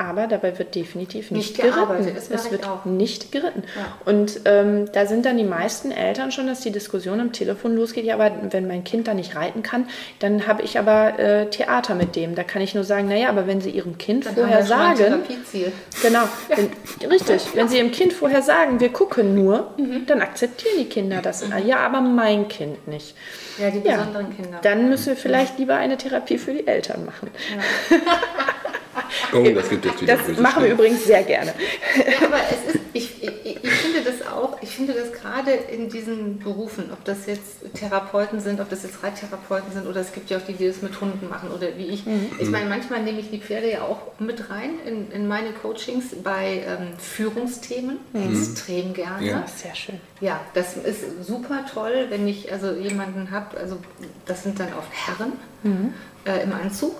Aber 0.00 0.28
dabei 0.28 0.56
wird 0.60 0.76
definitiv 0.76 1.32
nicht, 1.32 1.58
Nicht 1.58 1.60
geritten. 1.60 2.06
Es 2.16 2.30
wird 2.52 2.64
auch. 2.68 2.84
nicht 2.84 3.32
geritten. 3.32 3.64
Ja. 3.76 3.98
Und 4.04 4.42
ähm, 4.44 4.84
da 4.92 5.06
sind 5.06 5.26
dann 5.26 5.36
die 5.36 5.42
meisten 5.42 5.90
Eltern 5.90 6.30
schon, 6.30 6.46
dass 6.46 6.60
die 6.60 6.70
Diskussion 6.70 7.18
am 7.18 7.32
Telefon 7.32 7.74
losgeht. 7.74 8.04
Ja, 8.04 8.14
aber 8.14 8.30
wenn 8.50 8.68
mein 8.68 8.84
Kind 8.84 9.08
da 9.08 9.14
nicht 9.14 9.34
reiten 9.34 9.64
kann, 9.64 9.88
dann 10.20 10.46
habe 10.46 10.62
ich 10.62 10.78
aber 10.78 11.18
äh, 11.18 11.50
Theater 11.50 11.96
mit 11.96 12.14
dem. 12.14 12.36
Da 12.36 12.44
kann 12.44 12.62
ich 12.62 12.76
nur 12.76 12.84
sagen, 12.84 13.08
naja, 13.08 13.28
aber 13.28 13.48
wenn 13.48 13.60
sie 13.60 13.70
ihrem 13.70 13.98
Kind 13.98 14.24
Dann 14.26 14.34
vorher 14.36 14.58
sagen. 14.64 14.98
Genau, 16.00 16.28
wenn, 16.54 17.10
richtig. 17.10 17.42
Wenn 17.54 17.66
Sie 17.68 17.78
Ihrem 17.78 17.90
Kind 17.90 18.12
vorher 18.12 18.42
sagen, 18.42 18.78
wir 18.78 18.90
gucken 18.90 19.34
nur, 19.34 19.72
Mhm. 19.78 20.06
dann 20.06 20.20
akzeptieren 20.22 20.74
die 20.78 20.84
Kinder 20.84 21.22
das. 21.22 21.44
Ja, 21.66 21.78
aber 21.78 22.00
mein 22.02 22.46
Kind 22.46 22.86
nicht. 22.86 23.16
Ja, 23.58 23.70
die 23.70 23.80
Ja, 23.86 23.96
besonderen 23.96 24.34
Kinder. 24.36 24.58
dann 24.62 24.88
müssen 24.88 25.06
wir 25.06 25.16
vielleicht 25.16 25.58
lieber 25.58 25.76
eine 25.76 25.96
Therapie 25.96 26.38
für 26.38 26.52
die 26.52 26.66
Eltern 26.66 27.04
machen. 27.04 27.30
Oh, 29.32 29.44
das 29.54 29.68
gibt 29.68 29.84
jetzt 29.84 30.02
wieder 30.02 30.16
Das 30.16 30.26
machen 30.38 30.62
wir 30.62 30.70
Stimmen. 30.70 30.72
übrigens 30.72 31.04
sehr 31.04 31.22
gerne. 31.22 31.54
Ja, 31.96 32.26
aber 32.26 32.38
es 32.50 32.74
ist, 32.74 32.80
ich, 32.92 33.22
ich, 33.22 33.64
ich 33.64 33.70
finde 33.70 34.02
das 34.02 34.26
auch, 34.26 34.60
ich 34.62 34.70
finde 34.70 34.94
das 34.94 35.12
gerade 35.12 35.50
in 35.52 35.88
diesen 35.88 36.38
Berufen, 36.38 36.90
ob 36.92 37.04
das 37.04 37.26
jetzt 37.26 37.74
Therapeuten 37.74 38.40
sind, 38.40 38.60
ob 38.60 38.68
das 38.70 38.82
jetzt 38.82 39.02
Reittherapeuten 39.02 39.72
sind 39.72 39.86
oder 39.86 40.00
es 40.00 40.12
gibt 40.12 40.30
ja 40.30 40.38
auch 40.38 40.42
die, 40.42 40.52
die 40.54 40.66
das 40.68 40.82
mit 40.82 41.00
Hunden 41.00 41.28
machen 41.28 41.50
oder 41.50 41.76
wie 41.76 41.86
ich. 41.86 42.04
Ich 42.38 42.48
meine, 42.48 42.68
manchmal 42.68 43.02
nehme 43.02 43.20
ich 43.20 43.30
die 43.30 43.38
Pferde 43.40 43.70
ja 43.70 43.82
auch 43.82 43.98
mit 44.18 44.50
rein 44.50 44.70
in, 44.86 45.10
in 45.12 45.28
meine 45.28 45.50
Coachings 45.52 46.06
bei 46.22 46.64
ähm, 46.66 46.88
Führungsthemen, 46.98 47.98
extrem 48.14 48.94
gerne. 48.94 49.26
Ja. 49.26 49.44
Sehr 49.54 49.74
schön. 49.74 50.00
Ja, 50.20 50.40
das 50.54 50.76
ist 50.76 51.24
super 51.26 51.64
toll, 51.72 52.06
wenn 52.08 52.26
ich 52.26 52.50
also 52.52 52.72
jemanden 52.72 53.30
habe, 53.30 53.56
also 53.58 53.76
das 54.26 54.42
sind 54.42 54.58
dann 54.60 54.68
oft 54.78 54.90
Herren 55.06 55.32
äh, 56.24 56.42
im 56.42 56.52
Anzug, 56.52 56.94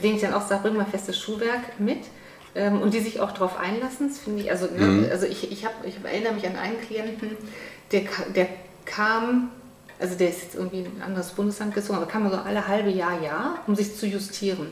denen 0.00 0.16
ich 0.16 0.22
dann 0.22 0.34
auch 0.34 0.46
sage, 0.46 0.62
bring 0.62 0.76
mal 0.76 0.86
festes 0.86 1.18
Schuhwerk 1.18 1.78
mit 1.78 2.00
ähm, 2.54 2.80
und 2.82 2.94
die 2.94 3.00
sich 3.00 3.20
auch 3.20 3.32
darauf 3.32 3.58
einlassen. 3.58 4.08
Das 4.08 4.18
finde 4.18 4.42
ich, 4.42 4.50
also, 4.50 4.66
ne, 4.66 5.08
also 5.10 5.26
ich, 5.26 5.50
ich, 5.50 5.64
hab, 5.64 5.72
ich 5.84 5.96
erinnere 6.02 6.34
mich 6.34 6.46
an 6.46 6.56
einen 6.56 6.80
Klienten, 6.80 7.36
der, 7.92 8.02
der 8.34 8.48
kam, 8.84 9.50
also 9.98 10.14
der 10.14 10.30
ist 10.30 10.42
jetzt 10.42 10.54
irgendwie 10.54 10.80
in 10.80 10.86
ein 10.86 11.02
anderes 11.02 11.30
Bundesland 11.30 11.74
gezogen, 11.74 11.98
aber 11.98 12.06
kam 12.06 12.28
so 12.30 12.36
alle 12.36 12.66
halbe 12.66 12.90
Jahr, 12.90 13.22
Jahr, 13.22 13.62
um 13.66 13.74
sich 13.74 13.96
zu 13.96 14.06
justieren. 14.06 14.68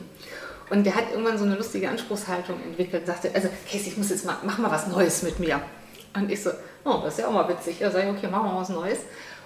Und 0.69 0.85
der 0.85 0.95
hat 0.95 1.11
irgendwann 1.11 1.37
so 1.37 1.45
eine 1.45 1.55
lustige 1.55 1.89
Anspruchshaltung 1.89 2.61
entwickelt, 2.61 3.05
sagte, 3.05 3.31
also 3.33 3.47
Casey, 3.71 3.89
ich 3.89 3.97
muss 3.97 4.09
jetzt 4.09 4.25
mal, 4.25 4.35
mach 4.43 4.57
mal 4.57 4.69
was 4.69 4.87
Neues 4.87 5.23
mit 5.23 5.39
mir. 5.39 5.61
Und 6.13 6.29
ich 6.29 6.43
so, 6.43 6.49
oh, 6.83 6.99
das 7.03 7.13
ist 7.13 7.19
ja 7.19 7.27
auch 7.27 7.33
mal 7.33 7.47
witzig. 7.47 7.77
Da 7.79 7.91
sage 7.91 8.09
ich, 8.09 8.17
okay, 8.17 8.27
machen 8.27 8.45
wir 8.45 8.53
mal 8.53 8.61
was 8.61 8.69
Neues. 8.69 8.99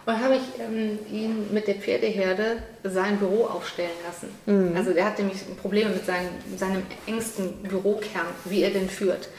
Und 0.06 0.20
habe 0.20 0.36
ich 0.36 0.60
ähm, 0.60 0.98
ihn 1.12 1.54
mit 1.54 1.68
der 1.68 1.76
Pferdeherde 1.76 2.64
sein 2.84 3.18
Büro 3.18 3.46
aufstellen 3.46 3.92
lassen. 4.06 4.30
Also 4.76 4.94
der 4.94 5.06
hat 5.06 5.20
nämlich 5.20 5.38
Probleme 5.62 5.92
mit 5.92 6.06
seinem, 6.06 6.30
seinem 6.58 6.82
engsten 7.06 7.54
Bürokern, 7.64 8.26
wie 8.46 8.64
er 8.64 8.72
den 8.72 8.90
führt. 8.90 9.30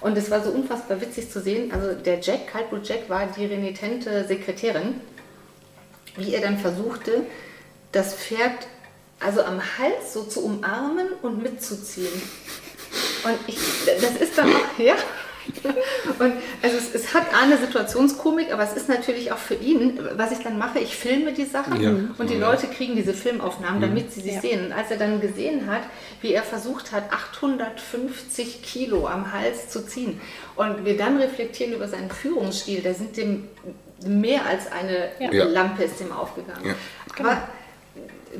Und 0.00 0.16
es 0.16 0.30
war 0.30 0.42
so 0.42 0.50
unfassbar 0.50 1.00
witzig 1.00 1.30
zu 1.30 1.40
sehen. 1.40 1.72
Also 1.72 1.94
der 1.94 2.20
Jack, 2.20 2.48
Kaltblut 2.48 2.88
Jack, 2.88 3.08
war 3.08 3.26
die 3.26 3.46
renitente 3.46 4.24
Sekretärin, 4.24 5.00
wie 6.16 6.34
er 6.34 6.40
dann 6.40 6.58
versuchte, 6.58 7.24
das 7.92 8.14
Pferd 8.14 8.66
also 9.20 9.42
am 9.42 9.60
Hals 9.78 10.12
so 10.12 10.24
zu 10.24 10.44
umarmen 10.44 11.08
und 11.22 11.42
mitzuziehen. 11.42 12.22
Und 13.24 13.38
ich, 13.46 13.58
das 13.86 14.16
ist 14.16 14.36
dann 14.36 14.48
auch, 14.54 14.78
ja. 14.78 14.96
Und 16.18 16.32
also 16.62 16.76
es, 16.76 16.94
es 16.94 17.14
hat 17.14 17.24
eine 17.34 17.56
Situationskomik, 17.58 18.52
aber 18.52 18.62
es 18.62 18.74
ist 18.74 18.88
natürlich 18.88 19.32
auch 19.32 19.38
für 19.38 19.54
ihn, 19.54 19.98
was 20.16 20.30
ich 20.32 20.38
dann 20.38 20.58
mache, 20.58 20.78
ich 20.78 20.94
filme 20.96 21.32
die 21.32 21.44
Sachen 21.44 21.80
Ja. 21.80 21.90
und 22.18 22.30
die 22.30 22.34
Ja. 22.38 22.50
Leute 22.50 22.66
kriegen 22.68 22.94
diese 22.96 23.12
Filmaufnahmen, 23.14 23.80
damit 23.80 24.12
sie 24.12 24.20
sie 24.20 24.32
Ja. 24.34 24.40
sehen. 24.40 24.66
Und 24.66 24.72
als 24.72 24.90
er 24.90 24.98
dann 24.98 25.20
gesehen 25.20 25.66
hat, 25.70 25.82
wie 26.20 26.32
er 26.32 26.42
versucht 26.42 26.92
hat, 26.92 27.04
850 27.12 28.62
Kilo 28.62 29.06
am 29.06 29.32
Hals 29.32 29.68
zu 29.68 29.84
ziehen 29.86 30.20
und 30.56 30.84
wir 30.84 30.96
dann 30.96 31.16
reflektieren 31.18 31.72
über 31.74 31.88
seinen 31.88 32.10
Führungsstil, 32.10 32.82
da 32.82 32.94
sind 32.94 33.16
dem 33.16 33.48
mehr 34.04 34.46
als 34.46 34.70
eine 34.70 35.10
Ja. 35.32 35.44
Lampe 35.44 35.84
ist 35.84 36.00
dem 36.00 36.12
aufgegangen. 36.12 36.64
Ja. 36.66 36.74
Aber 37.18 37.38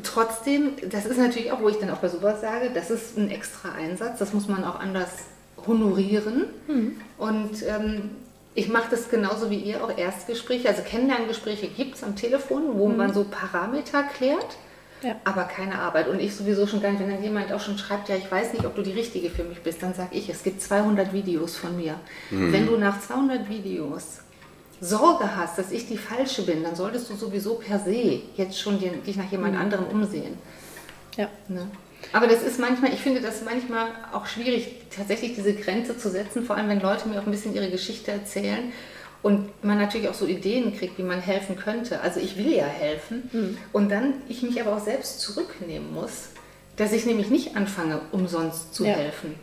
trotzdem, 0.02 0.72
das 0.90 1.06
ist 1.06 1.18
natürlich 1.18 1.52
auch, 1.52 1.60
wo 1.60 1.68
ich 1.68 1.78
dann 1.78 1.90
auch 1.90 1.98
bei 1.98 2.08
sowas 2.08 2.40
sage, 2.40 2.70
das 2.72 2.90
ist 2.90 3.16
ein 3.16 3.30
extra 3.30 3.72
Einsatz, 3.72 4.18
das 4.18 4.32
muss 4.32 4.48
man 4.48 4.64
auch 4.64 4.78
anders 4.80 5.10
honorieren. 5.66 6.44
Und 7.18 7.62
ähm, 7.66 8.10
ich 8.54 8.68
mache 8.68 8.90
das 8.90 9.08
genauso 9.08 9.50
wie 9.50 9.58
ihr, 9.58 9.82
auch 9.82 9.96
Erstgespräche, 9.96 10.68
also 10.68 10.82
Kennenlerngespräche 10.82 11.68
gibt 11.68 11.96
es 11.96 12.04
am 12.04 12.16
Telefon, 12.16 12.62
wo 12.74 12.88
man 12.88 13.12
so 13.12 13.24
Parameter 13.24 14.02
klärt. 14.02 14.56
Ja. 15.02 15.16
Aber 15.24 15.44
keine 15.44 15.80
Arbeit. 15.80 16.06
Und 16.06 16.20
ich 16.20 16.36
sowieso 16.36 16.66
schon 16.66 16.80
gar 16.80 16.90
nicht, 16.90 17.00
wenn 17.00 17.10
dann 17.10 17.22
jemand 17.22 17.52
auch 17.52 17.60
schon 17.60 17.76
schreibt, 17.76 18.08
ja, 18.08 18.14
ich 18.14 18.30
weiß 18.30 18.52
nicht, 18.52 18.64
ob 18.64 18.76
du 18.76 18.82
die 18.82 18.92
Richtige 18.92 19.30
für 19.30 19.42
mich 19.42 19.60
bist, 19.60 19.82
dann 19.82 19.94
sage 19.94 20.10
ich, 20.12 20.28
es 20.28 20.44
gibt 20.44 20.62
200 20.62 21.12
Videos 21.12 21.56
von 21.56 21.76
mir. 21.76 21.96
Wenn 22.30 22.66
du 22.66 22.76
nach 22.76 23.00
200 23.00 23.48
Videos 23.48 24.20
Sorge 24.80 25.36
hast, 25.36 25.58
dass 25.58 25.70
ich 25.70 25.86
die 25.86 25.96
Falsche 25.96 26.42
bin, 26.42 26.62
dann 26.64 26.74
solltest 26.74 27.08
du 27.08 27.14
sowieso 27.14 27.54
per 27.54 27.78
se 27.78 28.20
jetzt 28.36 28.58
schon 28.58 28.80
dich 28.80 29.16
nach 29.16 29.30
jemand 29.30 29.56
anderem 29.56 29.86
umsehen. 29.86 30.36
Ja. 31.16 31.28
Ne? 31.48 31.68
Aber 32.12 32.26
das 32.26 32.42
ist 32.42 32.58
manchmal, 32.58 32.92
ich 32.92 33.00
finde 33.00 33.20
das 33.20 33.42
manchmal 33.42 33.86
auch 34.12 34.26
schwierig, 34.26 34.68
tatsächlich 34.94 35.34
diese 35.34 35.54
Grenze 35.54 35.96
zu 35.96 36.10
setzen, 36.10 36.44
vor 36.44 36.56
allem 36.56 36.68
wenn 36.68 36.80
Leute 36.80 37.08
mir 37.08 37.20
auch 37.20 37.26
ein 37.26 37.30
bisschen 37.30 37.54
ihre 37.54 37.70
Geschichte 37.70 38.10
erzählen 38.10 38.72
und 39.22 39.64
man 39.64 39.78
natürlich 39.78 40.08
auch 40.08 40.14
so 40.14 40.26
Ideen 40.26 40.76
kriegt, 40.76 40.98
wie 40.98 41.02
man 41.04 41.20
helfen 41.20 41.56
könnte. 41.56 42.00
Also 42.00 42.18
ich 42.20 42.36
will 42.36 42.52
ja 42.52 42.66
helfen 42.66 43.56
und 43.72 43.90
dann 43.90 44.14
ich 44.28 44.42
mich 44.42 44.60
aber 44.60 44.76
auch 44.76 44.84
selbst 44.84 45.20
zurücknehmen 45.20 45.92
muss, 45.94 46.30
dass 46.76 46.92
ich 46.92 47.06
nämlich 47.06 47.30
nicht 47.30 47.56
anfange, 47.56 48.00
umsonst 48.10 48.74
zu 48.74 48.84
Ja. 48.84 48.94
helfen. 48.94 49.34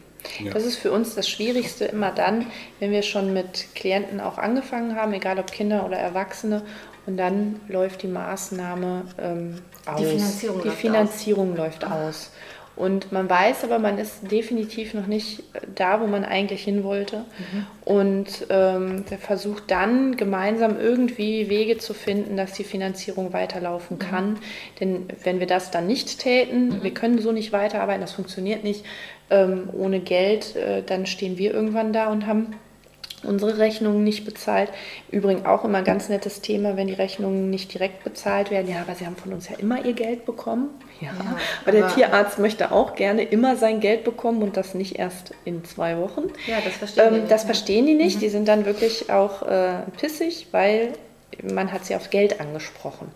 Das 0.54 0.66
ist 0.66 0.76
für 0.76 0.92
uns 0.92 1.16
das 1.16 1.30
Schwierigste 1.30 1.86
immer 1.86 2.12
dann, 2.12 2.46
wenn 2.80 2.92
wir 2.92 3.04
schon 3.04 3.32
mit 3.34 3.74
Klienten 3.74 4.20
auch 4.20 4.38
angefangen 4.38 4.98
haben, 4.98 5.14
egal 5.14 5.40
ob 5.40 5.50
Kinder 5.50 5.86
oder 5.86 5.96
Erwachsene, 5.96 6.62
und 7.10 7.18
dann 7.18 7.60
läuft 7.68 8.04
die 8.04 8.08
Maßnahme 8.08 9.02
ähm, 9.20 9.56
aus. 9.86 10.00
Die 10.00 10.06
Finanzierung 10.06 10.62
Die 10.62 10.68
läuft 10.68 10.80
Finanzierung 10.80 11.56
läuft 11.56 11.86
aus. 11.86 12.32
Und 12.76 13.12
man 13.12 13.30
weiß 13.30 13.64
aber, 13.64 13.78
man 13.78 13.98
ist 13.98 14.32
definitiv 14.32 14.94
noch 14.94 15.08
nicht 15.08 15.40
äh, 15.54 15.62
da, 15.74 16.00
wo 16.02 16.08
man 16.08 16.24
eigentlich 16.24 16.64
hin 16.64 16.84
wollte. 16.84 17.26
Und 17.84 18.46
ähm, 18.50 19.06
versucht 19.20 19.72
dann 19.72 20.18
gemeinsam 20.18 20.80
irgendwie 20.80 21.50
Wege 21.50 21.80
zu 21.80 21.96
finden, 21.96 22.38
dass 22.38 22.54
die 22.54 22.64
Finanzierung 22.64 23.34
weiterlaufen 23.34 23.98
kann. 23.98 24.38
Denn 24.80 25.08
wenn 25.24 25.40
wir 25.40 25.48
das 25.48 25.72
dann 25.72 25.88
nicht 25.88 26.20
täten, 26.20 26.84
wir 26.84 26.94
können 26.94 27.20
so 27.20 27.32
nicht 27.32 27.52
weiterarbeiten, 27.52 28.02
das 28.02 28.14
funktioniert 28.14 28.64
nicht 28.64 28.86
ähm, 29.32 29.68
ohne 29.74 30.00
Geld, 30.00 30.56
äh, 30.56 30.84
dann 30.84 31.08
stehen 31.08 31.40
wir 31.40 31.56
irgendwann 31.56 31.92
da 31.92 32.08
und 32.12 32.28
haben 32.28 32.54
unsere 33.24 33.58
Rechnungen 33.58 34.04
nicht 34.04 34.26
bezahlt. 34.26 34.70
Übrigens 35.12 35.46
auch 35.46 35.64
immer 35.66 35.80
ein 35.80 35.84
ganz 35.84 36.10
nettes 36.10 36.42
Thema, 36.42 36.78
wenn 36.78 36.88
die 36.88 36.94
Rechnungen 36.94 37.50
nicht 37.50 37.74
direkt 37.74 38.04
bezahlt 38.04 38.52
werden. 38.52 38.70
Ja, 38.70 38.82
aber 38.82 38.96
sie 38.96 39.06
haben 39.06 39.16
von 39.16 39.34
uns 39.34 39.50
ja 39.50 39.56
immer 39.58 39.84
ihr 39.86 39.94
Geld 39.94 40.26
bekommen. 40.26 40.70
Ja, 41.02 41.10
Ja, 41.10 41.38
aber 41.62 41.72
der 41.72 41.88
Tierarzt 41.88 42.40
möchte 42.40 42.72
auch 42.72 42.96
gerne 42.96 43.24
immer 43.24 43.56
sein 43.56 43.80
Geld 43.80 44.04
bekommen 44.04 44.42
und 44.42 44.58
das 44.58 44.74
nicht 44.74 44.98
erst 45.00 45.34
in 45.46 45.64
zwei 45.66 45.98
Wochen. 45.98 46.24
Ja, 46.46 46.58
das 46.64 46.76
verstehen 46.76 47.06
Ähm, 47.08 47.14
wir 47.14 47.22
das 47.22 47.44
nicht, 47.44 47.46
verstehen 47.46 47.86
die 47.86 47.96
nicht. 47.96 48.22
Die 48.22 48.30
sind 48.30 48.48
dann 48.48 48.66
wirklich 48.66 49.10
auch 49.12 49.44
äh, 49.44 49.82
pissig, 49.98 50.48
weil 50.52 50.94
man 51.44 51.72
hat 51.72 51.86
sie 51.86 51.96
auf 51.96 52.10
Geld 52.10 52.40
angesprochen. 52.40 53.12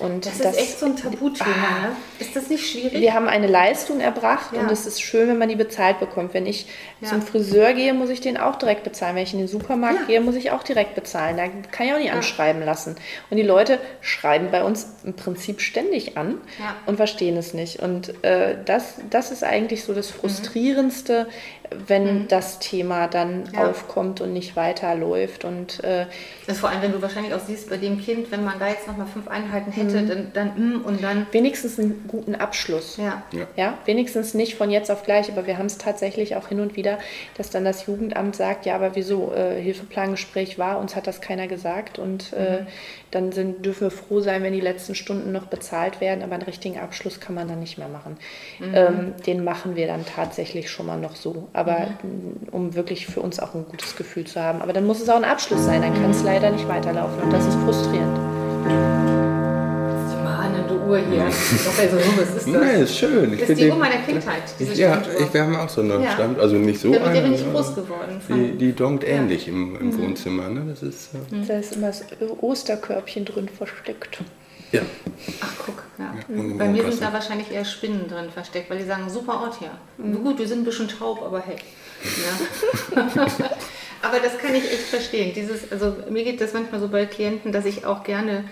Und 0.00 0.26
Das, 0.26 0.40
ist 0.40 0.58
echt 0.58 0.78
so 0.80 0.86
ein 0.86 0.96
Tabuthema, 0.96 1.50
ne? 1.50 1.96
Ist 2.18 2.34
das 2.34 2.48
nicht 2.50 2.68
schwierig? 2.68 3.00
wir 3.00 3.14
haben 3.14 3.28
eine 3.28 3.46
Leistung 3.46 4.00
erbracht 4.00 4.50
Ja. 4.52 4.60
und 4.62 4.70
es 4.70 4.86
ist 4.86 5.00
schön, 5.00 5.28
wenn 5.28 5.38
man 5.38 5.48
die 5.48 5.54
bezahlt 5.54 6.00
bekommt. 6.00 6.34
Wenn 6.34 6.46
ich 6.46 6.66
Ja. 7.00 7.08
zum 7.10 7.22
Friseur 7.22 7.72
gehe, 7.74 7.94
muss 7.94 8.10
ich 8.10 8.20
den 8.20 8.36
auch 8.36 8.56
direkt 8.56 8.82
bezahlen. 8.82 9.14
Wenn 9.14 9.22
ich 9.22 9.32
in 9.32 9.38
den 9.38 9.46
Supermarkt 9.48 10.00
Ja. 10.00 10.06
gehe, 10.06 10.20
muss 10.20 10.34
ich 10.34 10.50
auch 10.50 10.64
direkt 10.64 10.96
bezahlen. 10.96 11.36
Da 11.36 11.44
kann 11.70 11.86
ich 11.86 11.92
auch 11.94 11.98
nicht 11.98 12.12
anschreiben 12.12 12.62
lassen. 12.64 12.96
Und 13.30 13.36
die 13.36 13.42
Leute 13.44 13.78
schreiben 14.00 14.48
bei 14.50 14.64
uns 14.64 14.88
im 15.04 15.14
Prinzip 15.14 15.60
ständig 15.60 16.16
an 16.18 16.38
und 16.86 16.96
verstehen 16.96 17.36
es 17.36 17.54
nicht. 17.54 17.78
Und 17.80 18.24
äh, 18.24 18.56
das, 18.64 18.94
das 19.10 19.30
ist 19.30 19.44
eigentlich 19.44 19.84
so 19.84 19.94
das 19.94 20.10
Frustrierendste, 20.10 21.28
wenn 21.86 22.28
das 22.28 22.58
Thema 22.58 23.08
dann 23.08 23.40
Mhm. 23.40 23.44
Ja. 23.54 23.70
aufkommt 23.70 24.20
und 24.20 24.32
nicht 24.32 24.54
weiterläuft. 24.56 25.44
Und 25.44 25.82
äh, 25.82 26.06
Das 26.46 26.58
vor 26.60 26.68
allem, 26.70 26.82
wenn 26.82 26.92
du 26.92 27.00
wahrscheinlich 27.02 27.32
auch 27.34 27.40
siehst 27.40 27.70
bei 27.70 27.76
dem 27.78 28.00
Kind, 28.00 28.30
wenn 28.30 28.44
man 28.44 28.58
da 28.58 28.68
jetzt 28.68 28.86
nochmal 28.86 29.06
fünf 29.06 29.28
Einheiten 29.28 29.72
hätte, 29.72 30.02
Mhm. 30.02 30.08
dann, 30.08 30.30
dann 30.34 30.48
mm, 30.78 30.84
und 30.84 31.02
dann. 31.02 31.26
wenigstens 31.32 31.78
einen 31.78 32.04
guten 32.06 32.34
Abschluss. 32.34 32.96
Ja. 32.98 33.22
Ja. 33.32 33.46
Ja, 33.56 33.78
wenigstens 33.86 34.34
nicht 34.34 34.54
von 34.56 34.70
jetzt 34.70 34.90
auf 34.90 35.02
gleich, 35.04 35.30
aber 35.30 35.46
wir 35.46 35.58
haben 35.58 35.66
es 35.66 35.78
tatsächlich 35.78 36.36
auch 36.36 36.48
hin 36.48 36.60
und 36.60 36.76
wieder, 36.76 36.98
dass 37.36 37.50
dann 37.50 37.64
das 37.64 37.86
Jugendamt 37.86 38.36
sagt, 38.36 38.66
ja, 38.66 38.74
aber 38.74 38.94
wieso, 38.94 39.32
äh, 39.34 39.60
Hilfeplangespräch 39.60 40.58
war, 40.58 40.78
uns 40.78 40.94
hat 40.96 41.06
das 41.06 41.20
keiner 41.20 41.46
gesagt 41.48 41.98
und 41.98 42.32
äh, 42.34 42.64
dann 43.10 43.32
sind, 43.32 43.64
dürfen 43.64 43.84
wir 43.86 43.90
froh 43.90 44.20
sein, 44.20 44.42
wenn 44.42 44.52
die 44.52 44.60
letzten 44.60 44.94
Stunden 44.94 45.32
noch 45.32 45.46
bezahlt 45.46 46.00
werden, 46.00 46.22
aber 46.22 46.34
einen 46.34 46.42
richtigen 46.42 46.78
Abschluss 46.78 47.20
kann 47.20 47.34
man 47.34 47.48
dann 47.48 47.60
nicht 47.60 47.78
mehr 47.78 47.88
machen. 47.88 48.16
Ähm, 48.60 49.14
den 49.26 49.44
machen 49.44 49.76
wir 49.76 49.86
dann 49.86 50.04
tatsächlich 50.04 50.70
schon 50.70 50.86
mal 50.86 50.98
noch 50.98 51.14
so, 51.16 51.48
aber 51.54 51.78
m, 52.02 52.36
um 52.50 52.74
wirklich 52.74 53.06
für 53.06 53.20
uns 53.20 53.40
auch 53.40 53.54
ein 53.54 53.64
gutes 53.70 53.96
Gefühl 53.96 54.24
zu 54.24 54.40
haben. 54.42 54.60
Aber 54.60 54.72
dann 54.74 54.86
muss 54.86 55.00
es 55.00 55.08
auch 55.08 55.16
ein 55.16 55.24
Abschluss 55.24 55.64
sein, 55.64 55.80
dann 55.80 55.94
kann 55.94 56.10
es 56.10 56.22
leider 56.22 56.50
nicht 56.50 56.68
weiterlaufen 56.68 57.22
und 57.22 57.32
das 57.32 57.46
ist 57.46 57.54
frustrierend. 57.64 58.18
Die 58.66 60.22
mahnende 60.24 60.74
Uhr 60.86 60.98
hier. 60.98 61.24
Doch, 61.64 61.78
also, 61.78 61.96
was 61.96 62.34
ist 62.36 62.54
das? 62.54 62.80
Ist 62.90 62.98
schön. 62.98 63.32
Ich 63.32 63.40
Das 63.40 63.50
ist 63.50 63.60
die 63.60 63.70
Uhr 63.70 63.76
meiner 63.76 63.98
Kindheit, 64.06 64.42
diese 64.58 64.72
Ich, 64.72 64.78
ja, 64.78 65.00
ich, 65.18 65.32
wir 65.32 65.42
haben 65.44 65.56
auch 65.56 65.68
so 65.68 65.80
eine 65.80 66.02
Ja. 66.02 66.10
Stand, 66.10 66.38
also 66.40 66.56
nicht 66.56 66.80
so 66.80 66.92
Ja, 66.92 67.08
der 67.08 67.20
bin 67.22 67.34
ich 67.34 67.42
ja. 67.42 67.52
groß 67.52 67.74
geworden. 67.76 68.20
Die, 68.20 68.32
Von, 68.32 68.58
die 68.58 68.72
donkt 68.72 69.04
ähnlich 69.04 69.46
im, 69.48 69.78
im 69.80 69.96
Wohnzimmer. 69.98 70.48
Ne? 70.48 70.64
Das 70.68 70.82
ist, 70.82 71.10
äh, 71.14 71.46
Da 71.46 71.58
ist 71.58 71.76
immer 71.76 71.86
das 71.88 72.04
Osterkörbchen 72.40 73.24
drin 73.24 73.48
versteckt. 73.48 74.18
Ja. 74.74 74.82
ach, 75.40 75.54
guck. 75.64 75.82
Ja. 75.98 76.14
und 76.28 76.58
Bei 76.58 76.68
mir 76.68 76.90
sind 76.90 77.02
da 77.02 77.12
wahrscheinlich 77.12 77.50
eher 77.50 77.64
Spinnen 77.64 78.08
drin 78.08 78.30
versteckt, 78.30 78.68
weil 78.70 78.78
die 78.78 78.84
sagen, 78.84 79.08
super 79.08 79.40
Ort 79.40 79.58
hier. 79.58 79.70
Gut, 80.18 80.38
wir 80.38 80.48
sind 80.48 80.60
ein 80.60 80.64
bisschen 80.64 80.88
taub, 80.88 81.22
aber 81.22 81.40
hey. 81.40 81.56
Ja. 82.96 83.02
aber 84.02 84.20
das 84.20 84.38
kann 84.38 84.54
ich 84.54 84.64
echt 84.64 84.84
verstehen. 84.84 85.32
Dieses, 85.34 85.70
also 85.70 85.94
mir 86.10 86.24
geht 86.24 86.40
das 86.40 86.52
manchmal 86.52 86.80
so 86.80 86.88
bei 86.88 87.06
Klienten, 87.06 87.52
dass 87.52 87.64
ich 87.64 87.86
auch 87.86 88.02
gerne, 88.02 88.44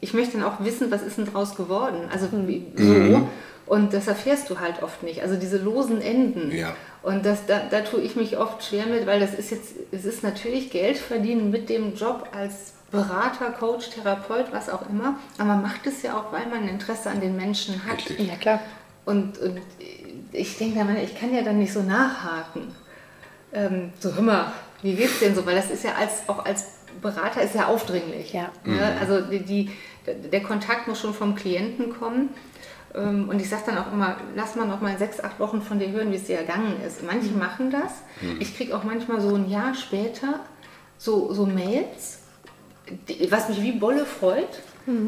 ich 0.00 0.14
möchte 0.14 0.38
dann 0.38 0.46
auch 0.46 0.60
wissen, 0.60 0.90
was 0.90 1.02
ist 1.02 1.18
denn 1.18 1.26
draus 1.26 1.54
geworden. 1.54 2.08
Also 2.12 2.28
wie, 2.32 2.66
so. 2.76 3.28
Und 3.66 3.94
das 3.94 4.06
erfährst 4.06 4.50
du 4.50 4.60
halt 4.60 4.82
oft 4.82 5.02
nicht. 5.02 5.22
Also 5.22 5.36
diese 5.36 5.56
losen 5.56 6.02
Enden. 6.02 6.54
Ja. 6.54 6.74
Und 7.02 7.24
das, 7.24 7.46
da, 7.46 7.62
da 7.70 7.80
tue 7.80 8.00
ich 8.02 8.16
mich 8.16 8.36
oft 8.36 8.62
schwer 8.64 8.86
mit, 8.86 9.06
weil 9.06 9.18
das 9.18 9.34
ist 9.34 9.50
jetzt, 9.50 9.74
es 9.90 10.04
ist 10.04 10.22
natürlich 10.22 10.70
Geld 10.70 10.98
verdienen 10.98 11.50
mit 11.50 11.68
dem 11.68 11.94
Job 11.94 12.28
als 12.32 12.74
Berater, 12.92 13.50
Coach, 13.58 13.90
Therapeut, 13.90 14.52
was 14.52 14.68
auch 14.68 14.88
immer. 14.88 15.16
Aber 15.38 15.46
man 15.48 15.62
macht 15.62 15.86
es 15.86 16.02
ja 16.02 16.16
auch, 16.16 16.30
weil 16.30 16.46
man 16.46 16.62
ein 16.62 16.68
Interesse 16.68 17.10
an 17.10 17.20
den 17.20 17.36
Menschen 17.36 17.84
hat. 17.84 17.96
Richtig. 17.96 18.28
Ja, 18.28 18.36
klar. 18.36 18.60
Und, 19.04 19.38
und 19.38 19.60
ich 20.30 20.58
denke 20.58 20.84
ich 21.02 21.18
kann 21.18 21.34
ja 21.34 21.42
dann 21.42 21.58
nicht 21.58 21.72
so 21.72 21.82
nachhaken. 21.82 22.74
Ähm, 23.52 23.92
so, 23.98 24.14
hör 24.14 24.22
mal, 24.22 24.52
wie 24.82 24.94
geht's 24.94 25.20
denn 25.20 25.34
so? 25.34 25.44
Weil 25.44 25.56
das 25.56 25.70
ist 25.70 25.84
ja 25.84 25.94
als, 25.94 26.28
auch 26.28 26.44
als 26.44 26.66
Berater 27.00 27.42
ist 27.42 27.54
ja 27.54 27.66
aufdringlich. 27.66 28.32
Ja. 28.32 28.50
Ne? 28.64 28.96
Also 29.00 29.22
die, 29.22 29.40
die, 29.40 29.70
der 30.06 30.42
Kontakt 30.42 30.86
muss 30.86 31.00
schon 31.00 31.14
vom 31.14 31.34
Klienten 31.34 31.98
kommen. 31.98 32.28
Ähm, 32.94 33.28
Und 33.28 33.40
ich 33.40 33.48
sage 33.48 33.62
dann 33.66 33.78
auch 33.78 33.90
immer, 33.90 34.16
lass 34.36 34.54
mal 34.54 34.66
noch 34.66 34.82
mal 34.82 34.96
sechs, 34.98 35.18
acht 35.18 35.40
Wochen 35.40 35.62
von 35.62 35.78
dir 35.78 35.90
hören, 35.90 36.12
wie 36.12 36.16
es 36.16 36.24
dir 36.24 36.36
ergangen 36.36 36.76
ist. 36.86 37.02
Manche 37.02 37.30
machen 37.30 37.70
das. 37.70 38.02
Ich 38.38 38.56
kriege 38.56 38.76
auch 38.76 38.84
manchmal 38.84 39.20
so 39.20 39.34
ein 39.34 39.48
Jahr 39.48 39.74
später 39.74 40.40
so, 40.98 41.32
so 41.32 41.46
Mails, 41.46 42.21
was 43.30 43.48
mich 43.48 43.62
wie 43.62 43.72
Bolle 43.72 44.04
freut. 44.04 44.60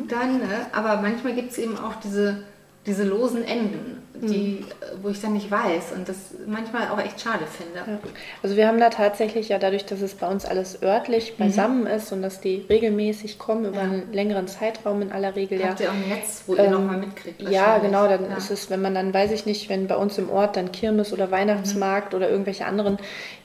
Dann, 0.09 0.39
ne? 0.39 0.66
aber 0.72 1.01
manchmal 1.03 1.35
gibt 1.35 1.51
es 1.51 1.59
eben 1.59 1.76
auch 1.76 1.97
diese, 1.97 2.45
diese 2.87 3.05
losen 3.05 3.45
Enden, 3.45 4.03
die, 4.14 4.59
äh, 4.59 4.62
wo 5.03 5.09
ich 5.09 5.20
dann 5.20 5.32
nicht 5.32 5.51
weiß 5.51 5.93
und 5.97 6.09
das 6.09 6.16
manchmal 6.47 6.89
auch 6.89 6.99
echt 7.01 7.20
schade 7.20 7.45
finde. 7.47 7.78
Ja. 7.91 7.99
Also 8.43 8.57
wir 8.57 8.68
haben 8.68 8.78
da 8.78 8.91
tatsächlich 8.91 9.49
ja 9.49 9.59
dadurch, 9.59 9.85
dass 9.87 10.01
es 10.03 10.14
bei 10.14 10.28
uns 10.28 10.45
alles 10.45 10.82
örtlich 10.82 11.37
beisammen 11.37 11.87
ist 11.87 12.12
und 12.12 12.22
dass 12.22 12.41
die 12.41 12.64
regelmäßig 12.68 13.39
kommen 13.39 13.64
über 13.64 13.78
Ja. 13.78 13.82
einen 13.82 14.12
längeren 14.12 14.47
Zeitraum 14.47 15.03
in 15.03 15.12
aller 15.12 15.35
Regel 15.35 15.59
ja. 15.61 15.68
Habt 15.68 15.80
ihr 15.80 15.89
auch 15.89 15.95
ein 15.95 16.09
Netz, 16.09 16.45
wo 16.47 16.55
ihr 16.55 16.61
Ähm, 16.64 16.72
nochmal 16.72 16.99
mitkriegt? 16.99 17.43
Ja, 17.43 17.78
genau, 17.78 18.07
dann 18.07 18.30
Ja. 18.30 18.37
ist 18.37 18.51
es, 18.51 18.70
wenn 18.70 18.82
man 18.82 18.95
dann, 18.95 19.12
weiß 19.12 19.32
ich 19.32 19.47
nicht, 19.47 19.68
wenn 19.68 19.87
bei 19.89 19.97
uns 19.97 20.16
im 20.18 20.30
Ort 20.30 20.57
dann 20.57 20.70
Kirmes 20.70 21.12
oder 21.12 21.30
Weihnachtsmarkt 21.30 22.14
oder 22.14 22.28
irgendwelche 22.30 22.66
anderen 22.66 22.99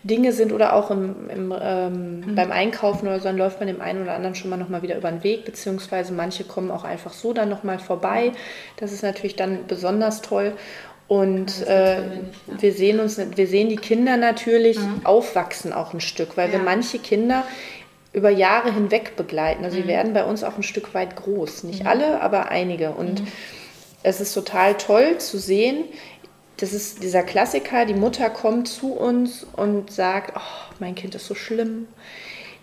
Dinge 0.04 0.32
sind 0.34 0.54
oder 0.54 0.74
auch 0.76 0.92
im, 0.92 1.30
im, 1.30 1.54
ähm, 1.62 2.24
beim 2.36 2.52
Einkaufen 2.52 3.08
oder 3.08 3.18
so, 3.20 3.26
dann 3.26 3.38
läuft 3.38 3.60
man 3.60 3.68
dem 3.68 3.82
einen 3.82 4.04
oder 4.04 4.14
anderen 4.14 4.36
schon 4.36 4.50
mal 4.50 4.58
nochmal 4.58 4.82
wieder 4.82 4.98
über 4.98 5.10
den 5.10 5.24
Weg, 5.24 5.46
beziehungsweise 5.46 6.14
manche 6.14 6.44
kommen 6.46 6.72
auch 6.72 6.84
einfach 6.84 7.12
so 7.12 7.34
dann 7.34 7.50
nochmal 7.50 7.80
vorbei. 7.80 8.32
Das 8.78 8.92
ist 8.94 9.04
natürlich 9.04 9.29
dann 9.36 9.68
besonders 9.68 10.22
toll. 10.22 10.54
Und 11.08 11.66
äh, 11.68 12.02
wir 12.48 12.62
wir 12.62 12.74
sehen 12.74 13.00
uns, 13.00 13.20
wir 13.36 13.48
sehen 13.48 13.70
die 13.70 13.78
Kinder 13.78 14.16
natürlich 14.18 14.78
aufwachsen 15.04 15.74
auch 15.74 15.94
ein 15.94 16.02
Stück, 16.02 16.38
weil 16.38 16.52
wir 16.52 16.60
Ja. 16.60 16.64
manche 16.66 17.00
Kinder 17.00 17.46
über 18.14 18.30
Jahre 18.30 18.72
hinweg 18.74 19.16
begleiten. 19.16 19.64
Also 19.64 19.78
sie 19.78 19.88
werden 19.88 20.14
bei 20.14 20.24
uns 20.24 20.44
auch 20.44 20.58
ein 20.58 20.64
Stück 20.64 20.94
weit 20.94 21.16
groß. 21.16 21.64
Nicht 21.64 21.86
alle, 21.88 22.22
aber 22.22 22.50
einige. 22.50 22.92
Und 22.92 23.24
es 24.04 24.22
ist 24.22 24.34
total 24.34 24.76
toll 24.76 25.18
zu 25.18 25.38
sehen, 25.38 25.86
das 26.58 26.74
ist 26.74 27.04
dieser 27.04 27.24
Klassiker, 27.24 27.86
die 27.86 27.94
Mutter 27.94 28.30
kommt 28.30 28.68
zu 28.68 28.92
uns 28.94 29.46
und 29.56 29.92
sagt, 29.92 30.34
oh, 30.36 30.74
mein 30.80 30.94
Kind 30.94 31.16
ist 31.16 31.26
so 31.26 31.34
schlimm. 31.36 31.88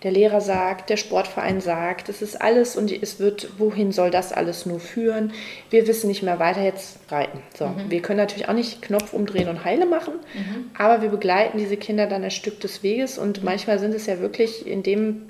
Der 0.03 0.11
Lehrer 0.11 0.41
sagt, 0.41 0.91
der 0.91 0.97
Sportverein 0.97 1.61
sagt, 1.61 2.09
es 2.09 2.21
ist 2.21 2.41
alles 2.41 2.77
und 2.77 2.93
es 2.93 3.19
wird, 3.19 3.49
wohin 3.59 3.93
soll 3.93 4.11
das 4.11 4.33
alles 4.33 4.67
nur 4.67 4.79
führen? 4.79 5.33
Wir 5.71 5.87
wissen 5.87 6.09
nicht 6.09 6.23
mehr 6.23 6.39
weiter, 6.39 6.63
jetzt 6.63 6.99
reiten. 7.11 7.41
So, 7.57 7.71
wir 7.89 8.03
können 8.03 8.19
natürlich 8.19 8.49
auch 8.49 8.55
nicht 8.55 8.83
Knopf 8.83 9.15
umdrehen 9.15 9.49
und 9.49 9.65
Heile 9.65 9.87
machen, 9.87 10.13
aber 10.77 11.03
wir 11.03 11.09
begleiten 11.09 11.59
diese 11.59 11.77
Kinder 11.77 12.07
dann 12.07 12.25
ein 12.25 12.31
Stück 12.31 12.61
des 12.61 12.83
Weges 12.83 13.19
und 13.19 13.43
manchmal 13.43 13.79
sind 13.79 13.95
es 13.95 14.07
ja 14.07 14.21
wirklich 14.21 14.67
in 14.67 14.83
dem 14.83 15.23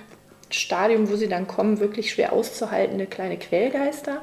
Stadium, 0.50 1.10
wo 1.10 1.16
sie 1.16 1.28
dann 1.28 1.46
kommen, 1.46 1.80
wirklich 1.80 2.12
schwer 2.12 2.32
auszuhaltende 2.32 3.06
kleine 3.06 3.36
Quälgeister. 3.36 4.22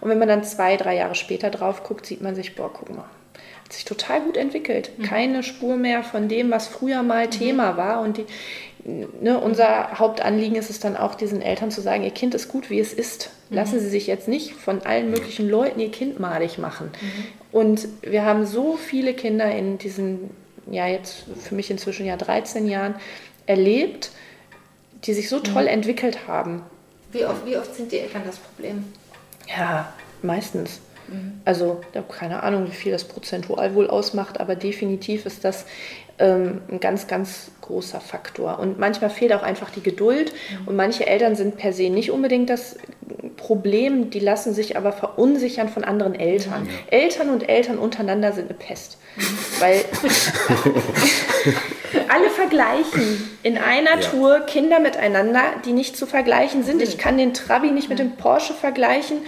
Und 0.00 0.10
wenn 0.10 0.18
man 0.18 0.28
dann 0.28 0.44
zwei, 0.44 0.76
drei 0.76 0.96
Jahre 0.96 1.14
später 1.14 1.50
drauf 1.50 1.82
guckt, 1.82 2.06
sieht 2.06 2.20
man 2.20 2.34
sich, 2.34 2.54
boah, 2.54 2.70
guck 2.72 2.94
mal, 2.94 3.08
hat 3.72 3.76
sich 3.76 3.84
total 3.86 4.20
gut 4.20 4.36
entwickelt. 4.36 4.90
Keine 5.02 5.42
Spur 5.42 5.76
mehr 5.76 6.02
von 6.02 6.28
dem, 6.28 6.50
was 6.50 6.68
früher 6.68 7.02
mal 7.02 7.30
Thema 7.30 7.78
war. 7.78 8.02
Und 8.02 8.18
die, 8.18 8.26
ne, 8.84 9.38
unser 9.38 9.98
Hauptanliegen 9.98 10.56
ist 10.56 10.68
es 10.68 10.78
dann 10.78 10.94
auch, 10.94 11.14
diesen 11.14 11.40
Eltern 11.40 11.70
zu 11.70 11.80
sagen, 11.80 12.04
ihr 12.04 12.10
Kind 12.10 12.34
ist 12.34 12.48
gut, 12.48 12.68
wie 12.68 12.78
es 12.78 12.92
ist. 12.92 13.30
Lassen 13.48 13.80
Sie 13.80 13.88
sich 13.88 14.06
jetzt 14.06 14.28
nicht 14.28 14.52
von 14.52 14.82
allen 14.82 15.10
möglichen 15.10 15.48
Leuten 15.48 15.80
ihr 15.80 15.90
Kind 15.90 16.20
malig 16.20 16.58
machen. 16.58 16.90
Und 17.50 17.88
wir 18.02 18.26
haben 18.26 18.44
so 18.44 18.76
viele 18.76 19.14
Kinder 19.14 19.50
in 19.50 19.78
diesen, 19.78 20.30
ja 20.70 20.86
jetzt 20.86 21.24
für 21.42 21.54
mich 21.54 21.70
inzwischen 21.70 22.04
ja 22.04 22.18
13 22.18 22.68
Jahren 22.68 22.94
erlebt, 23.46 24.10
die 25.04 25.14
sich 25.14 25.30
so 25.30 25.40
toll 25.40 25.66
entwickelt 25.66 26.28
haben. 26.28 26.62
Wie 27.10 27.24
oft, 27.24 27.46
wie 27.46 27.56
oft 27.56 27.74
sind 27.74 27.90
die 27.90 28.00
Eltern 28.00 28.22
das 28.26 28.36
Problem? 28.36 28.84
Ja, 29.48 29.92
meistens. 30.20 30.80
Also, 31.44 31.80
ich 31.90 31.96
habe 31.96 32.12
keine 32.12 32.42
Ahnung, 32.42 32.66
wie 32.66 32.74
viel 32.74 32.92
das 32.92 33.04
prozentual 33.04 33.74
wohl 33.74 33.88
ausmacht, 33.88 34.40
aber 34.40 34.54
definitiv 34.54 35.26
ist 35.26 35.44
das 35.44 35.66
ähm, 36.18 36.60
ein 36.70 36.80
ganz, 36.80 37.06
ganz 37.06 37.50
großer 37.60 38.00
Faktor. 38.00 38.58
Und 38.58 38.78
manchmal 38.78 39.10
fehlt 39.10 39.32
auch 39.32 39.42
einfach 39.42 39.70
die 39.70 39.82
Geduld. 39.82 40.32
Und 40.66 40.76
manche 40.76 41.06
Eltern 41.06 41.34
sind 41.34 41.56
per 41.56 41.72
se 41.72 41.90
nicht 41.90 42.10
unbedingt 42.10 42.50
das 42.50 42.76
Problem, 43.36 44.10
die 44.10 44.20
lassen 44.20 44.54
sich 44.54 44.76
aber 44.76 44.92
verunsichern 44.92 45.68
von 45.68 45.84
anderen 45.84 46.14
Eltern. 46.14 46.68
Eltern 46.90 47.30
und 47.30 47.48
Eltern 47.48 47.78
untereinander 47.78 48.32
sind 48.32 48.50
eine 48.50 48.58
Pest. 48.58 48.98
Weil 49.58 49.80
alle 52.08 52.30
vergleichen 52.30 53.30
in 53.42 53.58
einer 53.58 54.00
Ja. 54.00 54.08
Tour 54.10 54.40
Kinder 54.40 54.80
miteinander, 54.80 55.42
die 55.64 55.72
nicht 55.72 55.96
zu 55.96 56.06
vergleichen 56.06 56.64
sind. 56.64 56.82
Ich 56.82 56.98
kann 56.98 57.18
den 57.18 57.34
Trabi 57.34 57.70
nicht 57.70 57.88
mit 57.88 57.98
dem 57.98 58.12
Porsche 58.16 58.54
vergleichen 58.54 59.18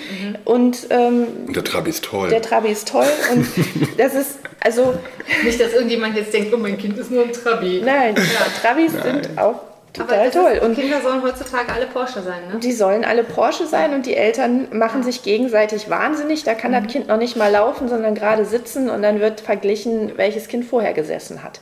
und 0.44 0.86
ähm, 0.90 1.52
der 1.52 1.64
Trabi 1.64 1.90
ist 1.90 2.04
toll. 2.04 2.28
der 2.28 2.42
Trabi 2.42 2.68
ist 2.70 2.88
toll 2.88 3.06
und 3.32 3.46
das 3.98 4.14
ist 4.14 4.38
also 4.60 4.94
Nicht, 5.42 5.60
dass 5.60 5.72
irgendjemand 5.72 6.16
jetzt 6.16 6.32
denkt, 6.32 6.52
oh, 6.54 6.56
mein 6.56 6.78
Kind 6.78 6.96
ist 6.98 7.10
nur 7.10 7.24
ein 7.24 7.32
Trabi. 7.32 7.82
nein, 7.84 8.14
Trabis 8.62 8.92
sind 8.92 9.36
auch 9.38 9.60
total 9.92 10.30
toll 10.30 10.52
Ist, 10.54 10.62
und 10.62 10.74
Kinder 10.74 11.00
sollen 11.02 11.22
heutzutage 11.22 11.72
alle 11.72 11.86
Porsche 11.86 12.20
sein, 12.22 12.48
ne? 12.52 12.58
die 12.58 12.72
sollen 12.72 13.04
alle 13.04 13.22
Porsche 13.22 13.66
sein 13.66 13.94
und 13.94 14.06
die 14.06 14.16
Eltern 14.16 14.66
machen 14.72 15.02
sich 15.04 15.22
gegenseitig 15.22 15.88
wahnsinnig. 15.88 16.42
Da 16.42 16.54
kann 16.54 16.72
das 16.72 16.86
Kind 16.88 17.06
noch 17.08 17.16
nicht 17.18 17.36
mal 17.36 17.52
laufen, 17.52 17.88
sondern 17.88 18.14
gerade 18.16 18.44
sitzen 18.44 18.90
und 18.90 19.02
dann 19.02 19.20
wird 19.20 19.40
verglichen, 19.40 20.12
welches 20.16 20.48
Kind 20.48 20.64
vorher 20.64 20.94
gesessen 20.94 21.44
hat. 21.44 21.60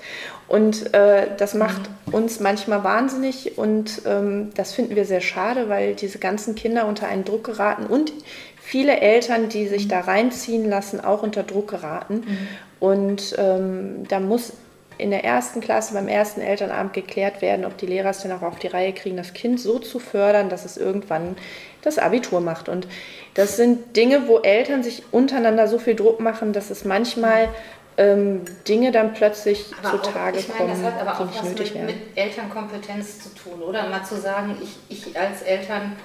Und 0.53 0.93
äh, 0.93 1.29
das 1.39 1.55
macht 1.55 1.81
uns 2.11 2.39
manchmal 2.39 2.85
wahnsinnig 2.85 3.57
und 3.57 4.03
ähm, 4.05 4.51
das 4.55 4.75
finden 4.75 4.97
wir 4.97 5.07
sehr 5.07 5.23
schade, 5.23 5.71
weil 5.71 5.95
diese 5.95 6.19
ganzen 6.19 6.55
Kinder 6.55 6.87
unter 6.87 7.09
einen 7.09 7.25
Druck 7.25 7.45
geraten 7.45 7.87
und 7.87 8.13
viele 8.61 9.01
Eltern, 9.01 9.49
die 9.49 9.67
sich 9.67 9.89
da 9.89 10.01
reinziehen 10.01 10.69
lassen, 10.69 11.01
auch 11.03 11.23
unter 11.23 11.43
Druck 11.43 11.69
geraten. 11.69 12.17
Mhm. 12.17 12.49
Und 12.81 13.35
ähm, 13.39 14.07
da 14.09 14.21
muss 14.21 14.53
in 14.99 15.11
der 15.11 15.25
ersten 15.25 15.63
Klasse 15.63 15.95
beim 15.95 16.07
ersten 16.07 16.43
Elternabend 16.43 16.93
geklärt 16.93 17.41
werden, 17.41 17.65
ob 17.65 17.79
die 17.79 17.87
Lehrer 17.87 18.11
es 18.11 18.21
denn 18.21 18.33
auch 18.33 18.43
auf 18.43 18.59
die 18.59 18.67
Reihe 18.67 18.93
kriegen, 18.93 19.17
das 19.17 19.33
Kind 19.33 19.59
so 19.59 19.79
zu 19.79 20.01
fördern, 20.01 20.51
dass 20.51 20.67
es 20.67 20.77
irgendwann 20.77 21.35
das 21.81 21.99
Abitur 21.99 22.43
macht. 22.43 22.69
Und 22.69 22.87
das 23.33 23.57
sind 23.57 23.97
Dinge, 23.97 24.29
wo 24.29 24.41
Eltern 24.41 24.83
sich 24.83 25.03
untereinander 25.13 25.67
so 25.67 25.79
viel 25.79 25.95
Druck 25.95 26.21
machen, 26.21 26.53
dass 26.53 26.69
es 26.69 26.85
manchmal 26.85 27.49
ähm, 27.97 28.43
Dinge 28.67 28.93
dann 28.93 29.13
plötzlich 29.13 29.67
aber 29.83 30.03
zutage 30.03 30.39
auch, 30.39 30.41
ich 30.41 30.49
meine, 30.49 30.61
kommen, 30.61 30.83
das 30.83 30.93
hat 30.93 31.01
aber 31.01 31.21
auch 31.21 31.43
was 31.43 31.59
mit, 31.59 31.75
mit, 31.75 31.97
Elternkompetenz 32.15 33.21
zu 33.21 33.29
tun, 33.35 33.63
oder? 33.63 33.89
Mal 33.89 34.05
zu 34.05 34.17
sagen, 34.17 34.57
ich, 34.63 35.07
ich 35.07 35.19
als 35.19 35.43
Eltern, 35.43 35.97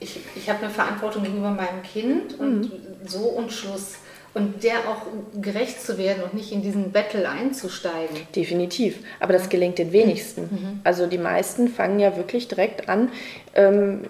ich, 0.00 0.20
ich 0.36 0.48
habe 0.48 0.60
eine 0.60 0.70
Verantwortung 0.70 1.24
gegenüber 1.24 1.50
meinem 1.50 1.82
Kind 1.82 2.38
und 2.38 2.60
mhm. 2.60 2.70
so 3.04 3.20
und 3.20 3.52
Schluss 3.52 3.96
und 4.34 4.64
der 4.64 4.78
auch 4.88 5.06
gerecht 5.40 5.80
zu 5.80 5.96
werden 5.96 6.24
und 6.24 6.34
nicht 6.34 6.50
in 6.52 6.60
diesen 6.60 6.90
Battle 6.90 7.28
einzusteigen. 7.28 8.16
Definitiv. 8.34 8.98
Aber 9.20 9.32
das 9.32 9.48
gelingt 9.48 9.78
den 9.78 9.92
wenigsten. 9.92 10.42
Mhm. 10.42 10.80
Also 10.82 11.06
die 11.06 11.18
meisten 11.18 11.68
fangen 11.68 12.00
ja 12.00 12.16
wirklich 12.16 12.48
direkt 12.48 12.88
an, 12.88 13.10
ähm, 13.54 14.00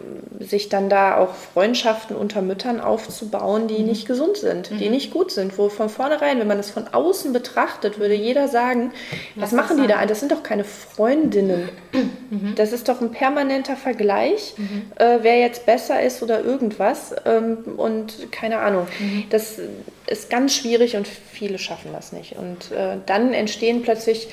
sich 0.41 0.69
dann 0.69 0.89
da 0.89 1.17
auch 1.17 1.35
Freundschaften 1.35 2.17
unter 2.17 2.43
Müttern 2.43 2.81
aufzubauen, 2.81 3.69
die 3.69 3.81
mhm. 3.81 3.87
nicht 3.87 4.07
gesund 4.07 4.37
sind, 4.37 4.71
mhm. 4.71 4.79
die 4.79 4.89
nicht 4.89 5.11
gut 5.11 5.31
sind. 5.31 5.59
Wo 5.59 5.69
von 5.69 5.89
vornherein, 5.89 6.39
wenn 6.39 6.47
man 6.47 6.57
das 6.57 6.71
von 6.71 6.89
außen 6.89 7.33
betrachtet, 7.33 7.99
würde 7.99 8.15
jeder 8.15 8.49
sagen, 8.49 8.93
was, 9.35 9.45
was 9.45 9.53
machen 9.53 9.83
die 9.83 9.87
da? 9.87 10.05
Das 10.07 10.21
sind 10.21 10.33
doch 10.33 10.43
keine 10.43 10.65
Freundinnen. 10.65 11.69
Mhm. 11.93 12.55
Das 12.57 12.73
ist 12.73 12.89
doch 12.89 13.01
ein 13.01 13.11
permanenter 13.11 13.77
Vergleich, 13.77 14.55
mhm. 14.57 14.91
äh, 14.97 15.19
wer 15.23 15.39
jetzt 15.39 15.67
besser 15.67 16.03
ist 16.03 16.23
oder 16.23 16.43
irgendwas. 16.43 17.15
Ähm, 17.27 17.59
und 17.77 18.33
keine 18.33 18.59
Ahnung. 18.59 18.87
Mhm. 18.99 19.25
Das 19.31 19.59
ist 20.07 20.31
ganz 20.31 20.55
schwierig 20.55 20.97
und 20.97 21.07
viele 21.07 21.59
schaffen 21.59 21.93
das 21.93 22.13
nicht. 22.13 22.37
Und 22.37 22.73
äh, 22.73 22.97
dann 23.07 23.33
entstehen 23.33 23.83
plötzlich 23.83 24.29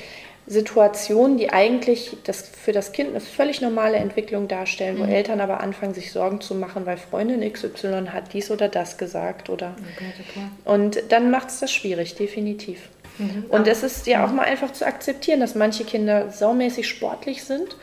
Situationen, 0.46 1.38
die 1.38 1.50
eigentlich 1.50 2.16
das 2.24 2.42
für 2.48 2.72
das 2.72 2.92
Kind 2.92 3.10
eine 3.10 3.20
völlig 3.20 3.60
normale 3.60 3.96
Entwicklung 3.96 4.48
darstellen, 4.48 4.98
wo 4.98 5.04
mhm. 5.04 5.10
Eltern 5.10 5.40
aber 5.40 5.60
anfangen, 5.60 5.94
sich 5.94 6.10
Sorgen 6.10 6.40
zu 6.40 6.54
machen, 6.54 6.84
weil 6.84 6.96
Freundin 6.96 7.40
XY 7.50 8.08
hat 8.12 8.32
dies 8.32 8.50
oder 8.50 8.68
das 8.68 8.98
gesagt 8.98 9.50
oder. 9.50 9.76
Okay, 9.94 10.12
okay. 10.18 10.46
Und 10.64 11.12
dann 11.12 11.30
macht 11.30 11.48
es 11.48 11.60
das 11.60 11.72
schwierig, 11.72 12.16
definitiv. 12.16 12.88
Mhm. 13.18 13.44
Und 13.50 13.68
es 13.68 13.84
ist 13.84 14.06
ja 14.06 14.24
auch 14.24 14.32
mal 14.32 14.44
einfach 14.44 14.72
zu 14.72 14.84
akzeptieren, 14.84 15.40
dass 15.40 15.54
manche 15.54 15.84
Kinder 15.84 16.30
saumäßig 16.30 16.88
sportlich 16.88 17.44
sind 17.44 17.76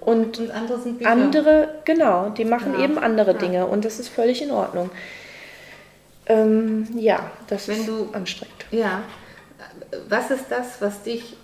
und, 0.00 0.38
und 0.38 0.50
andere 0.50 0.80
sind 0.80 1.06
andere, 1.06 1.68
genau, 1.84 2.30
die 2.30 2.44
machen 2.44 2.74
ja. 2.74 2.84
eben 2.84 2.98
andere 2.98 3.32
ja. 3.32 3.38
Dinge 3.38 3.66
und 3.66 3.84
das 3.84 4.00
ist 4.00 4.08
völlig 4.08 4.42
in 4.42 4.50
Ordnung. 4.50 4.90
Ähm, 6.26 6.88
ja, 6.96 7.30
das 7.46 7.68
Wenn 7.68 7.80
ist 7.80 7.88
du, 7.88 8.08
anstrengend. 8.12 8.66
Ja. 8.70 9.02
Was 10.08 10.30
ist 10.30 10.46
das, 10.50 10.80
was 10.80 11.02
dich 11.02 11.36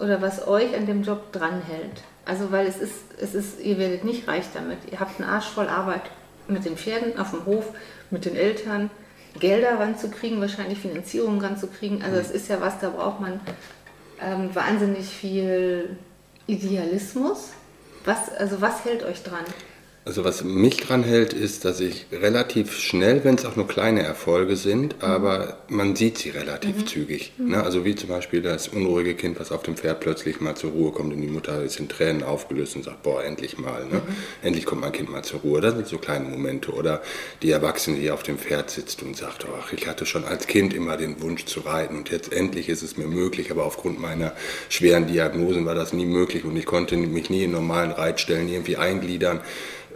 oder 0.00 0.20
was 0.22 0.46
euch 0.46 0.74
an 0.76 0.86
dem 0.86 1.02
Job 1.02 1.32
dranhält? 1.32 2.02
Also, 2.24 2.50
weil 2.50 2.66
es 2.66 2.78
ist, 2.78 2.94
es 3.20 3.34
ist, 3.34 3.60
ihr 3.60 3.78
werdet 3.78 4.04
nicht 4.04 4.26
reich 4.28 4.44
damit. 4.52 4.78
Ihr 4.90 5.00
habt 5.00 5.20
einen 5.20 5.28
Arsch 5.30 5.46
voll 5.46 5.68
Arbeit 5.68 6.02
mit 6.48 6.64
den 6.64 6.76
Pferden 6.76 7.18
auf 7.18 7.30
dem 7.30 7.46
Hof, 7.46 7.66
mit 8.10 8.24
den 8.24 8.36
Eltern, 8.36 8.90
Gelder 9.38 9.78
ranzukriegen, 9.78 10.40
wahrscheinlich 10.40 10.78
Finanzierung 10.78 11.40
ranzukriegen. 11.40 12.02
Also, 12.02 12.18
es 12.18 12.30
ist 12.30 12.48
ja 12.48 12.60
was, 12.60 12.80
da 12.80 12.90
braucht 12.90 13.20
man 13.20 13.40
ähm, 14.20 14.54
wahnsinnig 14.54 15.06
viel 15.06 15.96
Idealismus. 16.46 17.50
Was, 18.04 18.34
also, 18.34 18.60
was 18.60 18.84
hält 18.84 19.04
euch 19.04 19.22
dran? 19.22 19.44
Also 20.06 20.24
was 20.24 20.44
mich 20.44 20.76
dran 20.76 21.02
hält, 21.02 21.32
ist, 21.32 21.64
dass 21.64 21.80
ich 21.80 22.06
relativ 22.12 22.78
schnell, 22.78 23.24
wenn 23.24 23.34
es 23.34 23.44
auch 23.44 23.56
nur 23.56 23.66
kleine 23.66 24.04
Erfolge 24.04 24.54
sind, 24.54 24.96
mhm. 24.98 25.04
aber 25.04 25.58
man 25.68 25.96
sieht 25.96 26.18
sie 26.18 26.30
relativ 26.30 26.76
mhm. 26.76 26.86
zügig. 26.86 27.32
Mhm. 27.36 27.50
Ne? 27.50 27.64
Also 27.64 27.84
wie 27.84 27.96
zum 27.96 28.10
Beispiel 28.10 28.40
das 28.40 28.68
unruhige 28.68 29.16
Kind, 29.16 29.40
was 29.40 29.50
auf 29.50 29.64
dem 29.64 29.76
Pferd 29.76 29.98
plötzlich 29.98 30.40
mal 30.40 30.54
zur 30.54 30.70
Ruhe 30.70 30.92
kommt 30.92 31.12
und 31.12 31.20
die 31.20 31.26
Mutter 31.26 31.60
ist 31.60 31.80
in 31.80 31.88
Tränen 31.88 32.22
aufgelöst 32.22 32.76
und 32.76 32.84
sagt, 32.84 33.02
boah, 33.02 33.24
endlich 33.24 33.58
mal. 33.58 33.84
Ne? 33.86 33.96
Mhm. 33.96 34.16
Endlich 34.44 34.64
kommt 34.64 34.82
mein 34.82 34.92
Kind 34.92 35.10
mal 35.10 35.24
zur 35.24 35.40
Ruhe. 35.40 35.60
Das 35.60 35.74
sind 35.74 35.88
so 35.88 35.98
kleine 35.98 36.28
Momente. 36.28 36.70
Oder 36.70 37.02
die 37.42 37.50
Erwachsene, 37.50 37.98
die 37.98 38.12
auf 38.12 38.22
dem 38.22 38.38
Pferd 38.38 38.70
sitzt 38.70 39.02
und 39.02 39.16
sagt, 39.16 39.44
ach, 39.60 39.72
ich 39.72 39.88
hatte 39.88 40.06
schon 40.06 40.24
als 40.24 40.46
Kind 40.46 40.72
immer 40.72 40.96
den 40.96 41.20
Wunsch 41.20 41.46
zu 41.46 41.58
reiten 41.58 41.96
und 41.96 42.10
jetzt 42.10 42.32
endlich 42.32 42.68
ist 42.68 42.82
es 42.82 42.96
mir 42.96 43.08
möglich, 43.08 43.50
aber 43.50 43.64
aufgrund 43.64 44.00
meiner 44.00 44.34
schweren 44.68 45.08
Diagnosen 45.08 45.66
war 45.66 45.74
das 45.74 45.92
nie 45.92 46.06
möglich 46.06 46.44
und 46.44 46.54
ich 46.54 46.64
konnte 46.64 46.96
mich 46.96 47.28
nie 47.28 47.42
in 47.42 47.50
normalen 47.50 47.90
Reitstellen 47.90 48.48
irgendwie 48.48 48.76
eingliedern. 48.76 49.40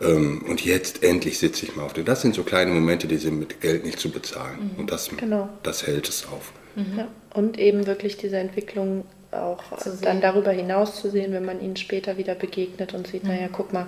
Ähm, 0.01 0.45
und 0.49 0.65
jetzt 0.65 1.03
endlich 1.03 1.39
sitze 1.39 1.67
ich 1.67 1.77
mal 1.77 1.85
auf 1.85 1.93
dem. 1.93 2.05
Das 2.05 2.23
sind 2.23 2.35
so 2.35 2.43
kleine 2.43 2.71
Momente, 2.71 3.07
die 3.07 3.17
sind 3.17 3.39
mit 3.39 3.61
Geld 3.61 3.85
nicht 3.85 4.01
zu 4.01 4.11
bezahlen. 4.11 4.73
Mhm. 4.73 4.81
Und 4.81 4.91
das, 4.91 5.11
genau. 5.17 5.49
das 5.63 5.87
hält 5.87 6.09
es 6.09 6.27
auf. 6.27 6.53
Mhm. 6.77 6.99
Ja. 6.99 7.09
Und 7.35 7.59
eben 7.59 7.87
wirklich 7.87 8.17
diese 8.17 8.39
Entwicklung 8.39 9.05
auch 9.33 9.63
dann 10.03 10.21
darüber 10.21 10.51
hinaus 10.51 11.01
zu 11.01 11.09
sehen, 11.09 11.33
wenn 11.33 11.45
man 11.45 11.61
ihnen 11.61 11.77
später 11.77 12.17
wieder 12.17 12.35
begegnet 12.35 12.95
und 12.95 13.07
sieht, 13.07 13.23
mhm. 13.23 13.31
naja, 13.31 13.49
guck 13.53 13.73
mal, 13.73 13.87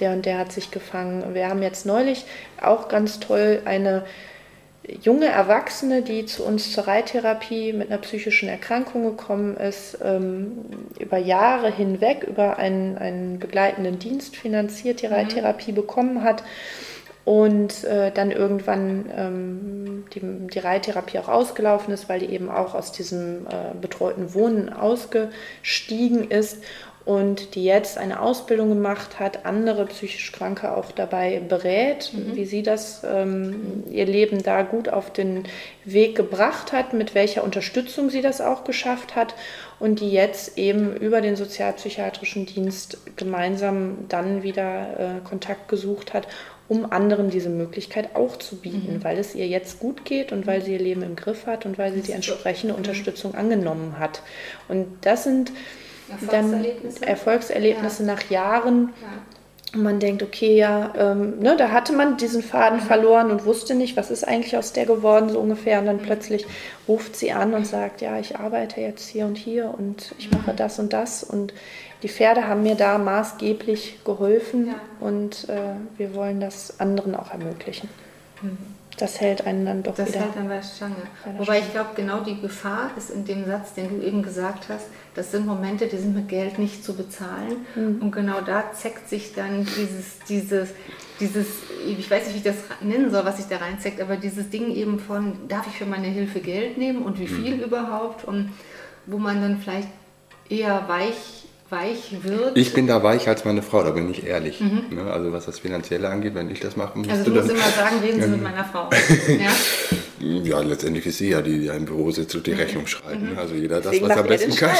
der 0.00 0.12
und 0.12 0.26
der 0.26 0.38
hat 0.38 0.52
sich 0.52 0.70
gefangen. 0.70 1.34
Wir 1.34 1.48
haben 1.48 1.62
jetzt 1.62 1.86
neulich 1.86 2.24
auch 2.60 2.88
ganz 2.88 3.20
toll 3.20 3.60
eine 3.64 4.04
junge 5.02 5.26
Erwachsene, 5.26 6.02
die 6.02 6.26
zu 6.26 6.44
uns 6.44 6.72
zur 6.72 6.86
Reittherapie 6.86 7.72
mit 7.72 7.90
einer 7.90 8.00
psychischen 8.00 8.48
Erkrankung 8.48 9.04
gekommen 9.04 9.56
ist, 9.56 9.98
ähm, 10.02 10.64
über 10.98 11.18
Jahre 11.18 11.70
hinweg 11.70 12.24
über 12.24 12.58
einen, 12.58 12.98
einen 12.98 13.38
begleitenden 13.38 13.98
Dienst 13.98 14.36
finanziert 14.36 15.02
die 15.02 15.06
mhm. 15.06 15.14
Reittherapie 15.14 15.72
bekommen 15.72 16.24
hat 16.24 16.42
und 17.24 17.84
äh, 17.84 18.10
dann 18.10 18.32
irgendwann 18.32 19.04
ähm, 19.16 20.04
die, 20.12 20.20
die 20.52 20.58
Reittherapie 20.58 21.20
auch 21.20 21.28
ausgelaufen 21.28 21.94
ist, 21.94 22.08
weil 22.08 22.18
die 22.18 22.26
eben 22.26 22.50
auch 22.50 22.74
aus 22.74 22.90
diesem 22.90 23.46
äh, 23.46 23.74
betreuten 23.80 24.34
Wohnen 24.34 24.72
ausgestiegen 24.72 26.28
ist 26.28 26.58
und 27.04 27.56
die 27.56 27.64
jetzt 27.64 27.98
eine 27.98 28.20
Ausbildung 28.20 28.68
gemacht 28.68 29.18
hat, 29.18 29.44
andere 29.44 29.86
psychisch 29.86 30.30
Kranke 30.30 30.76
auch 30.76 30.92
dabei 30.92 31.40
berät, 31.40 32.12
mhm. 32.12 32.36
wie 32.36 32.44
sie 32.44 32.62
das, 32.62 33.02
ähm, 33.04 33.84
ihr 33.90 34.06
Leben 34.06 34.42
da 34.42 34.62
gut 34.62 34.88
auf 34.88 35.12
den 35.12 35.44
Weg 35.84 36.14
gebracht 36.14 36.72
hat, 36.72 36.92
mit 36.92 37.14
welcher 37.14 37.42
Unterstützung 37.42 38.08
sie 38.08 38.22
das 38.22 38.40
auch 38.40 38.62
geschafft 38.62 39.16
hat 39.16 39.34
und 39.80 39.98
die 39.98 40.12
jetzt 40.12 40.56
eben 40.58 40.94
über 40.96 41.20
den 41.20 41.34
sozialpsychiatrischen 41.34 42.46
Dienst 42.46 42.98
gemeinsam 43.16 44.06
dann 44.08 44.44
wieder 44.44 45.18
äh, 45.22 45.28
Kontakt 45.28 45.66
gesucht 45.68 46.14
hat, 46.14 46.28
um 46.68 46.90
anderen 46.92 47.30
diese 47.30 47.50
Möglichkeit 47.50 48.14
auch 48.14 48.36
zu 48.36 48.56
bieten, 48.56 48.94
mhm. 48.94 49.04
weil 49.04 49.18
es 49.18 49.34
ihr 49.34 49.48
jetzt 49.48 49.80
gut 49.80 50.04
geht 50.04 50.30
und 50.30 50.46
weil 50.46 50.62
sie 50.62 50.72
ihr 50.72 50.78
Leben 50.78 51.02
im 51.02 51.16
Griff 51.16 51.46
hat 51.46 51.66
und 51.66 51.78
weil 51.78 51.92
sie 51.92 52.00
die 52.00 52.12
entsprechende 52.12 52.74
mhm. 52.74 52.78
Unterstützung 52.78 53.34
angenommen 53.34 53.98
hat. 53.98 54.22
Und 54.68 54.86
das 55.00 55.24
sind 55.24 55.50
Erfolgserlebnisse, 56.10 57.00
dann 57.00 57.08
Erfolgserlebnisse 57.08 58.02
ja. 58.04 58.14
nach 58.14 58.30
Jahren. 58.30 58.90
Ja. 59.00 59.08
Und 59.74 59.84
man 59.84 60.00
denkt, 60.00 60.22
okay, 60.22 60.58
ja, 60.58 60.92
ähm, 60.98 61.38
ne, 61.38 61.56
da 61.56 61.70
hatte 61.70 61.94
man 61.94 62.18
diesen 62.18 62.42
Faden 62.42 62.80
mhm. 62.80 62.82
verloren 62.82 63.30
und 63.30 63.46
wusste 63.46 63.74
nicht, 63.74 63.96
was 63.96 64.10
ist 64.10 64.22
eigentlich 64.22 64.56
aus 64.56 64.74
der 64.74 64.84
geworden, 64.84 65.30
so 65.30 65.38
ungefähr. 65.38 65.78
Und 65.78 65.86
dann 65.86 65.96
mhm. 65.96 66.02
plötzlich 66.02 66.46
ruft 66.86 67.16
sie 67.16 67.32
an 67.32 67.54
und 67.54 67.66
sagt, 67.66 68.02
ja, 68.02 68.18
ich 68.18 68.38
arbeite 68.38 68.82
jetzt 68.82 69.08
hier 69.08 69.24
und 69.24 69.38
hier 69.38 69.72
und 69.76 70.14
ich 70.18 70.30
mache 70.30 70.52
mhm. 70.52 70.56
das 70.56 70.78
und 70.78 70.92
das. 70.92 71.24
Und 71.24 71.54
die 72.02 72.08
Pferde 72.08 72.46
haben 72.46 72.62
mir 72.62 72.74
da 72.74 72.98
maßgeblich 72.98 74.00
geholfen 74.04 74.66
ja. 74.66 74.74
und 75.00 75.48
äh, 75.48 75.76
wir 75.96 76.14
wollen 76.14 76.40
das 76.40 76.78
anderen 76.80 77.14
auch 77.14 77.32
ermöglichen. 77.32 77.88
Mhm 78.42 78.81
das 78.98 79.20
hält 79.20 79.46
einen 79.46 79.64
dann 79.64 79.82
doch 79.82 79.94
das 79.94 80.08
wieder. 80.08 80.18
Das 80.18 80.26
hält 80.26 80.36
dann 80.36 80.48
bei 80.48 80.56
der 80.56 80.62
Stange. 80.62 80.96
Wobei 81.38 81.58
ich 81.60 81.70
glaube, 81.72 81.90
genau 81.96 82.20
die 82.20 82.40
Gefahr 82.40 82.90
ist 82.96 83.10
in 83.10 83.24
dem 83.24 83.46
Satz, 83.46 83.74
den 83.74 84.00
du 84.00 84.06
eben 84.06 84.22
gesagt 84.22 84.68
hast, 84.68 84.86
das 85.14 85.30
sind 85.30 85.46
Momente, 85.46 85.86
die 85.86 85.96
sind 85.96 86.14
mit 86.14 86.28
Geld 86.28 86.58
nicht 86.58 86.84
zu 86.84 86.94
bezahlen. 86.94 87.66
Mhm. 87.74 88.02
Und 88.02 88.12
genau 88.12 88.40
da 88.40 88.72
zeckt 88.72 89.08
sich 89.08 89.34
dann 89.34 89.64
dieses, 89.64 90.18
dieses, 90.28 90.70
dieses, 91.20 91.46
ich 91.86 92.10
weiß 92.10 92.26
nicht, 92.26 92.34
wie 92.34 92.48
ich 92.48 92.54
das 92.54 92.64
nennen 92.80 93.10
soll, 93.10 93.24
was 93.24 93.38
sich 93.38 93.46
da 93.46 93.56
reinzeckt, 93.58 94.00
aber 94.00 94.16
dieses 94.16 94.50
Ding 94.50 94.74
eben 94.74 94.98
von, 94.98 95.48
darf 95.48 95.66
ich 95.66 95.74
für 95.74 95.86
meine 95.86 96.08
Hilfe 96.08 96.40
Geld 96.40 96.78
nehmen 96.78 97.02
und 97.02 97.18
wie 97.18 97.28
mhm. 97.28 97.42
viel 97.42 97.56
mhm. 97.56 97.62
überhaupt? 97.62 98.24
Und 98.24 98.52
wo 99.06 99.18
man 99.18 99.40
dann 99.40 99.58
vielleicht 99.58 99.88
eher 100.48 100.88
weich 100.88 101.41
weich 101.72 102.22
wird. 102.22 102.56
Ich 102.56 102.72
bin 102.74 102.86
da 102.86 103.02
weich 103.02 103.26
als 103.28 103.44
meine 103.44 103.62
Frau, 103.62 103.82
da 103.82 103.90
bin 103.90 104.10
ich 104.10 104.24
ehrlich. 104.24 104.60
Mhm. 104.60 104.84
Ne? 104.90 105.10
Also 105.10 105.32
was 105.32 105.46
das 105.46 105.58
Finanzielle 105.58 106.08
angeht, 106.08 106.34
wenn 106.34 106.50
ich 106.50 106.60
das 106.60 106.76
machen 106.76 107.00
müsste. 107.00 107.14
Also 107.14 107.30
du 107.30 107.36
musst 107.36 107.48
dann, 107.48 107.56
immer 107.56 107.68
sagen, 107.70 107.98
reden 108.00 108.22
Sie 108.22 108.28
mit 108.28 108.42
meiner 108.42 108.64
Frau. 108.64 108.90
ja? 109.28 109.50
ja, 110.20 110.60
letztendlich 110.60 111.06
ist 111.06 111.18
sie 111.18 111.30
ja 111.30 111.42
die, 111.42 111.58
die 111.60 111.66
im 111.66 111.86
Büro 111.86 112.10
sitzt 112.10 112.36
und 112.36 112.46
die 112.46 112.52
mhm. 112.52 112.58
Rechnung 112.58 112.86
schreibt. 112.86 113.20
Ne? 113.20 113.30
Mhm. 113.32 113.38
Also 113.38 113.54
jeder 113.54 113.80
das, 113.80 113.92
Deswegen 113.92 114.08
was 114.08 114.16
er 114.16 114.22
am 114.22 114.28
besten 114.28 114.54
kann. 114.54 114.70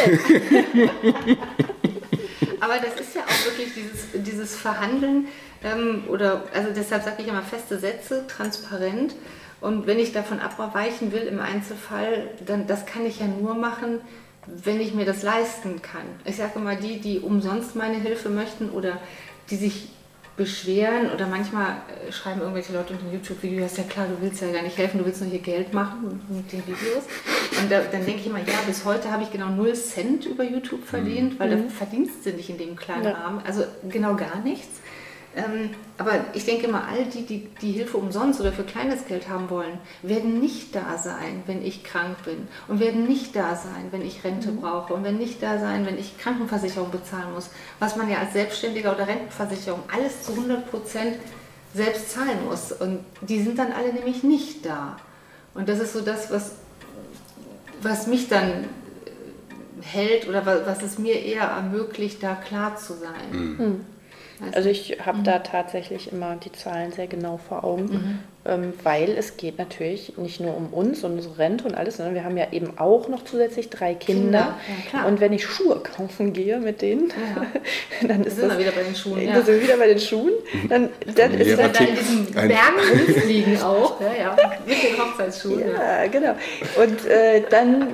Aber 2.61 2.75
das 2.75 3.01
ist 3.01 3.15
ja 3.17 3.23
auch 3.23 3.47
wirklich 3.47 3.73
dieses, 3.75 4.07
dieses 4.25 4.55
Verhandeln 4.55 5.27
ähm, 5.65 6.05
oder, 6.09 6.45
also 6.55 6.69
deshalb 6.75 7.03
sage 7.03 7.23
ich 7.23 7.29
immer 7.29 7.43
feste 7.43 7.79
Sätze, 7.79 8.25
transparent. 8.29 9.17
Und 9.61 9.87
wenn 9.87 9.99
ich 9.99 10.13
davon 10.13 10.41
abweichen 10.41 11.13
will 11.13 11.23
im 11.23 11.41
Einzelfall, 11.41 12.31
dann 12.47 12.67
das 12.67 12.85
kann 12.85 13.07
ich 13.07 13.21
ja 13.21 13.27
nur 13.27 13.55
machen, 13.55 14.01
wenn 14.47 14.81
ich 14.81 14.93
mir 14.95 15.05
das 15.05 15.23
leisten 15.23 15.81
kann. 15.83 16.03
Ich 16.25 16.37
sage 16.37 16.53
immer, 16.57 16.75
die, 16.77 17.01
die 17.01 17.21
umsonst 17.21 17.77
meine 17.77 17.99
Hilfe 17.99 18.29
möchten 18.29 18.71
oder 18.71 18.99
die 19.51 19.57
sich 19.57 19.89
beschweren 20.37 21.11
oder 21.15 21.27
manchmal 21.27 21.77
äh, 22.09 22.11
schreiben 22.11 22.41
irgendwelche 22.41 22.73
Leute 22.73 22.95
unter 22.95 23.13
YouTube-Video, 23.13 23.61
ja, 23.61 23.67
ist 23.67 23.77
ja 23.77 23.85
klar, 23.85 24.07
du 24.09 24.17
willst 24.25 24.41
ja 24.41 24.51
gar 24.51 24.63
nicht 24.63 24.79
helfen, 24.79 24.99
du 24.99 25.05
willst 25.05 25.21
nur 25.21 25.31
hier 25.31 25.41
Geld 25.41 25.75
machen 25.75 26.21
mit 26.31 26.51
den 26.51 26.61
Videos. 26.67 27.05
Und 27.61 27.71
da, 27.71 27.81
dann 27.93 28.05
denke 28.07 28.21
ich 28.21 28.27
immer, 28.27 28.39
ja, 28.39 28.55
bis 28.67 28.85
heute 28.87 29.11
habe 29.13 29.25
ich 29.25 29.31
genau 29.31 29.49
0 29.51 29.75
Cent 29.75 30.25
über 30.25 30.43
YouTube 30.43 30.85
verdient, 30.87 31.39
weil 31.39 31.55
Mhm. 31.55 31.65
da 31.65 31.69
verdienst 31.75 32.25
du 32.25 32.31
nicht 32.31 32.49
in 32.49 32.57
dem 32.57 32.77
kleinen 32.77 33.05
Ja. 33.05 33.11
Rahmen, 33.13 33.43
also 33.47 33.65
genau 33.91 34.17
gar 34.17 34.41
nichts. 34.43 34.81
Ähm, 35.35 35.71
aber 35.97 36.13
ich 36.35 36.45
denke 36.45 36.67
immer, 36.67 36.85
all 36.87 37.07
die, 37.07 37.23
die 37.25 37.49
die 37.63 37.73
Hilfe 37.73 37.97
umsonst 37.97 38.39
oder 38.41 38.53
für 38.53 38.65
kleines 38.65 39.07
Geld 39.07 39.31
haben 39.31 39.49
wollen, 39.49 39.79
werden 40.03 40.41
nicht 40.41 40.75
da 40.75 40.99
sein, 40.99 41.43
wenn 41.47 41.65
ich 41.65 41.85
krank 41.85 42.23
bin 42.25 42.49
und 42.69 42.81
werden 42.81 43.07
nicht 43.07 43.35
da 43.35 43.57
sein, 43.57 43.87
wenn 43.93 44.03
ich 44.03 44.25
Rente 44.25 44.53
brauche 44.53 44.93
und 44.93 45.05
werden 45.05 45.19
nicht 45.19 45.43
da 45.43 45.59
sein, 45.59 45.87
wenn 45.87 45.99
ich 45.99 46.19
Krankenversicherung 46.19 46.91
bezahlen 46.91 47.33
muss, 47.35 47.49
was 47.79 47.97
man 47.97 48.11
ja 48.11 48.19
als 48.19 48.35
Selbstständiger 48.35 48.95
oder 48.95 49.07
Rentenversicherung 49.09 49.81
alles 49.95 50.23
zu 50.23 50.33
100 50.33 50.71
Prozent 50.71 51.17
selbst 51.75 52.11
zahlen 52.13 52.45
muss. 52.47 52.71
Und 52.73 53.01
die 53.23 53.43
sind 53.43 53.59
dann 53.59 53.73
alle 53.73 53.93
nämlich 53.95 54.23
nicht 54.23 54.67
da. 54.67 54.99
Und 55.55 55.67
das 55.69 55.79
ist 55.79 55.95
so 55.95 56.03
das, 56.03 56.31
was, 56.31 56.53
was 57.81 58.07
mich 58.07 58.29
dann 58.29 58.49
äh, 58.51 58.65
hält 59.81 60.29
oder 60.29 60.45
wa- 60.45 60.61
was 60.67 60.83
es 60.83 60.99
mir 60.99 61.15
eher 61.23 61.45
ermöglicht, 61.45 62.23
da 62.23 62.35
klar 62.35 62.77
zu 62.77 62.93
sein. 62.95 63.57
Weißt 63.59 63.92
Also 64.53 64.69
ich 64.69 64.99
habe 65.05 65.23
da 65.23 65.39
tatsächlich 65.39 66.11
immer 66.13 66.37
die 66.37 66.51
Zahlen 66.53 66.91
sehr 66.93 67.07
genau 67.07 67.39
vor 67.39 67.63
Augen, 67.65 68.19
ähm, 68.45 68.73
weil 68.83 69.11
es 69.17 69.37
geht 69.37 69.57
natürlich 69.59 70.17
nicht 70.17 70.41
nur 70.41 70.57
um 70.57 70.73
uns 70.73 71.05
und 71.05 71.13
unsere 71.13 71.39
Rente 71.39 71.65
und 71.65 71.75
alles, 71.77 71.99
sondern 71.99 72.15
wir 72.17 72.25
haben 72.25 72.37
ja 72.37 72.47
eben 72.51 72.77
auch 72.79 73.09
noch 73.09 73.25
zusätzlich 73.25 73.71
drei 73.71 73.95
Kinder. 73.95 74.23
Kinder, 74.23 74.57
ja, 74.93 75.05
und 75.07 75.21
wenn 75.21 75.33
ich 75.33 75.45
Schuhe 75.47 75.81
kaufen 75.81 76.33
gehe 76.33 76.59
mit 76.59 76.83
denen, 76.83 77.09
Ja. 77.11 77.47
dann 78.09 78.23
Da 78.23 78.29
ist 78.29 78.37
sind 78.37 78.49
das 78.49 78.59
wir 78.59 78.65
wieder 78.67 78.73
bei 78.77 78.83
den 78.83 78.97
Schuhen. 78.97 79.23
Ja. 79.23 79.35
sind 79.43 79.47
wir 79.55 79.63
wieder 79.63 79.77
bei 79.77 79.87
den 79.87 80.01
Schuhen. 80.01 80.33
Dann, 80.69 80.89
dann 81.15 81.35
ist 81.35 81.59
Dann 81.59 81.73
da 81.73 81.79
in 81.85 81.95
diesen 81.95 82.27
Bergen 82.33 82.57
rumfliegen 82.91 83.63
auch. 83.63 84.01
Ja, 84.01 84.13
ja. 84.19 84.37
Mit 84.67 84.83
den 84.83 84.99
Hochzeitsschuhen. 84.99 85.61
Ja. 85.61 86.03
Ja, 86.03 86.07
genau. 86.09 86.35
Und 86.83 87.07
äh, 87.07 87.43
dann, 87.49 87.87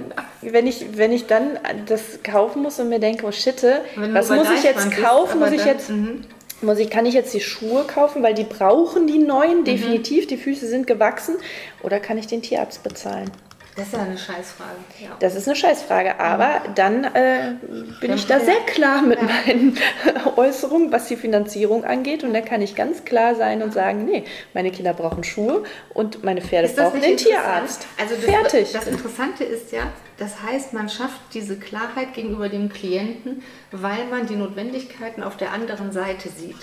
wenn 0.43 0.66
ich, 0.66 0.97
wenn 0.97 1.12
ich 1.12 1.27
dann 1.27 1.59
das 1.86 2.23
kaufen 2.23 2.62
muss 2.62 2.78
und 2.78 2.89
mir 2.89 2.98
denke, 3.01 3.27
oh 3.27 3.32
shit, 3.32 3.65
was 3.97 4.28
muss 4.31 4.48
ich 4.51 4.62
jetzt 4.62 4.90
bist, 4.90 5.02
kaufen? 5.02 5.40
Muss 5.40 5.51
ich 5.51 5.59
dann- 5.59 5.66
jetzt, 5.66 5.90
mhm. 5.90 6.24
muss 6.62 6.78
ich, 6.78 6.90
kann 6.90 7.06
ich 7.06 7.15
jetzt 7.15 7.35
die 7.35 7.40
Schuhe 7.40 7.85
kaufen, 7.85 8.23
weil 8.23 8.35
die 8.35 8.44
brauchen 8.44 9.06
die 9.06 9.19
neuen, 9.19 9.65
definitiv, 9.65 10.27
die 10.27 10.36
Füße 10.36 10.66
sind 10.69 10.86
gewachsen, 10.86 11.36
oder 11.82 12.01
kann 12.01 12.19
ich 12.19 12.27
den 12.27 12.43
Tierarzt 12.43 12.82
bezahlen? 12.82 13.31
Das 13.79 13.87
ist 13.87 13.93
ja 13.95 14.01
eine 14.03 14.19
Scheißfrage. 14.19 14.71
Ja. 15.01 15.09
Das 15.21 15.35
ist 15.35 15.47
eine 15.47 15.57
Scheißfrage, 15.57 16.19
aber 16.21 16.63
dann 16.75 17.05
äh, 17.05 17.55
bin 17.63 17.95
Dann- 18.09 18.15
ich 18.19 18.27
da 18.27 18.41
sehr 18.41 18.61
klar 18.67 19.03
mit 19.03 19.21
meinen 19.23 19.79
Äußerungen, 20.37 20.91
was 20.93 21.07
die 21.07 21.17
Finanzierung 21.17 21.85
angeht. 21.85 22.25
Und 22.25 22.35
da 22.35 22.41
kann 22.41 22.61
ich 22.61 22.75
ganz 22.75 23.05
klar 23.05 23.35
sein 23.35 23.63
und 23.63 23.73
sagen, 23.73 24.05
nee, 24.05 24.25
meine 24.55 24.71
Kinder 24.71 24.93
brauchen 24.93 25.23
Schuhe 25.25 25.63
und 25.95 26.25
meine 26.25 26.43
Pferde 26.43 26.69
brauchen 26.69 27.01
den? 27.01 27.17
Tierarzt. 27.17 27.87
Also 28.01 28.15
das, 28.17 28.25
Fertig. 28.25 28.73
Das 28.73 28.87
Interessante 28.87 29.45
ist 29.45 29.73
ja, 29.73 29.83
das 30.19 30.43
heißt, 30.43 30.73
man 30.73 30.89
schafft 30.89 31.21
diese 31.33 31.57
Klarheit 31.59 32.15
gegenüber 32.15 32.49
dem 32.49 32.69
Klienten, 32.71 33.43
weil 33.71 34.07
man 34.11 34.27
die 34.27 34.37
Notwendigkeiten 34.37 35.23
auf 35.23 35.37
der 35.37 35.53
anderen 35.53 35.93
Seite 35.93 36.29
sieht. 36.29 36.57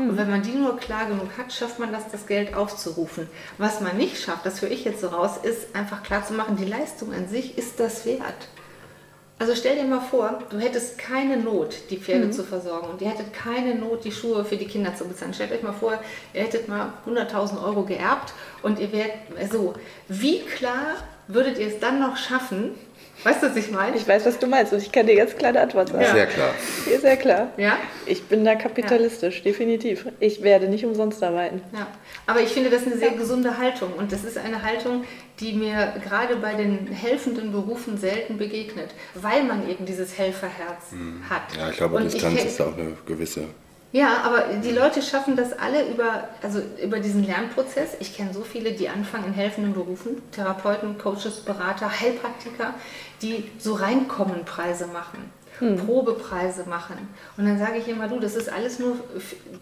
Hm. 0.00 0.10
Und 0.10 0.16
wenn 0.16 0.30
man 0.30 0.42
die 0.42 0.52
nur 0.52 0.76
klar 0.78 1.06
genug 1.06 1.28
hat, 1.38 1.52
schafft 1.52 1.78
man 1.78 1.92
das, 1.92 2.10
das 2.10 2.26
Geld 2.26 2.54
aufzurufen. 2.54 3.28
Was 3.58 3.80
man 3.80 3.96
nicht 3.96 4.20
schafft, 4.20 4.46
das 4.46 4.62
höre 4.62 4.70
ich 4.70 4.84
jetzt 4.84 5.00
so 5.00 5.08
raus, 5.08 5.32
ist 5.42 5.74
einfach 5.74 6.02
klar 6.02 6.24
zu 6.26 6.34
machen, 6.34 6.56
die 6.56 6.64
Leistung 6.64 7.12
an 7.12 7.28
sich 7.28 7.56
ist 7.58 7.78
das 7.80 8.06
wert. 8.06 8.48
Also 9.38 9.54
stell 9.54 9.74
dir 9.76 9.84
mal 9.84 10.02
vor, 10.02 10.42
du 10.50 10.58
hättest 10.58 10.98
keine 10.98 11.38
Not, 11.38 11.74
die 11.88 11.96
Pferde 11.96 12.26
Mhm. 12.26 12.32
zu 12.32 12.44
versorgen 12.44 12.88
und 12.88 13.00
ihr 13.00 13.08
hättet 13.08 13.32
keine 13.32 13.74
Not, 13.74 14.04
die 14.04 14.12
Schuhe 14.12 14.44
für 14.44 14.58
die 14.58 14.66
Kinder 14.66 14.94
zu 14.94 15.06
bezahlen. 15.06 15.32
Stellt 15.32 15.50
euch 15.52 15.62
mal 15.62 15.72
vor, 15.72 15.98
ihr 16.34 16.42
hättet 16.42 16.68
mal 16.68 16.92
100.000 17.06 17.64
Euro 17.64 17.84
geerbt 17.84 18.34
und 18.62 18.78
ihr 18.78 18.92
wärt 18.92 19.12
so. 19.50 19.72
Wie 20.08 20.40
klar 20.40 20.96
würdet 21.26 21.56
ihr 21.58 21.68
es 21.68 21.78
dann 21.80 22.00
noch 22.00 22.18
schaffen? 22.18 22.72
Weißt 23.22 23.42
du, 23.42 23.48
was 23.50 23.56
ich 23.56 23.70
meine? 23.70 23.96
Ich 23.96 24.06
weiß, 24.08 24.24
was 24.26 24.38
du 24.38 24.46
meinst 24.46 24.72
und 24.72 24.80
ich 24.80 24.90
kann 24.90 25.06
dir 25.06 25.16
ganz 25.16 25.36
klar 25.36 25.50
eine 25.50 25.60
Antwort 25.60 25.88
sagen. 25.88 26.02
Ja. 26.02 26.12
Sehr 26.12 26.26
klar. 26.26 26.54
Ist 26.90 27.00
sehr 27.02 27.16
klar. 27.16 27.48
Ja? 27.56 27.76
Ich 28.06 28.24
bin 28.24 28.44
da 28.44 28.54
kapitalistisch, 28.54 29.42
definitiv. 29.42 30.06
Ich 30.20 30.42
werde 30.42 30.68
nicht 30.68 30.84
umsonst 30.84 31.22
arbeiten. 31.22 31.60
Ja, 31.72 31.86
aber 32.26 32.40
ich 32.40 32.48
finde 32.48 32.70
das 32.70 32.86
eine 32.86 32.96
sehr 32.96 33.10
gesunde 33.10 33.58
Haltung 33.58 33.92
und 33.98 34.10
das 34.12 34.24
ist 34.24 34.38
eine 34.38 34.62
Haltung, 34.62 35.04
die 35.38 35.52
mir 35.52 35.94
gerade 36.02 36.36
bei 36.36 36.54
den 36.54 36.86
helfenden 36.86 37.52
Berufen 37.52 37.98
selten 37.98 38.38
begegnet, 38.38 38.90
weil 39.14 39.44
man 39.44 39.68
eben 39.68 39.84
dieses 39.86 40.16
Helferherz 40.18 40.92
hat. 41.28 41.42
Ja, 41.58 41.70
ich 41.70 41.76
glaube, 41.76 41.96
Und 41.96 42.04
Distanz 42.04 42.40
ke- 42.40 42.46
ist 42.48 42.60
auch 42.60 42.76
eine 42.76 42.96
gewisse. 43.06 43.44
Ja, 43.92 44.18
aber 44.24 44.44
die 44.62 44.70
Leute 44.70 45.02
schaffen 45.02 45.34
das 45.34 45.52
alle 45.58 45.88
über, 45.88 46.28
also 46.42 46.60
über 46.82 47.00
diesen 47.00 47.24
Lernprozess. 47.24 47.96
Ich 47.98 48.16
kenne 48.16 48.32
so 48.32 48.42
viele, 48.42 48.72
die 48.72 48.88
anfangen 48.88 49.26
in 49.26 49.32
helfenden 49.32 49.72
Berufen, 49.74 50.22
Therapeuten, 50.30 50.96
Coaches, 50.96 51.40
Berater, 51.40 51.90
Heilpraktiker, 52.00 52.74
die 53.20 53.50
so 53.58 53.74
Reinkommenpreise 53.74 54.86
machen. 54.86 55.32
Probepreise 55.84 56.64
machen. 56.66 56.96
Und 57.36 57.44
dann 57.44 57.58
sage 57.58 57.76
ich 57.78 57.86
immer, 57.88 58.08
du, 58.08 58.18
das 58.18 58.34
ist 58.34 58.50
alles 58.50 58.78
nur, 58.78 58.96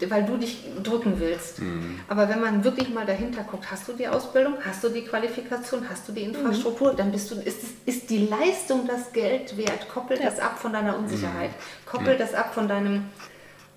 weil 0.07 0.23
du 0.23 0.37
dich 0.37 0.63
drücken 0.81 1.19
willst. 1.19 1.59
Aber 2.07 2.29
wenn 2.29 2.39
man 2.39 2.63
wirklich 2.63 2.89
mal 2.93 3.05
dahinter 3.05 3.43
guckt, 3.43 3.69
hast 3.69 3.85
du 3.89 3.93
die 3.93 4.07
Ausbildung, 4.07 4.53
hast 4.65 4.81
du 4.81 4.87
die 4.89 5.01
Qualifikation, 5.03 5.89
hast 5.89 6.07
du 6.07 6.13
die 6.13 6.21
Infrastruktur, 6.21 6.93
dann 6.93 7.11
bist 7.11 7.31
du, 7.31 7.35
ist, 7.35 7.63
es- 7.63 7.69
ist 7.95 8.09
die 8.09 8.27
Leistung 8.27 8.87
das 8.87 9.11
Geld 9.11 9.57
wert. 9.57 9.89
Koppel 9.93 10.17
das 10.17 10.39
ab 10.39 10.57
von 10.57 10.71
deiner 10.71 10.97
Unsicherheit. 10.97 11.49
Koppel 11.85 12.15
das 12.17 12.33
ab 12.33 12.53
von 12.53 12.69
deinem 12.69 13.03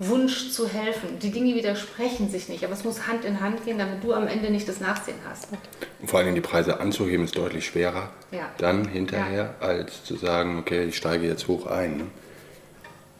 Wunsch 0.08 0.50
zu 0.50 0.68
helfen. 0.68 1.18
Die 1.20 1.30
Dinge 1.30 1.54
widersprechen 1.54 2.30
sich 2.30 2.48
nicht, 2.48 2.64
aber 2.64 2.72
es 2.74 2.84
muss 2.84 3.06
Hand 3.06 3.24
in 3.24 3.40
Hand 3.40 3.64
gehen, 3.64 3.78
damit 3.78 4.02
du 4.02 4.12
am 4.12 4.26
Ende 4.26 4.50
nicht 4.50 4.68
das 4.68 4.80
Nachsehen 4.80 5.16
hast. 5.28 5.48
Und 6.00 6.08
vor 6.10 6.20
allem 6.20 6.34
die 6.34 6.40
Preise 6.40 6.80
anzuheben 6.80 7.24
ist 7.24 7.36
deutlich 7.36 7.66
schwerer 7.66 8.10
Ja. 8.30 8.50
dann 8.58 8.86
hinterher, 8.88 9.54
als 9.60 10.04
zu 10.04 10.16
sagen, 10.16 10.58
okay, 10.58 10.84
ich 10.84 10.96
steige 10.96 11.26
jetzt 11.26 11.48
hoch 11.48 11.66
ein. 11.66 11.96
Ne? 11.98 12.04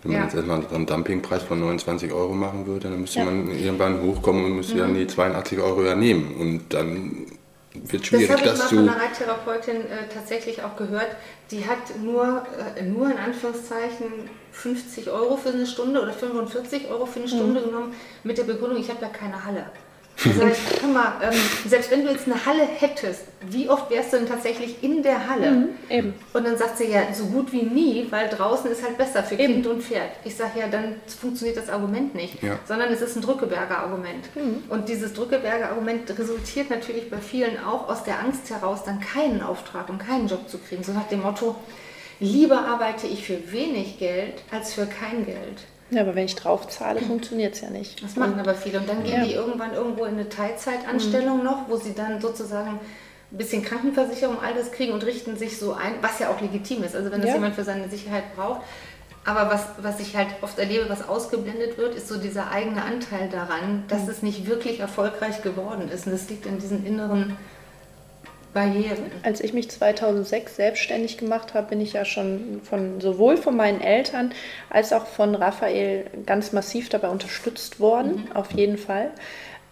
Wenn 0.03 0.13
man 0.13 0.21
Ja. 0.23 0.27
jetzt 0.27 0.35
erstmal 0.35 0.63
so 0.69 0.75
einen 0.75 0.87
Dumpingpreis 0.87 1.43
von 1.45 1.61
29 1.61 2.13
Euro 2.13 2.33
machen 2.35 2.67
würde, 2.67 2.91
dann 2.91 3.01
müsste 3.01 3.21
Ja. 3.21 3.25
man 3.27 3.49
irgendwann 3.51 4.03
hochkommen 4.03 4.45
und 4.45 4.57
müsste 4.57 4.79
dann 4.79 4.95
die 4.95 5.07
82 5.07 5.61
Euro 5.61 5.85
ja 5.85 5.95
nehmen. 5.95 6.35
Und 6.41 6.75
dann 6.75 7.27
wird 7.75 8.03
Das 8.03 8.09
schwierig, 8.09 8.31
habe 8.31 8.41
ich 8.41 8.47
das, 8.49 8.59
mal 8.59 8.69
zu... 8.69 8.75
von 8.77 8.89
einer 8.89 9.01
Reittherapeutin 9.01 9.77
äh, 9.77 10.09
tatsächlich 10.13 10.63
auch 10.63 10.77
gehört. 10.77 11.07
Die 11.53 11.65
hat 11.67 11.79
nur, 12.03 12.45
äh, 12.77 12.83
nur 12.83 13.11
in 13.11 13.17
Anführungszeichen 13.17 14.29
50 14.53 15.11
Euro 15.11 15.37
für 15.37 15.51
eine 15.51 15.67
Stunde 15.67 16.01
oder 16.03 16.13
45 16.13 16.89
Euro 16.91 17.07
für 17.07 17.21
eine 17.21 17.29
Stunde 17.29 17.61
genommen 17.63 17.95
mit 18.23 18.39
der 18.39 18.45
Begründung, 18.45 18.79
ich 18.81 18.89
habe 18.91 19.03
ja 19.03 19.09
keine 19.09 19.45
Halle. 19.45 19.65
Da 20.23 20.31
sag 20.31 20.53
ich, 20.53 20.59
guck 20.81 20.93
mal, 20.93 21.15
ähm, 21.23 21.33
selbst 21.67 21.91
wenn 21.91 22.05
du 22.05 22.11
jetzt 22.13 22.27
eine 22.27 22.45
Halle 22.45 22.63
hättest, 22.65 23.23
wie 23.49 23.69
oft 23.71 23.91
wärst 23.91 24.13
du 24.13 24.19
denn 24.19 24.29
tatsächlich 24.29 24.77
in 24.83 25.03
der 25.03 25.27
Halle? 25.29 25.71
Eben. 25.89 26.13
Und 26.35 26.47
dann 26.47 26.57
sagt 26.59 26.77
sie 26.79 26.85
ja, 26.85 27.13
so 27.15 27.25
gut 27.25 27.51
wie 27.51 27.63
nie, 27.63 28.07
weil 28.11 28.29
draußen 28.29 28.71
ist 28.71 28.85
halt 28.85 28.99
besser 28.99 29.23
für 29.25 29.35
Eben. 29.37 29.55
Kind 29.55 29.67
und 29.67 29.83
Pferd. 29.83 30.11
Ich 30.25 30.37
sage 30.37 30.61
ja, 30.61 30.67
dann 30.69 30.97
funktioniert 31.19 31.57
das 31.57 31.71
Argument 31.71 32.15
nicht, 32.15 32.43
Ja. 32.43 32.59
sondern 32.69 32.93
es 32.93 33.01
ist 33.01 33.17
ein 33.17 33.23
Drückeberger 33.23 33.79
Argument. 33.79 34.29
Und 34.69 34.89
dieses 34.91 35.15
Drückeberger 35.15 35.71
Argument 35.71 36.17
resultiert 36.17 36.69
natürlich 36.69 37.11
bei 37.11 37.17
vielen 37.19 37.59
auch 37.65 37.89
aus 37.89 38.05
der 38.05 38.21
Angst 38.21 38.51
heraus, 38.51 38.85
dann 38.85 39.01
keinen 39.01 39.43
Auftrag 39.43 39.89
und 39.89 39.99
keinen 39.99 40.29
Job 40.29 40.47
zu 40.49 40.59
kriegen. 40.59 40.85
So 40.85 40.93
nach 40.93 41.09
dem 41.09 41.23
Motto, 41.23 41.57
lieber 42.23 42.67
arbeite 42.67 43.07
ich 43.07 43.25
für 43.27 43.53
wenig 43.53 43.99
Geld 43.99 44.35
als 44.51 44.73
für 44.75 44.87
kein 44.87 45.27
Geld. 45.27 45.65
Ja, 45.91 46.01
aber 46.03 46.15
wenn 46.15 46.25
ich 46.25 46.35
drauf 46.37 46.69
zahle, 46.69 47.01
funktioniert 47.01 47.55
es 47.55 47.61
ja 47.61 47.69
nicht. 47.69 48.03
Das 48.03 48.17
machen 48.17 48.41
aber 48.41 48.55
viele. 48.55 48.79
Und 48.79 48.89
dann 48.89 49.05
gehen 49.05 49.21
Ja. 49.21 49.25
die 49.25 49.35
irgendwann 49.35 49.75
irgendwo 49.75 50.05
in 50.07 50.15
eine 50.15 50.29
Teilzeitanstellung 50.29 51.43
noch, 51.45 51.69
wo 51.69 51.77
sie 51.77 51.93
dann 51.95 52.21
sozusagen 52.21 52.81
ein 53.31 53.37
bisschen 53.39 53.63
Krankenversicherung, 53.63 54.37
all 54.43 54.55
das 54.55 54.73
kriegen 54.73 54.93
und 54.93 55.05
richten 55.05 55.37
sich 55.37 55.59
so 55.59 55.73
ein, 55.75 55.95
was 56.01 56.19
ja 56.19 56.31
auch 56.31 56.41
legitim 56.41 56.83
ist. 56.83 56.97
Also 56.97 57.11
wenn 57.11 57.21
das 57.21 57.29
Ja. 57.29 57.35
jemand 57.37 57.55
für 57.55 57.65
seine 57.65 57.89
Sicherheit 57.91 58.25
braucht. 58.37 58.63
Aber 59.25 59.51
was, 59.53 59.67
was 59.83 60.01
ich 60.01 60.17
halt 60.17 60.29
oft 60.41 60.59
erlebe, 60.59 60.89
was 60.89 61.09
ausgeblendet 61.09 61.79
wird, 61.79 61.95
ist 61.95 62.09
so 62.09 62.19
dieser 62.19 62.51
eigene 62.51 62.83
Anteil 62.83 63.29
daran, 63.29 63.85
dass 63.89 64.09
es 64.09 64.23
nicht 64.23 64.47
wirklich 64.47 64.81
erfolgreich 64.81 65.43
geworden 65.43 65.89
ist. 65.93 66.07
Und 66.07 66.13
das 66.13 66.29
liegt 66.29 66.45
in 66.47 66.59
diesen 66.59 66.85
inneren 66.85 67.37
Barrieren. 68.53 69.11
Als 69.23 69.41
ich 69.41 69.53
mich 69.53 69.71
2006 69.71 70.57
selbstständig 70.57 71.17
gemacht 71.17 71.55
habe, 71.55 71.69
bin 71.69 71.81
ich 71.81 71.95
ja 71.95 72.05
schon 72.05 72.61
von 72.63 73.01
sowohl 73.01 73.37
von 73.37 73.57
meinen 73.57 73.81
Eltern 73.81 74.33
als 74.69 74.93
auch 74.93 75.07
von 75.07 75.35
Raphael 75.35 76.05
ganz 76.27 76.53
massiv 76.53 76.89
dabei 76.89 77.09
unterstützt 77.09 77.81
worden, 77.81 78.29
auf 78.35 78.53
jeden 78.53 78.77
Fall. 78.77 79.11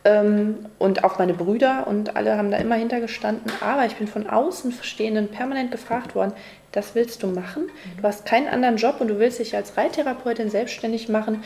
Ähm, 0.05 0.67
und 0.79 1.05
auch 1.05 1.19
meine 1.19 1.35
Brüder 1.35 1.87
und 1.87 2.17
alle 2.17 2.39
haben 2.39 2.51
da 2.51 2.57
immer 2.57 2.77
hintergestanden. 2.77 3.53
Aber 3.61 3.85
ich 3.85 3.97
bin 3.97 4.09
von 4.09 4.27
Außenstehenden 4.27 5.29
permanent 5.29 5.71
gefragt 5.71 6.15
worden, 6.15 6.33
das 6.73 6.95
willst 6.95 7.23
du 7.23 7.27
machen? 7.27 7.69
Du 8.01 8.05
hast 8.05 8.25
keinen 8.25 8.49
anderen 8.49 8.77
Job 8.77 9.01
und 9.01 9.09
du 9.09 9.19
willst 9.19 9.41
dich 9.41 9.57
als 9.57 9.77
Reittherapeutin 9.77 10.49
selbstständig 10.49 11.09
machen. 11.09 11.43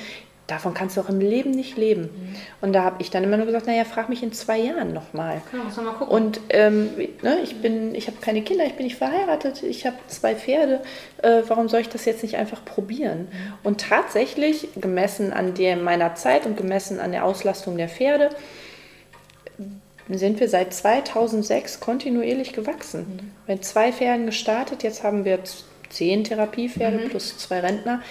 Davon 0.46 0.74
kannst 0.74 0.96
du 0.96 1.00
auch 1.00 1.08
im 1.08 1.20
Leben 1.20 1.52
nicht 1.52 1.76
leben. 1.76 2.02
Mhm. 2.02 2.36
Und 2.60 2.72
da 2.74 2.84
habe 2.84 2.96
ich 3.00 3.10
dann 3.10 3.24
immer 3.24 3.36
nur 3.36 3.46
gesagt, 3.46 3.66
naja, 3.66 3.84
frag 3.84 4.08
mich 4.08 4.22
in 4.22 4.32
zwei 4.32 4.58
Jahren 4.58 4.92
nochmal. 4.92 5.40
Ja, 5.52 5.82
mal. 5.82 5.92
Und 6.06 6.40
ähm, 6.50 6.90
ne, 7.22 7.38
ich 7.42 7.62
bin, 7.62 7.94
ich 7.94 8.08
habe 8.08 8.18
keine 8.20 8.42
Kinder, 8.42 8.66
ich 8.66 8.74
bin 8.74 8.84
nicht 8.84 8.96
verheiratet, 8.96 9.62
ich 9.62 9.86
habe 9.86 9.96
zwei 10.08 10.34
Pferde. 10.34 10.82
Äh, 11.22 11.42
warum 11.48 11.68
soll 11.68 11.80
ich 11.80 11.88
das 11.88 12.04
jetzt 12.04 12.22
nicht 12.22 12.36
einfach 12.36 12.64
probieren? 12.64 13.28
Und 13.62 13.80
tatsächlich, 13.80 14.68
gemessen 14.76 15.32
an 15.32 15.54
der 15.54 15.76
meiner 15.76 16.14
Zeit 16.14 16.44
und 16.44 16.56
gemessen 16.56 17.00
an 17.00 17.12
der 17.12 17.24
Auslastung 17.24 17.76
der 17.78 17.88
Pferde, 17.88 18.30
sind 20.10 20.40
wir 20.40 20.50
seit 20.50 20.74
2006 20.74 21.80
kontinuierlich 21.80 22.52
gewachsen. 22.52 23.00
Mhm. 23.00 23.30
Mit 23.46 23.64
zwei 23.64 23.92
Pferden 23.92 24.26
gestartet, 24.26 24.82
jetzt 24.82 25.02
haben 25.02 25.24
wir 25.24 25.38
zehn 25.88 26.24
Therapiepferde 26.24 26.98
mhm. 26.98 27.08
plus 27.08 27.38
zwei 27.38 27.60
Rentner. 27.60 28.02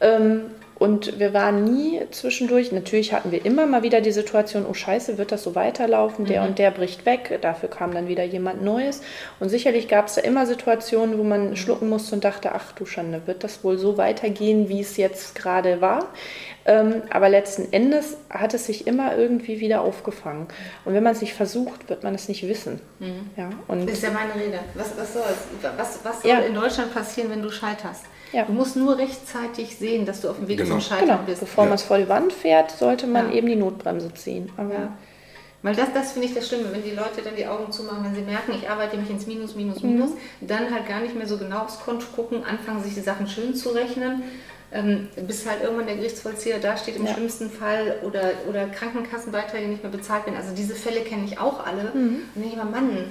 Ähm, 0.00 0.46
und 0.82 1.20
wir 1.20 1.32
waren 1.32 1.62
nie 1.62 2.00
zwischendurch, 2.10 2.72
natürlich 2.72 3.12
hatten 3.12 3.30
wir 3.30 3.46
immer 3.46 3.68
mal 3.68 3.84
wieder 3.84 4.00
die 4.00 4.10
Situation, 4.10 4.66
oh 4.68 4.74
scheiße, 4.74 5.16
wird 5.16 5.30
das 5.30 5.44
so 5.44 5.54
weiterlaufen, 5.54 6.24
der 6.24 6.42
mhm. 6.42 6.48
und 6.48 6.58
der 6.58 6.72
bricht 6.72 7.06
weg, 7.06 7.38
dafür 7.40 7.70
kam 7.70 7.94
dann 7.94 8.08
wieder 8.08 8.24
jemand 8.24 8.64
Neues. 8.64 9.00
Und 9.38 9.48
sicherlich 9.48 9.86
gab 9.86 10.08
es 10.08 10.16
da 10.16 10.22
immer 10.22 10.44
Situationen, 10.44 11.18
wo 11.18 11.22
man 11.22 11.54
schlucken 11.54 11.88
musste 11.88 12.16
und 12.16 12.24
dachte, 12.24 12.50
ach 12.52 12.72
du 12.72 12.84
Schande, 12.84 13.22
wird 13.26 13.44
das 13.44 13.62
wohl 13.62 13.78
so 13.78 13.96
weitergehen, 13.96 14.68
wie 14.68 14.80
es 14.80 14.96
jetzt 14.96 15.36
gerade 15.36 15.80
war? 15.80 16.08
Ähm, 16.64 17.02
aber 17.10 17.28
letzten 17.28 17.72
Endes 17.72 18.16
hat 18.28 18.52
es 18.52 18.66
sich 18.66 18.88
immer 18.88 19.16
irgendwie 19.16 19.60
wieder 19.60 19.82
aufgefangen. 19.82 20.48
Und 20.84 20.94
wenn 20.94 21.04
man 21.04 21.12
es 21.12 21.20
nicht 21.20 21.34
versucht, 21.34 21.90
wird 21.90 22.02
man 22.02 22.16
es 22.16 22.26
nicht 22.26 22.48
wissen. 22.48 22.80
Mhm. 22.98 23.30
Ja, 23.36 23.50
und 23.68 23.86
das 23.86 23.98
ist 23.98 24.02
ja 24.02 24.10
meine 24.10 24.34
Rede. 24.34 24.58
Was, 24.74 24.98
was 24.98 25.12
soll, 25.12 25.22
was, 25.76 26.00
was 26.02 26.22
soll 26.22 26.30
ja. 26.32 26.40
in 26.40 26.56
Deutschland 26.56 26.92
passieren, 26.92 27.30
wenn 27.30 27.42
du 27.42 27.52
scheiterst? 27.52 28.06
Ja. 28.32 28.44
Du 28.44 28.52
musst 28.52 28.76
nur 28.76 28.96
rechtzeitig 28.96 29.76
sehen, 29.76 30.06
dass 30.06 30.22
du 30.22 30.30
auf 30.30 30.36
dem 30.36 30.48
Weg 30.48 30.58
genau. 30.58 30.70
zum 30.70 30.80
Scheitern 30.80 31.06
genau. 31.06 31.22
bist. 31.26 31.40
Bevor 31.40 31.64
ja. 31.64 31.68
man 31.68 31.74
es 31.76 31.82
vor 31.82 31.98
die 31.98 32.08
Wand 32.08 32.32
fährt, 32.32 32.70
sollte 32.70 33.06
man 33.06 33.30
ja. 33.30 33.36
eben 33.36 33.46
die 33.46 33.56
Notbremse 33.56 34.12
ziehen. 34.14 34.50
Aber 34.56 34.72
ja. 34.72 34.92
Weil 35.62 35.76
das, 35.76 35.92
das 35.94 36.12
finde 36.12 36.26
ich 36.26 36.34
das 36.34 36.48
Schlimme, 36.48 36.72
wenn 36.72 36.82
die 36.82 36.90
Leute 36.90 37.22
dann 37.22 37.36
die 37.36 37.46
Augen 37.46 37.70
zumachen, 37.70 38.04
wenn 38.04 38.14
sie 38.14 38.22
merken, 38.22 38.52
ich 38.60 38.68
arbeite 38.68 38.96
mich 38.96 39.08
ins 39.10 39.28
Minus, 39.28 39.54
Minus, 39.54 39.82
Minus, 39.82 40.10
mhm. 40.10 40.46
dann 40.48 40.74
halt 40.74 40.88
gar 40.88 41.00
nicht 41.00 41.14
mehr 41.14 41.26
so 41.26 41.38
genau 41.38 41.60
aufs 41.60 41.78
Konto 41.80 42.06
gucken, 42.16 42.42
anfangen 42.44 42.82
sich 42.82 42.94
die 42.94 43.00
Sachen 43.00 43.28
schön 43.28 43.54
zu 43.54 43.68
rechnen, 43.68 44.24
ähm, 44.72 45.08
bis 45.28 45.46
halt 45.48 45.62
irgendwann 45.62 45.86
der 45.86 45.96
Gerichtsvollzieher 45.96 46.58
da 46.58 46.76
steht 46.76 46.96
im 46.96 47.06
ja. 47.06 47.12
schlimmsten 47.12 47.48
Fall 47.48 48.00
oder, 48.02 48.32
oder 48.48 48.66
Krankenkassenbeiträge 48.66 49.68
nicht 49.68 49.84
mehr 49.84 49.92
bezahlt 49.92 50.26
werden. 50.26 50.36
Also 50.36 50.52
diese 50.52 50.74
Fälle 50.74 51.02
kenne 51.02 51.26
ich 51.26 51.38
auch 51.38 51.64
alle. 51.64 51.92
Mhm. 51.94 52.22
Und 52.34 52.44
ich 52.44 52.54
immer, 52.54 52.64
Mann. 52.64 53.10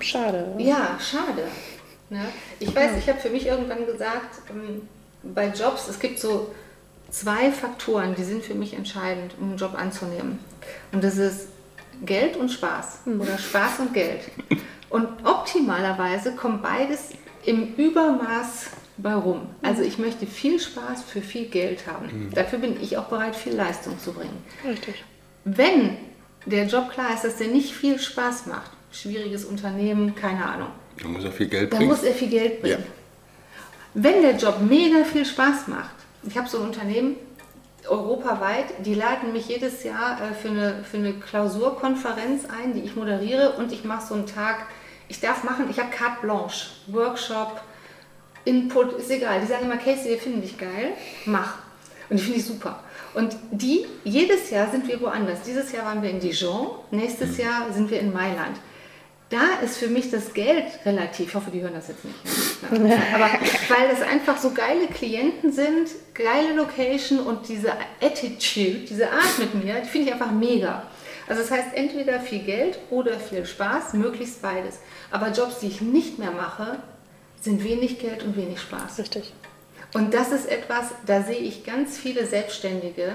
Schade. 0.00 0.52
Ja, 0.58 0.98
schade. 0.98 1.44
Ne? 2.10 2.24
Ich 2.58 2.74
weiß, 2.74 2.92
ich 2.98 3.08
habe 3.08 3.18
für 3.18 3.30
mich 3.30 3.46
irgendwann 3.46 3.86
gesagt, 3.86 4.40
ähm, 4.50 4.88
bei 5.22 5.48
Jobs, 5.48 5.88
es 5.88 5.98
gibt 5.98 6.18
so 6.18 6.54
zwei 7.10 7.50
Faktoren, 7.50 8.14
die 8.14 8.24
sind 8.24 8.44
für 8.44 8.54
mich 8.54 8.74
entscheidend, 8.74 9.34
um 9.40 9.50
einen 9.50 9.58
Job 9.58 9.74
anzunehmen. 9.74 10.38
Und 10.92 11.02
das 11.04 11.16
ist 11.16 11.48
Geld 12.02 12.36
und 12.36 12.50
Spaß 12.50 13.00
mhm. 13.06 13.20
oder 13.20 13.38
Spaß 13.38 13.80
und 13.80 13.94
Geld. 13.94 14.20
Und 14.90 15.06
optimalerweise 15.24 16.34
kommt 16.34 16.62
beides 16.62 17.10
im 17.44 17.74
Übermaß 17.74 18.70
bei 18.98 19.14
rum. 19.14 19.48
Also 19.62 19.82
ich 19.82 19.98
möchte 19.98 20.26
viel 20.26 20.58
Spaß 20.58 21.02
für 21.02 21.20
viel 21.20 21.46
Geld 21.46 21.86
haben. 21.86 22.06
Mhm. 22.06 22.34
Dafür 22.34 22.58
bin 22.58 22.80
ich 22.82 22.96
auch 22.96 23.04
bereit, 23.04 23.36
viel 23.36 23.54
Leistung 23.54 23.98
zu 23.98 24.12
bringen. 24.12 24.42
Richtig. 24.66 25.04
Wenn 25.44 25.96
der 26.46 26.66
Job 26.66 26.90
klar 26.90 27.14
ist, 27.14 27.24
dass 27.24 27.36
der 27.36 27.48
nicht 27.48 27.72
viel 27.72 27.98
Spaß 27.98 28.46
macht, 28.46 28.70
schwieriges 28.90 29.44
Unternehmen, 29.44 30.14
keine 30.14 30.44
Ahnung, 30.44 30.68
da 31.02 31.08
muss 31.08 31.24
er 31.24 31.32
viel 31.32 31.48
Geld 31.48 31.70
bringen. 31.70 31.88
Da 31.88 31.94
muss 31.94 32.02
er 32.02 32.14
viel 32.14 32.28
Geld 32.28 32.60
bringen. 32.60 32.80
Ja. 32.80 32.86
Wenn 33.94 34.22
der 34.22 34.36
Job 34.36 34.60
mega 34.60 35.04
viel 35.04 35.24
Spaß 35.24 35.68
macht, 35.68 35.94
ich 36.24 36.36
habe 36.36 36.48
so 36.48 36.58
ein 36.58 36.64
Unternehmen 36.64 37.16
europaweit, 37.86 38.66
die 38.84 38.94
laden 38.94 39.32
mich 39.32 39.48
jedes 39.48 39.82
Jahr 39.84 40.20
äh, 40.20 40.34
für, 40.34 40.48
eine, 40.48 40.84
für 40.84 40.98
eine 40.98 41.14
Klausurkonferenz 41.14 42.44
ein, 42.44 42.74
die 42.74 42.80
ich 42.80 42.96
moderiere 42.96 43.52
und 43.52 43.72
ich 43.72 43.84
mache 43.84 44.06
so 44.06 44.14
einen 44.14 44.26
Tag, 44.26 44.66
ich 45.08 45.20
darf 45.20 45.42
machen, 45.42 45.66
ich 45.70 45.78
habe 45.78 45.90
carte 45.90 46.20
blanche, 46.22 46.66
Workshop, 46.88 47.62
Input, 48.44 48.92
ist 48.94 49.10
egal. 49.10 49.40
Die 49.40 49.46
sagen 49.46 49.64
immer, 49.64 49.76
Casey, 49.76 50.10
wir 50.10 50.18
finden 50.18 50.42
dich 50.42 50.58
geil, 50.58 50.92
mach. 51.24 51.58
Und 52.10 52.18
die 52.18 52.22
finde 52.22 52.38
ich 52.38 52.46
super. 52.46 52.82
Und 53.14 53.36
die, 53.50 53.86
jedes 54.04 54.50
Jahr 54.50 54.70
sind 54.70 54.86
wir 54.86 55.00
woanders. 55.00 55.42
Dieses 55.42 55.72
Jahr 55.72 55.86
waren 55.86 56.02
wir 56.02 56.10
in 56.10 56.20
Dijon, 56.20 56.68
nächstes 56.90 57.36
mhm. 57.36 57.44
Jahr 57.44 57.72
sind 57.72 57.90
wir 57.90 58.00
in 58.00 58.12
Mailand 58.12 58.56
da 59.30 59.60
ist 59.62 59.76
für 59.76 59.88
mich 59.88 60.10
das 60.10 60.32
Geld 60.32 60.64
relativ, 60.86 61.28
ich 61.28 61.34
hoffe, 61.34 61.50
die 61.50 61.60
hören 61.60 61.74
das 61.74 61.88
jetzt 61.88 62.04
nicht, 62.04 62.16
aber 63.14 63.30
weil 63.68 63.88
das 63.90 64.00
einfach 64.00 64.38
so 64.38 64.52
geile 64.52 64.86
Klienten 64.86 65.52
sind, 65.52 65.90
geile 66.14 66.54
Location 66.54 67.20
und 67.20 67.48
diese 67.48 67.72
Attitude, 68.00 68.86
diese 68.88 69.10
Art 69.10 69.38
mit 69.38 69.62
mir, 69.62 69.80
die 69.80 69.88
finde 69.88 70.08
ich 70.08 70.12
einfach 70.14 70.30
mega. 70.30 70.84
Also 71.28 71.42
das 71.42 71.50
heißt 71.50 71.74
entweder 71.74 72.20
viel 72.20 72.40
Geld 72.40 72.78
oder 72.90 73.20
viel 73.20 73.44
Spaß, 73.44 73.92
möglichst 73.92 74.40
beides. 74.40 74.78
Aber 75.10 75.30
Jobs, 75.30 75.58
die 75.60 75.66
ich 75.66 75.82
nicht 75.82 76.18
mehr 76.18 76.30
mache, 76.30 76.78
sind 77.40 77.62
wenig 77.64 77.98
Geld 77.98 78.22
und 78.22 78.34
wenig 78.36 78.60
Spaß. 78.60 78.98
Richtig. 78.98 79.34
Und 79.94 80.14
das 80.14 80.32
ist 80.32 80.46
etwas, 80.46 80.86
da 81.06 81.22
sehe 81.22 81.38
ich 81.38 81.64
ganz 81.64 81.98
viele 81.98 82.26
Selbstständige, 82.26 83.12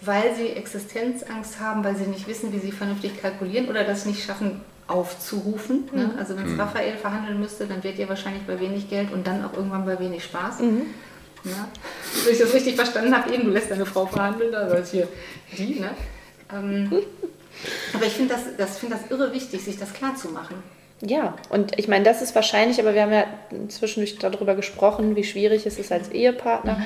weil 0.00 0.34
sie 0.34 0.50
Existenzangst 0.50 1.60
haben, 1.60 1.84
weil 1.84 1.96
sie 1.96 2.06
nicht 2.06 2.26
wissen, 2.26 2.52
wie 2.52 2.58
sie 2.58 2.72
vernünftig 2.72 3.20
kalkulieren 3.20 3.68
oder 3.68 3.84
das 3.84 4.06
nicht 4.06 4.24
schaffen, 4.24 4.60
aufzurufen. 4.92 5.88
Ne? 5.92 6.02
Mhm. 6.04 6.08
Ne? 6.08 6.18
Also 6.18 6.36
wenn 6.36 6.44
es 6.44 6.52
mhm. 6.52 6.60
Raphael 6.60 6.96
verhandeln 6.96 7.40
müsste, 7.40 7.66
dann 7.66 7.82
wird 7.82 7.98
ihr 7.98 8.08
wahrscheinlich 8.08 8.42
bei 8.44 8.58
wenig 8.60 8.88
Geld 8.88 9.12
und 9.12 9.26
dann 9.26 9.44
auch 9.44 9.54
irgendwann 9.54 9.84
bei 9.84 9.98
wenig 9.98 10.24
Spaß. 10.24 10.60
Mhm. 10.60 10.86
Ja? 11.44 11.68
Wenn 12.24 12.32
ich 12.32 12.38
das 12.38 12.54
richtig 12.54 12.76
verstanden 12.76 13.16
habe, 13.16 13.32
eben, 13.32 13.44
du 13.44 13.50
lässt 13.50 13.70
deine 13.70 13.86
Frau 13.86 14.06
verhandeln, 14.06 14.54
also 14.54 14.76
ist 14.76 14.92
hier 14.92 15.08
die. 15.56 15.80
Ne? 15.80 15.90
Ähm, 16.54 16.92
aber 17.94 18.06
ich 18.06 18.12
finde 18.12 18.34
das, 18.34 18.42
das, 18.56 18.78
find 18.78 18.92
das 18.92 19.10
irre 19.10 19.32
wichtig, 19.32 19.62
sich 19.62 19.78
das 19.78 19.92
klar 19.92 20.14
zu 20.14 20.28
machen. 20.28 20.56
Ja, 21.04 21.34
und 21.50 21.78
ich 21.80 21.88
meine, 21.88 22.04
das 22.04 22.22
ist 22.22 22.34
wahrscheinlich, 22.36 22.78
aber 22.78 22.94
wir 22.94 23.02
haben 23.02 23.12
ja 23.12 23.26
zwischendurch 23.68 24.18
darüber 24.18 24.54
gesprochen, 24.54 25.16
wie 25.16 25.24
schwierig 25.24 25.66
es 25.66 25.78
ist 25.78 25.90
als 25.90 26.10
Ehepartner, 26.10 26.76
mhm. 26.76 26.84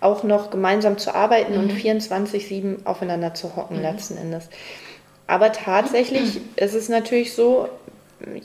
auch 0.00 0.24
noch 0.24 0.50
gemeinsam 0.50 0.98
zu 0.98 1.14
arbeiten 1.14 1.52
mhm. 1.52 1.70
und 1.70 1.72
24-7 1.72 2.84
aufeinander 2.84 3.32
zu 3.34 3.54
hocken, 3.54 3.76
mhm. 3.76 3.82
letzten 3.82 4.16
Endes. 4.16 4.48
Aber 5.26 5.52
tatsächlich 5.52 6.40
ist 6.56 6.74
es 6.74 6.88
natürlich 6.88 7.32
so, 7.34 7.68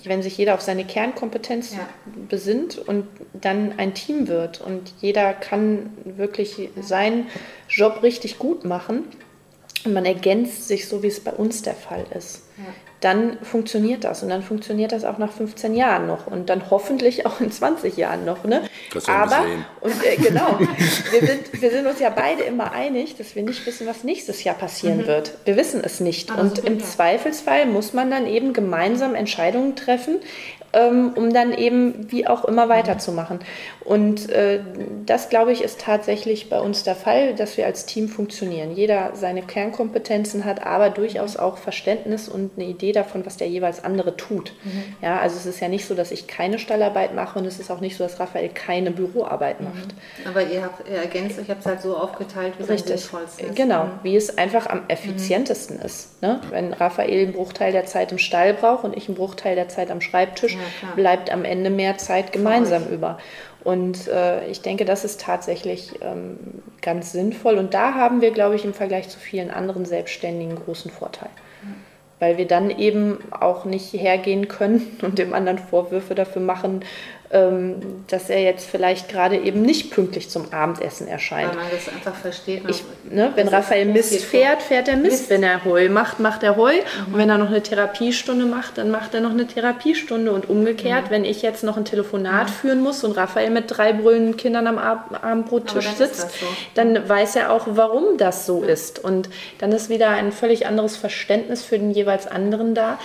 wenn 0.03 0.22
sich 0.22 0.38
jeder 0.38 0.56
auf 0.56 0.61
seine 0.61 0.85
Kernkompetenz 0.85 1.73
ja. 1.73 1.88
besinnt 2.27 2.77
und 2.77 3.07
dann 3.34 3.77
ein 3.77 3.93
Team 3.93 4.27
wird 4.27 4.61
und 4.61 4.93
jeder 4.99 5.34
kann 5.34 5.91
wirklich 6.03 6.69
seinen 6.81 7.27
Job 7.69 8.03
richtig 8.03 8.39
gut 8.39 8.65
machen 8.65 9.03
und 9.85 9.93
man 9.93 10.06
ergänzt 10.06 10.68
sich 10.68 10.88
so, 10.88 11.03
wie 11.03 11.07
es 11.07 11.19
bei 11.22 11.31
uns 11.31 11.61
der 11.61 11.76
Fall 11.76 12.06
ist. 12.14 12.43
Ja 12.57 12.73
dann 13.02 13.38
funktioniert 13.42 14.04
das. 14.04 14.24
Und 14.24 14.30
dann 14.30 14.44
funktioniert 14.44 14.92
das 14.92 15.06
auch 15.06 15.18
nach 15.18 15.32
15 15.32 15.74
Jahren 15.74 16.08
noch 16.08 16.28
und 16.28 16.50
dann 16.50 16.70
hoffentlich 16.70 17.26
auch 17.26 17.40
in 17.40 17.52
20 17.52 17.96
Jahren 17.96 18.26
noch. 18.26 18.44
Ne? 18.44 18.64
Das 18.94 19.08
Aber, 19.08 19.46
und 19.82 19.94
äh, 20.04 20.18
genau, 20.18 20.60
wir 20.60 21.28
sind, 21.28 21.62
wir 21.62 21.72
sind 21.72 21.88
uns 21.88 22.00
ja 22.00 22.10
beide 22.10 22.44
immer 22.44 22.72
einig, 22.72 23.16
dass 23.16 23.36
wir 23.36 23.44
nicht 23.44 23.66
wissen, 23.66 23.88
was 23.88 24.04
nächstes 24.04 24.44
Jahr 24.44 24.56
passieren 24.56 25.00
mhm. 25.00 25.08
wird. 25.08 25.34
Wir 25.46 25.56
wissen 25.56 25.82
es 25.84 26.00
nicht. 26.00 26.32
Aber 26.32 26.42
und 26.42 26.60
im 26.60 26.84
Zweifelsfall 26.84 27.66
muss 27.66 27.94
man 27.94 28.12
dann 28.12 28.28
eben 28.28 28.54
gemeinsam 28.54 29.16
Entscheidungen 29.16 29.76
treffen, 29.76 30.20
ähm, 30.74 31.14
um 31.16 31.34
dann 31.34 31.54
eben 31.54 32.12
wie 32.12 32.28
auch 32.28 32.46
immer 32.46 32.70
weiterzumachen. 32.70 33.40
Und 33.84 34.30
äh, 34.30 34.60
das, 35.06 35.30
glaube 35.30 35.52
ich, 35.52 35.64
ist 35.64 35.82
tatsächlich 35.82 36.50
bei 36.50 36.60
uns 36.60 36.84
der 36.84 36.96
Fall, 36.96 37.34
dass 37.34 37.58
wir 37.58 37.66
als 37.66 37.86
Team 37.86 38.08
funktionieren. 38.08 38.72
Jeder 38.72 39.12
seine 39.16 39.41
Kernkompetenzen 39.41 40.46
hat, 40.46 40.66
aber 40.66 40.90
durchaus 40.90 41.38
auch 41.38 41.58
Verständnis 41.58 42.30
und 42.30 42.52
eine 42.56 42.68
Idee 42.68 42.91
davon, 42.91 43.26
was 43.26 43.38
der 43.38 43.48
jeweils 43.48 43.84
andere 43.84 44.16
tut. 44.16 44.54
Mhm. 44.64 44.84
Ja, 45.02 45.20
also 45.20 45.38
es 45.38 45.46
ist 45.46 45.60
ja 45.60 45.70
nicht 45.70 45.86
so, 45.86 45.96
dass 45.96 46.12
ich 46.12 46.28
keine 46.28 46.60
Stallarbeit 46.60 47.16
mache 47.16 47.40
und 47.40 47.46
es 47.46 47.60
ist 47.60 47.72
auch 47.72 47.82
nicht 47.82 47.98
so, 47.98 48.04
dass 48.04 48.20
Raphael 48.20 48.50
keine 48.50 48.91
Büroarbeit 48.91 49.60
mhm. 49.60 49.68
macht. 49.68 49.96
Aber 50.28 50.44
ihr 50.44 50.64
habt 50.64 50.88
ihr 50.88 50.98
ergänzt, 50.98 51.40
ich 51.41 51.50
habe 51.50 51.60
es 51.60 51.66
halt 51.66 51.82
so 51.82 51.98
aufgeteilt, 51.98 52.54
wie 52.60 52.72
es 52.72 52.84
sinnvollste 52.84 53.46
ist. 53.48 53.56
Genau, 53.56 53.86
mhm. 53.86 53.91
wie 54.04 54.16
es 54.16 54.38
einfach 54.38 54.68
am 54.68 54.82
effizientesten 54.88 55.78
mhm. 55.78 55.86
ist. 55.86 56.22
Ne? 56.22 56.41
Wenn 56.52 56.74
Raphael 56.74 57.24
einen 57.24 57.34
Bruchteil 57.34 57.72
der 57.72 57.86
Zeit 57.86 58.12
im 58.12 58.20
Stall 58.20 58.54
braucht 58.54 58.84
und 58.84 58.96
ich 58.96 59.08
einen 59.08 59.18
Bruchteil 59.18 59.56
der 59.56 59.68
Zeit 59.68 59.90
am 59.90 60.02
Schreibtisch, 60.02 60.59
ja, 60.81 60.95
bleibt 60.95 61.31
am 61.31 61.45
Ende 61.45 61.69
mehr 61.69 61.98
Zeit 61.98 62.31
gemeinsam 62.31 62.88
über. 62.88 63.18
Und 63.64 64.07
äh, 64.07 64.48
ich 64.48 64.61
denke, 64.61 64.86
das 64.86 65.03
ist 65.03 65.22
tatsächlich 65.22 65.99
ähm, 66.02 66.38
ganz 66.81 67.11
sinnvoll. 67.11 67.57
Und 67.57 67.73
da 67.73 67.94
haben 67.94 68.22
wir, 68.22 68.31
glaube 68.31 68.56
ich, 68.56 68.64
im 68.64 68.73
Vergleich 68.73 69.10
zu 69.10 69.19
vielen 69.19 69.52
anderen 69.52 69.86
Selbstständigen 69.86 70.56
großen 70.56 70.91
Vorteil. 70.91 71.30
Weil 72.19 72.38
wir 72.38 72.48
dann 72.48 72.69
eben 72.69 73.19
auch 73.31 73.65
nicht 73.65 73.94
hergehen 73.94 74.48
können 74.48 74.98
und 75.02 75.19
dem 75.19 75.34
anderen 75.34 75.60
Vorwürfe 75.60 76.15
dafür 76.15 76.41
machen, 76.41 76.84
ähm, 77.31 77.76
dass 78.07 78.30
er 78.30 78.41
jetzt 78.41 78.68
vielleicht 78.68 79.07
gerade 79.10 79.38
eben 79.38 79.61
nicht 79.61 79.91
pünktlich 79.91 80.30
zum 80.30 80.51
Abendessen 80.51 81.07
erscheint. 81.07 81.49
Weil 81.49 81.57
man 81.57 81.72
das 81.72 81.88
einfach 81.88 82.15
versteht. 82.15 82.64
Ich, 82.68 82.84
ne, 83.10 83.31
wenn 83.35 83.47
Raphael 83.47 83.85
Mist 83.85 84.23
fährt, 84.23 84.64
fährt 84.64 84.88
er 84.88 84.97
Mist. 84.97 85.11
Mist. 85.11 85.30
Wenn 85.30 85.43
er 85.43 85.64
Heu 85.64 85.89
macht, 85.89 86.19
macht 86.19 86.41
er 86.41 86.56
Heu. 86.56 86.73
Und 87.06 87.18
wenn 87.18 87.30
er 87.30 87.38
noch 87.38 87.49
eine 87.49 87.61
Therapiestunde 87.61 88.45
macht, 88.45 88.80
dann 88.80 88.89
macht 88.89 89.14
er 89.14 89.22
noch 89.22 89.30
eine 89.30 89.45
Therapiestunde. 89.45 90.31
Und 90.31 90.49
umgekehrt, 90.49 91.11
wenn 91.11 91.23
ich 91.23 91.43
jetzt 91.43 91.64
noch 91.64 91.77
ein 91.77 91.85
Telefonat 91.85 92.49
führen 92.49 92.81
muss 92.81 93.03
und 93.03 93.15
Raphael 93.15 93.51
mit 93.51 93.65
drei 93.68 93.93
brüllenden 93.93 94.35
Kindern 94.35 94.65
am 94.65 94.80
Ab 94.80 95.19
Abendbrottisch 95.22 95.85
dann 95.85 95.95
sitzt, 95.95 96.31
so. 96.39 96.45
dann 96.73 97.07
weiß 97.07 97.35
er 97.35 97.51
auch, 97.51 97.68
warum 97.69 98.18
das 98.18 98.47
so 98.47 98.64
ist. 98.64 99.03
Und 99.03 99.30
dann 99.60 99.72
ist 99.72 99.89
wieder 99.89 100.10
ein 100.10 100.31
völlig 100.31 100.65
anderes 100.65 100.97
Verständnis 100.97 101.64
für 101.64 101.77
den 101.77 101.91
jeweils 101.91 102.26
anderen 102.26 102.73
da. 102.73 102.97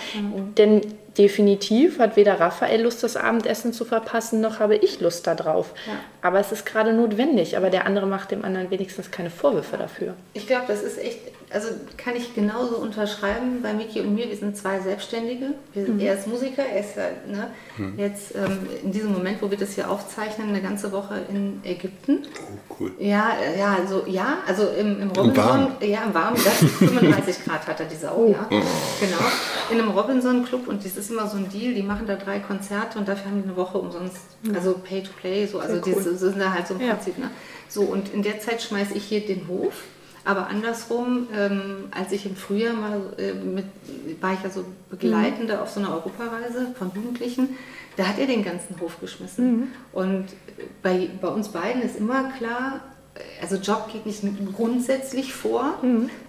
Denn 0.57 0.81
definitiv 1.17 1.99
hat 1.99 2.15
weder 2.15 2.39
Raphael 2.39 2.81
Lust, 2.81 3.03
das 3.03 3.15
Abendessen 3.15 3.73
zu 3.73 3.85
verpassen, 3.85 4.41
noch 4.41 4.59
habe 4.59 4.75
ich 4.75 4.99
Lust 4.99 5.27
darauf. 5.27 5.73
Ja. 5.87 5.93
Aber 6.21 6.39
es 6.39 6.51
ist 6.51 6.65
gerade 6.65 6.93
notwendig. 6.93 7.57
Aber 7.57 7.69
der 7.69 7.85
andere 7.85 8.05
macht 8.05 8.31
dem 8.31 8.43
anderen 8.43 8.69
wenigstens 8.69 9.11
keine 9.11 9.29
Vorwürfe 9.29 9.77
dafür. 9.77 10.13
Ich 10.33 10.47
glaube, 10.47 10.65
das 10.67 10.83
ist 10.83 10.97
echt, 10.97 11.19
also 11.55 11.69
kann 11.97 12.15
ich 12.15 12.35
genauso 12.35 12.75
unterschreiben 12.77 13.61
bei 13.63 13.73
Miki 13.73 14.01
und 14.01 14.13
mir. 14.13 14.29
Wir 14.29 14.35
sind 14.37 14.55
zwei 14.55 14.79
Selbstständige. 14.79 15.53
Wir, 15.73 15.87
Mhm. 15.87 15.99
Er 15.99 16.13
ist 16.15 16.27
Musiker, 16.27 16.63
er 16.63 16.81
ist 16.81 16.95
ja, 16.95 17.03
ne, 17.27 17.49
jetzt 17.97 18.35
ähm, 18.35 18.59
in 18.83 18.91
diesem 18.91 19.13
Moment, 19.13 19.41
wo 19.41 19.49
wir 19.49 19.57
das 19.57 19.73
hier 19.73 19.89
aufzeichnen, 19.89 20.49
eine 20.49 20.61
ganze 20.61 20.91
Woche 20.91 21.21
in 21.29 21.61
Ägypten. 21.63 22.23
Oh, 22.69 22.75
cool. 22.79 22.91
Ja, 22.99 23.31
äh, 23.41 23.57
ja, 23.59 23.77
also 23.81 24.03
ja, 24.07 24.37
also 24.47 24.67
im, 24.79 25.01
im 25.01 25.09
Robinson, 25.11 25.35
Warmen. 25.35 25.67
ja, 25.81 26.03
im 26.03 26.13
Warmen, 26.13 26.37
das 26.43 26.53
35 26.55 27.45
Grad 27.45 27.65
hat 27.67 27.79
er 27.79 27.85
die 27.85 27.95
Sau, 27.95 28.27
ja. 28.27 28.47
Genau. 28.49 29.17
In 29.71 29.79
einem 29.79 29.91
Robinson 29.91 30.45
Club 30.45 30.67
und 30.67 30.83
das 30.85 30.97
ist 30.97 31.09
immer 31.09 31.27
so 31.27 31.37
ein 31.37 31.49
Deal, 31.49 31.73
die 31.73 31.83
machen 31.83 32.05
da 32.07 32.15
drei 32.15 32.39
Konzerte 32.39 32.99
und 32.99 33.07
dafür 33.07 33.31
haben 33.31 33.41
die 33.41 33.47
eine 33.47 33.55
Woche 33.57 33.77
umsonst, 33.77 34.17
also 34.53 34.73
Pay 34.83 35.03
to 35.03 35.11
Play, 35.19 35.45
so, 35.47 35.59
also 35.59 35.75
Sehr 35.75 35.81
die 35.83 35.93
cool. 35.93 36.15
sind 36.17 36.39
da 36.39 36.51
halt 36.53 36.67
so 36.67 36.73
im 36.75 36.81
Ja. 36.81 36.93
Prinzip, 36.95 37.17
ne? 37.17 37.29
So, 37.67 37.81
und 37.81 38.13
in 38.13 38.21
der 38.21 38.39
Zeit 38.39 38.61
schmeiße 38.61 38.93
ich 38.93 39.05
hier 39.05 39.21
den 39.25 39.47
Hof. 39.47 39.73
Aber 40.25 40.47
andersrum, 40.47 41.27
ähm, 41.33 41.85
als 41.91 42.11
ich 42.11 42.25
im 42.25 42.35
Frühjahr 42.35 42.73
mal 42.73 43.13
äh, 43.17 43.33
mit, 43.33 43.65
war 44.19 44.33
ich 44.33 44.43
ja 44.43 44.49
so 44.49 44.65
Begleitende 44.89 45.61
auf 45.61 45.69
so 45.69 45.79
einer 45.79 45.91
Europareise 45.91 46.73
von 46.77 46.91
Jugendlichen, 46.95 47.55
da 47.95 48.07
hat 48.07 48.19
er 48.19 48.25
den 48.25 48.43
ganzen 48.43 48.79
Hof 48.81 48.99
geschmissen. 48.99 49.71
Und 49.93 50.25
bei, 50.81 51.09
bei 51.21 51.27
uns 51.27 51.49
beiden 51.49 51.81
ist 51.83 51.97
immer 51.97 52.31
klar, 52.31 52.81
also 53.41 53.55
Job 53.55 53.89
geht 53.93 54.05
nicht 54.05 54.23
grundsätzlich 54.55 55.33
vor, 55.33 55.75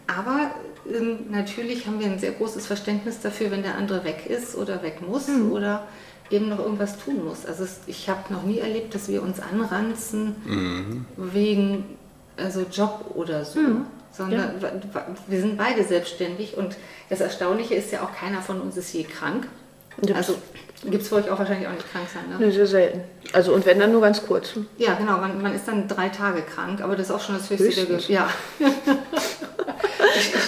aber 0.07 0.51
ähm, 0.89 1.31
natürlich 1.31 1.87
haben 1.87 1.99
wir 1.99 2.07
ein 2.07 2.19
sehr 2.19 2.33
großes 2.33 2.67
Verständnis 2.67 3.21
dafür, 3.21 3.51
wenn 3.51 3.63
der 3.63 3.77
andere 3.77 4.05
weg 4.05 4.27
ist 4.29 4.55
oder 4.55 4.83
weg 4.83 5.01
muss 5.05 5.29
oder 5.29 5.87
eben 6.31 6.49
noch 6.49 6.59
irgendwas 6.59 6.99
tun 6.99 7.25
muss. 7.25 7.45
Also 7.47 7.65
es, 7.65 7.81
ich 7.87 8.09
habe 8.09 8.33
noch 8.33 8.45
nie 8.45 8.59
erlebt, 8.59 8.95
dass 8.95 9.09
wir 9.09 9.23
uns 9.23 9.41
anranzen 9.41 10.37
wegen 11.17 11.85
also 12.37 12.65
Job 12.71 13.13
oder 13.15 13.45
so. 13.45 13.61
Sondern 14.13 14.63
wa- 14.63 14.73
wa- 14.95 15.07
wir 15.27 15.41
sind 15.41 15.59
beide 15.59 15.85
selbstständig 15.85 16.57
und 16.57 16.77
das 17.11 17.21
Erstaunliche 17.21 17.75
ist 17.75 17.93
ja 17.93 18.01
auch, 18.03 18.15
keiner 18.19 18.41
von 18.41 18.61
uns 18.63 18.77
ist 18.79 18.93
je 18.95 19.05
krank. 19.05 19.47
Ja. 20.03 20.15
Also 20.15 20.37
gibt 20.85 21.03
es 21.03 21.09
für 21.09 21.17
euch 21.17 21.31
auch 21.31 21.39
wahrscheinlich 21.39 21.69
auch 21.69 21.73
nicht 21.73 21.91
krank 21.93 22.07
sein, 22.13 22.23
ne? 22.31 22.47
Nee, 22.47 22.51
sehr 22.53 22.67
selten. 22.67 23.01
Also 23.35 23.53
und 23.53 23.67
wenn 23.67 23.79
dann 23.79 23.93
nur 23.93 24.01
ganz 24.01 24.25
kurz. 24.27 24.55
Ja, 24.79 24.95
genau, 24.95 25.19
man, 25.19 25.41
man 25.43 25.55
ist 25.55 25.69
dann 25.69 25.87
drei 25.89 26.09
Tage 26.09 26.43
krank, 26.43 26.81
aber 26.81 26.97
das 26.97 27.09
ist 27.09 27.15
auch 27.15 27.21
schon 27.21 27.37
das 27.37 27.51
höchste 27.51 27.69
der 27.87 27.97
Höchstens. 27.97 28.07
Ge 28.07 28.17
Ja. 28.17 28.29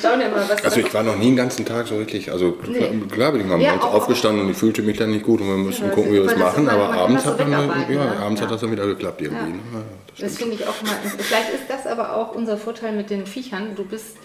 staune 0.08 0.24
immer, 0.24 0.48
was 0.48 0.64
Also 0.64 0.80
ich 0.80 0.92
war 0.94 1.02
noch 1.02 1.16
nie 1.16 1.28
einen 1.28 1.36
ganzen 1.36 1.64
Tag 1.64 1.86
so 1.86 1.96
richtig, 1.96 2.30
also 2.32 2.52
klar, 2.52 2.88
klar 3.10 3.32
bin 3.32 3.42
ich 3.42 3.46
mal 3.46 3.60
Ja, 3.60 3.70
morgens 3.72 3.84
aufgestanden 3.86 4.44
und 4.44 4.50
ich 4.50 4.56
fühlte 4.56 4.82
mich 4.82 4.96
dann 4.98 5.10
nicht 5.10 5.24
gut 5.24 5.40
und 5.40 5.48
wir 5.48 5.56
mussten 5.56 5.84
Ja, 5.86 5.90
gucken, 5.90 6.10
wie 6.12 6.16
wir 6.16 6.24
das 6.24 6.36
machen, 6.36 6.68
aber 6.68 6.88
man 6.88 6.98
abends, 6.98 7.24
hat, 7.26 7.40
dann, 7.40 7.50
ja, 7.50 7.66
ne? 7.66 8.16
abends 8.20 8.40
Ja. 8.40 8.46
hat 8.46 8.54
das 8.54 8.60
dann 8.60 8.72
wieder 8.72 8.86
geklappt 8.86 9.20
irgendwie. 9.22 9.40
Ja. 9.42 9.46
Ne? 9.48 9.54
Ja, 9.74 9.80
das 10.16 10.20
Das 10.32 10.38
finde 10.38 10.54
ich 10.54 10.66
auch 10.66 10.82
mal. 10.82 10.96
Vielleicht 11.18 11.54
ist 11.54 11.64
das 11.68 11.86
aber 11.86 12.14
auch 12.16 12.34
unser 12.34 12.56
Vorteil 12.56 12.92
mit 12.92 13.10
den 13.10 13.26
Viechern. 13.26 13.74
Du 13.76 13.84
bist, 13.84 14.16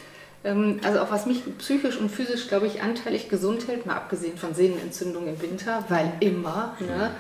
ähm, 0.44 0.80
also 0.84 1.00
auch 1.00 1.12
was 1.12 1.26
mich 1.26 1.42
psychisch 1.60 1.98
und 1.98 2.10
physisch, 2.10 2.48
glaube 2.48 2.68
ich, 2.68 2.82
anteilig 2.82 3.30
gesund 3.30 3.68
hält, 3.68 3.86
mal 3.86 3.96
abgesehen 3.96 4.38
von 4.38 4.54
Sehnenentzündung 4.54 5.28
im 5.28 5.42
Winter, 5.42 5.84
weil 5.90 6.14
immer, 6.20 6.76
ne? 6.80 7.12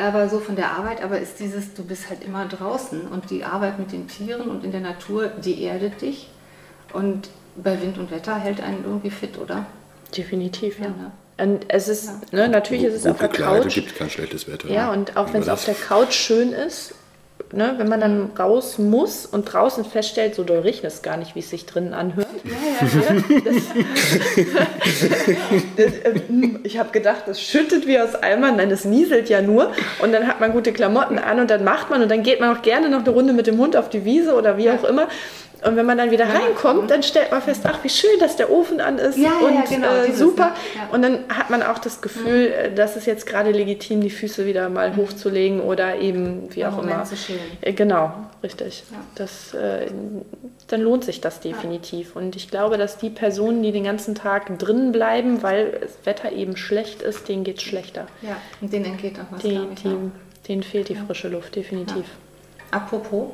Aber 0.00 0.28
so 0.28 0.38
von 0.38 0.54
der 0.54 0.70
Arbeit, 0.70 1.02
aber 1.02 1.18
ist 1.18 1.40
dieses, 1.40 1.74
du 1.74 1.82
bist 1.82 2.08
halt 2.08 2.22
immer 2.24 2.46
draußen 2.46 3.00
und 3.08 3.30
die 3.30 3.42
Arbeit 3.42 3.80
mit 3.80 3.90
den 3.90 4.06
Tieren 4.06 4.42
und 4.48 4.62
in 4.64 4.70
der 4.70 4.80
Natur, 4.80 5.26
die 5.44 5.64
erdet 5.64 6.02
dich. 6.02 6.30
Und 6.92 7.30
bei 7.62 7.80
Wind 7.80 7.98
und 7.98 8.10
Wetter 8.10 8.36
hält 8.36 8.60
einen 8.62 8.84
irgendwie 8.84 9.10
fit, 9.10 9.38
oder? 9.38 9.66
Definitiv, 10.16 10.78
ja. 10.78 10.86
Ja, 10.86 10.90
ne? 10.90 11.12
Und 11.40 11.66
es 11.68 11.86
ist, 11.88 12.32
ne, 12.32 12.48
natürlich 12.48 12.84
ist 12.84 12.94
es 12.94 13.02
Gut 13.04 13.12
auf 13.12 13.18
der 13.18 13.28
Couch. 13.28 13.74
gibt 13.74 13.92
es 13.92 13.94
kein 13.96 14.10
schlechtes 14.10 14.48
Wetter. 14.50 14.68
Ja, 14.68 14.86
ne? 14.90 14.98
und 14.98 15.16
auch 15.16 15.32
wenn 15.32 15.40
es 15.42 15.48
auf 15.48 15.64
der 15.64 15.74
das- 15.74 15.82
Couch 15.86 16.12
schön 16.14 16.52
ist, 16.52 16.94
ne, 17.52 17.74
wenn 17.78 17.88
man 17.88 18.00
dann 18.00 18.30
raus 18.38 18.78
muss 18.78 19.24
und 19.24 19.44
draußen 19.44 19.84
feststellt, 19.84 20.34
so 20.34 20.42
doll 20.42 20.58
regnet 20.60 20.92
es 20.92 21.02
gar 21.02 21.16
nicht, 21.16 21.36
wie 21.36 21.38
es 21.40 21.50
sich 21.50 21.64
drinnen 21.66 21.94
anhört. 21.94 22.26
Ja, 22.44 22.52
ja, 22.88 23.22
Das, 25.76 25.92
ähm, 26.28 26.60
ich 26.64 26.78
habe 26.78 26.90
gedacht, 26.90 27.22
das 27.26 27.40
schüttet 27.40 27.86
wie 27.86 27.98
aus 27.98 28.14
Eimern. 28.16 28.56
Nein, 28.56 28.70
das 28.70 28.84
nieselt 28.84 29.28
ja 29.28 29.40
nur. 29.42 29.72
Und 30.00 30.12
dann 30.12 30.26
hat 30.26 30.40
man 30.40 30.52
gute 30.52 30.72
Klamotten 30.72 31.18
an 31.18 31.38
und 31.40 31.50
dann 31.50 31.64
macht 31.64 31.90
man 31.90 32.02
und 32.02 32.10
dann 32.10 32.22
geht 32.22 32.40
man 32.40 32.56
auch 32.56 32.62
gerne 32.62 32.88
noch 32.88 33.00
eine 33.00 33.10
Runde 33.10 33.32
mit 33.32 33.46
dem 33.46 33.58
Hund 33.58 33.76
auf 33.76 33.88
die 33.88 34.04
Wiese 34.04 34.34
oder 34.34 34.56
wie 34.56 34.70
auch 34.70 34.84
immer. 34.84 35.08
Und 35.64 35.74
wenn 35.74 35.86
man 35.86 35.98
dann 35.98 36.12
wieder 36.12 36.26
reinkommt, 36.28 36.88
dann 36.88 37.02
stellt 37.02 37.32
man 37.32 37.42
fest, 37.42 37.62
ach, 37.64 37.82
wie 37.82 37.88
schön, 37.88 38.18
dass 38.20 38.36
der 38.36 38.48
Ofen 38.50 38.80
an 38.80 38.98
ist 38.98 39.18
Ja, 39.18 39.30
ja, 39.40 39.46
und 39.48 39.68
genau, 39.68 39.88
äh, 39.88 40.12
super. 40.12 40.50
ne? 40.50 40.52
Ja. 40.76 40.88
Und 40.94 41.02
dann 41.02 41.24
hat 41.28 41.50
man 41.50 41.64
auch 41.64 41.78
das 41.78 42.00
Gefühl, 42.00 42.46
äh, 42.52 42.72
dass 42.72 42.94
es 42.94 43.06
jetzt 43.06 43.26
gerade 43.26 43.50
legitim, 43.50 44.00
die 44.00 44.10
Füße 44.10 44.46
wieder 44.46 44.68
mal 44.68 44.94
hochzulegen 44.94 45.60
oder 45.60 45.96
eben 45.98 46.54
wie 46.54 46.64
auch 46.64 46.76
Moment 46.76 46.92
immer. 46.94 47.04
zu 47.04 47.16
chillen. 47.16 47.40
Äh, 47.60 47.72
Genau, 47.72 48.12
richtig. 48.42 48.84
Ja. 48.92 48.98
Das, 49.16 49.52
äh, 49.54 49.86
dann 50.68 50.80
lohnt 50.80 51.02
sich 51.04 51.20
das 51.20 51.40
definitiv. 51.40 52.14
Und 52.14 52.36
ich 52.36 52.50
glaube, 52.50 52.78
dass 52.78 52.98
die 52.98 53.10
Personen, 53.10 53.62
die 53.64 53.72
den 53.72 53.84
ganzen 53.84 54.14
Tag 54.14 54.56
drinnen 54.60 54.92
bleiben, 54.92 55.42
weil 55.42 55.78
das 55.80 55.92
Wetter 56.04 56.30
eben 56.30 56.56
schlecht 56.56 57.02
ist, 57.02 57.28
denen 57.28 57.42
geht 57.42 57.56
es 57.56 57.62
schlechter. 57.64 58.06
ja. 58.22 58.36
Und 58.60 58.72
denen 58.72 58.84
entgeht 58.84 59.16
auch 59.18 59.32
was, 59.32 59.42
Die, 59.42 59.54
ich. 59.72 59.82
die, 59.82 59.88
ja. 59.88 59.94
denen 60.46 60.62
fehlt 60.62 60.88
die 60.88 60.94
frische 60.94 61.26
Luft, 61.28 61.56
definitiv. 61.56 62.04
Apropos, 62.70 63.30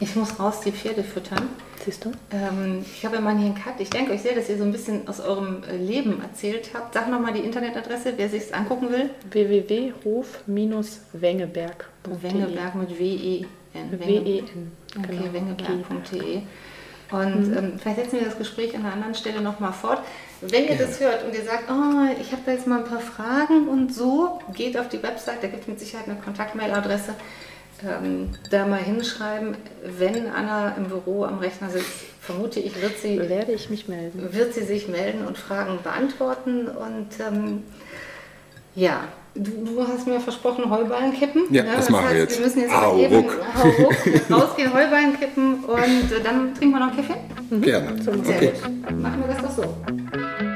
ich 0.00 0.16
muss 0.16 0.40
raus 0.40 0.60
die 0.64 0.72
Pferde 0.72 1.04
füttern. 1.04 1.48
Siehst 1.84 2.04
du? 2.04 2.10
Ähm, 2.32 2.84
ich 2.84 3.04
habe 3.04 3.14
ja 3.16 3.20
mal 3.20 3.36
hier 3.36 3.46
einen 3.46 3.54
Cut. 3.54 3.74
Ich 3.78 3.90
denke 3.90 4.10
euch 4.12 4.22
sehr, 4.22 4.34
dass 4.34 4.48
ihr 4.48 4.58
so 4.58 4.64
ein 4.64 4.72
bisschen 4.72 5.06
aus 5.08 5.20
eurem 5.20 5.62
äh, 5.64 5.76
Leben 5.76 6.20
erzählt 6.20 6.70
habt. 6.74 6.94
Sag 6.94 7.08
nochmal 7.08 7.32
die 7.32 7.38
Internetadresse, 7.40 8.14
wer 8.16 8.28
sich 8.28 8.52
angucken 8.54 8.90
will. 8.90 9.10
www.hof-wengeberg.de 9.30 12.22
Wengeberg 12.22 12.74
mit 12.74 12.98
W-E-N. 12.98 14.00
W-E-N. 14.00 14.72
Okay, 14.96 15.16
genau. 15.16 15.32
wengeberg.de. 15.32 16.42
Und 17.10 17.56
ähm, 17.56 17.78
vielleicht 17.78 18.00
setzen 18.00 18.18
wir 18.18 18.26
das 18.26 18.36
Gespräch 18.36 18.74
an 18.74 18.82
einer 18.82 18.92
anderen 18.92 19.14
Stelle 19.14 19.40
nochmal 19.40 19.72
fort. 19.72 20.02
Wenn 20.42 20.68
ihr 20.68 20.76
das 20.76 21.00
hört 21.00 21.24
und 21.24 21.34
ihr 21.34 21.42
sagt, 21.42 21.70
oh, 21.70 22.04
ich 22.20 22.32
habe 22.32 22.42
da 22.44 22.52
jetzt 22.52 22.66
mal 22.66 22.80
ein 22.80 22.84
paar 22.84 23.00
Fragen 23.00 23.66
und 23.66 23.94
so, 23.94 24.40
geht 24.54 24.76
auf 24.76 24.90
die 24.90 25.02
Website, 25.02 25.42
da 25.42 25.48
gibt 25.48 25.62
es 25.62 25.68
mit 25.68 25.80
Sicherheit 25.80 26.06
eine 26.06 26.18
Kontaktmailadresse. 26.18 27.14
Ähm, 27.84 28.30
da 28.50 28.66
mal 28.66 28.80
hinschreiben, 28.80 29.56
wenn 29.98 30.26
Anna 30.28 30.74
im 30.76 30.84
Büro 30.84 31.24
am 31.24 31.38
Rechner 31.38 31.70
sitzt, 31.70 31.86
vermute 32.20 32.58
ich, 32.60 32.80
wird 32.82 32.98
sie 32.98 33.18
Werde 33.18 33.52
ich 33.52 33.70
mich 33.70 33.88
melden. 33.88 34.28
wird 34.32 34.52
sie 34.54 34.64
sich 34.64 34.88
melden 34.88 35.26
und 35.26 35.38
Fragen 35.38 35.78
beantworten. 35.82 36.66
Und 36.68 37.08
ähm, 37.20 37.62
ja, 38.74 39.00
du, 39.34 39.50
du 39.64 39.86
hast 39.86 40.06
mir 40.06 40.20
versprochen, 40.20 40.68
Heuballen 40.70 41.12
kippen. 41.12 41.42
Ja, 41.50 41.62
das 41.62 41.88
machen 41.88 42.08
wir 42.10 42.18
jetzt. 42.18 42.38
Wir 42.38 42.46
müssen 42.46 42.60
jetzt 42.62 42.74
Hau 42.76 42.94
mal 42.94 43.00
eben 43.00 43.14
ruck. 43.16 43.36
hau 43.56 43.68
ruck, 43.68 43.94
rausgehen, 44.30 44.74
Heuballen 44.74 45.18
kippen 45.18 45.64
und 45.64 45.78
äh, 46.12 46.20
dann 46.22 46.54
trinken 46.54 46.74
wir 46.78 46.80
noch 46.80 46.92
einen 46.92 46.96
Kaffee. 46.96 47.60
Gerne. 47.60 48.02
Sehr 48.02 48.14
Okay. 48.14 48.52
Machen 48.94 49.20
wir 49.26 49.34
das 49.34 49.42
doch 49.56 49.64
so. 49.64 50.47